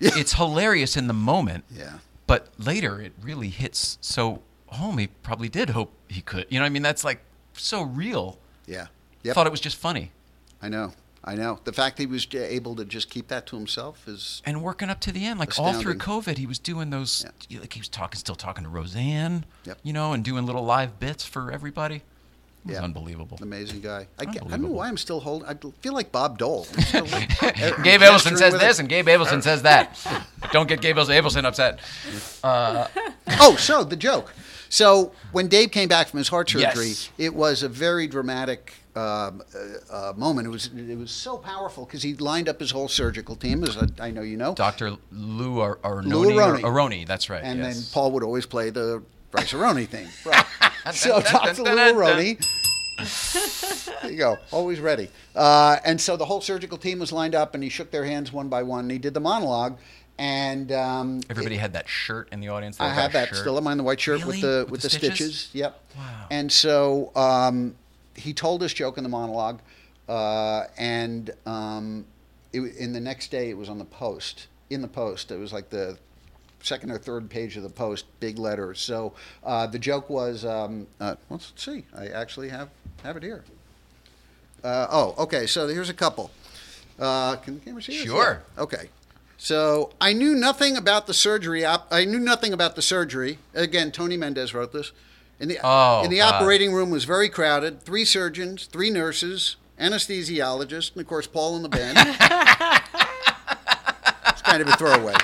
It's 0.00 0.34
hilarious 0.34 0.96
in 0.96 1.06
the 1.06 1.14
moment, 1.14 1.64
Yeah. 1.70 1.98
but 2.26 2.48
later 2.58 3.00
it 3.00 3.12
really 3.20 3.48
hits 3.50 3.98
so 4.00 4.42
home. 4.68 4.98
He 4.98 5.06
probably 5.08 5.48
did 5.48 5.70
hope 5.70 5.92
he 6.08 6.20
could. 6.20 6.46
You 6.50 6.58
know, 6.58 6.64
what 6.64 6.66
I 6.66 6.70
mean, 6.70 6.82
that's 6.82 7.04
like 7.04 7.20
so 7.52 7.82
real. 7.82 8.38
Yeah. 8.66 8.86
I 9.24 9.28
Yep. 9.28 9.34
thought 9.34 9.46
it 9.46 9.50
was 9.50 9.60
just 9.60 9.76
funny. 9.76 10.10
I 10.60 10.68
know. 10.68 10.92
I 11.26 11.34
know. 11.36 11.58
The 11.64 11.72
fact 11.72 11.96
that 11.96 12.02
he 12.02 12.06
was 12.06 12.26
able 12.34 12.76
to 12.76 12.84
just 12.84 13.08
keep 13.08 13.28
that 13.28 13.46
to 13.46 13.56
himself 13.56 14.06
is. 14.06 14.42
and 14.44 14.62
working 14.62 14.90
up 14.90 15.00
to 15.00 15.12
the 15.12 15.24
end, 15.24 15.40
like 15.40 15.58
all 15.58 15.72
through 15.72 15.94
COVID, 15.96 16.36
he 16.36 16.46
was 16.46 16.58
doing 16.58 16.90
those. 16.90 17.24
Like 17.50 17.72
he 17.72 17.80
was 17.80 17.88
talking, 17.88 18.18
still 18.18 18.34
talking 18.34 18.64
to 18.64 18.70
Roseanne, 18.70 19.46
Yep. 19.64 19.78
you 19.82 19.94
know, 19.94 20.12
and 20.12 20.22
doing 20.22 20.44
little 20.44 20.64
live 20.64 21.00
bits 21.00 21.24
for 21.24 21.50
everybody. 21.50 21.96
It 21.96 22.02
was 22.66 22.74
Yeah. 22.76 22.82
unbelievable. 22.84 23.38
Amazing 23.40 23.80
guy. 23.80 24.06
I, 24.18 24.22
I 24.22 24.24
don't 24.26 24.60
know 24.62 24.68
why 24.68 24.88
I'm 24.88 24.98
still 24.98 25.20
holding. 25.20 25.48
I 25.48 25.54
feel 25.80 25.94
like 25.94 26.12
Bob 26.12 26.36
Dole. 26.38 26.66
I'm 26.92 27.04
Gabe 27.82 28.02
Abelson 28.02 28.36
says 28.36 28.52
this, 28.58 28.78
it. 28.78 28.80
and 28.80 28.88
Gabe 28.90 29.06
Abelson 29.06 29.42
says 29.42 29.62
that. 29.62 29.98
Don't 30.52 30.68
get 30.68 30.82
Gabe 30.82 30.96
Abelson 30.96 31.44
upset. 31.44 31.78
Uh, 32.42 32.86
oh, 33.40 33.56
so 33.56 33.82
the 33.84 33.96
joke. 33.96 34.32
So 34.68 35.12
when 35.32 35.48
Dave 35.48 35.70
came 35.70 35.88
back 35.88 36.08
from 36.08 36.18
his 36.18 36.28
heart 36.28 36.50
surgery, 36.50 36.88
Yes. 36.88 37.10
it 37.16 37.34
was 37.34 37.62
a 37.62 37.68
very 37.68 38.06
dramatic 38.06 38.74
um, 38.96 39.42
uh, 39.54 40.10
uh, 40.10 40.12
moment. 40.16 40.46
It 40.46 40.50
was 40.50 40.70
it 40.74 40.96
was 40.98 41.10
so 41.10 41.36
powerful 41.38 41.84
because 41.84 42.02
he 42.02 42.14
lined 42.14 42.48
up 42.48 42.60
his 42.60 42.70
whole 42.70 42.88
surgical 42.88 43.36
team, 43.36 43.64
as 43.64 43.76
I, 43.76 43.86
I 44.06 44.10
know 44.10 44.22
you 44.22 44.36
know. 44.36 44.54
Dr. 44.54 44.96
Lou 45.10 45.60
Ar- 45.60 45.76
Arnone, 45.82 46.04
Lou 46.06 46.38
Aronne. 46.38 46.62
Aroni, 46.62 47.06
that's 47.06 47.28
right. 47.30 47.42
and 47.42 47.58
yes. 47.60 47.74
then 47.76 47.84
Paul 47.92 48.12
would 48.12 48.22
always 48.22 48.46
play 48.46 48.70
the 48.70 49.02
Rice-A-Roni 49.32 49.88
theme. 49.88 50.08
Right. 50.86 50.94
so 50.94 51.20
dun, 51.20 51.56
Lou. 51.56 51.64
Aroni. 51.64 52.38
there 54.02 54.10
you 54.12 54.18
go, 54.18 54.38
always 54.52 54.80
ready. 54.80 55.08
Uh, 55.34 55.78
and 55.84 56.00
so 56.00 56.16
the 56.16 56.24
whole 56.26 56.40
surgical 56.40 56.78
team 56.78 56.98
was 57.00 57.10
lined 57.10 57.34
up, 57.34 57.54
and 57.54 57.62
he 57.62 57.68
shook 57.68 57.90
their 57.90 58.04
hands 58.04 58.32
one 58.32 58.48
by 58.48 58.62
one, 58.62 58.80
and 58.84 58.90
he 58.92 58.98
did 58.98 59.14
the 59.14 59.20
monologue. 59.20 59.78
And 60.16 60.70
um, 60.70 61.20
Everybody 61.28 61.56
had 61.56 61.72
that 61.72 61.88
shirt 61.88 62.28
in 62.30 62.38
the 62.40 62.48
audience. 62.48 62.76
They 62.76 62.84
I 62.84 62.90
have 62.90 63.12
that 63.14 63.30
shirt. 63.30 63.38
still 63.38 63.56
on 63.56 63.64
mine, 63.64 63.78
the 63.78 63.82
white 63.82 64.00
shirt 64.00 64.20
Really? 64.20 64.32
with 64.32 64.40
the 64.42 64.58
With 64.64 64.70
with, 64.70 64.82
the 64.82 64.88
the, 64.88 64.96
stitches? 64.96 65.16
stitches? 65.40 65.50
Yep. 65.54 65.80
Wow. 65.96 66.26
And 66.30 66.52
so 66.52 67.10
um, 67.16 67.74
he 68.16 68.32
told 68.32 68.62
his 68.62 68.72
joke 68.72 68.96
in 68.98 69.04
the 69.04 69.10
monologue, 69.10 69.60
uh, 70.08 70.64
and 70.76 71.30
um, 71.46 72.04
it, 72.52 72.60
in 72.76 72.92
the 72.92 73.00
next 73.00 73.30
day 73.30 73.50
it 73.50 73.56
was 73.56 73.68
on 73.68 73.78
the 73.78 73.84
post. 73.84 74.48
In 74.70 74.82
the 74.82 74.88
post, 74.88 75.30
it 75.30 75.38
was 75.38 75.52
like 75.52 75.70
the 75.70 75.98
second 76.62 76.90
or 76.90 76.98
third 76.98 77.28
page 77.28 77.56
of 77.56 77.62
the 77.62 77.68
post, 77.68 78.06
big 78.20 78.38
letters. 78.38 78.80
So 78.80 79.12
uh, 79.44 79.66
the 79.66 79.78
joke 79.78 80.08
was, 80.08 80.44
um, 80.44 80.86
uh, 81.00 81.16
let's 81.28 81.52
see, 81.56 81.84
I 81.94 82.08
actually 82.08 82.48
have 82.48 82.70
have 83.02 83.16
it 83.16 83.22
here. 83.22 83.44
Uh, 84.62 84.86
oh, 84.90 85.14
okay. 85.18 85.46
So 85.46 85.68
here's 85.68 85.90
a 85.90 85.94
couple. 85.94 86.30
Uh, 86.98 87.36
can 87.36 87.58
the 87.58 87.60
camera 87.60 87.82
see 87.82 87.98
this? 87.98 88.06
Sure. 88.06 88.42
Okay. 88.56 88.88
So 89.36 89.92
I 90.00 90.14
knew 90.14 90.34
nothing 90.34 90.76
about 90.76 91.06
the 91.06 91.12
surgery. 91.12 91.64
Op- 91.64 91.88
I 91.90 92.06
knew 92.06 92.18
nothing 92.18 92.54
about 92.54 92.76
the 92.76 92.82
surgery. 92.82 93.38
Again, 93.52 93.92
Tony 93.92 94.16
Mendez 94.16 94.54
wrote 94.54 94.72
this. 94.72 94.92
In 95.40 95.48
the 95.48 95.58
Oh, 95.62 96.02
in 96.04 96.10
the 96.10 96.18
God. 96.18 96.34
operating 96.34 96.72
room 96.72 96.90
was 96.90 97.04
very 97.04 97.28
crowded. 97.28 97.82
Three 97.82 98.04
surgeons, 98.04 98.66
three 98.66 98.90
nurses, 98.90 99.56
anesthesiologist, 99.80 100.92
and 100.92 101.00
of 101.00 101.06
course 101.08 101.26
Paul 101.26 101.56
in 101.56 101.62
the 101.62 101.68
band. 101.68 101.98
It's 104.26 104.42
kind 104.42 104.62
of 104.62 104.68
a 104.68 104.72
throwaway. 104.76 105.14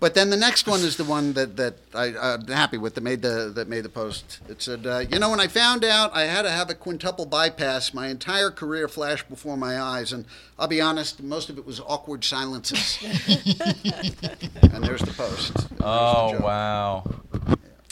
But 0.00 0.14
then 0.14 0.28
the 0.28 0.36
next 0.36 0.66
one 0.66 0.80
is 0.80 0.96
the 0.98 1.04
one 1.04 1.32
that, 1.32 1.56
that 1.56 1.76
I, 1.94 2.14
I'm 2.18 2.46
happy 2.46 2.76
with 2.76 2.94
that 2.96 3.00
made 3.00 3.22
the 3.22 3.50
that 3.54 3.68
made 3.68 3.84
the 3.84 3.88
post. 3.88 4.40
It 4.50 4.60
said, 4.60 4.86
uh, 4.86 4.98
"You 4.98 5.18
know, 5.18 5.30
when 5.30 5.40
I 5.40 5.46
found 5.46 5.82
out 5.82 6.14
I 6.14 6.24
had 6.24 6.42
to 6.42 6.50
have 6.50 6.68
a 6.68 6.74
quintuple 6.74 7.24
bypass, 7.24 7.94
my 7.94 8.08
entire 8.08 8.50
career 8.50 8.86
flashed 8.86 9.30
before 9.30 9.56
my 9.56 9.80
eyes, 9.80 10.12
and 10.12 10.26
I'll 10.58 10.68
be 10.68 10.80
honest, 10.82 11.22
most 11.22 11.48
of 11.48 11.56
it 11.56 11.64
was 11.64 11.80
awkward 11.80 12.22
silences." 12.22 12.98
and 13.02 14.84
there's 14.84 15.00
the 15.00 15.14
post. 15.16 15.54
There's 15.54 15.80
Oh 15.80 16.32
joke. 16.32 16.42
wow. 16.42 17.02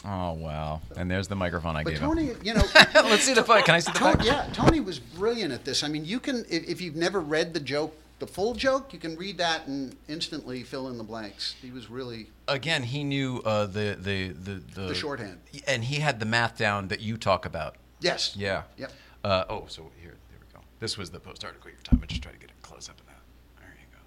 Oh 0.05 0.33
wow. 0.33 0.81
And 0.97 1.11
there's 1.11 1.29
the 1.29 1.37
microphone 1.37 1.77
I 1.77 1.85
But 1.85 1.91
gave 1.91 1.99
Tony, 2.01 2.27
him. 2.27 2.41
you 2.43 2.55
know, 2.55 2.63
Let's 2.95 3.23
see 3.23 3.35
the 3.35 3.45
fight. 3.45 3.65
Can 3.65 3.75
I 3.75 3.79
see 3.79 3.93
the 3.93 3.99
Tony, 3.99 4.17
fight? 4.17 4.27
yeah, 4.27 4.49
Tony 4.53 4.81
was 4.81 4.99
brilliant 4.99 5.53
at 5.53 5.65
this. 5.65 5.85
I 5.85 5.89
mean, 5.89 6.05
you 6.05 6.19
can 6.21 6.45
if, 6.51 6.65
if 6.69 6.81
you've 6.81 6.97
never 6.97 7.21
read 7.21 7.55
the 7.55 7.61
joke, 7.61 7.95
the 8.19 8.27
full 8.27 8.55
joke, 8.55 8.93
you 8.93 8.99
can 8.99 9.17
read 9.17 9.39
that 9.39 9.67
and 9.69 9.95
instantly 10.09 10.63
fill 10.65 10.89
in 10.89 10.99
the 10.99 11.05
blanks. 11.05 11.55
He 11.63 11.71
was 11.71 11.89
really 11.91 12.29
Again, 12.49 12.83
he 12.83 13.05
knew 13.05 13.43
uh, 13.45 13.67
the, 13.67 13.97
the 14.01 14.29
the 14.29 14.55
the 14.75 14.81
The 14.89 14.95
shorthand. 14.95 15.39
and 15.69 15.85
he 15.85 15.97
had 16.01 16.19
the 16.19 16.27
math 16.27 16.59
down 16.59 16.89
that 16.89 17.01
you 17.01 17.17
talk 17.17 17.47
about. 17.47 17.77
yes. 18.01 18.35
Yeah. 18.37 18.63
Yep. 18.77 18.93
Uh, 19.23 19.45
oh, 19.49 19.65
so 19.69 19.83
here, 20.01 20.17
there 20.31 20.39
we 20.41 20.53
go. 20.53 20.61
This 20.81 20.99
was 20.99 21.11
the 21.11 21.21
post 21.21 21.45
article. 21.45 21.71
Your 21.71 21.79
time. 21.85 22.01
I 22.03 22.07
just 22.07 22.23
try 22.23 22.33
to 22.33 22.39
get 22.39 22.51
a 22.51 22.67
close 22.67 22.89
up 22.89 22.99
of 22.99 23.07
that. 23.07 23.21
There 23.61 23.69
you 23.79 23.87
go. 23.93 24.01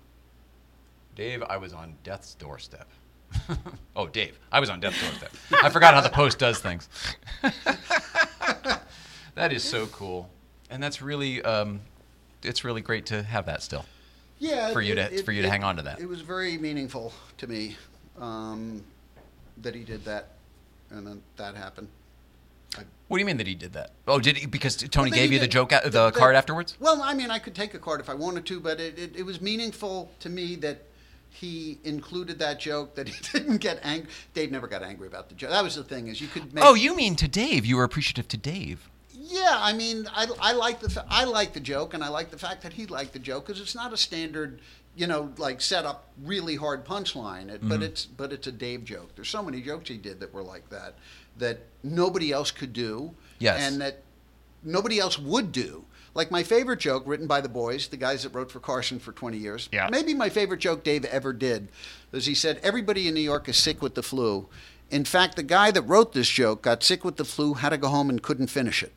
Dave, 1.16 1.42
I 1.50 1.56
was 1.56 1.72
on 1.72 1.96
death's 2.04 2.34
doorstep. 2.34 2.90
oh, 3.96 4.08
Dave, 4.08 4.38
I 4.52 4.60
was 4.60 4.70
on 4.70 4.80
death's 4.80 5.02
doorstep. 5.02 5.32
I 5.64 5.70
forgot 5.70 5.94
how 5.94 6.02
the 6.02 6.10
post 6.10 6.40
does 6.40 6.60
things. 6.60 6.88
that 9.36 9.52
is 9.52 9.64
so 9.64 9.88
cool, 9.88 10.30
and 10.70 10.82
that's 10.82 11.02
really, 11.02 11.42
um, 11.44 11.82
it's 12.44 12.64
really 12.64 12.82
great 12.82 13.06
to 13.08 13.24
have 13.24 13.46
that 13.46 13.62
still. 13.62 13.86
Yeah. 14.40 14.72
For 14.74 14.82
you 14.82 14.96
to- 14.96 15.24
for 15.24 15.32
you 15.32 15.42
to 15.42 15.50
hang 15.50 15.64
on 15.64 15.78
to 15.78 15.84
that. 15.84 16.00
It 16.00 16.08
was 16.08 16.22
very 16.22 16.58
meaningful 16.58 17.14
to 17.38 17.48
me 17.48 17.78
um, 18.20 18.84
that 19.62 19.74
he 19.76 19.84
did 19.84 20.04
that, 20.06 20.30
and 20.90 21.06
then 21.08 21.22
that 21.38 21.56
happened. 21.56 21.88
What 23.08 23.18
do 23.18 23.22
you 23.22 23.26
mean 23.26 23.38
that 23.38 23.48
he 23.48 23.54
did 23.56 23.74
that? 23.74 23.92
Oh, 24.08 24.20
did 24.20 24.36
he? 24.38 24.48
Because 24.48 24.76
Tony 24.76 25.12
Well, 25.12 25.20
gave 25.20 25.32
you 25.32 25.40
the 25.40 25.48
joke, 25.48 25.70
the, 25.70 25.90
the- 25.90 26.12
card 26.12 26.34
the- 26.34 26.38
afterwards. 26.40 26.76
Well, 26.80 27.02
I 27.04 27.14
mean, 27.14 27.30
I 27.30 27.40
could 27.40 27.56
take 27.56 27.74
a 27.74 27.80
card 27.80 28.02
if 28.02 28.10
I 28.10 28.16
wanted 28.16 28.46
to, 28.48 28.60
but 28.60 28.80
it, 28.80 28.98
it, 28.98 29.16
it 29.16 29.24
was 29.24 29.40
meaningful 29.40 30.12
to 30.22 30.30
me 30.30 30.56
that 30.58 30.82
he 31.36 31.78
included 31.84 32.40
that 32.40 32.60
joke. 32.60 32.96
That 32.96 33.08
he 33.08 33.16
didn't 33.40 33.58
get 33.58 33.80
angry. 33.84 34.10
Dave 34.34 34.52
never 34.52 34.68
got 34.68 34.82
angry 34.84 35.08
about 35.08 35.30
the 35.30 35.36
joke. 35.36 35.50
That 35.52 35.64
was 35.64 35.76
the 35.76 35.84
thing 35.84 36.08
is 36.08 36.22
you 36.22 36.28
could 36.28 36.54
make. 36.54 36.64
Oh, 36.64 36.74
you 36.74 36.96
mean 36.96 37.16
to 37.18 37.28
Dave? 37.28 37.66
You 37.66 37.78
were 37.78 37.84
appreciative 37.84 38.28
to 38.30 38.38
Dave. 38.38 38.90
Yeah, 39.18 39.58
I 39.60 39.74
mean, 39.74 40.08
I, 40.14 40.28
I 40.40 40.52
like 40.54 40.80
the 40.80 40.90
fa- 40.90 41.06
I 41.10 41.24
like 41.26 41.54
the 41.54 41.60
joke, 41.60 41.94
and 41.94 42.04
I 42.04 42.10
like 42.10 42.30
the 42.32 42.38
fact 42.38 42.62
that 42.64 42.74
he 42.74 42.86
liked 42.86 43.14
the 43.14 43.20
joke 43.20 43.48
because 43.48 43.60
it's 43.60 43.74
not 43.74 43.92
a 43.92 43.98
standard, 43.98 44.62
you 44.96 45.08
know, 45.08 45.34
like 45.38 45.62
set 45.62 45.84
up 45.84 46.10
really 46.24 46.56
hard 46.56 46.86
punchline. 46.86 47.50
It, 47.50 47.60
Mm-hmm. 47.62 47.70
But 47.70 47.82
it's 47.84 48.06
but 48.06 48.32
it's 48.34 48.48
a 48.48 48.52
Dave 48.52 48.84
joke. 48.86 49.16
There's 49.16 49.30
so 49.30 49.42
many 49.42 49.62
jokes 49.62 49.90
he 49.90 49.98
did 49.98 50.20
that 50.20 50.34
were 50.34 50.44
like 50.44 50.70
that 50.70 50.96
that 51.38 51.60
nobody 51.84 52.32
else 52.32 52.52
could 52.52 52.72
do. 52.74 53.14
Yes. 53.40 53.60
and 53.60 53.82
that 53.82 54.02
nobody 54.64 55.00
else 55.00 55.20
would 55.20 55.52
do. 55.52 55.84
Like 56.16 56.32
my 56.32 56.42
favorite 56.44 56.80
joke, 56.80 57.04
written 57.06 57.28
by 57.28 57.42
the 57.42 57.50
boys, 57.50 57.88
the 57.90 57.98
guys 57.98 58.24
that 58.24 58.34
wrote 58.34 58.50
for 58.50 58.60
Carson 58.62 59.00
for 59.00 59.12
20 59.12 59.38
years. 59.38 59.68
Yeah. 59.72 59.90
Maybe 59.92 60.14
my 60.14 60.30
favorite 60.30 60.62
joke 60.62 60.84
Dave 60.84 61.04
ever 61.06 61.34
did 61.34 61.68
was 62.12 62.26
he 62.26 62.34
said, 62.34 62.60
Everybody 62.64 63.08
in 63.08 63.14
New 63.14 63.20
York 63.22 63.48
is 63.50 63.58
sick 63.58 63.82
with 63.82 63.96
the 63.96 64.02
flu. 64.02 64.48
In 64.90 65.04
fact, 65.04 65.36
the 65.36 65.44
guy 65.44 65.72
that 65.72 65.82
wrote 65.82 66.14
this 66.14 66.30
joke 66.30 66.62
got 66.62 66.82
sick 66.84 67.04
with 67.04 67.18
the 67.18 67.26
flu, 67.26 67.56
had 67.56 67.70
to 67.70 67.78
go 67.78 67.90
home, 67.90 68.10
and 68.10 68.22
couldn't 68.24 68.48
finish 68.48 68.82
it. 68.82 68.94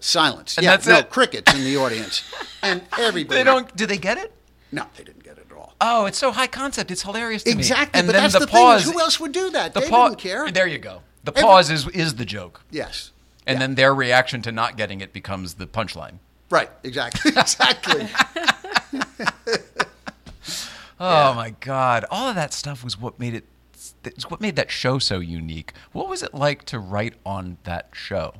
Silence. 0.00 0.56
And 0.56 0.64
yeah, 0.64 0.78
no 0.86 0.98
it? 0.98 1.10
crickets 1.10 1.52
in 1.54 1.64
the 1.64 1.76
audience, 1.76 2.22
and 2.62 2.82
everybody. 2.98 3.38
They 3.40 3.44
don't. 3.44 3.74
Did 3.76 3.88
they 3.88 3.98
get 3.98 4.18
it? 4.18 4.32
No, 4.70 4.84
they 4.96 5.04
didn't 5.04 5.24
get 5.24 5.38
it 5.38 5.46
at 5.50 5.56
all. 5.56 5.74
Oh, 5.80 6.06
it's 6.06 6.18
so 6.18 6.30
high 6.32 6.46
concept. 6.46 6.90
It's 6.90 7.02
hilarious 7.02 7.42
to 7.44 7.50
me. 7.50 7.56
Exactly, 7.58 7.98
And 7.98 8.06
but 8.06 8.12
then 8.12 8.22
that's 8.22 8.34
the, 8.34 8.40
the, 8.40 8.46
pause. 8.46 8.84
thing. 8.84 8.92
Who 8.92 9.00
else 9.00 9.18
would 9.18 9.32
do 9.32 9.50
that? 9.50 9.74
The 9.74 9.80
they 9.80 9.88
pause. 9.90 10.10
didn't 10.10 10.20
care. 10.20 10.50
There 10.50 10.66
you 10.66 10.78
go. 10.78 11.02
The 11.24 11.32
Every- 11.32 11.42
pause 11.42 11.70
is 11.70 11.88
is 11.88 12.14
the 12.16 12.24
joke, 12.24 12.62
Yes. 12.70 13.10
And 13.46 13.56
Yeah. 13.56 13.60
then 13.60 13.74
their 13.76 13.94
reaction 13.94 14.42
to 14.42 14.52
not 14.52 14.76
getting 14.76 15.00
it 15.00 15.12
becomes 15.12 15.54
the 15.54 15.66
punchline. 15.66 16.18
Right. 16.50 16.70
Exactly. 16.82 17.32
exactly. 17.36 18.08
Oh 20.98 21.34
my 21.34 21.50
God! 21.60 22.06
All 22.10 22.28
of 22.28 22.36
that 22.36 22.54
stuff 22.54 22.82
was 22.82 22.98
what 22.98 23.18
made 23.20 23.34
it. 23.34 23.44
It's 24.04 24.30
what 24.30 24.40
made 24.40 24.56
that 24.56 24.70
show 24.70 24.98
so 24.98 25.18
unique. 25.18 25.72
What 25.92 26.08
was 26.08 26.22
it 26.22 26.32
like 26.32 26.64
to 26.66 26.78
write 26.78 27.14
on 27.24 27.58
that 27.64 27.88
show? 27.92 28.34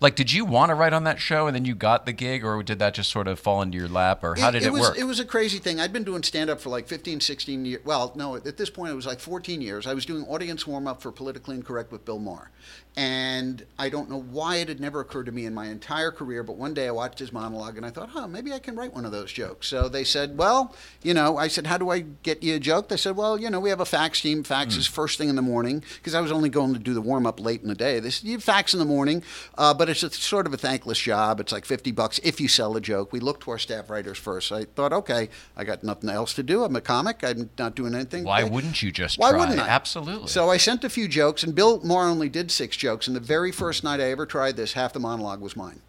Like, 0.00 0.14
did 0.14 0.32
you 0.32 0.44
want 0.44 0.68
to 0.68 0.76
write 0.76 0.92
on 0.92 1.02
that 1.04 1.18
show 1.18 1.48
and 1.48 1.56
then 1.56 1.64
you 1.64 1.74
got 1.74 2.06
the 2.06 2.12
gig, 2.12 2.44
or 2.44 2.62
did 2.62 2.78
that 2.78 2.94
just 2.94 3.10
sort 3.10 3.26
of 3.26 3.40
fall 3.40 3.62
into 3.62 3.76
your 3.76 3.88
lap, 3.88 4.22
or 4.22 4.36
how 4.36 4.52
did 4.52 4.62
it, 4.62 4.72
was, 4.72 4.82
work? 4.82 4.96
It 4.98 5.02
was 5.02 5.18
a 5.18 5.24
crazy 5.24 5.58
thing. 5.58 5.80
I'd 5.80 5.92
been 5.92 6.04
doing 6.04 6.22
stand 6.22 6.50
up 6.50 6.60
for 6.60 6.68
like 6.68 6.86
15, 6.86 7.18
16 7.18 7.64
years. 7.64 7.84
Well, 7.84 8.12
no, 8.14 8.36
at 8.36 8.56
this 8.56 8.70
point 8.70 8.92
it 8.92 8.94
was 8.94 9.06
like 9.06 9.18
14 9.18 9.60
years. 9.60 9.88
I 9.88 9.94
was 9.94 10.06
doing 10.06 10.24
audience 10.26 10.68
warm 10.68 10.86
up 10.86 11.02
for 11.02 11.10
Politically 11.10 11.56
Incorrect 11.56 11.90
with 11.90 12.04
Bill 12.04 12.20
Maher. 12.20 12.50
And 12.98 13.64
I 13.78 13.90
don't 13.90 14.10
know 14.10 14.20
why 14.20 14.56
it 14.56 14.68
had 14.68 14.80
never 14.80 14.98
occurred 14.98 15.26
to 15.26 15.32
me 15.32 15.46
in 15.46 15.54
my 15.54 15.66
entire 15.66 16.10
career, 16.10 16.42
but 16.42 16.56
one 16.56 16.74
day 16.74 16.88
I 16.88 16.90
watched 16.90 17.20
his 17.20 17.32
monologue 17.32 17.76
and 17.76 17.86
I 17.86 17.90
thought, 17.90 18.08
huh, 18.08 18.26
maybe 18.26 18.52
I 18.52 18.58
can 18.58 18.74
write 18.74 18.92
one 18.92 19.04
of 19.04 19.12
those 19.12 19.30
jokes. 19.32 19.68
So 19.68 19.88
they 19.88 20.02
said, 20.02 20.36
well, 20.36 20.74
you 21.04 21.14
know, 21.14 21.36
I 21.36 21.46
said, 21.46 21.68
how 21.68 21.78
do 21.78 21.90
I 21.90 22.00
get 22.00 22.42
you 22.42 22.56
a 22.56 22.58
joke? 22.58 22.88
They 22.88 22.96
said, 22.96 23.14
well, 23.14 23.38
you 23.38 23.50
know, 23.50 23.60
we 23.60 23.70
have 23.70 23.78
a 23.78 23.84
fax 23.86 24.20
team. 24.20 24.42
Fax 24.42 24.74
Hmm. 24.74 24.80
is 24.80 24.88
first 24.88 25.16
thing 25.16 25.28
in 25.28 25.36
the 25.36 25.42
morning 25.42 25.84
because 25.94 26.12
I 26.16 26.20
was 26.20 26.32
only 26.32 26.48
going 26.48 26.72
to 26.72 26.80
do 26.80 26.92
the 26.92 27.00
warm 27.00 27.24
up 27.24 27.38
late 27.38 27.62
in 27.62 27.68
the 27.68 27.76
day. 27.76 28.00
They 28.00 28.10
said, 28.10 28.28
you 28.28 28.40
fax 28.40 28.72
in 28.72 28.80
the 28.80 28.84
morning, 28.84 29.22
uh, 29.56 29.74
but 29.74 29.88
it's 29.88 30.02
a, 30.02 30.10
sort 30.10 30.48
of 30.48 30.52
a 30.52 30.56
thankless 30.56 30.98
job. 30.98 31.38
It's 31.38 31.52
like 31.52 31.66
50 31.66 31.92
bucks 31.92 32.18
if 32.24 32.40
you 32.40 32.48
sell 32.48 32.76
a 32.76 32.80
joke. 32.80 33.12
We 33.12 33.20
look 33.20 33.38
to 33.42 33.52
our 33.52 33.58
staff 33.58 33.90
writers 33.90 34.18
first. 34.18 34.50
I 34.50 34.64
thought, 34.64 34.92
okay, 34.92 35.28
I 35.56 35.62
got 35.62 35.84
nothing 35.84 36.10
else 36.10 36.34
to 36.34 36.42
do. 36.42 36.64
I'm 36.64 36.74
a 36.74 36.80
comic. 36.80 37.22
I'm 37.22 37.48
not 37.60 37.76
doing 37.76 37.94
anything. 37.94 38.24
Why 38.24 38.42
wouldn't 38.42 38.82
you 38.82 38.90
just 38.90 39.20
Why 39.20 39.30
try? 39.30 39.38
wouldn't 39.38 39.60
I? 39.60 39.68
Absolutely. 39.68 40.26
So 40.26 40.50
I 40.50 40.56
sent 40.56 40.82
a 40.82 40.90
few 40.90 41.06
jokes, 41.06 41.44
and 41.44 41.54
Bill 41.54 41.80
Maher 41.84 42.08
only 42.08 42.28
did 42.28 42.50
six 42.50 42.76
jokes. 42.76 42.87
And 42.88 43.16
the 43.16 43.20
very 43.20 43.52
first 43.52 43.84
night 43.84 44.00
I 44.00 44.10
ever 44.10 44.26
tried 44.26 44.56
this, 44.56 44.72
half 44.72 44.92
the 44.92 45.00
monologue 45.00 45.40
was 45.40 45.56
mine. 45.56 45.80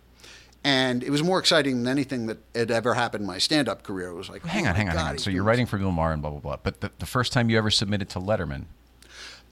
And 0.63 1.03
it 1.03 1.09
was 1.09 1.23
more 1.23 1.39
exciting 1.39 1.77
than 1.77 1.87
anything 1.87 2.25
that 2.27 2.37
had 2.53 2.69
ever 2.69 2.93
happened 2.93 3.21
in 3.21 3.27
my 3.27 3.37
stand-up 3.37 3.83
career. 3.83 4.09
It 4.09 4.15
was 4.15 4.29
like, 4.29 4.45
hang 4.45 4.65
oh 4.65 4.69
on, 4.69 4.75
hang 4.75 4.89
on, 4.89 4.95
God, 4.95 5.01
hang 5.01 5.09
on. 5.11 5.17
So 5.17 5.29
you're 5.29 5.43
writing 5.43 5.65
for 5.65 5.77
Bill 5.77 5.91
Maher 5.91 6.11
and 6.11 6.21
blah 6.21 6.31
blah 6.31 6.39
blah. 6.41 6.57
But 6.61 6.81
the, 6.81 6.91
the 6.99 7.05
first 7.05 7.31
time 7.31 7.49
you 7.49 7.57
ever 7.57 7.71
submitted 7.71 8.09
to 8.09 8.19
Letterman, 8.19 8.65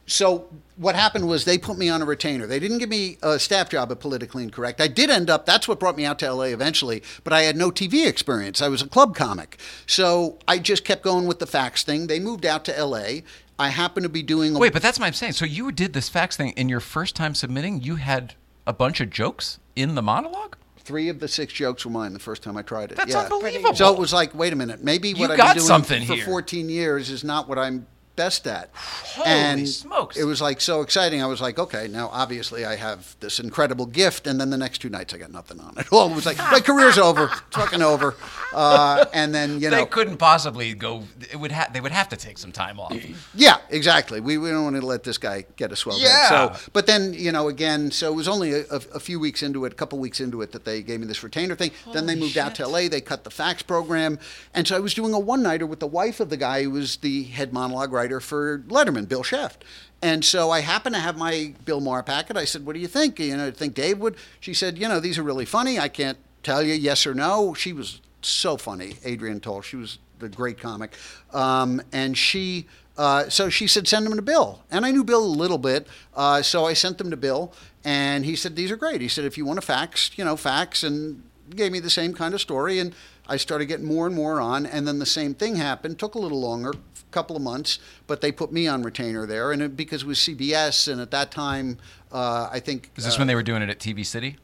So 0.06 0.48
what 0.78 0.96
happened 0.96 1.28
was 1.28 1.46
they 1.46 1.58
put 1.58 1.78
me 1.78 1.90
on 1.90 2.02
a 2.02 2.06
retainer. 2.06 2.48
They 2.48 2.60
didn't 2.60 2.78
give 2.80 2.90
me 2.90 3.18
a 3.22 3.40
staff 3.40 3.70
job 3.70 3.92
at 3.92 4.00
Politically 4.00 4.44
Incorrect. 4.44 4.80
I 4.80 4.88
did 4.88 5.10
end 5.10 5.30
up. 5.30 5.46
That's 5.46 5.68
what 5.68 5.80
brought 5.80 5.98
me 5.98 6.06
out 6.06 6.20
to 6.20 6.34
LA 6.34 6.46
eventually. 6.46 7.04
But 7.24 7.34
I 7.34 7.42
had 7.44 7.58
no 7.58 7.72
TV 7.72 8.08
experience. 8.08 8.62
I 8.62 8.70
was 8.70 8.82
a 8.82 8.88
club 8.88 9.16
comic, 9.16 9.58
so 9.86 10.38
I 10.48 10.60
just 10.60 10.86
kept 10.86 11.04
going 11.04 11.28
with 11.28 11.40
the 11.40 11.48
fax 11.48 11.84
thing. 11.84 12.08
They 12.08 12.20
moved 12.20 12.46
out 12.46 12.64
to 12.66 12.84
LA. 12.84 13.22
I 13.60 13.70
happen 13.70 14.04
to 14.04 14.10
be 14.10 14.24
doing. 14.24 14.56
A, 14.56 14.60
wait, 14.60 14.74
but 14.74 14.82
that's 14.82 15.00
what 15.00 15.06
I'm 15.06 15.14
saying. 15.14 15.34
So 15.34 15.46
you 15.46 15.72
did 15.72 15.94
this 15.94 16.10
fax 16.10 16.38
thing 16.38 16.52
in 16.52 16.70
your 16.70 16.80
first 16.80 17.16
time 17.16 17.34
submitting. 17.34 17.82
You 17.82 17.96
had 17.96 18.36
a 18.66 18.74
bunch 18.74 19.00
of 19.02 19.10
jokes 19.10 19.60
in 19.76 19.96
the 19.96 20.02
monologue. 20.02 20.58
three 20.78 21.10
of 21.10 21.20
the 21.20 21.28
six 21.28 21.54
jokes 21.54 21.86
were 21.86 21.92
mine 21.92 22.14
the 22.14 22.20
first 22.20 22.44
time 22.44 22.56
I 22.56 22.62
tried 22.62 22.92
it. 22.92 22.96
That's 22.96 23.12
yeah. 23.12 23.22
unbelievable. 23.22 23.76
So 23.76 23.94
it 23.94 24.00
was 24.00 24.14
like, 24.14 24.34
wait 24.34 24.54
a 24.54 24.56
minute, 24.56 24.84
maybe 24.84 25.10
You 25.10 25.16
what 25.18 25.32
I've 25.32 25.38
got 25.38 25.56
been 25.56 25.58
doing 25.58 25.68
something 25.68 26.06
for 26.06 26.14
here. 26.14 26.26
14 26.26 26.70
years 26.70 27.10
is 27.10 27.24
not 27.24 27.50
what 27.50 27.58
I'm 27.58 27.88
best 28.18 28.46
at. 28.48 28.70
Holy 28.74 29.28
and 29.30 29.70
smokes. 29.70 30.18
It 30.18 30.26
was 30.26 30.42
like 30.42 30.60
so 30.60 30.82
exciting. 30.82 31.24
I 31.24 31.28
was 31.28 31.40
like, 31.40 31.58
okay, 31.58 31.88
now 31.88 32.10
obviously 32.12 32.66
I 32.66 32.76
have 32.76 33.16
this 33.22 33.40
incredible 33.40 33.86
gift, 33.86 34.28
and 34.28 34.42
then 34.42 34.50
the 34.50 34.58
next 34.58 34.80
two 34.80 34.90
nights 34.90 35.14
I 35.14 35.18
got 35.18 35.32
nothing 35.32 35.62
on 35.62 35.78
it. 35.78 35.88
Well, 35.98 36.12
it 36.12 36.16
was 36.16 36.26
like 36.26 36.38
my 36.38 36.60
career's 36.60 36.98
over, 36.98 37.30
fucking 37.52 37.82
over. 37.82 38.14
Uh, 38.54 39.06
and 39.14 39.34
then 39.34 39.62
you 39.62 39.70
know, 39.72 39.78
they 39.78 39.86
couldn't 39.86 40.18
possibly 40.18 40.74
go. 40.74 41.04
It 41.32 41.38
would 41.38 41.52
ha- 41.54 41.70
They 41.72 41.80
would 41.80 41.94
have 41.94 42.10
to 42.10 42.18
take 42.18 42.38
some 42.38 42.52
time 42.52 42.80
off. 42.80 42.94
yeah, 43.34 43.58
exactly. 43.70 44.20
We, 44.20 44.38
we 44.38 44.50
don't 44.50 44.64
want 44.66 44.76
to 44.76 44.86
let 44.86 45.04
this 45.04 45.18
guy 45.18 45.46
get 45.56 45.72
a 45.72 45.76
swell 45.78 45.98
Yeah. 46.00 46.10
head. 46.50 46.56
So, 46.56 46.70
but 46.74 46.88
then 46.88 47.14
you 47.14 47.32
know, 47.32 47.48
again, 47.48 47.90
so 47.92 48.12
it 48.12 48.16
was 48.16 48.28
only 48.28 48.52
a, 48.54 48.60
a, 48.70 48.82
a 48.96 49.00
few 49.00 49.20
weeks 49.20 49.42
into 49.44 49.64
it, 49.66 49.72
a 49.72 49.76
couple 49.76 49.98
weeks 50.00 50.20
into 50.20 50.42
it, 50.42 50.52
that 50.52 50.66
they 50.66 50.82
gave 50.82 51.00
me 51.00 51.06
this 51.08 51.24
retainer 51.24 51.56
thing. 51.56 51.72
then 51.94 52.06
they 52.08 52.14
Holy 52.14 52.26
moved 52.26 52.38
out 52.38 52.56
to. 52.56 52.68
LA. 52.68 52.90
They 52.90 53.00
cut 53.02 53.24
the 53.24 53.30
fax 53.32 53.62
program, 53.62 54.20
and 54.54 54.68
so 54.68 54.76
I 54.76 54.80
was 54.80 54.94
doing 54.94 55.14
a 55.14 55.20
one 55.20 55.42
nighter 55.44 55.66
with 55.66 55.80
the 55.80 55.88
wife 55.88 56.20
of 56.20 56.30
the 56.30 56.38
guy 56.38 56.64
who 56.64 56.72
was 56.72 56.98
the 56.98 57.24
head 57.24 57.54
monologue 57.54 57.92
writer 57.94 58.07
for 58.20 58.60
Letterman, 58.68 59.08
Bill 59.08 59.24
Scheft. 59.24 59.58
And 60.02 60.24
so 60.24 60.52
I 60.52 60.62
happened 60.62 60.96
to 60.96 61.02
have 61.02 61.18
my 61.18 61.54
Bill 61.66 61.80
Maher 61.80 62.04
packet. 62.04 62.38
I 62.38 62.46
said, 62.46 62.66
"What 62.66 62.74
do 62.74 62.80
you 62.80 62.88
think? 62.88 63.20
You 63.20 63.36
know, 63.38 63.52
think 63.52 63.74
Dave 63.74 64.00
would?" 64.00 64.16
She 64.40 64.54
said, 64.54 64.78
"You 64.78 64.88
know, 64.88 65.00
these 65.00 65.18
are 65.18 65.24
really 65.24 65.46
funny. 65.46 65.80
I 65.80 65.88
can't 65.88 66.18
tell 66.44 66.62
you 66.62 66.74
yes 66.74 67.08
or 67.08 67.14
no." 67.14 67.54
She 67.54 67.74
was 67.74 68.02
so 68.22 68.58
funny, 68.58 68.98
Adrienne 69.06 69.40
Tolsch. 69.40 69.66
She 69.66 69.76
was 69.76 69.98
the 70.20 70.30
great 70.30 70.60
comic, 70.60 70.96
um, 71.34 71.82
and 71.92 72.18
she. 72.18 72.68
Uh, 72.98 73.30
so 73.30 73.48
she 73.48 73.68
said, 73.68 73.88
send 73.88 74.08
them 74.08 74.16
to 74.16 74.24
Bill. 74.24 74.64
And 74.72 74.84
I 74.84 74.90
knew 74.90 75.04
Bill 75.04 75.24
a 75.24 75.26
little 75.44 75.60
bit. 75.60 75.86
Uh, 76.16 76.42
so 76.42 76.66
I 76.66 76.74
sent 76.74 76.98
them 76.98 77.12
to 77.12 77.16
Bill. 77.16 77.54
And 77.86 78.26
he 78.26 78.36
said, 78.36 78.56
these 78.56 78.72
are 78.72 78.76
great. 78.76 79.02
He 79.02 79.08
said, 79.08 79.24
if 79.24 79.38
you 79.38 79.46
want 79.46 79.62
to 79.62 79.66
fax, 79.66 80.10
you 80.18 80.26
know, 80.26 80.36
fax. 80.36 80.82
And 80.82 81.22
gave 81.50 81.72
me 81.72 81.80
the 81.80 81.90
same 81.90 82.14
kind 82.14 82.34
of 82.34 82.42
story. 82.42 82.80
And 82.80 82.94
I 83.28 83.38
started 83.38 83.66
getting 83.66 83.86
more 83.86 84.06
and 84.06 84.16
more 84.16 84.40
on. 84.40 84.66
And 84.66 84.88
then 84.88 85.00
the 85.00 85.06
same 85.06 85.34
thing 85.34 85.56
happened. 85.56 86.00
Took 86.00 86.16
a 86.16 86.20
little 86.20 86.40
longer, 86.40 86.72
a 86.72 87.12
couple 87.12 87.36
of 87.36 87.42
months. 87.42 87.80
But 88.08 88.22
they 88.22 88.32
put 88.32 88.52
me 88.52 88.68
on 88.68 88.84
retainer 88.84 89.26
there. 89.26 89.52
And 89.52 89.62
it, 89.62 89.78
because 89.78 90.04
it 90.04 90.08
was 90.08 90.20
CBS. 90.20 90.92
And 90.92 91.02
at 91.02 91.12
that 91.12 91.32
time, 91.32 91.78
uh, 92.12 92.50
I 92.52 92.60
think. 92.60 92.92
Is 92.96 93.06
this 93.06 93.16
uh, 93.16 93.20
when 93.20 93.28
they 93.28 93.36
were 93.36 93.44
doing 93.44 93.62
it 93.62 93.70
at 93.70 93.80
TV 93.80 94.06
City? 94.06 94.38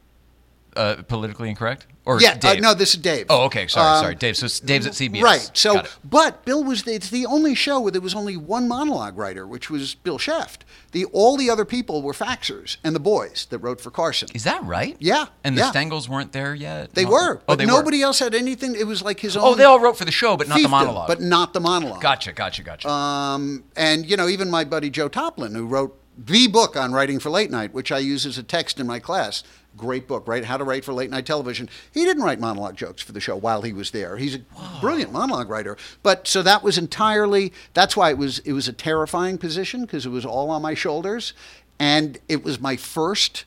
Uh, 0.76 1.02
politically 1.08 1.48
incorrect? 1.48 1.86
Or 2.06 2.20
Yeah, 2.20 2.38
uh, 2.44 2.54
no, 2.54 2.74
this 2.74 2.94
is 2.94 3.00
Dave. 3.00 3.26
Oh, 3.30 3.44
okay. 3.44 3.66
Sorry, 3.66 3.96
Um, 3.96 4.02
sorry. 4.02 4.14
Dave. 4.14 4.36
So 4.36 4.46
Dave's 4.66 4.86
at 4.86 4.92
CBS. 4.92 5.22
Right. 5.22 5.50
So, 5.54 5.82
but 6.04 6.44
Bill 6.44 6.62
was 6.62 6.82
the, 6.82 6.92
it's 6.92 7.08
the 7.08 7.24
only 7.24 7.54
show 7.54 7.80
where 7.80 7.90
there 7.92 8.02
was 8.02 8.14
only 8.14 8.36
one 8.36 8.68
monologue 8.68 9.16
writer, 9.16 9.46
which 9.46 9.70
was 9.70 9.94
Bill 9.94 10.18
Scheft. 10.18 10.58
The 10.92 11.06
all 11.06 11.36
the 11.38 11.48
other 11.48 11.64
people 11.64 12.02
were 12.02 12.12
faxers 12.12 12.76
and 12.84 12.94
the 12.94 13.00
boys 13.00 13.46
that 13.48 13.58
wrote 13.58 13.80
for 13.80 13.90
Carson. 13.90 14.28
is 14.34 14.44
that 14.44 14.62
right? 14.64 14.96
Yeah, 14.98 15.26
And 15.44 15.56
the 15.56 15.62
yeah. 15.62 15.70
Stangels 15.72 16.08
weren't 16.08 16.32
there 16.32 16.54
yet. 16.54 16.92
They 16.94 17.04
No. 17.04 17.10
were, 17.12 17.36
Oh, 17.38 17.42
but 17.46 17.58
they 17.58 17.64
nobody 17.66 18.00
Were. 18.00 18.04
else 18.06 18.18
had 18.18 18.34
anything. 18.34 18.74
It 18.74 18.86
was 18.86 19.00
like 19.00 19.20
his 19.20 19.34
own. 19.36 19.44
Oh, 19.44 19.54
they 19.54 19.64
all 19.64 19.80
wrote 19.80 19.96
for 19.96 20.04
the 20.04 20.12
show, 20.12 20.36
but 20.36 20.46
not 20.48 20.60
the 20.60 20.68
monologue. 20.68 21.08
but 21.08 21.22
not 21.22 21.54
the 21.54 21.60
monologue. 21.60 22.02
Gotcha, 22.02 22.32
gotcha, 22.34 22.62
gotcha. 22.62 22.88
Um, 22.88 23.64
and 23.76 24.04
you 24.04 24.16
know, 24.18 24.28
even 24.28 24.50
my 24.50 24.64
buddy 24.64 24.90
Joe 24.90 25.08
Toplyn, 25.08 25.54
who 25.54 25.64
wrote 25.66 25.98
the 26.16 26.46
book 26.48 26.76
on 26.76 26.92
writing 26.92 27.18
for 27.18 27.30
late 27.30 27.50
night, 27.50 27.72
which 27.74 27.90
I 27.90 27.98
use 27.98 28.24
as 28.26 28.36
a 28.38 28.42
text 28.42 28.78
in 28.78 28.86
my 28.86 28.98
class. 29.00 29.42
Great 29.76 30.06
book, 30.06 30.28
right? 30.28 30.44
How 30.44 30.56
to 30.56 30.64
write 30.64 30.84
for 30.84 30.92
late 30.92 31.10
night 31.10 31.26
television. 31.26 31.68
He 31.92 32.04
didn't 32.04 32.22
write 32.22 32.38
monologue 32.38 32.76
jokes 32.76 33.02
for 33.02 33.12
the 33.12 33.20
show 33.20 33.36
while 33.36 33.62
he 33.62 33.72
was 33.72 33.90
there. 33.90 34.16
He's 34.16 34.36
a 34.36 34.40
brilliant 34.80 35.12
monologue 35.12 35.48
writer. 35.50 35.76
But 36.02 36.28
so 36.28 36.42
that 36.42 36.62
was 36.62 36.78
entirely. 36.78 37.52
That's 37.72 37.96
why 37.96 38.10
it 38.10 38.18
was. 38.18 38.38
It 38.40 38.52
was 38.52 38.68
a 38.68 38.72
terrifying 38.72 39.38
position 39.38 39.82
because 39.82 40.06
it 40.06 40.10
was 40.10 40.24
all 40.24 40.50
on 40.50 40.62
my 40.62 40.74
shoulders, 40.74 41.32
and 41.78 42.18
it 42.28 42.44
was 42.44 42.60
my 42.60 42.76
first 42.76 43.44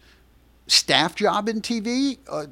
staff 0.67 1.15
job 1.15 1.47
in 1.47 1.61
TV, 1.61 2.17
uh, 2.29 2.45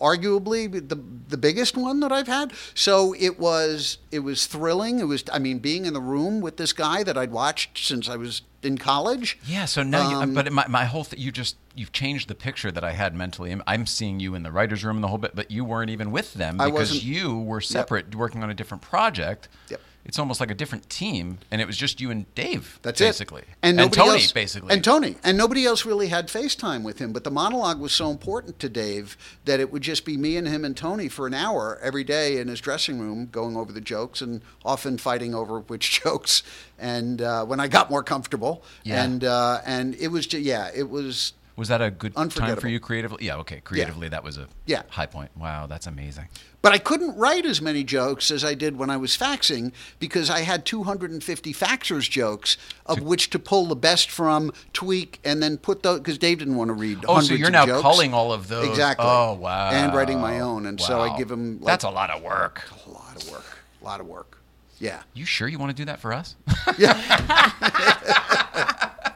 arguably 0.00 0.70
the 0.70 1.00
the 1.28 1.38
biggest 1.38 1.76
one 1.76 2.00
that 2.00 2.12
I've 2.12 2.26
had. 2.26 2.52
So 2.74 3.14
it 3.18 3.38
was 3.38 3.98
it 4.10 4.20
was 4.20 4.46
thrilling. 4.46 4.98
It 5.00 5.04
was 5.04 5.24
I 5.32 5.38
mean 5.38 5.58
being 5.58 5.86
in 5.86 5.94
the 5.94 6.00
room 6.00 6.40
with 6.40 6.56
this 6.58 6.72
guy 6.72 7.02
that 7.02 7.16
I'd 7.16 7.32
watched 7.32 7.78
since 7.86 8.08
I 8.08 8.16
was 8.16 8.42
in 8.62 8.78
college. 8.78 9.38
Yeah, 9.46 9.64
so 9.64 9.82
now, 9.82 10.10
you, 10.10 10.16
Um, 10.16 10.34
but 10.34 10.52
my, 10.52 10.66
my 10.68 10.84
whole 10.84 11.04
thing, 11.04 11.20
you 11.20 11.30
just 11.32 11.56
you've 11.76 11.92
changed 11.92 12.28
the 12.28 12.34
picture 12.34 12.72
that 12.72 12.82
I 12.82 12.92
had 12.92 13.14
mentally. 13.14 13.52
I'm, 13.52 13.62
I'm 13.66 13.86
seeing 13.86 14.20
you 14.20 14.34
in 14.34 14.42
the 14.42 14.50
writers' 14.50 14.84
room 14.84 14.96
and 14.96 15.04
the 15.04 15.08
whole 15.08 15.18
bit, 15.18 15.34
but 15.34 15.50
you 15.50 15.64
weren't 15.64 15.90
even 15.90 16.10
with 16.10 16.34
them 16.34 16.58
because 16.58 17.04
you 17.04 17.38
were 17.38 17.60
separate, 17.60 18.14
working 18.14 18.42
on 18.42 18.50
a 18.50 18.54
different 18.54 18.82
project. 18.82 19.48
Yep. 19.68 19.80
It's 20.06 20.20
almost 20.20 20.38
like 20.38 20.52
a 20.52 20.54
different 20.54 20.88
team, 20.88 21.38
and 21.50 21.60
it 21.60 21.66
was 21.66 21.76
just 21.76 22.00
you 22.00 22.12
and 22.12 22.32
Dave. 22.36 22.78
That's 22.82 23.00
basically. 23.00 23.42
it. 23.42 23.48
And, 23.60 23.76
nobody 23.76 23.96
Tony, 23.96 24.12
else, 24.12 24.30
basically. 24.30 24.72
And 24.72 24.84
Tony. 24.84 25.16
And 25.24 25.36
nobody 25.36 25.66
else 25.66 25.84
really 25.84 26.06
had 26.06 26.28
FaceTime 26.28 26.84
with 26.84 27.00
him. 27.00 27.12
But 27.12 27.24
the 27.24 27.30
monologue 27.32 27.80
was 27.80 27.92
so 27.92 28.10
important 28.10 28.60
to 28.60 28.68
Dave 28.68 29.16
that 29.46 29.58
it 29.58 29.72
would 29.72 29.82
just 29.82 30.04
be 30.04 30.16
me 30.16 30.36
and 30.36 30.46
him 30.46 30.64
and 30.64 30.76
Tony 30.76 31.08
for 31.08 31.26
an 31.26 31.34
hour 31.34 31.80
every 31.82 32.04
day 32.04 32.38
in 32.38 32.46
his 32.46 32.60
dressing 32.60 33.00
room 33.00 33.26
going 33.32 33.56
over 33.56 33.72
the 33.72 33.80
jokes 33.80 34.20
and 34.20 34.42
often 34.64 34.96
fighting 34.96 35.34
over 35.34 35.58
which 35.58 36.00
jokes. 36.04 36.44
And 36.78 37.20
uh, 37.20 37.44
when 37.44 37.58
I 37.58 37.66
got 37.66 37.90
more 37.90 38.04
comfortable. 38.04 38.62
Yeah. 38.84 39.02
And, 39.02 39.24
uh, 39.24 39.60
and 39.66 39.96
it 39.96 40.08
was, 40.08 40.28
just, 40.28 40.44
yeah, 40.44 40.70
it 40.72 40.88
was. 40.88 41.32
Was 41.56 41.68
that 41.68 41.82
a 41.82 41.90
good 41.90 42.14
time 42.14 42.56
for 42.56 42.68
you 42.68 42.78
creatively? 42.78 43.24
Yeah. 43.26 43.36
Okay. 43.38 43.60
Creatively, 43.60 44.08
that 44.08 44.22
was 44.22 44.36
a 44.36 44.46
Yeah. 44.66 44.82
high 44.90 45.06
point. 45.06 45.30
Wow, 45.36 45.66
that's 45.66 45.86
amazing. 45.86 46.28
But 46.62 46.72
I 46.72 46.78
couldn't 46.78 47.16
write 47.16 47.46
as 47.46 47.62
many 47.62 47.84
jokes 47.84 48.30
as 48.30 48.44
I 48.44 48.54
did 48.54 48.76
when 48.76 48.90
I 48.90 48.96
was 48.96 49.16
faxing 49.16 49.72
because 50.00 50.28
I 50.28 50.40
had 50.40 50.64
250 50.66 51.54
faxers 51.54 52.10
jokes 52.10 52.56
of 52.86 53.00
which 53.00 53.30
to 53.30 53.38
pull 53.38 53.66
the 53.66 53.76
best 53.76 54.10
from, 54.10 54.52
tweak, 54.72 55.20
and 55.24 55.40
then 55.42 55.58
put 55.58 55.82
those 55.84 56.00
because 56.00 56.18
Dave 56.18 56.40
didn't 56.40 56.56
want 56.56 56.68
to 56.68 56.74
read. 56.74 57.04
Oh, 57.06 57.20
so 57.20 57.34
you're 57.34 57.50
now 57.50 57.66
jokes. 57.66 57.82
culling 57.82 58.12
all 58.12 58.32
of 58.32 58.48
those. 58.48 58.68
Exactly. 58.68 59.06
Oh, 59.08 59.34
wow. 59.34 59.70
And 59.70 59.94
writing 59.94 60.20
my 60.20 60.40
own, 60.40 60.66
and 60.66 60.80
so 60.80 61.00
I 61.00 61.16
give 61.16 61.30
him. 61.30 61.58
Like, 61.60 61.66
That's 61.66 61.84
a 61.84 61.90
lot 61.90 62.10
of 62.10 62.22
work. 62.22 62.64
a 62.86 62.90
lot 62.90 63.22
of 63.22 63.30
work. 63.30 63.44
A 63.80 63.84
lot 63.84 64.00
of 64.00 64.06
work. 64.06 64.38
Yeah. 64.80 65.02
You 65.14 65.24
sure 65.24 65.46
you 65.48 65.58
want 65.58 65.70
to 65.70 65.76
do 65.76 65.84
that 65.86 66.00
for 66.00 66.12
us? 66.12 66.34
Yeah. 66.76 66.96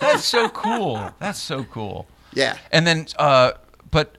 That's 0.00 0.24
so 0.24 0.48
cool. 0.48 1.12
That's 1.18 1.40
so 1.40 1.64
cool. 1.64 2.06
Yeah. 2.32 2.56
And 2.70 2.86
then, 2.86 3.06
uh, 3.18 3.52
but 3.90 4.16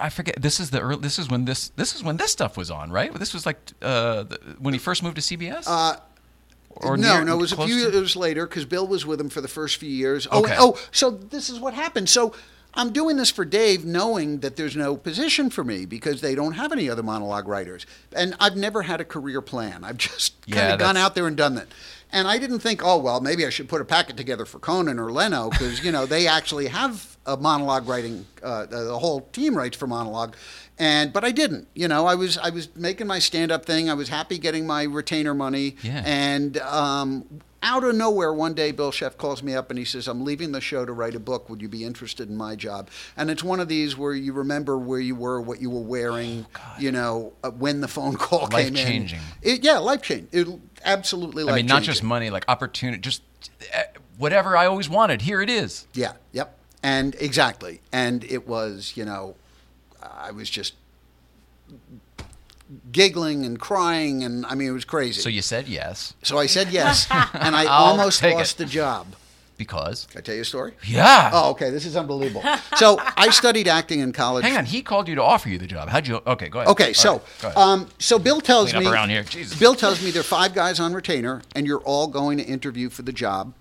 I 0.00 0.10
forget. 0.10 0.40
This 0.40 0.60
is 0.60 0.70
the 0.70 0.80
early, 0.80 1.00
this 1.00 1.18
is 1.18 1.28
when 1.30 1.44
this 1.46 1.68
this 1.70 1.94
is 1.94 2.02
when 2.04 2.18
this 2.18 2.30
stuff 2.30 2.56
was 2.56 2.70
on, 2.70 2.90
right? 2.90 3.12
This 3.14 3.32
was 3.32 3.46
like 3.46 3.56
uh, 3.80 4.24
the, 4.24 4.38
when 4.58 4.74
he 4.74 4.78
first 4.78 5.02
moved 5.02 5.16
to 5.16 5.22
CBS. 5.22 5.64
Uh, 5.66 5.96
or 6.70 6.96
no, 6.96 7.14
near- 7.16 7.24
no, 7.24 7.34
it 7.34 7.40
was 7.40 7.52
a 7.52 7.56
few 7.56 7.86
to- 7.90 7.96
years 7.96 8.14
later 8.14 8.46
because 8.46 8.64
Bill 8.66 8.86
was 8.86 9.04
with 9.06 9.20
him 9.20 9.30
for 9.30 9.40
the 9.40 9.48
first 9.48 9.78
few 9.78 9.88
years. 9.90 10.28
Oh, 10.30 10.44
Okay. 10.44 10.54
oh, 10.58 10.78
so 10.92 11.10
this 11.10 11.48
is 11.48 11.58
what 11.58 11.72
happened. 11.74 12.08
So 12.08 12.34
I'm 12.74 12.92
doing 12.92 13.16
this 13.16 13.30
for 13.30 13.44
Dave, 13.46 13.84
knowing 13.86 14.40
that 14.40 14.56
there's 14.56 14.76
no 14.76 14.96
position 14.96 15.48
for 15.50 15.64
me 15.64 15.86
because 15.86 16.20
they 16.20 16.34
don't 16.34 16.52
have 16.52 16.70
any 16.70 16.88
other 16.90 17.02
monologue 17.02 17.48
writers, 17.48 17.86
and 18.14 18.36
I've 18.38 18.56
never 18.56 18.82
had 18.82 19.00
a 19.00 19.04
career 19.04 19.40
plan. 19.40 19.82
I've 19.82 19.96
just 19.96 20.40
kind 20.42 20.56
Yeah, 20.56 20.72
of 20.74 20.78
gone 20.78 20.96
out 20.96 21.14
there 21.14 21.26
and 21.26 21.36
done 21.36 21.54
that. 21.54 21.66
And 22.10 22.26
I 22.26 22.38
didn't 22.38 22.60
think, 22.60 22.82
oh 22.84 22.98
well, 22.98 23.20
maybe 23.20 23.44
I 23.44 23.50
should 23.50 23.68
put 23.68 23.80
a 23.80 23.84
packet 23.84 24.16
together 24.16 24.44
for 24.44 24.58
Conan 24.58 24.98
or 24.98 25.12
Leno 25.12 25.50
because 25.50 25.84
you 25.84 25.92
know 25.92 26.06
they 26.06 26.26
actually 26.26 26.68
have 26.68 27.16
a 27.26 27.36
monologue 27.36 27.86
writing. 27.86 28.26
Uh, 28.42 28.66
the 28.66 28.98
whole 28.98 29.22
team 29.32 29.56
writes 29.56 29.76
for 29.76 29.86
monologue, 29.86 30.34
and 30.78 31.12
but 31.12 31.24
I 31.24 31.32
didn't. 31.32 31.68
You 31.74 31.88
know, 31.88 32.06
I 32.06 32.14
was 32.14 32.38
I 32.38 32.50
was 32.50 32.74
making 32.74 33.06
my 33.06 33.18
stand 33.18 33.52
up 33.52 33.66
thing. 33.66 33.90
I 33.90 33.94
was 33.94 34.08
happy 34.08 34.38
getting 34.38 34.66
my 34.66 34.84
retainer 34.84 35.34
money. 35.34 35.76
Yeah. 35.82 36.02
And 36.06 36.56
um, 36.58 37.40
out 37.62 37.82
of 37.82 37.94
nowhere, 37.94 38.32
one 38.32 38.54
day, 38.54 38.70
Bill 38.70 38.92
Scheft 38.92 39.16
calls 39.16 39.42
me 39.42 39.54
up 39.54 39.70
and 39.70 39.78
he 39.78 39.84
says, 39.84 40.06
I'm 40.06 40.24
leaving 40.24 40.52
the 40.52 40.60
show 40.60 40.84
to 40.84 40.92
write 40.92 41.14
a 41.14 41.20
book. 41.20 41.50
Would 41.50 41.60
you 41.60 41.68
be 41.68 41.84
interested 41.84 42.28
in 42.28 42.36
my 42.36 42.54
job? 42.54 42.88
And 43.16 43.30
it's 43.30 43.42
one 43.42 43.58
of 43.58 43.68
these 43.68 43.96
where 43.96 44.14
you 44.14 44.32
remember 44.32 44.78
where 44.78 45.00
you 45.00 45.16
were, 45.16 45.40
what 45.40 45.60
you 45.60 45.70
were 45.70 45.80
wearing, 45.80 46.46
you 46.78 46.92
know, 46.92 47.32
uh, 47.42 47.50
when 47.50 47.80
the 47.80 47.88
phone 47.88 48.14
call 48.16 48.46
came 48.46 48.68
in. 48.68 48.74
Life-changing. 48.74 49.20
Yeah, 49.42 49.78
life 49.78 50.02
change. 50.02 50.28
It, 50.32 50.46
absolutely 50.84 51.48
I 51.48 51.56
mean, 51.56 51.66
not 51.66 51.82
just 51.82 52.02
money, 52.02 52.30
like 52.30 52.44
opportunity, 52.48 53.00
just 53.00 53.22
uh, 53.74 53.82
whatever 54.18 54.56
I 54.56 54.66
always 54.66 54.88
wanted. 54.88 55.22
Here 55.22 55.42
it 55.42 55.50
is. 55.50 55.86
Yeah, 55.94 56.12
yep. 56.32 56.56
And 56.82 57.16
exactly. 57.16 57.80
And 57.92 58.22
it 58.24 58.46
was, 58.46 58.92
you 58.94 59.04
know, 59.04 59.34
I 60.00 60.30
was 60.30 60.48
just 60.48 60.74
giggling 62.92 63.44
and 63.44 63.58
crying. 63.58 64.22
And 64.24 64.44
I 64.46 64.54
mean, 64.54 64.68
it 64.68 64.72
was 64.72 64.84
crazy. 64.84 65.20
So 65.20 65.28
you 65.28 65.42
said 65.42 65.68
yes 65.68 66.14
So 66.22 66.38
I 66.38 66.46
said 66.46 66.68
yes. 66.70 67.06
and 67.10 67.56
I 67.56 67.62
I'll 67.64 67.84
almost 67.92 68.20
take 68.20 68.34
lost 68.34 68.54
it. 68.60 68.64
the 68.64 68.70
job. 68.70 69.06
because 69.56 70.06
Can 70.10 70.18
I 70.18 70.22
tell 70.22 70.34
you 70.34 70.42
a 70.42 70.44
story? 70.44 70.74
yeah. 70.86 71.30
Oh, 71.32 71.50
okay. 71.50 71.70
This 71.70 71.84
is 71.84 71.96
unbelievable. 71.96 72.42
So 72.76 72.98
I 73.16 73.30
studied 73.30 73.66
acting 73.68 74.00
in 74.00 74.12
college. 74.12 74.44
Hang 74.44 74.56
on, 74.56 74.64
he 74.66 74.82
called 74.82 75.08
you 75.08 75.14
to 75.16 75.22
offer 75.22 75.48
you 75.48 75.58
the 75.58 75.66
job. 75.66 75.88
How'd 75.88 76.06
you? 76.06 76.20
Okay, 76.26 76.48
go 76.48 76.60
ahead. 76.60 76.70
Okay, 76.70 76.88
All 76.88 76.94
so 76.94 77.12
right, 77.12 77.22
go 77.42 77.48
ahead. 77.48 77.58
um, 77.58 77.88
so 77.98 78.18
Bill 78.18 78.40
tells 78.40 78.70
Clean 78.70 78.82
me 78.82 78.86
up 78.88 78.92
around 78.94 79.08
here. 79.10 79.24
Jesus. 79.24 79.58
Bill 79.58 79.74
tells 79.74 80.02
me 80.02 80.10
there 80.10 80.20
are 80.20 80.24
five 80.24 80.54
guys 80.54 80.78
on 80.78 80.92
retainer, 80.94 81.42
and 81.56 81.66
you're 81.66 81.80
all 81.80 82.06
going 82.06 82.38
to 82.38 82.44
interview 82.44 82.88
for 82.90 83.02
the 83.02 83.12
job. 83.12 83.52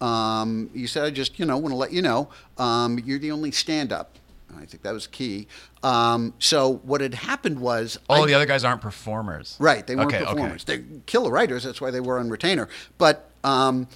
Um, 0.00 0.70
he 0.74 0.86
said, 0.86 1.04
"I 1.04 1.10
just 1.10 1.38
you 1.38 1.44
know 1.46 1.56
want 1.58 1.72
to 1.72 1.76
let 1.76 1.92
you 1.92 2.02
know 2.02 2.28
um, 2.58 2.98
you're 3.04 3.18
the 3.18 3.30
only 3.30 3.50
stand-up." 3.50 4.16
I 4.60 4.64
think 4.66 4.82
that 4.82 4.92
was 4.92 5.06
key. 5.06 5.46
Um, 5.82 6.34
so 6.38 6.74
what 6.84 7.00
had 7.00 7.14
happened 7.14 7.58
was 7.60 7.98
all 8.08 8.24
I- 8.24 8.26
the 8.26 8.34
other 8.34 8.46
guys 8.46 8.64
aren't 8.64 8.80
performers. 8.80 9.56
Right, 9.58 9.86
they 9.86 9.96
weren't 9.96 10.08
Okay, 10.14 10.22
okay. 10.24 10.32
performers. 10.32 10.64
They 10.64 10.84
killer 11.06 11.30
writers. 11.30 11.62
That's 11.64 11.80
why 11.80 11.90
they 11.90 12.00
were 12.00 12.18
on 12.18 12.28
retainer. 12.30 12.68
But 12.98 13.30
um, 13.44 13.88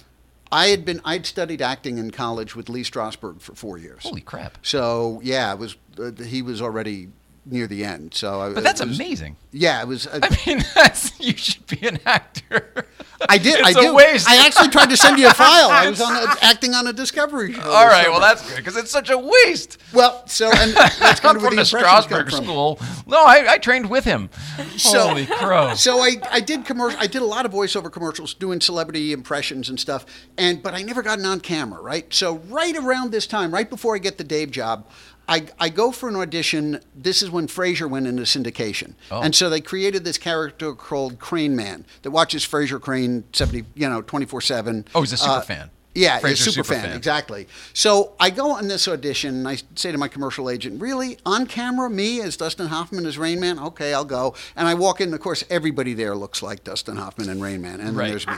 I 0.51 0.67
had 0.67 0.85
been 0.85 1.01
I'd 1.05 1.25
studied 1.25 1.61
acting 1.61 1.97
in 1.97 2.11
college 2.11 2.55
with 2.55 2.69
Lee 2.69 2.83
Strasberg 2.83 3.41
for 3.41 3.53
four 3.55 3.77
years. 3.77 4.03
Holy 4.03 4.21
crap! 4.21 4.57
So 4.63 5.19
yeah, 5.23 5.51
it 5.53 5.59
was 5.59 5.75
uh, 5.99 6.11
he 6.23 6.41
was 6.41 6.61
already 6.61 7.09
near 7.45 7.67
the 7.67 7.83
end. 7.83 8.13
So 8.13 8.41
I, 8.41 8.53
But 8.53 8.63
that's 8.63 8.83
was- 8.83 8.97
amazing. 8.99 9.37
Yeah, 9.51 9.81
it 9.81 9.87
was. 9.87 10.05
Uh, 10.07 10.19
I 10.23 10.37
mean, 10.45 10.63
that's 10.75 11.19
you 11.19 11.35
should 11.35 11.65
be 11.67 11.87
an 11.87 11.99
actor. 12.05 12.85
I 13.27 13.37
did. 13.37 13.59
It's 13.59 13.75
I 13.75 13.81
a 13.81 13.83
do. 13.83 13.95
waste. 13.95 14.29
I 14.29 14.45
actually 14.45 14.69
tried 14.69 14.89
to 14.91 14.97
send 14.97 15.19
you 15.19 15.27
a 15.27 15.33
file. 15.33 15.69
I 15.69 15.89
was 15.89 15.99
on 15.99 16.15
a, 16.15 16.35
acting 16.41 16.73
on 16.73 16.87
a 16.87 16.93
Discovery 16.93 17.53
show. 17.53 17.61
All 17.61 17.87
right, 17.87 18.09
well 18.09 18.19
that's 18.21 18.47
good 18.47 18.57
because 18.57 18.77
it's 18.77 18.91
such 18.91 19.09
a 19.09 19.17
waste. 19.17 19.77
well. 19.91 20.25
So 20.27 20.49
and 20.53 20.71
that's 20.99 21.19
kind 21.19 21.35
of 21.35 21.41
where 21.41 21.49
from 21.51 21.57
the 21.57 21.63
the 21.63 21.77
impressions 21.77 22.05
come 22.05 22.25
Strasberg 22.25 22.29
from. 22.29 22.43
school. 22.45 22.79
No, 23.07 23.23
I, 23.25 23.45
I 23.53 23.57
trained 23.57 23.89
with 23.89 24.05
him. 24.05 24.29
So- 24.77 25.07
Holy 25.09 25.25
crow! 25.25 25.73
So 25.75 25.99
I, 25.99 26.17
I 26.31 26.39
did 26.39 26.63
commercial. 26.65 26.99
I 26.99 27.07
did 27.07 27.21
a 27.21 27.25
lot 27.25 27.45
of 27.45 27.51
voiceover 27.51 27.91
commercials, 27.91 28.33
doing 28.35 28.61
celebrity 28.61 29.11
impressions 29.11 29.67
and 29.69 29.79
stuff. 29.79 30.05
And 30.37 30.61
but 30.63 30.73
I 30.73 30.83
never 30.83 31.01
got 31.01 31.19
on 31.19 31.39
camera, 31.41 31.81
right? 31.81 32.13
So 32.13 32.37
right 32.49 32.77
around 32.77 33.11
this 33.11 33.25
time, 33.27 33.51
right 33.53 33.69
before 33.69 33.95
I 33.95 33.97
get 33.97 34.17
the 34.17 34.23
Dave 34.23 34.51
job, 34.51 34.87
I, 35.29 35.45
I 35.59 35.69
go 35.69 35.91
for 35.91 36.09
an 36.09 36.15
audition. 36.15 36.79
This 36.95 37.21
is 37.21 37.29
when 37.29 37.47
Frasier 37.47 37.89
went 37.89 38.07
into 38.07 38.23
syndication, 38.23 38.95
Oh. 39.11 39.21
and 39.21 39.35
so 39.35 39.49
they 39.49 39.61
created 39.61 40.03
this 40.03 40.17
character 40.17 40.73
called 40.73 41.19
Crane 41.19 41.55
Man 41.55 41.85
that 42.01 42.11
watches 42.11 42.43
Frasier 42.45 42.81
Crane 42.81 43.23
seventy, 43.31 43.65
you 43.75 43.87
know, 43.87 44.01
twenty 44.01 44.25
four 44.25 44.41
seven. 44.41 44.85
Oh, 44.95 45.01
he's 45.01 45.13
a 45.13 45.17
super 45.17 45.31
uh, 45.33 45.41
fan. 45.41 45.69
Yeah, 45.95 46.19
he's 46.19 46.33
a 46.33 46.35
super, 46.43 46.51
super 46.51 46.73
fan, 46.75 46.83
fan. 46.89 46.95
exactly. 46.97 47.47
So 47.73 48.13
I 48.19 48.29
go 48.29 48.51
on 48.51 48.67
this 48.67 48.87
audition 48.87 49.35
and 49.35 49.47
I 49.47 49.57
say 49.75 49.91
to 49.91 49.97
my 49.97 50.07
commercial 50.07 50.49
agent, 50.49 50.79
"Really, 50.79 51.17
on 51.25 51.47
camera, 51.47 51.89
me 51.89 52.21
as 52.21 52.37
Dustin 52.37 52.67
Hoffman 52.67 53.05
as 53.07 53.17
Rain 53.17 53.39
Man? 53.39 53.57
Okay, 53.59 53.93
I'll 53.93 54.05
go." 54.05 54.35
And 54.55 54.67
I 54.67 54.75
walk 54.75 55.01
in. 55.01 55.11
Of 55.13 55.19
course, 55.19 55.43
everybody 55.49 55.95
there 55.95 56.15
looks 56.15 56.43
like 56.43 56.63
Dustin 56.63 56.97
Hoffman 56.97 57.27
and 57.27 57.41
Rain 57.41 57.61
Man, 57.61 57.79
and 57.81 57.97
Right. 57.97 58.03
then 58.05 58.09
there's 58.11 58.27
me. 58.27 58.33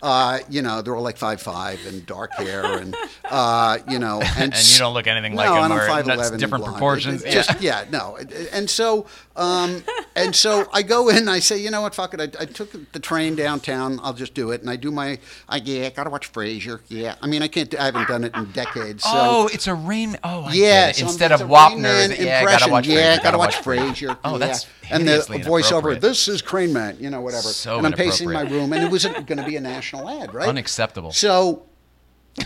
Uh, 0.00 0.38
you 0.48 0.62
know, 0.62 0.80
they're 0.80 0.94
all 0.94 1.02
like 1.02 1.16
five 1.16 1.42
five 1.42 1.84
and 1.86 2.06
dark 2.06 2.32
hair, 2.34 2.64
and 2.64 2.96
uh, 3.24 3.78
you 3.88 3.98
know, 3.98 4.20
and, 4.38 4.54
And 4.54 4.72
you 4.72 4.78
don't 4.78 4.94
look 4.94 5.08
anything 5.08 5.34
like 5.34 5.48
no, 5.48 5.56
him, 5.56 5.64
and 5.64 5.72
I'm 5.72 5.88
five 5.88 6.06
that's 6.06 6.30
different 6.32 6.62
blonde. 6.64 6.76
proportions. 6.76 7.22
It- 7.24 7.28
it 7.28 7.32
just 7.32 7.60
yeah, 7.60 7.84
no, 7.90 8.16
and 8.52 8.70
so 8.70 9.06
um, 9.34 9.82
and 10.14 10.34
so 10.36 10.68
I 10.72 10.82
go 10.82 11.08
in. 11.08 11.28
I 11.28 11.40
say, 11.40 11.58
you 11.58 11.70
know 11.70 11.80
what, 11.82 11.94
fuck 11.94 12.14
it. 12.14 12.20
I, 12.20 12.42
I 12.42 12.46
took 12.46 12.92
the 12.92 13.00
train 13.00 13.34
downtown. 13.34 13.98
I'll 14.02 14.12
just 14.14 14.34
do 14.34 14.52
it, 14.52 14.60
and 14.60 14.70
I 14.70 14.76
do 14.76 14.90
my. 14.92 15.18
I 15.48 15.56
yeah, 15.56 15.86
I 15.86 15.90
gotta 15.90 16.10
watch 16.10 16.32
Frasier. 16.32 16.75
Yeah, 16.88 17.14
I 17.20 17.26
mean, 17.26 17.42
I 17.42 17.48
can't. 17.48 17.74
I 17.78 17.86
haven't 17.86 18.08
done 18.08 18.24
it 18.24 18.34
in 18.34 18.52
decades. 18.52 19.02
So. 19.02 19.10
oh, 19.12 19.50
it's 19.52 19.66
a 19.66 19.74
rain. 19.74 20.16
Oh, 20.22 20.44
I 20.44 20.52
Yeah, 20.52 20.92
so 20.92 21.06
instead 21.06 21.32
of 21.32 21.40
Wapner, 21.40 22.18
yeah, 22.18 22.44
gotta 22.44 22.70
watch. 22.70 22.86
Yeah, 22.86 23.16
Frasier, 23.16 23.22
gotta 23.22 23.38
watch 23.38 23.56
Frasier. 23.56 24.18
Oh, 24.24 24.32
yeah. 24.32 24.38
that's 24.38 24.66
and 24.90 25.06
the 25.06 25.42
voiceover. 25.46 26.00
This 26.00 26.28
is 26.28 26.42
Crane 26.42 26.72
Man. 26.72 26.96
You 27.00 27.10
know, 27.10 27.20
whatever. 27.20 27.48
So 27.48 27.78
and 27.78 27.86
I'm 27.86 27.92
pacing 27.92 28.30
my 28.30 28.42
room, 28.42 28.72
and 28.72 28.84
it 28.84 28.90
was 28.90 29.04
going 29.04 29.38
to 29.38 29.44
be 29.44 29.56
a 29.56 29.60
national 29.60 30.08
ad, 30.08 30.34
right? 30.34 30.48
Unacceptable. 30.48 31.12
So 31.12 31.66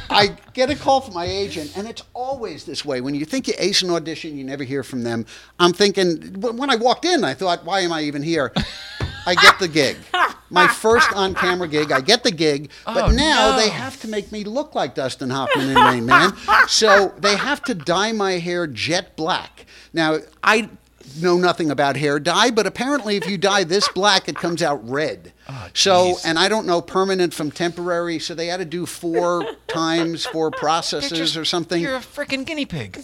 I 0.08 0.36
get 0.52 0.70
a 0.70 0.76
call 0.76 1.00
from 1.00 1.14
my 1.14 1.26
agent, 1.26 1.76
and 1.76 1.88
it's 1.88 2.02
always 2.14 2.64
this 2.64 2.84
way. 2.84 3.00
When 3.00 3.14
you 3.14 3.24
think 3.24 3.48
you 3.48 3.54
ace 3.58 3.82
an 3.82 3.90
audition, 3.90 4.36
you 4.36 4.44
never 4.44 4.64
hear 4.64 4.82
from 4.82 5.02
them. 5.02 5.26
I'm 5.58 5.72
thinking, 5.72 6.40
when 6.40 6.70
I 6.70 6.76
walked 6.76 7.04
in, 7.04 7.24
I 7.24 7.34
thought, 7.34 7.64
why 7.64 7.80
am 7.80 7.92
I 7.92 8.02
even 8.02 8.22
here? 8.22 8.52
I 9.26 9.34
get 9.34 9.58
the 9.58 9.68
gig. 9.68 9.96
My 10.50 10.66
first 10.66 11.12
on 11.12 11.34
camera 11.34 11.68
gig, 11.68 11.92
I 11.92 12.00
get 12.00 12.24
the 12.24 12.30
gig, 12.32 12.70
but 12.84 13.04
Oh, 13.04 13.10
now 13.10 13.50
no. 13.50 13.56
they 13.56 13.68
have 13.68 14.00
to 14.00 14.08
make 14.08 14.32
me 14.32 14.42
look 14.44 14.74
like 14.74 14.94
Dustin 14.94 15.30
Hoffman 15.30 15.70
in 15.70 15.76
Rain 15.76 16.06
Man. 16.06 16.32
So 16.66 17.14
they 17.18 17.36
have 17.36 17.62
to 17.64 17.74
dye 17.74 18.12
my 18.12 18.32
hair 18.32 18.66
jet 18.66 19.14
black. 19.16 19.66
Now, 19.92 20.18
I 20.42 20.68
know 21.20 21.36
nothing 21.38 21.70
about 21.70 21.96
hair 21.96 22.18
dye, 22.18 22.50
but 22.50 22.66
apparently 22.66 23.16
if 23.16 23.28
you 23.28 23.36
dye 23.38 23.64
this 23.64 23.88
black, 23.88 24.28
it 24.28 24.36
comes 24.36 24.62
out 24.62 24.86
red. 24.88 25.32
Oh, 25.48 25.68
so, 25.74 25.92
Oh, 25.94 26.14
jeez. 26.14 26.24
and 26.24 26.38
I 26.38 26.48
don't 26.48 26.66
know 26.66 26.80
permanent 26.80 27.32
from 27.34 27.50
temporary, 27.50 28.18
so 28.18 28.34
they 28.34 28.46
had 28.46 28.58
to 28.58 28.64
do 28.64 28.86
four 28.86 29.44
times, 29.68 30.24
four 30.26 30.50
processes 30.50 31.36
or 31.36 31.44
something. 31.44 31.80
You're 31.82 31.96
a 31.96 32.00
freaking 32.00 32.44
guinea 32.46 32.66
pig. 32.66 33.00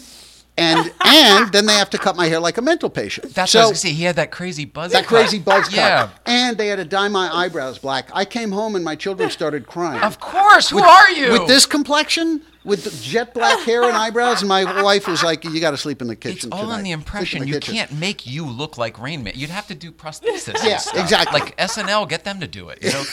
And 0.58 0.90
and 1.04 1.52
then 1.52 1.66
they 1.66 1.74
have 1.74 1.90
to 1.90 1.98
cut 1.98 2.16
my 2.16 2.26
hair 2.26 2.40
like 2.40 2.56
a 2.56 2.62
mental 2.62 2.88
patient. 2.88 3.34
That's 3.34 3.52
so, 3.52 3.58
what 3.58 3.64
I 3.64 3.68
was 3.68 3.82
gonna 3.82 3.92
say. 3.92 3.96
He 3.96 4.04
had 4.04 4.16
that 4.16 4.30
crazy 4.30 4.64
buzz. 4.64 4.92
that 4.92 5.04
cut. 5.04 5.20
crazy 5.20 5.38
buzz 5.38 5.64
cut. 5.64 5.74
Yeah. 5.74 6.08
And 6.24 6.56
they 6.56 6.68
had 6.68 6.76
to 6.76 6.84
dye 6.84 7.08
my 7.08 7.30
eyebrows 7.34 7.78
black. 7.78 8.08
I 8.14 8.24
came 8.24 8.52
home 8.52 8.74
and 8.74 8.84
my 8.84 8.96
children 8.96 9.28
started 9.30 9.66
crying. 9.66 10.02
Of 10.02 10.18
course. 10.18 10.70
Who 10.70 10.82
are 10.82 11.10
you? 11.10 11.32
With 11.32 11.46
this 11.46 11.66
complexion, 11.66 12.40
with 12.64 13.02
jet 13.02 13.32
black 13.32 13.60
hair 13.60 13.84
and 13.84 13.96
eyebrows, 13.96 14.42
and 14.42 14.48
my 14.48 14.82
wife 14.82 15.06
was 15.06 15.22
like, 15.22 15.44
"You 15.44 15.60
got 15.60 15.70
to 15.72 15.76
sleep 15.76 16.00
in 16.00 16.08
the 16.08 16.16
kitchen." 16.16 16.36
It's 16.36 16.44
kitchen." 16.46 16.52
all 16.52 16.64
tonight. 16.64 16.78
in 16.78 16.84
the 16.84 16.90
impression. 16.92 17.40
the 17.40 17.46
You 17.46 17.54
kitchen." 17.54 17.74
can't 17.74 17.92
make 17.92 18.26
you 18.26 18.46
look 18.46 18.78
like 18.78 18.98
Rain 18.98 19.22
Man. 19.22 19.34
You'd 19.36 19.50
have 19.50 19.66
to 19.68 19.74
do 19.74 19.92
prosthesis. 19.92 20.54
Yeah, 20.64 20.80
exactly. 21.00 21.40
Like 21.40 21.56
SNL, 21.58 22.08
get 22.08 22.24
them 22.24 22.40
to 22.40 22.46
do 22.48 22.70
it. 22.70 22.82
You 22.82 22.92
know, 22.92 23.04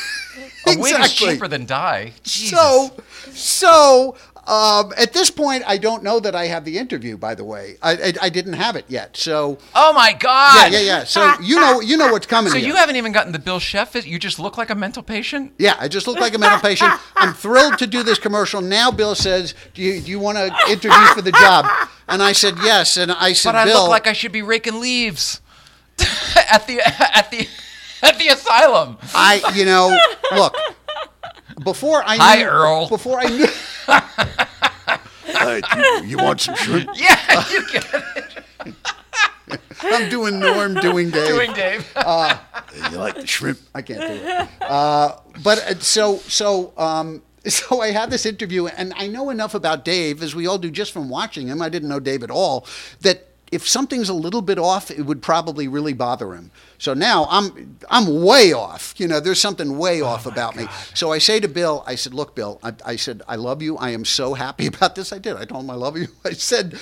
a 0.67 0.77
wig 0.77 0.99
is 0.99 1.13
cheaper 1.13 1.47
than 1.47 1.65
dye. 1.65 2.13
Jesus. 2.23 2.57
So, 2.57 2.93
so 3.31 4.15
um, 4.45 4.91
at 4.97 5.13
this 5.13 5.31
point, 5.31 5.63
I 5.65 5.77
don't 5.77 6.03
know 6.03 6.19
that 6.19 6.35
I 6.35 6.47
have 6.47 6.65
the 6.65 6.77
interview. 6.77 7.17
By 7.17 7.33
the 7.33 7.45
way, 7.45 7.77
I, 7.81 7.91
I, 7.91 8.13
I 8.23 8.29
didn't 8.29 8.53
have 8.53 8.75
it 8.75 8.83
yet. 8.89 9.15
So, 9.15 9.57
oh 9.73 9.93
my 9.93 10.11
God. 10.11 10.71
yeah, 10.71 10.79
yeah. 10.79 10.85
Yeah. 10.85 11.03
So 11.05 11.33
you 11.41 11.55
know, 11.55 11.79
you 11.79 11.95
know 11.95 12.11
what's 12.11 12.27
coming. 12.27 12.51
So 12.51 12.57
here. 12.57 12.67
you 12.67 12.75
haven't 12.75 12.97
even 12.97 13.13
gotten 13.13 13.31
the 13.31 13.39
Bill 13.39 13.59
Scheft. 13.59 14.05
You 14.05 14.19
just 14.19 14.39
look 14.39 14.57
like 14.57 14.69
a 14.69 14.75
mental 14.75 15.01
patient. 15.01 15.53
Yeah, 15.57 15.75
I 15.79 15.87
just 15.87 16.07
look 16.07 16.19
like 16.19 16.33
a 16.33 16.37
mental 16.37 16.59
patient. 16.59 16.91
I'm 17.15 17.33
thrilled 17.33 17.77
to 17.77 17.87
do 17.87 18.03
this 18.03 18.19
commercial. 18.19 18.61
Now 18.61 18.91
Bill 18.91 19.15
says, 19.15 19.55
"Do 19.73 19.81
you, 19.81 20.01
do 20.01 20.11
you 20.11 20.19
want 20.19 20.37
to 20.37 20.53
interview 20.69 21.05
for 21.13 21.21
the 21.21 21.31
job?" 21.31 21.65
And 22.09 22.21
I 22.21 22.33
said 22.33 22.55
yes. 22.61 22.97
And 22.97 23.11
I 23.13 23.31
said, 23.31 23.53
But 23.53 23.59
I 23.59 23.65
"Bill, 23.65 23.81
look 23.81 23.89
like 23.89 24.07
I 24.07 24.13
should 24.13 24.33
be 24.33 24.41
raking 24.41 24.81
leaves 24.81 25.39
at 26.51 26.67
the 26.67 26.81
at 27.15 27.31
the 27.31 27.47
at 28.01 28.19
the 28.19 28.27
asylum. 28.27 28.97
I, 29.13 29.53
you 29.55 29.63
know, 29.63 29.97
look." 30.35 30.55
Before 31.63 32.01
I 32.03 32.17
Hi, 32.17 32.43
Earl. 32.43 32.89
Before 32.89 33.19
I 33.19 33.25
knew, 33.25 33.45
Uh, 33.87 35.61
you, 35.75 36.05
you 36.05 36.17
want 36.17 36.41
some 36.41 36.55
shrimp? 36.55 36.89
Yeah, 36.95 37.43
you 37.51 37.71
get 37.71 37.93
it. 37.93 38.43
I'm 39.81 40.09
doing 40.09 40.39
Norm, 40.39 40.75
doing 40.75 41.09
Dave. 41.09 41.27
Doing 41.27 41.53
Dave. 41.53 41.91
you 41.97 42.97
like 42.97 43.15
the 43.15 43.27
shrimp? 43.27 43.59
I 43.75 43.81
can't 43.81 43.99
do 43.99 44.07
it. 44.07 44.49
Uh, 44.61 45.17
but 45.43 45.57
uh, 45.59 45.79
so 45.79 46.17
so 46.19 46.73
um, 46.77 47.21
so 47.45 47.81
I 47.81 47.91
had 47.91 48.09
this 48.09 48.25
interview, 48.25 48.67
and 48.67 48.93
I 48.95 49.07
know 49.07 49.29
enough 49.29 49.53
about 49.53 49.83
Dave, 49.83 50.23
as 50.23 50.33
we 50.33 50.47
all 50.47 50.57
do, 50.57 50.71
just 50.71 50.91
from 50.93 51.09
watching 51.09 51.47
him. 51.47 51.61
I 51.61 51.69
didn't 51.69 51.89
know 51.89 51.99
Dave 51.99 52.23
at 52.23 52.31
all. 52.31 52.65
That 53.01 53.27
if 53.53 53.67
something's 53.67 54.09
a 54.09 54.13
little 54.13 54.41
bit 54.41 54.57
off, 54.57 54.89
it 54.89 55.03
would 55.03 55.21
probably 55.21 55.67
really 55.67 55.93
bother 55.93 56.33
him. 56.33 56.51
So 56.77 56.93
now 56.93 57.27
I'm 57.29 57.77
I'm 57.89 58.23
way 58.23 58.51
off. 58.51 58.93
You 58.97 59.07
know, 59.07 59.19
there's 59.19 59.39
something 59.39 59.77
way 59.77 60.01
off 60.01 60.25
about 60.25 60.55
me. 60.55 60.67
So 60.93 61.11
I 61.11 61.19
say 61.19 61.39
to 61.39 61.47
Bill, 61.47 61.83
I 61.85 61.95
said, 61.95 62.13
"Look, 62.13 62.35
Bill, 62.35 62.59
I, 62.63 62.73
I 62.85 62.95
said 62.95 63.21
I 63.27 63.35
love 63.35 63.61
you. 63.61 63.77
I 63.77 63.91
am 63.91 64.05
so 64.05 64.33
happy 64.33 64.67
about 64.73 64.95
this. 64.95 65.13
I 65.13 65.19
did. 65.19 65.37
I 65.37 65.45
told 65.45 65.63
him 65.63 65.69
I 65.69 65.75
love 65.75 65.97
you. 65.97 66.07
I 66.25 66.31
said." 66.31 66.79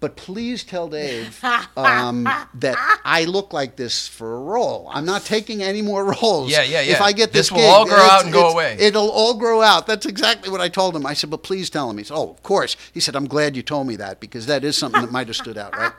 But 0.00 0.16
please 0.16 0.64
tell 0.64 0.88
Dave 0.88 1.38
um, 1.76 2.26
that 2.54 2.76
I 3.04 3.24
look 3.24 3.52
like 3.52 3.76
this 3.76 4.08
for 4.08 4.34
a 4.34 4.40
role. 4.40 4.88
I'm 4.90 5.04
not 5.04 5.26
taking 5.26 5.62
any 5.62 5.82
more 5.82 6.04
roles. 6.22 6.50
Yeah, 6.50 6.62
yeah, 6.62 6.80
yeah. 6.80 6.94
If. 6.94 7.00
I 7.02 7.12
get 7.12 7.32
This 7.32 7.48
this, 7.48 7.52
will 7.52 7.58
gig, 7.58 7.68
all 7.68 7.84
grow 7.84 7.98
out 7.98 8.24
and 8.24 8.32
go 8.32 8.48
away. 8.48 8.76
It'll 8.80 9.10
all 9.10 9.34
grow 9.34 9.60
out. 9.60 9.86
That's 9.86 10.06
exactly 10.06 10.50
what 10.50 10.62
I 10.62 10.70
told 10.70 10.96
him. 10.96 11.04
I 11.04 11.12
said, 11.12 11.28
but 11.28 11.42
please 11.42 11.68
tell 11.68 11.90
him. 11.90 11.98
He 11.98 12.04
said, 12.04 12.14
oh, 12.16 12.30
of 12.30 12.42
course. 12.42 12.76
He 12.94 13.00
said, 13.00 13.14
I'm 13.14 13.26
glad 13.26 13.56
you 13.56 13.62
told 13.62 13.86
me 13.86 13.96
that 13.96 14.20
because 14.20 14.46
that 14.46 14.64
is 14.64 14.74
something 14.74 15.02
that 15.02 15.12
might 15.12 15.26
have 15.26 15.36
stood 15.36 15.58
out, 15.58 15.76
right? 15.76 15.92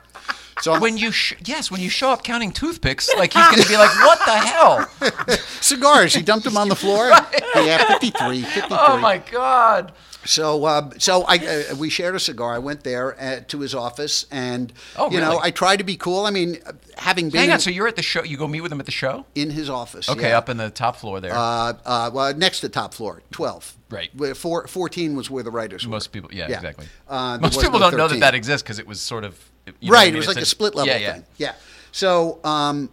So 0.62 0.74
I'm- 0.74 0.82
When 0.82 0.98
you 0.98 1.12
sh- 1.12 1.34
yes, 1.46 1.72
when 1.72 1.82
you 1.82 1.90
show 1.90 2.12
up 2.12 2.24
counting 2.24 2.52
toothpicks, 2.52 3.10
like 3.18 3.34
he's 3.34 3.46
gonna 3.48 3.66
be 3.68 3.78
like, 3.78 3.90
"What 4.06 4.20
the 4.26 4.38
hell?" 4.38 4.88
cigars. 5.62 6.14
He 6.14 6.22
dumped 6.22 6.46
them 6.46 6.58
on 6.58 6.70
the 6.70 6.76
floor. 6.76 7.12
Yeah, 7.54 7.86
53, 8.00 8.42
53. 8.44 8.78
Oh 8.80 8.98
my 8.98 9.18
god! 9.18 9.92
So, 10.26 10.64
uh, 10.64 10.90
so 10.98 11.24
I 11.28 11.36
uh, 11.72 11.76
we 11.76 11.90
shared 11.90 12.16
a 12.16 12.20
cigar. 12.20 12.54
I 12.56 12.60
went 12.60 12.84
there 12.86 13.20
uh, 13.22 13.42
to 13.50 13.60
his 13.60 13.76
office, 13.76 14.26
and 14.32 14.72
Oh, 14.96 15.12
you 15.12 15.20
know. 15.20 15.38
I 15.44 15.52
tried 15.52 15.78
to 15.78 15.84
be 15.84 15.98
cool. 15.98 16.26
I 16.26 16.32
mean, 16.32 16.60
having 16.98 17.30
been 17.30 17.40
Hang 17.40 17.50
in, 17.50 17.54
on. 17.56 17.60
So 17.60 17.70
you're 17.70 17.90
at 17.90 17.98
the 17.98 18.02
show. 18.04 18.24
You 18.24 18.38
go 18.38 18.48
meet 18.48 18.62
with 18.62 18.72
him 18.72 18.80
at 18.80 18.86
the 18.86 18.92
show. 18.94 19.26
in 19.36 19.50
his 19.50 19.70
office, 19.70 20.08
Okay, 20.10 20.30
yeah. 20.30 20.38
up 20.38 20.48
in 20.48 20.56
the 20.58 20.70
top 20.70 20.96
floor 20.96 21.20
there. 21.20 21.34
uh, 21.36 21.74
uh, 21.86 22.10
well, 22.14 22.34
next 22.34 22.62
to 22.62 22.70
top 22.70 22.94
floor, 22.94 23.22
twelve. 23.32 23.76
Right. 23.90 24.10
Where 24.16 24.34
four, 24.34 24.66
14 24.68 25.18
was 25.18 25.30
where 25.30 25.44
the 25.44 25.52
writers 25.52 25.86
were. 25.86 25.92
Most 25.92 26.14
people, 26.14 26.30
yeah, 26.34 26.48
Yeah. 26.48 26.56
exactly. 26.56 26.88
Uh, 27.10 27.38
Most 27.42 27.60
people 27.60 27.78
no 27.80 27.90
don't 27.92 27.98
know 27.98 28.08
that 28.08 28.22
that 28.22 28.34
exists 28.36 28.64
because 28.64 28.80
it 28.80 28.88
was 28.88 29.02
sort 29.02 29.26
of 29.26 29.38
you 29.66 29.92
know 29.92 29.98
I 29.98 30.00
right. 30.00 30.06
mean? 30.06 30.16
It 30.16 30.18
was 30.18 30.28
It's 30.28 30.36
like 30.36 30.44
a, 30.44 30.46
split 30.46 30.76
level 30.76 30.94
yeah, 30.94 31.00
yeah. 31.00 31.14
thing. 31.14 31.26
Yeah. 31.38 31.54
So, 31.92 32.40
um, 32.44 32.90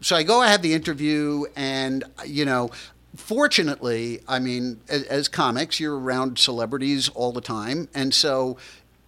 so 0.00 0.16
I 0.16 0.22
go. 0.22 0.40
I 0.40 0.48
have 0.48 0.62
the 0.62 0.74
interview, 0.74 1.44
and 1.54 2.04
you 2.26 2.44
know, 2.44 2.70
fortunately, 3.16 4.20
I 4.26 4.38
mean, 4.38 4.80
as, 4.88 5.04
as 5.04 5.28
comics, 5.28 5.78
you're 5.78 5.98
around 5.98 6.38
celebrities 6.38 7.08
all 7.10 7.32
the 7.32 7.40
time, 7.40 7.88
and 7.94 8.12
so 8.12 8.56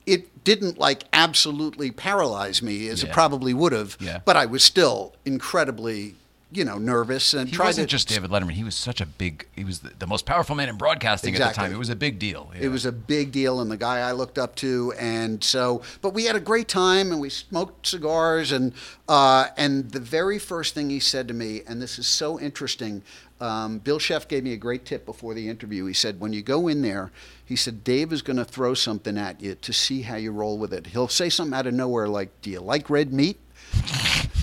it 0.07 0.45
didn't 0.45 0.79
like 0.79 1.05
absolutely 1.13 1.91
paralyze 1.91 2.63
me 2.63 2.89
as 2.89 3.03
it 3.03 3.11
probably 3.11 3.55
would 3.55 3.73
have. 3.73 3.97
Yeah. 4.01 4.21
But 4.25 4.37
I 4.37 4.47
was 4.47 4.63
still 4.63 5.15
incredibly, 5.25 6.15
you 6.53 6.65
know, 6.65 6.79
nervous 6.79 7.35
and 7.35 7.49
He 7.49 7.57
tried 7.57 7.67
wasn't 7.67 7.89
to 7.89 7.93
just 7.93 8.09
David 8.09 8.31
Letterman. 8.31 8.53
He 8.53 8.65
was 8.65 8.75
such 8.75 9.01
a 9.01 9.07
big. 9.07 9.47
He 9.57 9.65
was 9.65 9.81
the, 9.81 9.93
the 9.99 10.07
most 10.07 10.27
powerful 10.27 10.55
man 10.55 10.69
in 10.69 10.77
broadcasting 10.77 11.35
at 11.35 11.49
the 11.49 11.55
time. 11.55 11.73
It 11.73 11.79
was 11.79 11.91
a 11.91 11.97
big 11.97 12.19
deal. 12.19 12.53
It 12.59 12.69
was 12.69 12.87
a 12.87 12.93
big 12.93 13.33
deal, 13.33 13.61
and 13.61 13.71
the 13.71 13.77
guy 13.77 14.01
I 14.01 14.13
looked 14.13 14.39
up 14.39 14.55
to, 14.57 14.93
and 14.99 15.43
so. 15.43 15.83
But 16.01 16.11
we 16.11 16.25
had 16.25 16.37
a 16.37 16.41
great 16.41 16.69
time, 16.69 17.11
and 17.13 17.21
we 17.21 17.31
smoked 17.31 17.87
cigars, 17.87 18.53
and 18.53 18.73
uh, 19.09 19.49
and 19.57 19.91
the 19.91 20.01
very 20.01 20.39
first 20.39 20.75
thing 20.75 20.91
he 20.91 21.01
said 21.01 21.29
to 21.29 21.35
me, 21.35 21.63
and 21.67 21.83
this 21.83 21.99
is 21.99 22.07
so 22.07 22.39
interesting. 22.39 23.03
Um, 23.41 23.79
Bill 23.79 23.99
Scheft 23.99 24.29
gave 24.29 24.45
me 24.45 24.53
a 24.53 24.57
great 24.57 24.85
tip 24.85 25.05
before 25.05 25.35
the 25.35 25.49
interview. 25.49 25.85
He 25.87 25.93
said, 25.93 26.21
when 26.21 26.33
you 26.33 26.41
go 26.41 26.69
in 26.69 26.83
there, 26.83 27.11
he 27.45 27.57
said 27.57 27.85
Dave 27.85 28.13
is 28.13 28.23
going 28.23 28.37
to 28.37 28.45
throw 28.45 28.75
something 28.75 29.19
at 29.19 29.41
you 29.41 29.57
to 29.57 29.73
see 29.73 30.03
how 30.03 30.17
you 30.17 30.33
roll 30.33 30.57
with 30.57 30.73
it. 30.73 30.87
He'll 30.89 31.09
say 31.09 31.29
something 31.29 31.53
out 31.53 31.67
of 31.67 31.75
nowhere 31.75 32.09
like, 32.09 32.41
"Do 32.41 32.51
you 32.51 32.61
like 32.61 32.89
red 32.89 33.13
meat?" 33.13 33.39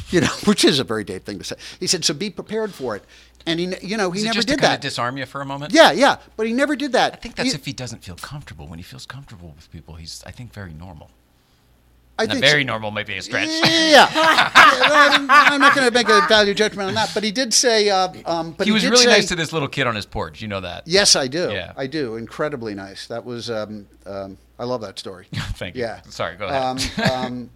You 0.10 0.22
know, 0.22 0.27
which 0.45 0.64
is 0.65 0.80
a 0.80 0.84
very 0.84 1.03
Dave 1.03 1.23
thing 1.23 1.38
to 1.39 1.43
say. 1.43 1.56
He 1.80 1.88
said, 1.88 2.03
"So 2.06 2.14
be 2.14 2.30
prepared 2.30 2.73
for 2.73 2.95
it." 2.95 3.03
And 3.48 3.60
he, 3.60 3.73
you 3.81 3.98
know, 3.98 4.11
he 4.11 4.19
Is 4.19 4.26
never 4.26 4.35
just 4.35 4.48
did 4.48 4.56
to 4.57 4.61
kind 4.61 4.72
that. 4.73 4.76
of 4.76 4.81
disarm 4.81 5.18
you 5.18 5.26
for 5.26 5.41
a 5.41 5.45
moment. 5.45 5.73
yeah, 5.73 5.91
yeah, 5.91 6.18
but 6.38 6.45
he 6.45 6.53
never 6.53 6.76
did 6.76 6.91
that. 6.91 7.14
I 7.14 7.15
think 7.15 7.35
that's 7.35 7.49
He- 7.49 7.56
if 7.56 7.65
he 7.65 7.73
doesn't 7.73 8.03
feel 8.03 8.15
comfortable. 8.15 8.68
When 8.68 8.77
he 8.77 8.84
feels 8.84 9.06
comfortable 9.07 9.53
with 9.56 9.72
people, 9.72 9.95
he's 9.95 10.23
I 10.27 10.31
think 10.31 10.53
very 10.53 10.73
normal. 10.73 11.10
I 12.19 12.27
think 12.27 12.41
very 12.41 12.61
so. 12.61 12.68
normal, 12.68 12.91
maybe 12.91 13.18
a 13.18 13.22
stretch. 13.23 13.48
Yeah, 13.64 14.07
I'm 14.14 15.60
not 15.60 15.73
going 15.73 15.88
to 15.88 15.93
make 15.93 16.07
a 16.07 16.22
value 16.27 16.53
judgment 16.53 16.89
on 16.89 16.93
that, 16.93 17.10
but 17.15 17.23
he 17.23 17.31
did 17.31 17.52
say. 17.52 17.89
Uh, 17.89 18.10
um, 18.27 18.52
but 18.52 18.68
he 18.68 18.73
was 18.73 18.84
did 18.84 18.91
really 18.91 19.06
say- 19.06 19.11
nice 19.11 19.27
to 19.30 19.35
this 19.35 19.52
little 19.52 19.68
kid 19.69 19.88
on 19.88 19.95
his 19.95 20.06
porch. 20.06 20.39
You 20.41 20.48
know 20.48 20.61
that. 20.61 20.84
Yes, 20.88 21.15
I 21.15 21.27
do. 21.27 21.49
Yeah. 21.52 21.73
I 21.76 21.88
do. 21.88 22.18
Incredibly 22.18 22.76
nice. 22.76 23.07
That 23.07 23.26
was. 23.26 23.49
Um, 23.49 23.88
um, 24.06 24.38
I 24.60 24.65
love 24.65 24.81
that 24.81 24.99
story. 24.99 25.26
Thank 25.34 25.76
you. 25.76 25.81
Yeah. 25.81 26.02
Sorry. 26.03 26.35
Go 26.35 26.45
ahead. 26.48 26.61
Um, 26.99 27.11
um, 27.11 27.49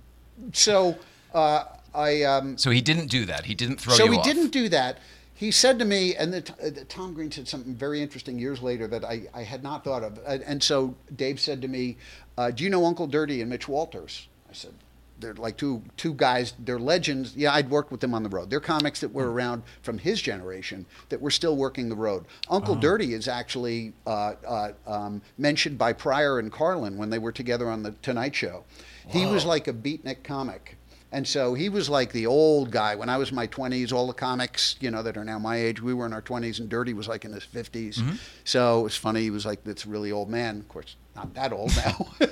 so 0.52 0.98
uh, 1.36 1.66
I. 1.94 2.24
Um, 2.24 2.58
so 2.58 2.72
he 2.72 2.82
didn't 2.82 3.08
do 3.08 3.26
that. 3.26 3.46
He 3.46 3.54
didn't 3.56 3.80
throw 3.80 3.94
so 3.94 4.10
he 4.12 4.18
off. 4.18 4.26
didn't 4.26 4.50
do 4.52 4.70
that. 4.70 4.98
He 5.34 5.52
said 5.52 5.80
to 5.80 5.86
me, 5.86 6.16
and 6.16 6.34
the, 6.34 6.38
uh, 6.64 6.70
the- 6.70 6.86
Tom 6.86 7.14
Green 7.14 7.30
said 7.30 7.48
something 7.48 7.76
very 7.76 8.02
interesting 8.02 8.40
years 8.40 8.62
later 8.62 8.88
that 8.88 9.04
I, 9.04 9.24
I 9.34 9.44
had 9.44 9.64
not 9.64 9.84
thought 9.84 10.02
of. 10.02 10.18
Uh, 10.20 10.38
and 10.46 10.64
so 10.64 10.96
Dave 11.16 11.40
said 11.42 11.62
to 11.62 11.68
me, 11.68 11.98
uh, 12.38 12.52
"Do 12.52 12.64
you 12.64 12.70
know 12.70 12.86
Uncle 12.86 13.06
Dirty 13.08 13.42
and 13.42 13.50
Mitch 13.50 13.68
Walters?" 13.68 14.28
I 14.50 14.54
said, 14.54 14.72
they're 15.20 15.34
like 15.34 15.56
two 15.58 15.82
two 15.98 16.14
guys. 16.14 16.54
They're 16.60 16.80
legends. 16.80 17.36
Yeah, 17.36 17.54
I'd 17.54 17.70
worked 17.70 17.90
with 17.92 18.02
them 18.02 18.14
on 18.14 18.24
the 18.24 18.30
road. 18.30 18.50
They're 18.50 18.60
comics 18.60 19.00
that 19.02 19.10
Hmm. 19.10 19.16
were 19.18 19.32
around 19.32 19.64
from 19.82 19.98
his 19.98 20.22
generation 20.22 20.86
that 21.10 21.22
were 21.22 21.32
still 21.32 21.56
working 21.58 21.88
the 21.90 21.96
road. 21.96 22.26
Oh. 22.50 22.56
Uncle 22.58 22.76
Dirty 22.76 23.14
is 23.14 23.28
actually 23.28 23.94
uh, 24.06 24.34
uh, 24.48 24.72
um, 24.88 25.22
mentioned 25.38 25.78
by 25.78 25.92
Pryor 25.94 26.40
and 26.40 26.52
Carlin 26.52 26.98
when 26.98 27.10
they 27.10 27.20
were 27.20 27.32
together 27.32 27.70
on 27.70 27.84
the 27.84 27.92
Tonight 28.02 28.36
Show. 28.36 28.64
He 29.08 29.26
was 29.26 29.46
like 29.46 29.68
a 29.68 29.74
beatnik 29.74 30.24
comic. 30.24 30.78
And 31.16 31.26
so 31.26 31.54
he 31.54 31.70
was 31.70 31.90
like 31.90 32.12
the 32.12 32.26
old 32.28 32.72
guy. 32.72 32.94
When 32.96 33.08
I 33.08 33.16
was 33.16 33.30
in 33.30 33.36
my 33.36 33.48
20s, 33.48 33.94
all 33.94 34.06
the 34.06 34.14
comics, 34.14 34.76
you 34.82 34.92
know, 34.92 35.02
that 35.02 35.16
are 35.16 35.24
now 35.24 35.40
my 35.40 35.56
age, 35.56 35.82
we 35.82 35.94
were 35.94 36.06
in 36.06 36.12
our 36.12 36.22
20s, 36.22 36.60
and 36.60 36.68
Dirty 36.68 36.94
was 36.94 37.08
like 37.08 37.24
in 37.24 37.32
his 37.32 37.46
50s. 37.46 38.00
Mm-hmm. 38.00 38.16
So 38.44 38.82
it 38.82 38.84
was 38.84 38.98
funny. 38.98 39.22
He 39.22 39.30
was 39.30 39.46
like 39.46 39.64
this 39.64 39.86
really 39.86 40.12
old 40.12 40.30
man. 40.30 40.60
Of 40.60 40.68
course, 40.68 40.98
not 41.16 41.34
that 41.36 41.54
old 41.54 41.72
now. 41.78 42.08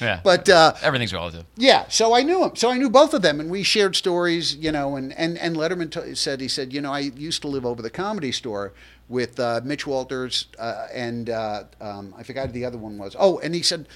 Yeah. 0.00 0.20
But 0.24 0.48
uh, 0.48 0.74
Everything's 0.82 1.12
relative. 1.12 1.44
yeah, 1.56 1.86
so 1.88 2.14
I 2.14 2.22
knew 2.22 2.44
him. 2.44 2.54
So 2.54 2.70
I 2.70 2.78
knew 2.78 2.88
both 2.88 3.12
of 3.14 3.22
them, 3.22 3.40
and 3.40 3.50
we 3.50 3.62
shared 3.62 3.96
stories, 3.96 4.54
you 4.56 4.70
know. 4.72 4.96
And 4.96 5.12
and 5.14 5.36
and 5.38 5.56
Letterman 5.56 5.90
t- 5.90 6.14
said 6.14 6.40
he 6.40 6.48
said, 6.48 6.72
you 6.72 6.80
know, 6.80 6.92
I 6.92 7.00
used 7.00 7.42
to 7.42 7.48
live 7.48 7.66
over 7.66 7.82
the 7.82 7.90
comedy 7.90 8.30
store 8.32 8.72
with 9.08 9.38
uh, 9.40 9.60
Mitch 9.64 9.86
Walters 9.86 10.46
uh, 10.58 10.86
and 10.94 11.28
uh, 11.30 11.64
um, 11.80 12.14
I 12.16 12.22
forgot 12.22 12.46
who 12.46 12.52
the 12.52 12.64
other 12.64 12.78
one 12.78 12.96
was. 12.96 13.14
Oh, 13.18 13.38
and 13.40 13.54
he 13.54 13.62
said. 13.62 13.88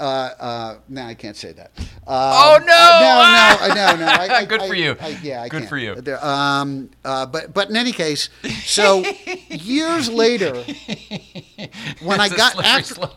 Uh, 0.00 0.30
uh, 0.40 0.78
no, 0.88 1.02
I 1.02 1.12
can't 1.14 1.36
say 1.36 1.52
that. 1.52 1.72
Um, 1.78 1.84
Oh, 2.06 2.58
no! 2.66 2.74
Uh, 2.74 3.68
no, 3.68 3.74
no, 3.74 3.74
no, 3.96 4.06
no. 4.06 4.06
I, 4.06 4.38
I, 4.38 4.44
Good 4.46 4.62
I- 4.62 4.68
for 4.68 4.74
you. 4.74 4.96
I, 5.00 5.08
yeah, 5.22 5.42
I 5.42 5.48
Good 5.48 5.58
can't. 5.60 5.68
for 5.68 5.76
you. 5.76 5.94
Um, 6.20 6.90
uh, 7.04 7.26
but 7.26 7.52
but 7.52 7.68
in 7.68 7.76
any 7.76 7.92
case, 7.92 8.30
so 8.64 9.04
years 9.50 10.08
later, 10.08 10.54
when 12.02 12.18
I 12.20 12.26
It's 12.26 12.34
a 12.34 12.36
got 12.36 12.64
after. 12.64 13.08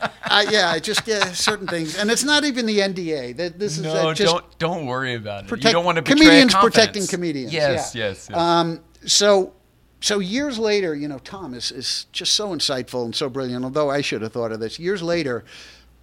I, 0.24 0.46
yeah, 0.50 0.70
I 0.70 0.78
just 0.78 1.06
yeah, 1.06 1.32
certain 1.32 1.66
things, 1.66 1.98
and 1.98 2.10
it's 2.10 2.24
not 2.24 2.44
even 2.44 2.64
the 2.66 2.78
NDA. 2.78 3.36
That 3.36 3.58
this 3.58 3.76
is 3.76 3.82
No, 3.84 4.14
just 4.14 4.32
don't 4.32 4.58
don't 4.58 4.86
worry 4.86 5.14
about 5.14 5.44
it. 5.44 5.48
protect- 5.48 5.66
you 5.66 5.72
don't 5.72 5.84
want 5.84 5.96
to 5.96 6.02
betray 6.02 6.16
comedians 6.24 6.54
protecting 6.54 7.06
comedians. 7.06 7.52
Yes, 7.52 7.94
yeah. 7.94 8.06
yes. 8.08 8.28
yes. 8.30 8.36
Um, 8.38 8.80
so, 9.04 9.52
so 10.00 10.18
years 10.20 10.58
later, 10.58 10.94
you 10.94 11.08
know, 11.08 11.18
Tom 11.18 11.52
is, 11.54 11.70
is 11.72 12.06
just 12.12 12.34
so 12.34 12.50
insightful 12.50 13.04
and 13.04 13.14
so 13.14 13.28
brilliant. 13.28 13.64
Although 13.64 13.90
I 13.90 14.00
should 14.00 14.22
have 14.22 14.32
thought 14.32 14.52
of 14.52 14.60
this 14.60 14.78
years 14.78 15.02
later, 15.02 15.44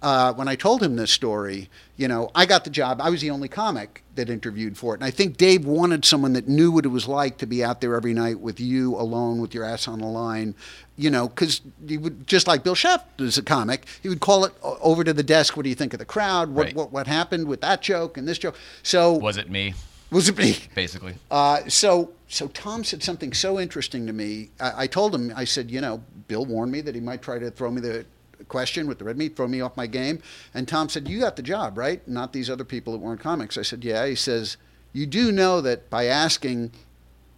uh, 0.00 0.32
when 0.34 0.46
I 0.46 0.54
told 0.54 0.82
him 0.82 0.96
this 0.96 1.10
story, 1.10 1.68
you 1.96 2.06
know, 2.06 2.30
I 2.34 2.46
got 2.46 2.64
the 2.64 2.70
job. 2.70 3.00
I 3.00 3.10
was 3.10 3.20
the 3.20 3.30
only 3.30 3.48
comic 3.48 4.04
that 4.14 4.30
interviewed 4.30 4.76
for 4.78 4.94
it, 4.94 4.98
and 4.98 5.04
I 5.04 5.10
think 5.10 5.36
Dave 5.36 5.64
wanted 5.64 6.04
someone 6.04 6.32
that 6.34 6.46
knew 6.46 6.70
what 6.70 6.84
it 6.84 6.88
was 6.88 7.08
like 7.08 7.38
to 7.38 7.46
be 7.46 7.64
out 7.64 7.80
there 7.80 7.94
every 7.94 8.14
night 8.14 8.38
with 8.38 8.60
you 8.60 8.94
alone, 8.96 9.40
with 9.40 9.54
your 9.54 9.64
ass 9.64 9.88
on 9.88 9.98
the 9.98 10.06
line. 10.06 10.54
You 10.96 11.10
know, 11.10 11.28
because 11.28 11.60
he 11.86 11.96
would 11.96 12.26
just 12.26 12.46
like 12.48 12.64
Bill 12.64 12.74
Scheft 12.74 13.04
is 13.20 13.38
a 13.38 13.42
comic. 13.42 13.86
He 14.02 14.08
would 14.08 14.20
call 14.20 14.44
it 14.44 14.52
over 14.62 15.04
to 15.04 15.12
the 15.12 15.22
desk. 15.22 15.56
What 15.56 15.62
do 15.62 15.68
you 15.68 15.76
think 15.76 15.92
of 15.92 15.98
the 15.98 16.04
crowd? 16.04 16.50
What 16.50 16.66
Right. 16.66 16.74
what, 16.74 16.92
what 16.92 17.06
happened 17.06 17.46
with 17.46 17.60
that 17.60 17.82
joke 17.82 18.16
and 18.16 18.26
this 18.26 18.38
joke? 18.38 18.56
So 18.82 19.12
was 19.14 19.36
it 19.36 19.48
me? 19.50 19.74
was 20.10 20.28
it 20.28 20.38
me? 20.38 20.56
Basically. 20.74 21.14
Uh, 21.30 21.68
so, 21.68 22.12
so 22.28 22.48
Tom 22.48 22.82
said 22.82 23.02
something 23.02 23.32
so 23.32 23.60
interesting 23.60 24.06
to 24.06 24.12
me. 24.12 24.50
I, 24.58 24.84
I 24.84 24.86
told 24.86 25.14
him, 25.14 25.32
I 25.36 25.44
said, 25.44 25.70
you 25.70 25.80
know, 25.80 26.02
Bill 26.28 26.44
warned 26.46 26.72
me 26.72 26.80
that 26.80 26.94
he 26.94 27.00
might 27.00 27.20
try 27.22 27.38
to 27.38 27.50
throw 27.50 27.70
me 27.70 27.80
the 27.80 28.06
question 28.48 28.86
with 28.86 28.98
the 28.98 29.04
red 29.04 29.16
meat, 29.18 29.36
throw 29.36 29.46
me 29.48 29.60
off 29.60 29.76
my 29.76 29.86
game. 29.86 30.20
And 30.54 30.66
Tom 30.66 30.88
said, 30.88 31.08
you 31.08 31.20
got 31.20 31.36
the 31.36 31.42
job, 31.42 31.76
right? 31.78 32.06
Not 32.08 32.32
these 32.32 32.48
other 32.50 32.64
people 32.64 32.92
that 32.94 32.98
weren't 33.00 33.20
comics. 33.20 33.56
I 33.58 33.62
said, 33.62 33.84
yeah. 33.84 34.06
He 34.06 34.14
says, 34.14 34.56
you 34.92 35.06
do 35.06 35.30
know 35.32 35.60
that 35.60 35.90
by 35.90 36.06
asking, 36.06 36.72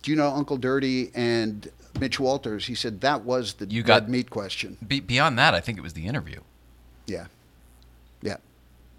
do 0.03 0.11
you 0.11 0.17
know 0.17 0.29
Uncle 0.31 0.57
Dirty 0.57 1.11
and 1.15 1.69
Mitch 1.99 2.19
Walters? 2.21 2.67
He 2.67 2.75
said 2.75 3.01
that 3.03 3.23
was 3.25 3.55
the 3.55 3.67
You 3.67 3.81
red 3.83 3.87
got- 3.87 4.09
meat 4.09 4.31
question. 4.31 4.77
Be- 4.87 5.01
beyond 5.01 5.39
that, 5.39 5.55
I 5.55 5.61
think 5.61 5.77
it 5.79 5.83
was 5.83 5.93
the 5.95 6.07
interview. 6.07 6.41
Yeah, 7.07 7.27
yeah, 8.23 8.37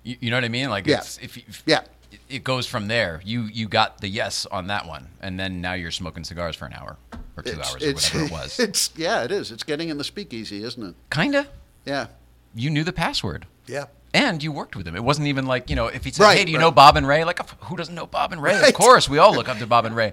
You, 0.03 0.17
you 0.19 0.29
know 0.29 0.37
what 0.37 0.43
I 0.43 0.49
mean? 0.49 0.69
Like, 0.69 0.85
Yeah. 0.85 0.97
it's, 0.97 1.17
if, 1.19 1.37
if 1.37 1.63
yeah. 1.65 1.79
it- 2.11 2.19
it 2.27 2.43
goes 2.43 2.67
from 2.67 2.89
there. 2.89 3.21
You 3.23 3.43
you 3.43 3.69
got 3.69 4.01
the 4.01 4.07
yes 4.09 4.45
on 4.47 4.67
that 4.67 4.85
one, 4.85 5.07
and 5.21 5.39
then 5.39 5.61
now 5.61 5.73
you're 5.73 5.91
smoking 5.91 6.25
cigars 6.25 6.57
for 6.57 6.65
an 6.65 6.73
hour 6.73 6.97
or 7.37 7.43
two 7.43 7.57
hours 7.57 7.81
or 7.81 7.93
whatever 7.93 8.25
it 8.25 8.31
was. 8.31 8.59
It's 8.59 8.91
yeah, 8.97 9.23
it 9.23 9.31
is. 9.31 9.49
It's 9.49 9.63
getting 9.63 9.87
in 9.87 9.97
the 9.97 10.03
speakeasy, 10.03 10.61
isn't 10.61 10.83
it? 10.89 10.95
Kinda. 11.09 11.47
Yeah, 11.85 12.07
You 12.55 12.69
knew 12.69 12.83
the 12.83 12.93
password. 12.93 13.45
yeah. 13.67 13.85
And 14.13 14.43
you 14.43 14.51
worked 14.51 14.75
with 14.75 14.85
him. 14.85 14.93
It 14.97 15.05
wasn't 15.05 15.29
even 15.29 15.45
like, 15.45 15.69
you 15.69 15.75
know, 15.77 15.87
if 15.87 16.03
he 16.03 16.11
said, 16.11 16.23
Right, 16.23 16.37
hey, 16.37 16.43
do 16.43 16.51
you 16.51 16.57
right. 16.57 16.63
know 16.63 16.71
Bob 16.71 16.97
and 16.97 17.07
Ray? 17.07 17.23
Like, 17.23 17.39
who 17.63 17.77
doesn't 17.77 17.95
know 17.95 18.05
Bob 18.05 18.33
and 18.33 18.41
Ray? 18.41 18.55
Right. 18.59 18.67
Of 18.67 18.73
course, 18.73 19.07
we 19.07 19.19
all 19.19 19.33
look 19.33 19.47
up 19.47 19.57
to 19.59 19.65
Bob 19.65 19.85
and 19.85 19.95
Ray. 19.95 20.11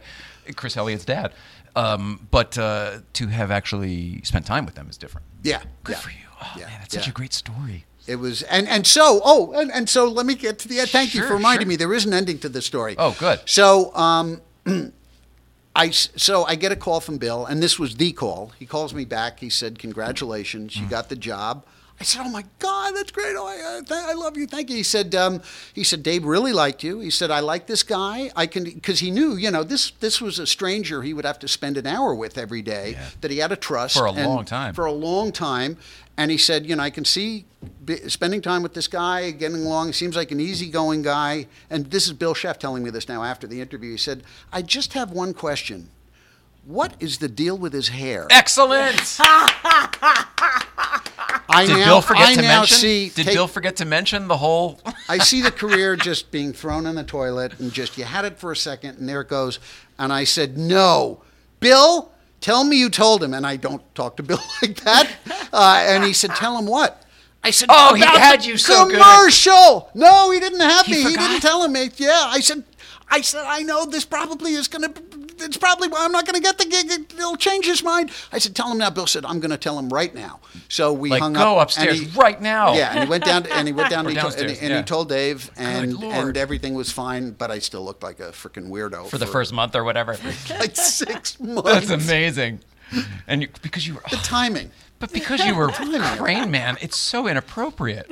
Chris 0.55 0.77
Elliott's 0.77 1.05
dad. 1.05 1.33
Um, 1.75 2.29
but 2.31 2.57
uh, 2.57 3.01
to 3.15 3.27
have 3.27 3.51
actually 3.51 4.21
spent 4.23 4.47
time 4.47 4.65
with 4.67 4.77
them 4.77 4.89
is 4.89 4.97
different. 4.97 5.27
Yeah, 5.43 5.63
Good 5.83 5.95
yeah. 5.97 5.99
for 5.99 6.11
you. 6.11 6.17
Oh, 6.41 6.53
Yeah, 6.57 6.67
man, 6.67 6.77
that's 6.79 6.95
such 6.95 7.09
a 7.09 7.13
great 7.13 7.33
story. 7.33 7.87
It 8.07 8.17
was, 8.21 8.43
and 8.43 8.69
and 8.69 8.87
so, 8.87 9.21
oh, 9.25 9.53
and, 9.53 9.71
and 9.73 9.89
so 9.89 10.07
let 10.09 10.25
me 10.27 10.35
get 10.37 10.61
to 10.61 10.69
the 10.69 10.79
end. 10.79 10.91
Thank 10.91 11.13
you 11.15 11.27
for 11.27 11.35
reminding 11.35 11.67
sure. 11.67 11.71
me. 11.71 11.77
There 11.77 11.93
is 11.93 12.07
an 12.07 12.15
ending 12.15 12.39
to 12.39 12.49
this 12.49 12.65
story. 12.67 12.95
Oh, 12.97 13.17
good. 13.19 13.41
So, 13.47 13.93
um, 13.97 14.41
I 15.75 15.91
so 15.91 16.45
I 16.45 16.55
get 16.55 16.73
a 16.73 16.77
call 16.77 17.01
from 17.01 17.19
Bill, 17.19 17.47
and 17.47 17.63
this 17.63 17.79
was 17.79 17.97
the 17.97 18.13
call. 18.13 18.53
He 18.59 18.67
calls 18.67 18.93
me 18.93 19.05
back. 19.05 19.41
He 19.41 19.51
said, 19.51 19.79
"Congratulations, 19.79 20.77
you 20.77 20.87
mm. 20.87 20.91
got 20.91 21.09
the 21.09 21.17
job." 21.17 21.65
I 22.01 22.05
said, 22.05 22.23
"Oh 22.25 22.29
my 22.31 22.45
God, 22.59 22.93
that's 22.95 23.11
great! 23.11 23.35
Oh, 23.37 23.47
I, 23.47 23.79
uh, 23.79 23.83
th- 23.83 23.91
I 23.91 24.13
love 24.15 24.37
you. 24.37 24.47
Thank 24.47 24.71
you." 24.71 24.77
He 24.77 24.83
said, 24.83 25.15
um, 25.15 25.43
"He 25.73 25.83
said 25.83 26.03
Dave 26.03 26.25
really 26.25 26.53
liked 26.53 26.83
you. 26.85 27.01
He 27.01 27.11
said 27.11 27.31
I 27.31 27.41
like 27.41 27.67
this 27.67 27.83
guy. 27.83 28.31
I 28.37 28.47
can 28.47 28.65
because 28.65 29.01
he 29.01 29.11
knew, 29.11 29.35
you 29.37 29.51
know, 29.51 29.65
this 29.65 29.91
this 29.99 30.21
was 30.21 30.39
a 30.39 30.47
stranger 30.47 31.03
he 31.03 31.13
would 31.13 31.25
have 31.25 31.39
to 31.41 31.49
spend 31.49 31.77
an 31.77 31.87
hour 31.87 32.15
with 32.15 32.39
every 32.39 32.63
day 32.63 32.97
that 33.21 33.31
he 33.31 33.39
had 33.39 33.51
to 33.51 33.57
trust 33.57 33.97
For 33.97 34.07
a 34.07 34.13
long 34.13 34.45
time. 34.45 34.75
For 34.75 34.87
a 34.87 34.93
long 34.93 35.33
time, 35.33 35.77
and 36.17 36.31
he 36.31 36.37
said, 36.37 36.67
you 36.67 36.77
know, 36.77 36.83
I 36.83 36.91
can 36.91 37.05
see 37.05 37.45
b- 37.85 38.09
spending 38.09 38.43
time 38.43 38.63
with 38.63 38.75
this 38.75 38.89
guy, 38.89 39.31
getting 39.31 39.65
along. 39.65 39.93
Seems 39.93 40.17
like 40.17 40.33
an 40.33 40.41
easygoing 40.41 41.03
guy. 41.03 41.47
And 41.71 41.91
this 41.91 42.07
is 42.07 42.13
Bill 42.13 42.35
Scheft 42.35 42.59
telling 42.59 42.83
me 42.83 42.91
this 42.91 43.09
now 43.09 43.23
after 43.23 43.47
the 43.47 43.61
interview. 43.61 43.93
He 43.93 43.97
said, 43.97 44.25
I 44.53 44.63
just 44.63 44.95
have 44.95 45.13
one 45.13 45.33
question. 45.33 45.91
What 46.69 46.93
is 47.01 47.17
the 47.17 47.29
deal 47.31 47.57
with 47.57 47.73
his 47.73 47.89
hair? 47.89 48.27
Excellent. 48.29 49.17
I 51.51 51.65
Did 51.67 51.79
now, 51.79 51.85
Bill 51.87 52.03
forget 52.03 52.29
I 52.29 52.35
to 52.35 52.43
now 52.43 52.59
mention? 52.61 52.77
see. 52.77 53.09
Did 53.09 53.25
take- 53.25 53.35
Bill 53.35 53.49
forget 53.49 53.77
to 53.77 53.87
mention 53.87 54.29
the 54.29 54.37
whole? 54.37 54.79
I 55.09 55.17
see 55.17 55.41
the 55.41 55.51
career 55.51 55.97
just 55.97 56.31
being 56.31 56.53
thrown 56.53 56.85
in 56.85 56.95
the 56.97 57.05
toilet 57.05 57.59
and 57.59 57.73
just 57.73 57.97
you 57.97 58.05
had 58.05 58.27
it 58.27 58.39
for 58.39 58.53
a 58.53 58.57
second 58.57 58.99
and 58.99 59.09
there 59.09 59.23
it 59.23 59.29
goes. 59.29 59.59
And 59.99 60.13
I 60.13 60.25
said, 60.25 60.59
No, 60.59 61.23
Bill, 61.59 62.13
tell 62.43 62.65
me 62.65 62.77
you 62.79 62.91
told 62.91 63.23
him. 63.23 63.33
And 63.33 63.47
I 63.47 63.57
don't 63.57 63.83
talk 63.95 64.19
to 64.19 64.23
Bill 64.29 64.39
like 64.61 64.77
that. 64.83 65.11
Uh, 65.51 65.83
and 65.89 66.05
he 66.05 66.13
said, 66.13 66.33
Tell 66.35 66.59
him 66.59 66.67
what? 66.67 67.03
I 67.43 67.51
said, 67.51 67.71
Oh, 67.73 67.95
he 67.95 68.03
had 68.03 68.45
you 68.45 68.59
so 68.59 68.85
good." 68.85 69.01
commercial. 69.01 69.89
No, 69.95 70.31
he 70.33 70.39
didn't 70.39 70.61
have 70.61 70.85
He 70.85 70.93
me. 71.03 71.11
He 71.13 71.17
didn't 71.17 71.41
tell 71.41 71.65
him. 71.65 71.75
It. 71.77 71.99
Yeah, 71.99 72.25
I 72.27 72.41
said, 72.41 72.63
I 73.09 73.23
said, 73.23 73.45
I 73.47 73.63
know 73.63 73.87
this 73.87 74.05
probably 74.05 74.53
is 74.53 74.69
going 74.69 74.93
to. 74.93 75.03
It's 75.41 75.57
probably 75.57 75.89
I'm 75.97 76.13
not 76.13 76.27
going 76.27 76.35
to 76.35 76.41
get 76.41 76.59
the 76.59 76.65
gig. 76.67 76.91
It'll 77.17 77.37
change 77.37 77.65
his 77.67 77.83
mind. 77.83 78.11
I 78.33 78.39
said, 78.39 78.55
tell 78.57 78.71
him 78.71 78.79
now. 78.79 78.91
Bill 78.91 79.07
said, 79.07 79.25
I'm 79.25 79.41
going 79.41 79.51
to 79.51 79.57
tell 79.59 79.79
him 79.79 79.89
right 79.89 80.15
now. 80.15 80.41
So 80.69 80.93
we 80.93 81.11
Like, 81.11 81.21
hung 81.23 81.33
go 81.33 81.41
up. 81.41 81.53
and 81.57 81.63
upstairs 81.63 82.01
he- 82.01 82.19
right 82.19 82.41
now. 82.41 82.75
Yeah, 82.75 82.91
and 82.93 83.05
he 83.05 83.09
went 83.11 83.25
down. 83.25 83.47
And 83.47 83.67
he 83.69 83.73
went 83.73 83.91
down. 83.95 84.07
And, 84.07 84.15
he 84.15 84.21
told, 84.21 84.35
and, 84.35 84.51
yeah. 84.63 84.77
he 84.79 84.83
told 84.83 85.09
Dave, 85.09 85.51
and 85.57 85.93
and 86.03 86.37
everything 86.37 86.75
was 86.75 86.91
fine. 86.93 87.33
But 87.33 87.51
I 87.51 87.59
still 87.59 87.85
looked 87.85 88.03
like 88.03 88.21
a 88.21 88.31
freaking 88.31 88.69
weirdo 88.69 89.09
for 89.09 89.19
the 89.19 89.27
first 89.27 89.53
month 89.53 89.75
or 89.75 89.85
whatever. 89.85 90.17
like 90.59 90.77
six 90.77 91.39
months. 91.41 91.63
That's 91.89 91.91
amazing. 91.91 92.61
And 93.27 93.43
you, 93.43 93.49
because 93.63 93.87
you 93.87 93.95
were, 93.95 94.03
The 94.11 94.17
timing, 94.17 94.71
but 94.99 95.13
because 95.13 95.45
you 95.45 95.55
were 95.55 95.69
Rain 96.21 96.51
Man, 96.51 96.79
it's 96.81 96.97
so 96.97 97.27
inappropriate. 97.29 98.11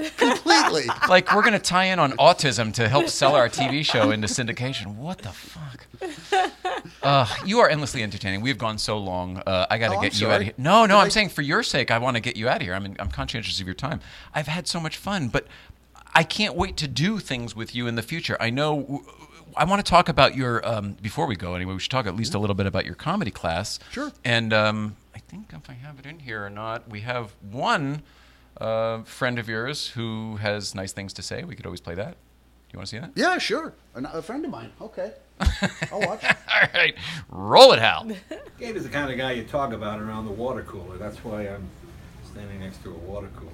Completely. 0.64 0.94
Like 1.08 1.34
we're 1.34 1.42
gonna 1.42 1.58
tie 1.58 1.84
in 1.86 1.98
on 1.98 2.12
autism 2.12 2.72
to 2.74 2.88
help 2.88 3.08
sell 3.08 3.34
our 3.34 3.48
TV 3.48 3.84
show 3.84 4.10
into 4.10 4.26
syndication. 4.28 4.96
What 4.96 5.18
the 5.18 5.28
fuck? 5.30 5.86
Uh, 7.02 7.26
you 7.44 7.60
are 7.60 7.68
endlessly 7.68 8.02
entertaining. 8.02 8.40
We've 8.40 8.58
gone 8.58 8.78
so 8.78 8.98
long. 8.98 9.38
Uh, 9.46 9.66
I 9.70 9.78
got 9.78 9.88
to 9.88 9.94
Oh, 9.94 9.96
I'm 9.98 10.02
get 10.02 10.20
you 10.20 10.28
out 10.30 10.40
of 10.40 10.42
here. 10.44 10.54
No, 10.58 10.86
no, 10.86 10.98
I'm 10.98 11.06
I- 11.06 11.08
saying 11.10 11.28
for 11.30 11.42
your 11.42 11.62
sake, 11.62 11.90
I 11.90 11.98
want 11.98 12.16
to 12.16 12.20
get 12.20 12.36
you 12.36 12.48
out 12.48 12.56
of 12.56 12.62
here. 12.62 12.74
I'm, 12.74 12.96
I'm 12.98 13.08
conscientious 13.10 13.60
of 13.60 13.66
your 13.66 13.74
time. 13.74 14.00
I've 14.34 14.46
had 14.48 14.66
so 14.66 14.80
much 14.80 14.96
fun, 14.96 15.28
but 15.28 15.46
I 16.14 16.22
can't 16.22 16.54
wait 16.54 16.76
to 16.78 16.88
do 16.88 17.18
things 17.18 17.54
with 17.54 17.74
you 17.74 17.86
in 17.86 17.94
the 17.94 18.02
future. 18.02 18.36
I 18.40 18.50
know. 18.50 19.02
I 19.56 19.64
want 19.64 19.84
to 19.84 19.88
talk 19.88 20.08
about 20.08 20.34
your. 20.36 20.66
Um, 20.68 20.92
before 21.00 21.26
we 21.26 21.36
go, 21.36 21.54
anyway, 21.54 21.74
we 21.74 21.80
should 21.80 21.90
talk 21.90 22.06
at 22.06 22.16
least 22.16 22.34
a 22.34 22.38
little 22.38 22.54
bit 22.56 22.66
about 22.66 22.84
your 22.84 22.94
comedy 22.94 23.30
class. 23.30 23.78
Sure. 23.90 24.12
And 24.24 24.52
um, 24.52 24.96
I 25.14 25.18
think 25.20 25.46
if 25.52 25.70
I 25.70 25.74
have 25.74 25.98
it 25.98 26.06
in 26.06 26.18
here 26.20 26.44
or 26.44 26.50
not, 26.50 26.88
we 26.88 27.00
have 27.00 27.32
one 27.50 28.02
uh, 28.60 29.02
friend 29.02 29.38
of 29.38 29.48
yours 29.48 29.88
who 29.88 30.36
has 30.36 30.74
nice 30.74 30.92
things 30.92 31.12
to 31.14 31.22
say. 31.22 31.44
We 31.44 31.54
could 31.56 31.66
always 31.66 31.80
play 31.80 31.94
that. 31.94 32.12
Do 32.12 32.72
you 32.72 32.78
want 32.78 32.88
to 32.88 32.90
see 32.90 32.98
that? 32.98 33.12
Yeah, 33.14 33.38
sure. 33.38 33.74
A, 33.94 34.02
a 34.18 34.22
friend 34.22 34.44
of 34.44 34.50
mine. 34.50 34.72
Okay, 34.80 35.12
I'll 35.92 36.00
watch. 36.00 36.24
All 36.24 36.68
right, 36.74 36.94
roll 37.28 37.72
it, 37.72 37.78
Hal. 37.78 38.10
Gabe 38.58 38.76
is 38.76 38.82
the 38.84 38.88
kind 38.88 39.10
of 39.10 39.18
guy 39.18 39.32
you 39.32 39.44
talk 39.44 39.72
about 39.72 40.00
around 40.00 40.26
the 40.26 40.32
water 40.32 40.62
cooler. 40.62 40.96
That's 40.96 41.18
why 41.24 41.42
I'm 41.42 41.68
standing 42.30 42.60
next 42.60 42.82
to 42.84 42.90
a 42.90 42.98
water 42.98 43.28
cooler. 43.36 43.52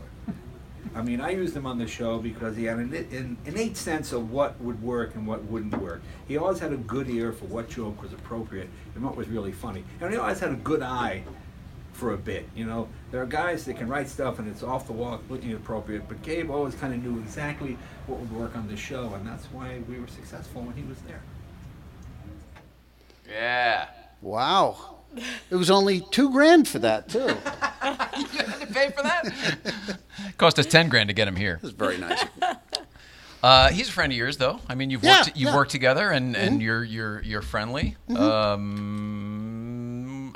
I 0.95 1.01
mean, 1.01 1.21
I 1.23 1.31
used 1.31 1.57
him 1.57 1.65
on 1.65 1.79
the 1.79 1.87
show 1.87 2.19
because 2.19 2.55
he 2.55 2.65
had 2.65 2.79
an, 2.79 2.93
an 2.95 3.39
innate 3.47 3.79
sense 3.79 4.13
of 4.13 4.31
what 4.31 4.61
would 4.61 4.83
work 4.83 5.15
and 5.15 5.27
what 5.27 5.43
wouldn't 5.45 5.77
work. 5.81 6.03
He 6.29 6.37
always 6.37 6.59
had 6.59 6.73
a 6.73 6.77
good 6.77 7.09
ear 7.09 7.33
for 7.33 7.47
what 7.47 7.71
joke 7.71 8.03
was 8.03 8.13
appropriate 8.13 8.69
and 8.95 9.03
what 9.03 9.17
was 9.17 9.29
really 9.29 9.53
funny. 9.53 9.85
And 10.01 10.13
he 10.13 10.19
always 10.19 10.41
had 10.41 10.51
a 10.51 10.57
good 10.57 10.83
eye 10.83 11.23
for 12.03 12.15
a 12.15 12.19
bit. 12.19 12.49
You 12.57 12.65
know, 12.65 12.89
there 13.13 13.23
are 13.23 13.27
guys 13.27 13.65
that 13.67 13.77
can 13.77 13.87
write 13.87 14.09
stuff 14.09 14.41
and 14.41 14.49
it's 14.49 14.65
off 14.65 14.89
the 14.89 14.93
wall, 14.93 15.17
completely 15.19 15.51
inappropriate. 15.51 16.09
But 16.09 16.21
Gabe 16.23 16.51
always 16.51 16.75
kind 16.75 16.93
of 16.93 17.01
knew 17.01 17.21
exactly 17.21 17.79
what 18.09 18.19
would 18.19 18.33
work 18.33 18.57
on 18.57 18.67
the 18.67 18.77
show, 18.77 19.15
and 19.15 19.25
that's 19.25 19.45
why 19.47 19.79
we 19.89 20.01
were 20.01 20.09
successful 20.09 20.63
when 20.63 20.75
he 20.75 20.83
was 20.83 20.99
there. 21.03 21.23
Yeah. 23.31 23.87
Wow. 24.21 24.97
It 25.49 25.55
was 25.55 25.71
only 25.71 26.01
two 26.11 26.33
grand 26.33 26.67
for 26.67 26.81
that 26.81 27.09
too. 27.09 27.21
you 27.29 27.29
had 27.37 28.61
to 28.61 28.67
pay 28.73 28.91
for 28.91 29.05
that? 29.05 29.99
Cost 30.39 30.59
us 30.59 30.67
ten 30.67 30.89
grand 30.89 31.09
to 31.09 31.15
get 31.15 31.29
him 31.29 31.37
here. 31.37 31.55
It 31.55 31.63
was 31.63 31.71
very 31.73 31.99
nice. 31.99 32.25
Uh, 33.43 33.71
he's 33.71 33.89
a 33.89 33.91
friend 33.93 34.13
of 34.13 34.17
yours, 34.17 34.37
though. 34.37 34.61
I 34.69 34.77
mean, 34.77 34.91
you've 34.91 35.03
Yeah, 35.03 35.19
worked 35.23 35.37
you've 35.37 35.49
yeah. 35.51 35.57
worked 35.57 35.73
together, 35.73 36.11
and, 36.11 36.37
and 36.37 36.63
you're 36.63 36.85
you're 36.85 37.21
you're 37.23 37.43
friendly. 37.43 37.97
Um, 38.15 39.62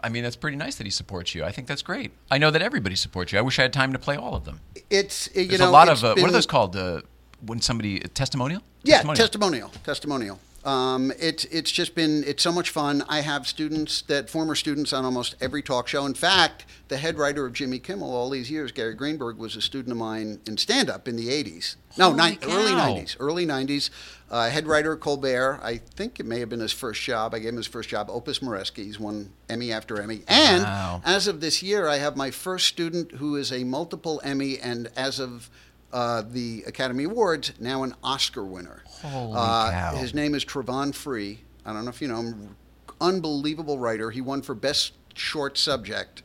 I 0.06 0.08
mean, 0.08 0.22
that's 0.22 0.36
pretty 0.36 0.56
nice 0.56 0.76
that 0.76 0.84
he 0.84 0.90
supports 0.90 1.34
you. 1.34 1.42
I 1.42 1.50
think 1.50 1.66
that's 1.66 1.82
great. 1.82 2.12
I 2.30 2.38
know 2.38 2.52
that 2.52 2.62
everybody 2.62 2.94
supports 2.94 3.32
you. 3.32 3.40
I 3.40 3.42
wish 3.42 3.58
I 3.58 3.62
had 3.62 3.72
time 3.72 3.92
to 3.92 3.98
play 3.98 4.14
all 4.14 4.36
of 4.36 4.44
them. 4.44 4.60
It's 4.88 5.28
you 5.34 5.48
There's 5.48 5.58
know 5.58 5.68
a 5.68 5.72
lot 5.72 5.88
of 5.88 6.04
uh, 6.04 6.14
what 6.16 6.28
are 6.28 6.32
those 6.32 6.46
called? 6.46 6.76
Uh, 6.76 7.00
when 7.44 7.60
somebody 7.60 7.98
testimonial? 7.98 8.62
Yeah, 8.84 9.02
testimonial, 9.02 9.72
testimonial. 9.82 10.38
Um, 10.64 11.12
it's 11.18 11.44
it's 11.46 11.72
just 11.72 11.96
been 11.96 12.22
it's 12.24 12.40
so 12.40 12.52
much 12.52 12.70
fun. 12.70 13.04
I 13.08 13.20
have 13.20 13.48
students 13.48 14.02
that 14.02 14.30
former 14.30 14.54
students 14.54 14.92
on 14.92 15.04
almost 15.04 15.34
every 15.40 15.62
talk 15.62 15.88
show. 15.88 16.06
In 16.06 16.14
fact, 16.14 16.66
the 16.86 16.98
head 16.98 17.18
writer 17.18 17.44
of 17.44 17.52
Jimmy 17.52 17.80
Kimmel 17.80 18.14
all 18.14 18.30
these 18.30 18.48
years, 18.48 18.70
Gary 18.70 18.94
Greenberg, 18.94 19.38
was 19.38 19.56
a 19.56 19.60
student 19.60 19.90
of 19.90 19.98
mine 19.98 20.40
in 20.46 20.56
stand 20.56 20.88
up 20.88 21.08
in 21.08 21.16
the 21.16 21.28
'80s. 21.28 21.74
No, 21.98 22.12
ni- 22.12 22.38
early 22.44 22.72
'90s. 22.72 23.16
Early 23.18 23.44
'90s. 23.44 23.90
Uh, 24.28 24.50
head 24.50 24.66
writer 24.66 24.96
Colbert. 24.96 25.60
I 25.62 25.76
think 25.78 26.18
it 26.18 26.26
may 26.26 26.40
have 26.40 26.48
been 26.48 26.58
his 26.60 26.72
first 26.72 27.00
job. 27.02 27.32
I 27.34 27.38
gave 27.38 27.50
him 27.50 27.56
his 27.58 27.66
first 27.68 27.88
job. 27.88 28.08
Opus 28.10 28.40
Moreschi. 28.40 28.82
He's 28.84 28.98
won 28.98 29.30
Emmy 29.48 29.70
after 29.72 30.00
Emmy. 30.00 30.22
And 30.26 30.64
Wow. 30.64 31.00
as 31.04 31.28
of 31.28 31.40
this 31.40 31.62
year, 31.62 31.86
I 31.86 31.98
have 31.98 32.16
my 32.16 32.32
first 32.32 32.66
student 32.66 33.12
who 33.12 33.36
is 33.36 33.52
a 33.52 33.62
multiple 33.62 34.20
Emmy, 34.24 34.58
and 34.58 34.88
as 34.96 35.20
of 35.20 35.48
uh, 35.92 36.22
the 36.28 36.64
Academy 36.66 37.04
Awards, 37.04 37.52
now 37.60 37.84
an 37.84 37.94
Oscar 38.02 38.44
winner. 38.44 38.82
Holy 39.02 39.32
Uh, 39.36 39.70
cow. 39.70 39.94
His 39.96 40.12
name 40.12 40.34
is 40.34 40.44
Travon 40.44 40.92
Free. 40.92 41.40
I 41.64 41.72
don't 41.72 41.84
know 41.84 41.90
if 41.90 42.02
you 42.02 42.08
know 42.08 42.16
him. 42.22 42.56
Unbelievable 43.00 43.78
writer. 43.78 44.10
He 44.10 44.20
won 44.20 44.42
for 44.42 44.54
best 44.54 44.92
short 45.14 45.56
subject 45.56 46.22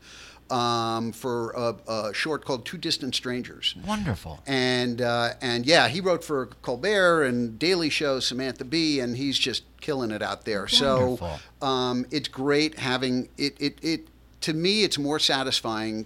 um, 0.51 1.11
for 1.11 1.51
a, 1.51 1.75
a 1.91 2.13
short 2.13 2.45
called 2.45 2.65
Two 2.65 2.77
Distant 2.77 3.15
Strangers. 3.15 3.75
Wonderful. 3.85 4.41
And 4.45 5.01
uh, 5.01 5.33
and 5.41 5.65
yeah, 5.65 5.87
he 5.87 6.01
wrote 6.01 6.23
for 6.23 6.47
Colbert 6.61 7.23
and 7.23 7.57
Daily 7.57 7.89
Show, 7.89 8.19
Samantha 8.19 8.65
Bee, 8.65 8.99
and 8.99 9.15
he's 9.15 9.39
just 9.39 9.63
killing 9.79 10.11
it 10.11 10.21
out 10.21 10.45
there. 10.45 10.67
Wonderful. 10.81 11.17
So 11.61 11.65
um, 11.65 12.05
it's 12.11 12.27
great 12.27 12.77
having 12.77 13.29
it, 13.37 13.55
it. 13.59 13.79
It 13.81 14.07
to 14.41 14.53
me, 14.53 14.83
it's 14.83 14.97
more 14.97 15.19
satisfying 15.19 16.05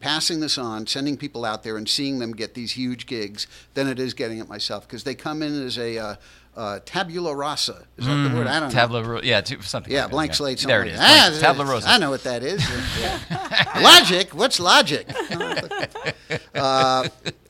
passing 0.00 0.40
this 0.40 0.58
on, 0.58 0.86
sending 0.86 1.16
people 1.16 1.46
out 1.46 1.62
there, 1.62 1.78
and 1.78 1.88
seeing 1.88 2.18
them 2.18 2.32
get 2.32 2.54
these 2.54 2.72
huge 2.72 3.06
gigs 3.06 3.46
than 3.72 3.88
it 3.88 3.98
is 3.98 4.12
getting 4.12 4.38
it 4.38 4.48
myself 4.48 4.86
because 4.86 5.04
they 5.04 5.14
come 5.14 5.42
in 5.42 5.66
as 5.66 5.78
a 5.78 5.96
uh, 5.96 6.16
uh, 6.56 6.78
tabula 6.84 7.34
rasa. 7.34 7.86
Is 7.96 8.06
that 8.06 8.28
the 8.28 8.36
word? 8.36 8.46
I 8.46 8.60
don't 8.60 8.72
know. 8.74 8.80
Tabla, 8.80 9.06
ro- 9.06 9.20
yeah, 9.22 9.40
t- 9.40 9.56
something. 9.62 9.92
Yeah, 9.92 10.02
like 10.02 10.10
blank 10.10 10.34
slate. 10.34 10.58
There 10.60 10.82
it 10.82 10.88
is. 10.92 10.96
Blank- 10.98 11.34
Ah, 11.34 11.38
Tabla 11.54 11.66
rosa. 11.68 11.88
I 11.88 11.98
know 11.98 12.10
what 12.10 12.22
that 12.24 12.42
is. 12.42 12.64
Yeah. 13.00 13.80
logic? 13.80 14.34
What's 14.34 14.58
logic? 14.60 15.08
Uh, 16.54 17.08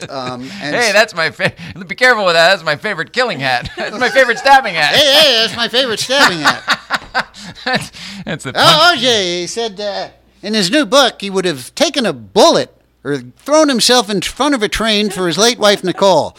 um, 0.08 0.42
and 0.42 0.74
Hey, 0.76 0.90
that's 0.92 1.14
my 1.14 1.30
favorite. 1.30 1.88
Be 1.88 1.94
careful 1.94 2.24
with 2.24 2.34
that. 2.34 2.48
That's 2.50 2.64
my 2.64 2.76
favorite 2.76 3.12
killing 3.12 3.38
hat. 3.40 3.70
That's 3.76 3.98
my 3.98 4.08
favorite 4.10 4.38
stabbing 4.38 4.74
hat. 4.74 4.94
hey, 4.94 5.12
hey, 5.12 5.36
that's 5.36 5.56
my 5.56 5.68
favorite 5.68 6.00
stabbing 6.00 6.38
hat. 6.38 7.22
that's, 7.64 7.92
that's 8.24 8.44
the. 8.44 8.52
Oh, 8.54 8.94
OJ, 8.96 9.40
he 9.40 9.46
said 9.46 9.78
uh, 9.80 10.08
in 10.42 10.54
his 10.54 10.70
new 10.70 10.84
book 10.86 11.20
he 11.20 11.30
would 11.30 11.44
have 11.44 11.74
taken 11.74 12.04
a 12.06 12.12
bullet 12.12 12.74
or 13.04 13.18
thrown 13.18 13.68
himself 13.68 14.10
in 14.10 14.20
front 14.22 14.54
of 14.54 14.62
a 14.62 14.68
train 14.68 15.10
for 15.10 15.26
his 15.26 15.38
late 15.38 15.58
wife 15.58 15.84
Nicole. 15.84 16.36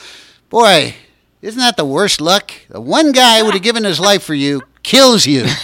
Boy, 0.50 0.96
isn't 1.46 1.60
that 1.60 1.78
the 1.78 1.86
worst 1.86 2.20
luck? 2.20 2.52
The 2.70 2.82
one 2.82 3.12
guy 3.12 3.40
who 3.40 3.46
would 3.46 3.54
have 3.54 3.64
given 3.64 3.84
his 3.84 4.00
life 4.00 4.24
for 4.24 4.34
you 4.34 4.62
kills 4.84 5.26
you. 5.26 5.46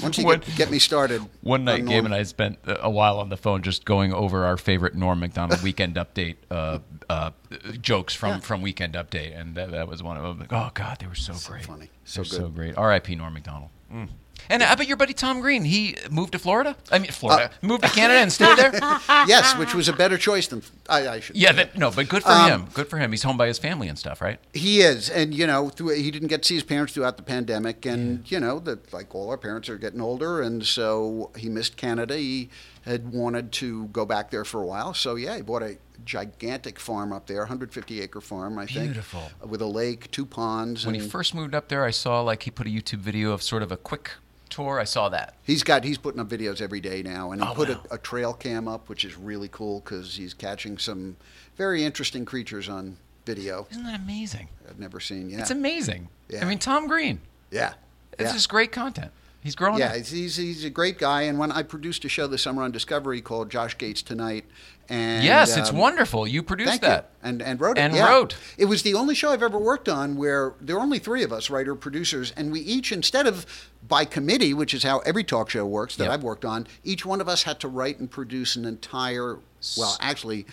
Once 0.00 0.16
you 0.16 0.24
What- 0.24 0.44
get, 0.44 0.56
get 0.56 0.70
me 0.70 0.78
started. 0.78 1.22
One 1.40 1.64
night, 1.64 1.80
on 1.80 1.86
Gabe 1.86 2.04
and 2.04 2.14
I 2.14 2.22
spent 2.22 2.58
a 2.64 2.88
while 2.88 3.18
on 3.18 3.30
the 3.30 3.36
phone 3.36 3.62
just 3.62 3.84
going 3.84 4.12
over 4.12 4.44
our 4.44 4.56
favorite 4.56 4.94
Norm 4.94 5.18
Macdonald 5.18 5.60
Weekend 5.62 5.96
Update 5.96 6.36
uh, 6.52 6.78
uh, 7.10 7.32
jokes 7.80 8.14
from, 8.14 8.40
from 8.40 8.62
Weekend 8.62 8.94
Update, 8.94 9.38
and 9.38 9.56
that, 9.56 9.72
that 9.72 9.88
was 9.88 10.00
one 10.02 10.16
of 10.16 10.22
them. 10.22 10.38
Like, 10.38 10.52
oh 10.52 10.70
God, 10.72 10.98
they 11.00 11.08
were 11.08 11.16
so, 11.16 11.34
great, 11.50 11.64
funny. 11.64 11.90
So 12.04 12.22
They're 12.22 12.40
so 12.40 12.48
great. 12.48 12.76
R.I.P. 12.78 13.16
Norm 13.16 13.34
Macdonald. 13.34 13.70
Mm. 13.92 14.08
And 14.50 14.62
I 14.62 14.74
bet 14.74 14.86
your 14.88 14.96
buddy 14.96 15.12
Tom 15.12 15.40
Green, 15.40 15.64
he 15.64 15.94
moved 16.10 16.32
to 16.32 16.38
Florida. 16.38 16.76
I 16.90 16.98
mean, 16.98 17.10
Florida, 17.10 17.50
moved 17.62 17.82
to 17.82 17.88
Canada 17.90 18.20
and 18.20 18.32
stayed 18.32 18.56
there. 18.56 18.72
yes, 19.26 19.56
which 19.58 19.74
was 19.74 19.88
a 19.88 19.92
better 19.92 20.16
choice 20.16 20.46
than 20.48 20.62
I, 20.88 21.08
I 21.08 21.20
should. 21.20 21.36
Yeah, 21.36 21.52
that, 21.52 21.76
no, 21.76 21.90
but 21.90 22.08
good 22.08 22.22
for 22.22 22.30
Um, 22.32 22.50
him. 22.50 22.66
Good 22.72 22.88
for 22.88 22.98
him. 22.98 23.10
He's 23.10 23.22
home 23.22 23.36
by 23.36 23.46
his 23.46 23.58
family 23.58 23.88
and 23.88 23.98
stuff, 23.98 24.20
right? 24.20 24.38
He 24.54 24.80
is, 24.80 25.10
and 25.10 25.34
you 25.34 25.46
know, 25.46 25.68
through, 25.68 25.90
he 25.96 26.10
didn't 26.10 26.28
get 26.28 26.42
to 26.42 26.48
see 26.48 26.54
his 26.54 26.64
parents 26.64 26.94
throughout 26.94 27.16
the 27.16 27.22
pandemic, 27.22 27.84
and 27.84 28.30
you 28.30 28.40
know 28.40 28.58
that 28.60 28.92
like 28.92 29.14
all 29.14 29.28
our 29.30 29.36
parents 29.38 29.68
are 29.68 29.76
getting 29.76 30.00
older, 30.00 30.40
and 30.40 30.64
so 30.64 31.30
he 31.36 31.48
missed 31.48 31.76
Canada. 31.76 32.16
He 32.16 32.48
had 32.86 33.12
wanted 33.12 33.52
to 33.52 33.86
go 33.88 34.06
back 34.06 34.30
there 34.30 34.44
for 34.46 34.62
a 34.62 34.66
while, 34.66 34.94
so 34.94 35.14
yeah, 35.16 35.36
he 35.36 35.42
bought 35.42 35.62
a 35.62 35.76
gigantic 36.06 36.78
farm 36.80 37.12
up 37.12 37.26
there, 37.26 37.40
150 37.40 38.00
acre 38.00 38.20
farm, 38.20 38.58
I 38.58 38.64
think, 38.66 38.86
Beautiful. 38.92 39.30
with 39.46 39.60
a 39.60 39.66
lake, 39.66 40.10
two 40.10 40.24
ponds. 40.24 40.86
When 40.86 40.94
he 40.94 41.00
first 41.00 41.34
moved 41.34 41.54
up 41.54 41.68
there, 41.68 41.84
I 41.84 41.90
saw 41.90 42.22
like 42.22 42.44
he 42.44 42.50
put 42.50 42.66
a 42.66 42.70
YouTube 42.70 42.98
video 43.00 43.32
of 43.32 43.42
sort 43.42 43.62
of 43.62 43.70
a 43.70 43.76
quick 43.76 44.12
tour. 44.48 44.80
I 44.80 44.84
saw 44.84 45.08
that. 45.10 45.34
he's 45.42 45.62
got 45.62 45.84
he's 45.84 45.98
putting 45.98 46.20
up 46.20 46.28
videos 46.28 46.60
every 46.60 46.80
day 46.80 47.02
now, 47.02 47.30
and 47.32 47.40
he 47.42 47.46
Oh, 47.48 47.54
put 47.54 47.68
wow. 47.68 47.80
a, 47.90 47.94
a 47.94 47.98
trail 47.98 48.32
cam 48.32 48.66
up, 48.68 48.88
which 48.88 49.04
is 49.04 49.16
really 49.16 49.48
cool 49.48 49.80
because 49.80 50.16
he's 50.16 50.34
catching 50.34 50.78
some 50.78 51.16
very 51.56 51.84
interesting 51.84 52.24
creatures 52.24 52.68
on 52.68 52.96
video. 53.26 53.66
Isn't 53.70 53.84
that 53.84 54.00
amazing? 54.00 54.48
I've 54.68 54.78
never 54.78 55.00
seen. 55.00 55.28
Yeah, 55.30 55.40
It's 55.40 55.50
amazing. 55.50 56.08
Yeah. 56.28 56.42
I 56.44 56.48
mean, 56.48 56.58
Tom 56.58 56.86
Green. 56.86 57.20
yeah, 57.50 57.74
It's 58.12 58.22
yeah. 58.28 58.32
just 58.32 58.48
great 58.48 58.72
content. 58.72 59.12
He's 59.40 59.54
growing 59.54 59.78
Yeah, 59.78 59.90
up. 59.90 59.96
he's, 60.06 60.36
he's, 60.36 60.64
a 60.64 60.70
great 60.70 60.98
guy. 60.98 61.22
And 61.22 61.38
when 61.38 61.52
I 61.52 61.62
produced 61.62 62.04
a 62.04 62.08
show 62.08 62.26
this 62.26 62.42
summer 62.42 62.62
on 62.64 62.72
Discovery 62.72 63.20
called 63.20 63.50
Josh 63.50 63.78
Gates 63.78 64.02
Tonight, 64.02 64.44
and 64.88 65.22
yes, 65.24 65.56
it's 65.56 65.70
um, 65.70 65.76
wonderful. 65.76 66.26
You 66.26 66.42
produced 66.42 66.80
that. 66.80 67.10
you. 67.22 67.28
And 67.28 67.42
and 67.42 67.60
wrote 67.60 67.76
it. 67.78 67.80
And 67.82 67.94
yeah. 67.94 68.08
wrote. 68.08 68.36
It 68.56 68.64
was 68.64 68.82
the 68.82 68.94
only 68.94 69.14
show 69.14 69.30
I've 69.30 69.42
ever 69.42 69.58
worked 69.58 69.88
on 69.88 70.16
where 70.16 70.54
there 70.60 70.76
were 70.76 70.82
only 70.82 70.98
three 70.98 71.22
of 71.22 71.32
us, 71.32 71.50
writer 71.50 71.74
producers, 71.74 72.32
and 72.36 72.50
we 72.50 72.60
each 72.60 72.90
instead 72.90 73.26
of 73.26 73.46
by 73.88 74.04
committee, 74.04 74.52
which 74.54 74.74
is 74.74 74.82
how 74.82 74.98
every 75.00 75.24
talk 75.24 75.50
show 75.50 75.66
works 75.66 75.96
that 75.96 76.04
Yep. 76.04 76.12
I've 76.12 76.22
worked 76.22 76.44
on, 76.44 76.66
each 76.84 77.04
one 77.06 77.20
of 77.20 77.28
us 77.28 77.44
had 77.44 77.58
to 77.60 77.68
write 77.68 77.98
and 77.98 78.10
produce 78.10 78.54
an 78.56 78.64
entire, 78.64 79.38
well, 79.76 79.96
actually 80.00 80.46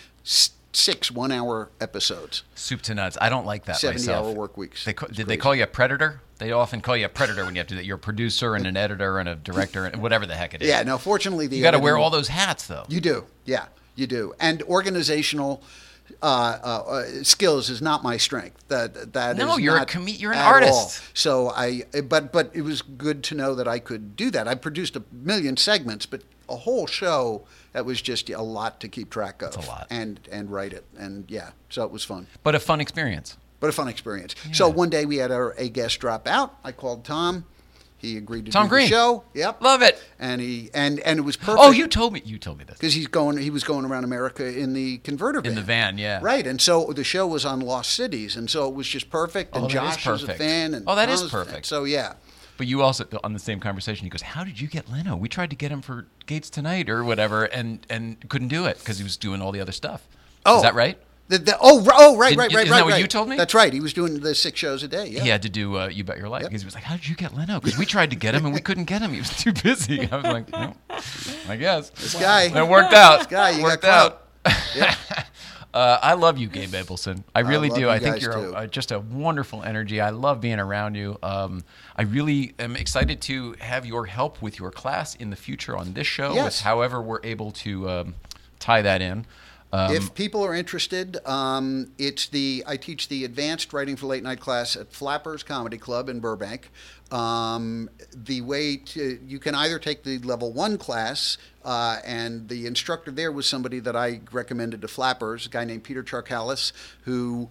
six 0.72 1.10
one-hour 1.10 1.70
episodes, 1.80 2.42
Soup 2.54 2.82
to 2.82 2.94
nuts. 2.94 3.16
I 3.20 3.28
don't 3.28 3.46
like 3.46 3.64
that 3.64 3.76
seventy-hour 3.76 4.20
myself. 4.22 4.36
work 4.36 4.56
weeks. 4.56 4.84
They 4.84 4.94
did 5.12 5.26
they 5.26 5.36
call 5.36 5.54
you 5.54 5.62
a 5.62 5.66
predator? 5.66 6.20
They 6.38 6.52
often 6.52 6.82
call 6.82 6.96
you 6.98 7.06
a 7.06 7.08
predator 7.08 7.46
when 7.46 7.54
you 7.54 7.60
have 7.60 7.66
to 7.68 7.74
do 7.74 7.76
that. 7.76 7.86
You're 7.86 7.96
a 7.96 7.98
producer 7.98 8.54
and 8.56 8.66
an 8.66 8.76
editor 8.76 9.18
and 9.18 9.26
a 9.26 9.36
director 9.36 9.86
and 9.86 10.02
whatever 10.02 10.26
the 10.26 10.34
heck 10.34 10.52
it 10.52 10.60
is. 10.60 10.68
Yeah, 10.68 10.82
no. 10.82 10.98
Fortunately, 10.98 11.46
the 11.46 11.56
You 11.56 11.62
got 11.62 11.70
to 11.70 11.78
wear 11.78 11.96
all 11.96 12.10
those 12.10 12.28
hats 12.28 12.66
though. 12.66 12.84
You 12.88 13.00
do, 13.00 13.24
yeah, 13.46 13.66
you 13.94 14.06
do. 14.06 14.34
And 14.38 14.62
organizational 14.64 15.62
uh, 16.22 16.26
uh, 16.26 16.82
uh, 16.88 17.04
skills 17.22 17.70
is 17.70 17.80
not 17.82 18.02
my 18.02 18.16
strength. 18.16 18.66
That 18.68 19.12
that 19.12 19.36
No, 19.36 19.54
is 19.54 19.60
you're 19.60 19.76
a 19.76 19.80
not 19.80 20.20
you're 20.20 20.32
an 20.32 20.38
artist. 20.38 20.72
all. 20.72 20.88
So 21.14 21.50
I, 21.50 21.82
but 22.04 22.32
but 22.32 22.50
it 22.54 22.62
was 22.62 22.82
good 22.82 23.22
to 23.24 23.34
know 23.34 23.54
that 23.54 23.68
I 23.68 23.78
could 23.78 24.16
do 24.16 24.30
that. 24.30 24.48
I 24.48 24.54
produced 24.54 24.96
a 24.96 25.02
million 25.12 25.56
segments, 25.56 26.06
but 26.06 26.22
a 26.48 26.56
whole 26.56 26.86
show 26.86 27.44
that 27.72 27.84
was 27.84 28.00
just 28.00 28.30
a 28.30 28.40
lot 28.42 28.80
to 28.80 28.88
keep 28.88 29.10
track 29.10 29.42
of. 29.42 29.54
That's 29.54 29.66
a 29.66 29.70
lot. 29.70 29.86
And 29.90 30.20
and 30.32 30.50
write 30.50 30.72
it, 30.72 30.84
and 30.96 31.24
yeah, 31.28 31.50
so 31.70 31.84
it 31.84 31.90
was 31.90 32.04
fun. 32.04 32.26
but 32.42 32.54
a 32.54 32.60
fun 32.60 32.80
experience. 32.80 33.36
But 33.58 33.70
a 33.70 33.72
fun 33.72 33.88
experience. 33.88 34.34
So 34.52 34.68
one 34.68 34.90
day 34.90 35.06
we 35.06 35.16
had 35.16 35.30
our, 35.32 35.52
a 35.56 35.70
guest 35.70 35.98
drop 35.98 36.28
out. 36.28 36.56
I 36.62 36.72
called 36.72 37.04
Tom. 37.06 37.46
He 38.06 38.16
agreed 38.16 38.46
to 38.46 38.52
Tom 38.52 38.66
do 38.66 38.70
Green. 38.70 38.84
the 38.86 38.90
show. 38.90 39.24
Yep. 39.34 39.62
Love 39.62 39.82
it. 39.82 40.02
And 40.18 40.40
he 40.40 40.70
and 40.74 41.00
and 41.00 41.18
it 41.18 41.22
was 41.22 41.36
oh, 41.36 41.44
perfect. 41.44 41.60
Oh, 41.64 41.70
you 41.70 41.86
told 41.88 42.12
me. 42.12 42.22
You 42.24 42.38
told 42.38 42.58
me 42.58 42.64
this. 42.64 42.76
because 42.78 42.94
he's 42.94 43.06
going 43.06 43.36
he 43.38 43.50
was 43.50 43.64
going 43.64 43.84
around 43.84 44.04
america 44.04 44.46
in 44.46 44.72
the 44.72 44.98
converter 44.98 45.40
van 45.40 45.50
In 45.50 45.54
the 45.56 45.62
van, 45.62 45.98
yeah. 45.98 46.20
right 46.22 46.46
and 46.46 46.60
so 46.60 46.92
the 46.92 47.04
show 47.04 47.26
was 47.26 47.44
on 47.44 47.60
lost 47.60 47.92
cities 47.92 48.36
and 48.36 48.48
so 48.50 48.68
it 48.68 48.74
was 48.74 48.86
just 48.88 49.10
perfect 49.10 49.50
oh, 49.54 49.58
and 49.58 49.64
Oh, 49.64 49.68
is 49.68 49.72
josh 49.74 50.06
was 50.06 50.22
a 50.22 50.26
perfect. 50.26 50.38
fan 50.38 50.74
and 50.74 50.84
Oh, 50.86 50.94
that 50.94 51.08
is 51.08 51.22
was 51.22 51.32
a 51.32 51.36
fan. 51.36 51.44
perfect. 51.46 51.66
so 51.66 51.84
yeah 51.84 52.14
But 52.58 52.66
you 52.66 52.82
also 52.82 53.04
on 53.22 53.32
the 53.34 53.38
same 53.38 53.60
conversation, 53.60 54.04
he 54.04 54.10
goes, 54.10 54.22
"How 54.22 54.42
did 54.44 54.58
you 54.60 54.66
get 54.68 54.88
Leno? 54.90 55.14
We 55.16 55.28
tried 55.28 55.50
to 55.50 55.56
get 55.56 55.70
him 55.70 55.82
for 55.82 56.06
Gates 56.26 56.48
tonight 56.48 56.88
or 56.88 57.04
whatever, 57.04 57.44
and 57.44 57.80
and 57.90 58.16
couldn't 58.30 58.48
do 58.48 58.64
it 58.64 58.78
because 58.78 58.96
he 58.98 59.04
was 59.04 59.16
doing 59.18 59.42
all 59.42 59.52
the 59.52 59.60
other 59.60 59.72
stuff." 59.72 60.08
Oh. 60.46 60.56
is 60.56 60.62
that 60.62 60.74
right? 60.74 60.96
The, 61.28 61.38
the, 61.38 61.56
oh, 61.60 61.84
oh, 61.92 62.16
right, 62.16 62.30
Did- 62.30 62.38
right, 62.38 62.52
right, 62.54 62.62
isn't 62.62 62.70
right. 62.70 62.76
that 62.78 62.84
what 62.84 62.92
right. 62.92 63.00
you 63.00 63.06
told 63.06 63.28
me? 63.28 63.36
That's 63.36 63.54
right. 63.54 63.72
He 63.72 63.80
was 63.80 63.92
doing 63.92 64.20
the 64.20 64.34
six 64.34 64.58
shows 64.58 64.82
a 64.82 64.88
day. 64.88 65.08
Yeah. 65.08 65.22
He 65.22 65.28
had 65.28 65.42
to 65.42 65.48
do 65.48 65.76
uh, 65.76 65.88
"You 65.88 66.04
Bet 66.04 66.18
Your 66.18 66.28
Life" 66.28 66.42
Yep. 66.42 66.50
because 66.50 66.62
he 66.62 66.66
was 66.66 66.74
like, 66.74 66.84
"How 66.84 66.94
did 66.94 67.08
you 67.08 67.16
get 67.16 67.34
Leno?" 67.34 67.58
Because 67.60 67.78
we 67.78 67.84
tried 67.84 68.10
to 68.10 68.16
get 68.16 68.34
him 68.34 68.44
and 68.44 68.54
we 68.54 68.60
couldn't 68.60 68.84
get 68.84 69.02
him. 69.02 69.12
He 69.12 69.18
was 69.18 69.36
too 69.36 69.52
busy. 69.52 70.08
I 70.10 70.16
was 70.16 70.24
like, 70.24 70.50
no, 70.50 70.74
"I 71.48 71.56
guess 71.56 71.90
This 71.90 72.14
guy. 72.14 72.44
it 72.44 72.68
worked 72.68 72.94
out." 72.94 73.18
This 73.18 73.26
guy, 73.26 73.50
you 73.50 73.62
got 73.62 73.64
worked 73.64 73.84
out. 73.84 74.22
Uh, 75.74 75.98
I 76.02 76.14
love 76.14 76.38
you, 76.38 76.48
Gabe 76.48 76.70
Abelson. 76.70 77.22
I 77.34 77.40
really 77.40 77.68
love 77.68 77.78
do. 77.78 77.90
I 77.90 77.98
think 77.98 78.22
you're 78.22 78.56
a, 78.56 78.66
just 78.66 78.92
a 78.92 78.98
wonderful 78.98 79.62
energy. 79.62 80.00
I 80.00 80.08
love 80.08 80.40
being 80.40 80.58
around 80.58 80.94
you. 80.94 81.18
Um, 81.22 81.64
I 81.94 82.04
really 82.04 82.54
am 82.58 82.76
excited 82.76 83.20
to 83.22 83.52
have 83.60 83.84
your 83.84 84.06
help 84.06 84.40
with 84.40 84.58
your 84.58 84.70
class 84.70 85.14
in 85.16 85.28
the 85.28 85.36
future 85.36 85.76
on 85.76 85.92
this 85.92 86.06
show. 86.06 86.32
Yes. 86.32 86.44
With 86.44 86.60
however 86.60 87.02
we're 87.02 87.20
able 87.24 87.50
to 87.50 87.90
um, 87.90 88.14
tie 88.58 88.80
that 88.80 89.02
in. 89.02 89.26
Um, 89.72 89.94
if 89.94 90.14
people 90.14 90.44
are 90.44 90.54
interested, 90.54 91.18
um, 91.26 91.90
it's 91.98 92.28
the 92.28 92.64
I 92.66 92.76
teach 92.76 93.08
the 93.08 93.24
advanced 93.24 93.72
writing 93.72 93.96
for 93.96 94.06
late 94.06 94.22
night 94.22 94.40
class 94.40 94.76
at 94.76 94.92
Flappers 94.92 95.42
Comedy 95.42 95.76
Club 95.76 96.08
in 96.08 96.20
Burbank. 96.20 96.70
Um, 97.10 97.90
the 98.12 98.40
way 98.40 98.76
to 98.76 99.18
you 99.26 99.38
can 99.38 99.54
either 99.54 99.78
take 99.78 100.04
the 100.04 100.18
level 100.18 100.52
one 100.52 100.78
class, 100.78 101.36
uh, 101.64 101.98
and 102.04 102.48
the 102.48 102.66
instructor 102.66 103.10
there 103.10 103.32
was 103.32 103.46
somebody 103.46 103.80
that 103.80 103.96
I 103.96 104.20
recommended 104.32 104.82
to 104.82 104.88
Flappers, 104.88 105.46
a 105.46 105.48
guy 105.48 105.64
named 105.64 105.84
Peter 105.84 106.02
Charkalis, 106.02 106.72
who 107.04 107.48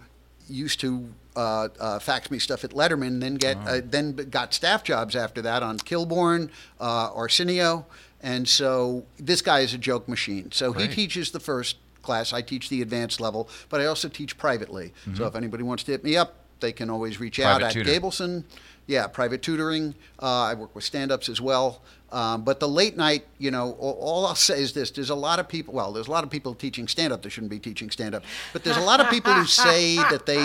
used 0.47 0.79
to 0.81 1.09
uh, 1.35 1.69
uh, 1.79 1.99
fax 1.99 2.31
me 2.31 2.39
stuff 2.39 2.63
at 2.63 2.71
Letterman, 2.71 3.19
then 3.19 3.35
get 3.35 3.57
uh, 3.65 3.81
then 3.83 4.13
got 4.13 4.53
staff 4.53 4.83
jobs 4.83 5.15
after 5.15 5.41
that 5.41 5.63
on 5.63 5.77
Kilborn, 5.79 6.49
uh, 6.79 7.11
Arsenio, 7.13 7.85
and 8.21 8.47
so 8.47 9.05
this 9.17 9.41
guy 9.41 9.59
is 9.59 9.73
a 9.73 9.77
joke 9.77 10.07
machine. 10.07 10.51
So 10.51 10.73
he 10.73 10.87
teaches 10.87 11.31
the 11.31 11.39
first 11.39 11.77
class. 12.05 12.31
I 12.31 12.41
teach 12.41 12.69
the 12.69 12.81
advanced 12.81 13.19
level, 13.19 13.49
but 13.69 13.81
I 13.81 13.85
also 13.87 14.07
teach 14.07 14.37
privately. 14.37 14.93
So 15.15 15.25
if 15.25 15.35
anybody 15.35 15.63
wants 15.63 15.83
to 15.85 15.91
hit 15.91 16.03
me 16.03 16.15
up, 16.15 16.35
they 16.61 16.71
can 16.71 16.89
always 16.89 17.19
reach 17.19 17.39
out 17.39 17.61
Mm-hmm. 17.61 17.65
At 17.67 17.73
tutor. 17.73 17.91
Gableson. 17.91 18.43
Yeah, 18.87 19.07
private 19.07 19.41
tutoring. 19.41 19.95
Uh, 20.21 20.43
I 20.43 20.53
work 20.53 20.75
with 20.75 20.83
stand-ups 20.83 21.27
as 21.27 21.41
well. 21.41 21.81
Um, 22.11 22.43
but 22.43 22.59
the 22.59 22.67
late 22.67 22.95
night, 22.95 23.25
you 23.39 23.49
know, 23.51 23.71
all, 23.79 23.97
all 23.99 24.25
I'll 24.27 24.35
say 24.35 24.61
is 24.61 24.73
this: 24.73 24.91
there's 24.91 25.09
a 25.09 25.15
lot 25.15 25.39
of 25.39 25.47
people. 25.49 25.73
Well, 25.73 25.91
there's 25.91 26.07
a 26.07 26.11
lot 26.11 26.23
of 26.23 26.29
people 26.29 26.53
teaching 26.53 26.87
stand-up 26.87 27.21
that 27.23 27.31
shouldn't 27.31 27.49
be 27.49 27.59
teaching 27.59 27.89
stand-up. 27.89 28.23
But 28.53 28.63
there's 28.63 28.77
a 28.77 28.87
lot 28.91 28.99
of 29.01 29.09
people 29.09 29.33
who 29.33 29.45
say 29.45 29.95
that 30.11 30.25
they, 30.25 30.43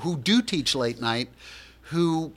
who 0.00 0.16
do 0.16 0.40
teach 0.42 0.74
late 0.76 1.00
night, 1.00 1.28
who 1.90 2.32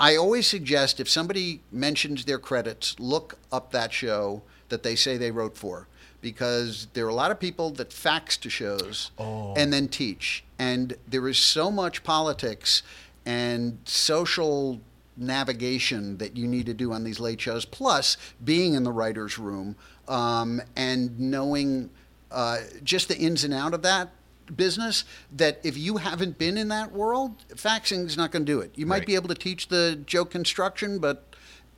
I 0.00 0.16
always 0.16 0.46
suggest 0.46 0.98
if 0.98 1.08
somebody 1.10 1.60
mentions 1.70 2.24
their 2.24 2.38
credits, 2.38 2.98
look 2.98 3.36
up 3.52 3.70
that 3.72 3.92
show 3.92 4.42
that 4.70 4.82
they 4.82 4.96
say 4.96 5.18
they 5.18 5.30
wrote 5.30 5.56
for. 5.58 5.86
Because 6.20 6.86
there 6.92 7.06
are 7.06 7.08
a 7.10 7.14
lot 7.14 7.30
of 7.30 7.40
people 7.40 7.70
that 7.70 7.92
fax 7.92 8.36
to 8.38 8.50
shows 8.50 9.10
and 9.18 9.72
then 9.72 9.88
teach. 9.88 10.44
And 10.58 10.96
there 11.08 11.26
is 11.28 11.38
so 11.38 11.70
much 11.70 12.02
politics 12.04 12.82
and 13.24 13.78
social 13.84 14.80
navigation 15.16 16.16
that 16.18 16.36
you 16.36 16.46
need 16.46 16.66
to 16.66 16.74
do 16.74 16.92
on 16.92 17.04
these 17.04 17.20
late 17.20 17.40
shows, 17.40 17.64
plus 17.64 18.16
being 18.44 18.74
in 18.74 18.82
the 18.84 18.92
writer's 18.92 19.38
room 19.38 19.76
um, 20.08 20.60
and 20.76 21.18
knowing 21.18 21.90
uh, 22.30 22.58
just 22.82 23.08
the 23.08 23.16
ins 23.18 23.44
and 23.44 23.52
out 23.54 23.74
of 23.74 23.82
that 23.82 24.10
business 24.56 25.04
that 25.36 25.60
if 25.62 25.76
you 25.78 25.98
haven't 25.98 26.36
been 26.38 26.56
in 26.58 26.68
that 26.68 26.90
world, 26.92 27.32
faxing 27.54 28.04
is 28.06 28.16
not 28.16 28.32
going 28.32 28.44
to 28.44 28.52
do 28.52 28.60
it. 28.60 28.72
You 28.74 28.84
might 28.86 28.98
Right. 28.98 29.06
be 29.06 29.14
able 29.14 29.28
to 29.28 29.34
teach 29.34 29.68
the 29.68 29.96
joke 30.06 30.30
construction, 30.30 30.98
but 30.98 31.29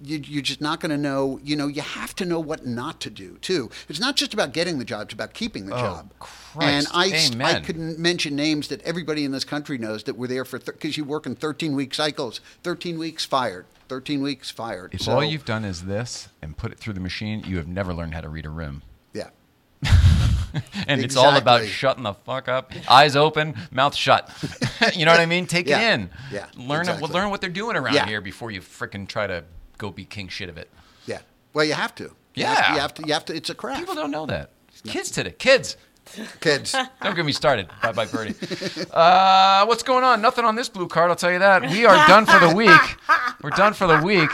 you, 0.02 0.18
you're 0.18 0.42
just 0.42 0.60
not 0.60 0.80
going 0.80 0.90
to 0.90 0.98
know. 0.98 1.40
You 1.42 1.56
know, 1.56 1.66
you 1.66 1.82
have 1.82 2.14
to 2.16 2.24
know 2.24 2.40
what 2.40 2.66
not 2.66 3.00
to 3.02 3.10
do 3.10 3.38
too. 3.38 3.70
It's 3.88 4.00
not 4.00 4.16
just 4.16 4.34
about 4.34 4.52
getting 4.52 4.78
the 4.78 4.84
job; 4.84 5.02
it's 5.02 5.14
about 5.14 5.34
keeping 5.34 5.66
the 5.66 5.74
oh, 5.74 5.78
job. 5.78 6.10
and 6.60 6.86
Christ. 6.86 6.90
I, 6.92 7.04
I 7.04 7.30
Amen. 7.32 7.64
couldn't 7.64 7.98
mention 7.98 8.36
names 8.36 8.68
that 8.68 8.82
everybody 8.82 9.24
in 9.24 9.32
this 9.32 9.44
country 9.44 9.78
knows 9.78 10.04
that 10.04 10.16
were 10.16 10.26
there 10.28 10.44
for 10.44 10.58
because 10.58 10.96
you 10.96 11.04
work 11.04 11.26
in 11.26 11.34
13 11.34 11.74
week 11.74 11.94
cycles. 11.94 12.40
13 12.62 12.98
weeks 12.98 13.24
fired. 13.24 13.66
13 13.88 14.22
weeks 14.22 14.50
fired. 14.50 14.94
if 14.94 15.02
So, 15.02 15.12
all 15.12 15.24
you've 15.24 15.44
done 15.44 15.64
is 15.64 15.84
this 15.84 16.28
and 16.40 16.56
put 16.56 16.72
it 16.72 16.78
through 16.78 16.94
the 16.94 17.00
machine, 17.00 17.44
you 17.46 17.56
have 17.58 17.68
never 17.68 17.92
learned 17.92 18.14
how 18.14 18.22
to 18.22 18.28
read 18.28 18.46
a 18.46 18.50
room. 18.50 18.82
yeah. 19.12 19.28
and 20.86 21.00
it's 21.02 21.16
all 21.16 21.36
about 21.36 21.64
shutting 21.64 22.02
the 22.02 22.14
fuck 22.14 22.48
up, 22.48 22.72
eyes 22.88 23.16
open, 23.16 23.54
mouth 23.70 23.94
shut. 23.94 24.30
you 24.94 25.04
know 25.04 25.10
what 25.10 25.20
I 25.20 25.26
mean? 25.26 25.46
Take 25.46 25.66
Yeah. 25.68 25.80
it 25.80 25.94
in. 25.94 26.10
Yeah, 26.30 26.46
Learn 26.56 26.80
exactly. 26.82 27.08
learn 27.08 27.30
what 27.30 27.40
they're 27.40 27.50
doing 27.50 27.76
around 27.76 27.94
Yeah. 27.94 28.06
here 28.06 28.20
before 28.20 28.50
you 28.50 28.60
frickin' 28.60 29.08
try 29.08 29.26
to 29.26 29.44
go 29.78 29.90
be 29.90 30.04
king 30.04 30.28
shit 30.28 30.48
of 30.48 30.56
it. 30.58 30.70
Yeah. 31.06 31.20
Well, 31.54 31.64
you 31.64 31.74
have 31.74 31.94
to. 31.96 32.04
You 32.04 32.44
Yeah. 32.44 32.54
Have 32.54 32.64
to, 32.66 32.72
you 32.74 32.80
have 32.80 32.94
to. 32.94 33.06
You 33.06 33.12
have 33.14 33.24
to. 33.26 33.34
It's 33.36 33.50
a 33.50 33.54
craft. 33.54 33.80
People 33.80 33.94
don't 33.94 34.10
know 34.10 34.26
that. 34.26 34.50
Kids 34.84 35.10
today, 35.10 35.32
kids. 35.38 35.76
Kids. 36.40 36.74
Don't 37.02 37.14
get 37.14 37.24
me 37.24 37.30
started. 37.30 37.68
Bye 37.80 37.92
bye, 37.92 38.06
Birdie. 38.06 38.34
Uh, 38.92 39.64
what's 39.66 39.84
going 39.84 40.02
on? 40.02 40.20
Nothing 40.20 40.44
on 40.44 40.56
this 40.56 40.68
blue 40.68 40.88
card, 40.88 41.10
I'll 41.10 41.16
tell 41.16 41.30
you 41.30 41.38
that. 41.38 41.62
We 41.62 41.86
are 41.86 42.08
done 42.08 42.26
for 42.26 42.40
the 42.44 42.52
week. 42.56 42.80
We're 43.40 43.50
done 43.50 43.72
for 43.72 43.86
the 43.86 43.98
week. 44.02 44.30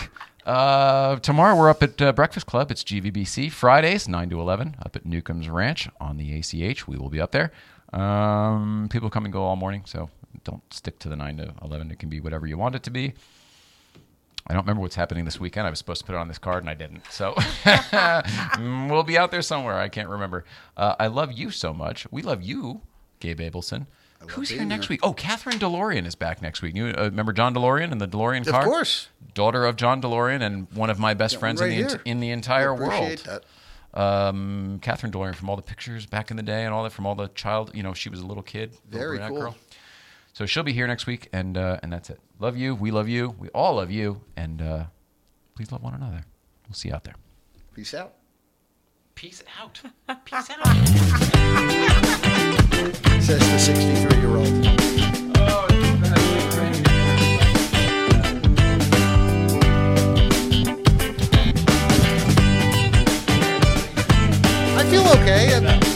Uh, 0.46 1.16
tomorrow 1.16 1.54
we're 1.54 1.68
up 1.68 1.82
at 1.82 2.00
uh, 2.00 2.12
Breakfast 2.14 2.46
Club. 2.46 2.70
It's 2.70 2.82
GVBC. 2.82 3.52
Fridays, 3.52 4.08
9 4.08 4.30
to 4.30 4.40
11, 4.40 4.76
up 4.82 4.96
at 4.96 5.04
Newcomb's 5.04 5.50
Ranch 5.50 5.90
on 6.00 6.16
the 6.16 6.38
ACH. 6.38 6.88
We 6.88 6.96
will 6.96 7.10
be 7.10 7.20
up 7.20 7.32
there. 7.32 7.52
Um, 7.92 8.88
people 8.90 9.10
come 9.10 9.24
and 9.26 9.32
go 9.32 9.42
all 9.42 9.56
morning, 9.56 9.82
so 9.84 10.08
don't 10.44 10.62
stick 10.72 10.98
to 11.00 11.10
the 11.10 11.16
9 11.16 11.36
to 11.36 11.54
11. 11.62 11.90
It 11.90 11.98
can 11.98 12.08
be 12.08 12.18
whatever 12.20 12.46
you 12.46 12.56
want 12.56 12.76
it 12.76 12.82
to 12.84 12.90
be. 12.90 13.12
I 14.48 14.54
don't 14.54 14.62
remember 14.62 14.80
what's 14.82 14.94
happening 14.94 15.24
this 15.24 15.38
weekend. 15.38 15.66
I 15.66 15.70
was 15.70 15.78
supposed 15.78 16.00
to 16.00 16.06
put 16.06 16.14
it 16.14 16.18
on 16.18 16.28
this 16.28 16.38
card 16.38 16.62
and 16.62 16.70
I 16.70 16.74
didn't. 16.74 17.02
So 17.10 17.34
we'll 18.88 19.02
be 19.02 19.18
out 19.18 19.30
there 19.30 19.42
somewhere. 19.42 19.78
I 19.78 19.88
can't 19.88 20.08
remember. 20.08 20.44
Uh, 20.76 20.94
I 20.98 21.08
love 21.08 21.32
you 21.32 21.50
so 21.50 21.74
much. 21.74 22.06
We 22.10 22.22
love 22.22 22.42
you, 22.42 22.80
Gabe 23.20 23.40
Abelson. 23.40 23.86
Who's 24.30 24.48
here 24.48 24.64
next 24.64 24.86
here. 24.86 24.94
week? 24.94 25.00
Oh, 25.02 25.12
Kathryn 25.12 25.58
DeLorean 25.58 26.04
is 26.06 26.14
back 26.14 26.42
next 26.42 26.60
week. 26.60 26.74
You 26.74 26.88
uh, 26.88 27.04
remember 27.04 27.32
John 27.32 27.54
DeLorean 27.54 27.92
and 27.92 28.00
the 28.00 28.08
DeLorean 28.08 28.40
Of 28.40 28.48
car? 28.48 28.64
course. 28.64 29.08
Daughter 29.34 29.64
of 29.64 29.76
John 29.76 30.02
DeLorean 30.02 30.42
and 30.42 30.66
one 30.72 30.90
of 30.90 30.98
my 30.98 31.14
best 31.14 31.36
friends 31.38 31.60
right 31.60 31.70
in 31.70 31.86
the 31.86 32.00
in 32.04 32.20
the 32.20 32.30
entire 32.30 32.74
world. 32.74 33.18
that. 33.18 33.44
Um, 33.94 34.80
Kathryn 34.82 35.12
DeLorean 35.12 35.34
from 35.34 35.48
all 35.48 35.56
the 35.56 35.62
pictures 35.62 36.04
back 36.06 36.30
in 36.30 36.36
the 36.36 36.42
day 36.42 36.64
and 36.64 36.74
all 36.74 36.82
that 36.84 36.90
from 36.92 37.06
all 37.06 37.14
the 37.14 37.28
child. 37.28 37.70
You 37.74 37.82
know, 37.82 37.94
she 37.94 38.08
was 38.08 38.20
a 38.20 38.26
little 38.26 38.42
kid. 38.42 38.72
Very 38.88 39.18
cool. 39.18 39.38
Girl. 39.40 39.56
So 40.32 40.46
she'll 40.46 40.62
be 40.62 40.72
here 40.72 40.86
next 40.86 41.06
week, 41.06 41.28
and 41.32 41.56
uh, 41.56 41.78
and 41.82 41.92
that's 41.92 42.10
it. 42.10 42.20
Love 42.40 42.56
you. 42.56 42.74
We 42.74 42.92
love 42.92 43.08
you. 43.08 43.34
We 43.38 43.48
all 43.48 43.74
love 43.76 43.90
you, 43.90 44.20
and 44.36 44.62
uh, 44.62 44.84
please 45.56 45.72
love 45.72 45.82
one 45.82 45.94
another. 45.94 46.24
We'll 46.68 46.74
see 46.74 46.88
you 46.88 46.94
out 46.94 47.02
there. 47.02 47.16
Peace 47.74 47.94
out. 47.94 48.14
Peace 49.16 49.42
out. 49.60 49.80
Peace 50.24 50.50
out. 50.50 50.76
Says 53.20 53.40
the 53.40 53.58
63 53.58 54.18
year 54.20 54.36
old. 54.36 54.66
I 64.76 64.84
feel 64.88 65.08
okay. 65.08 65.87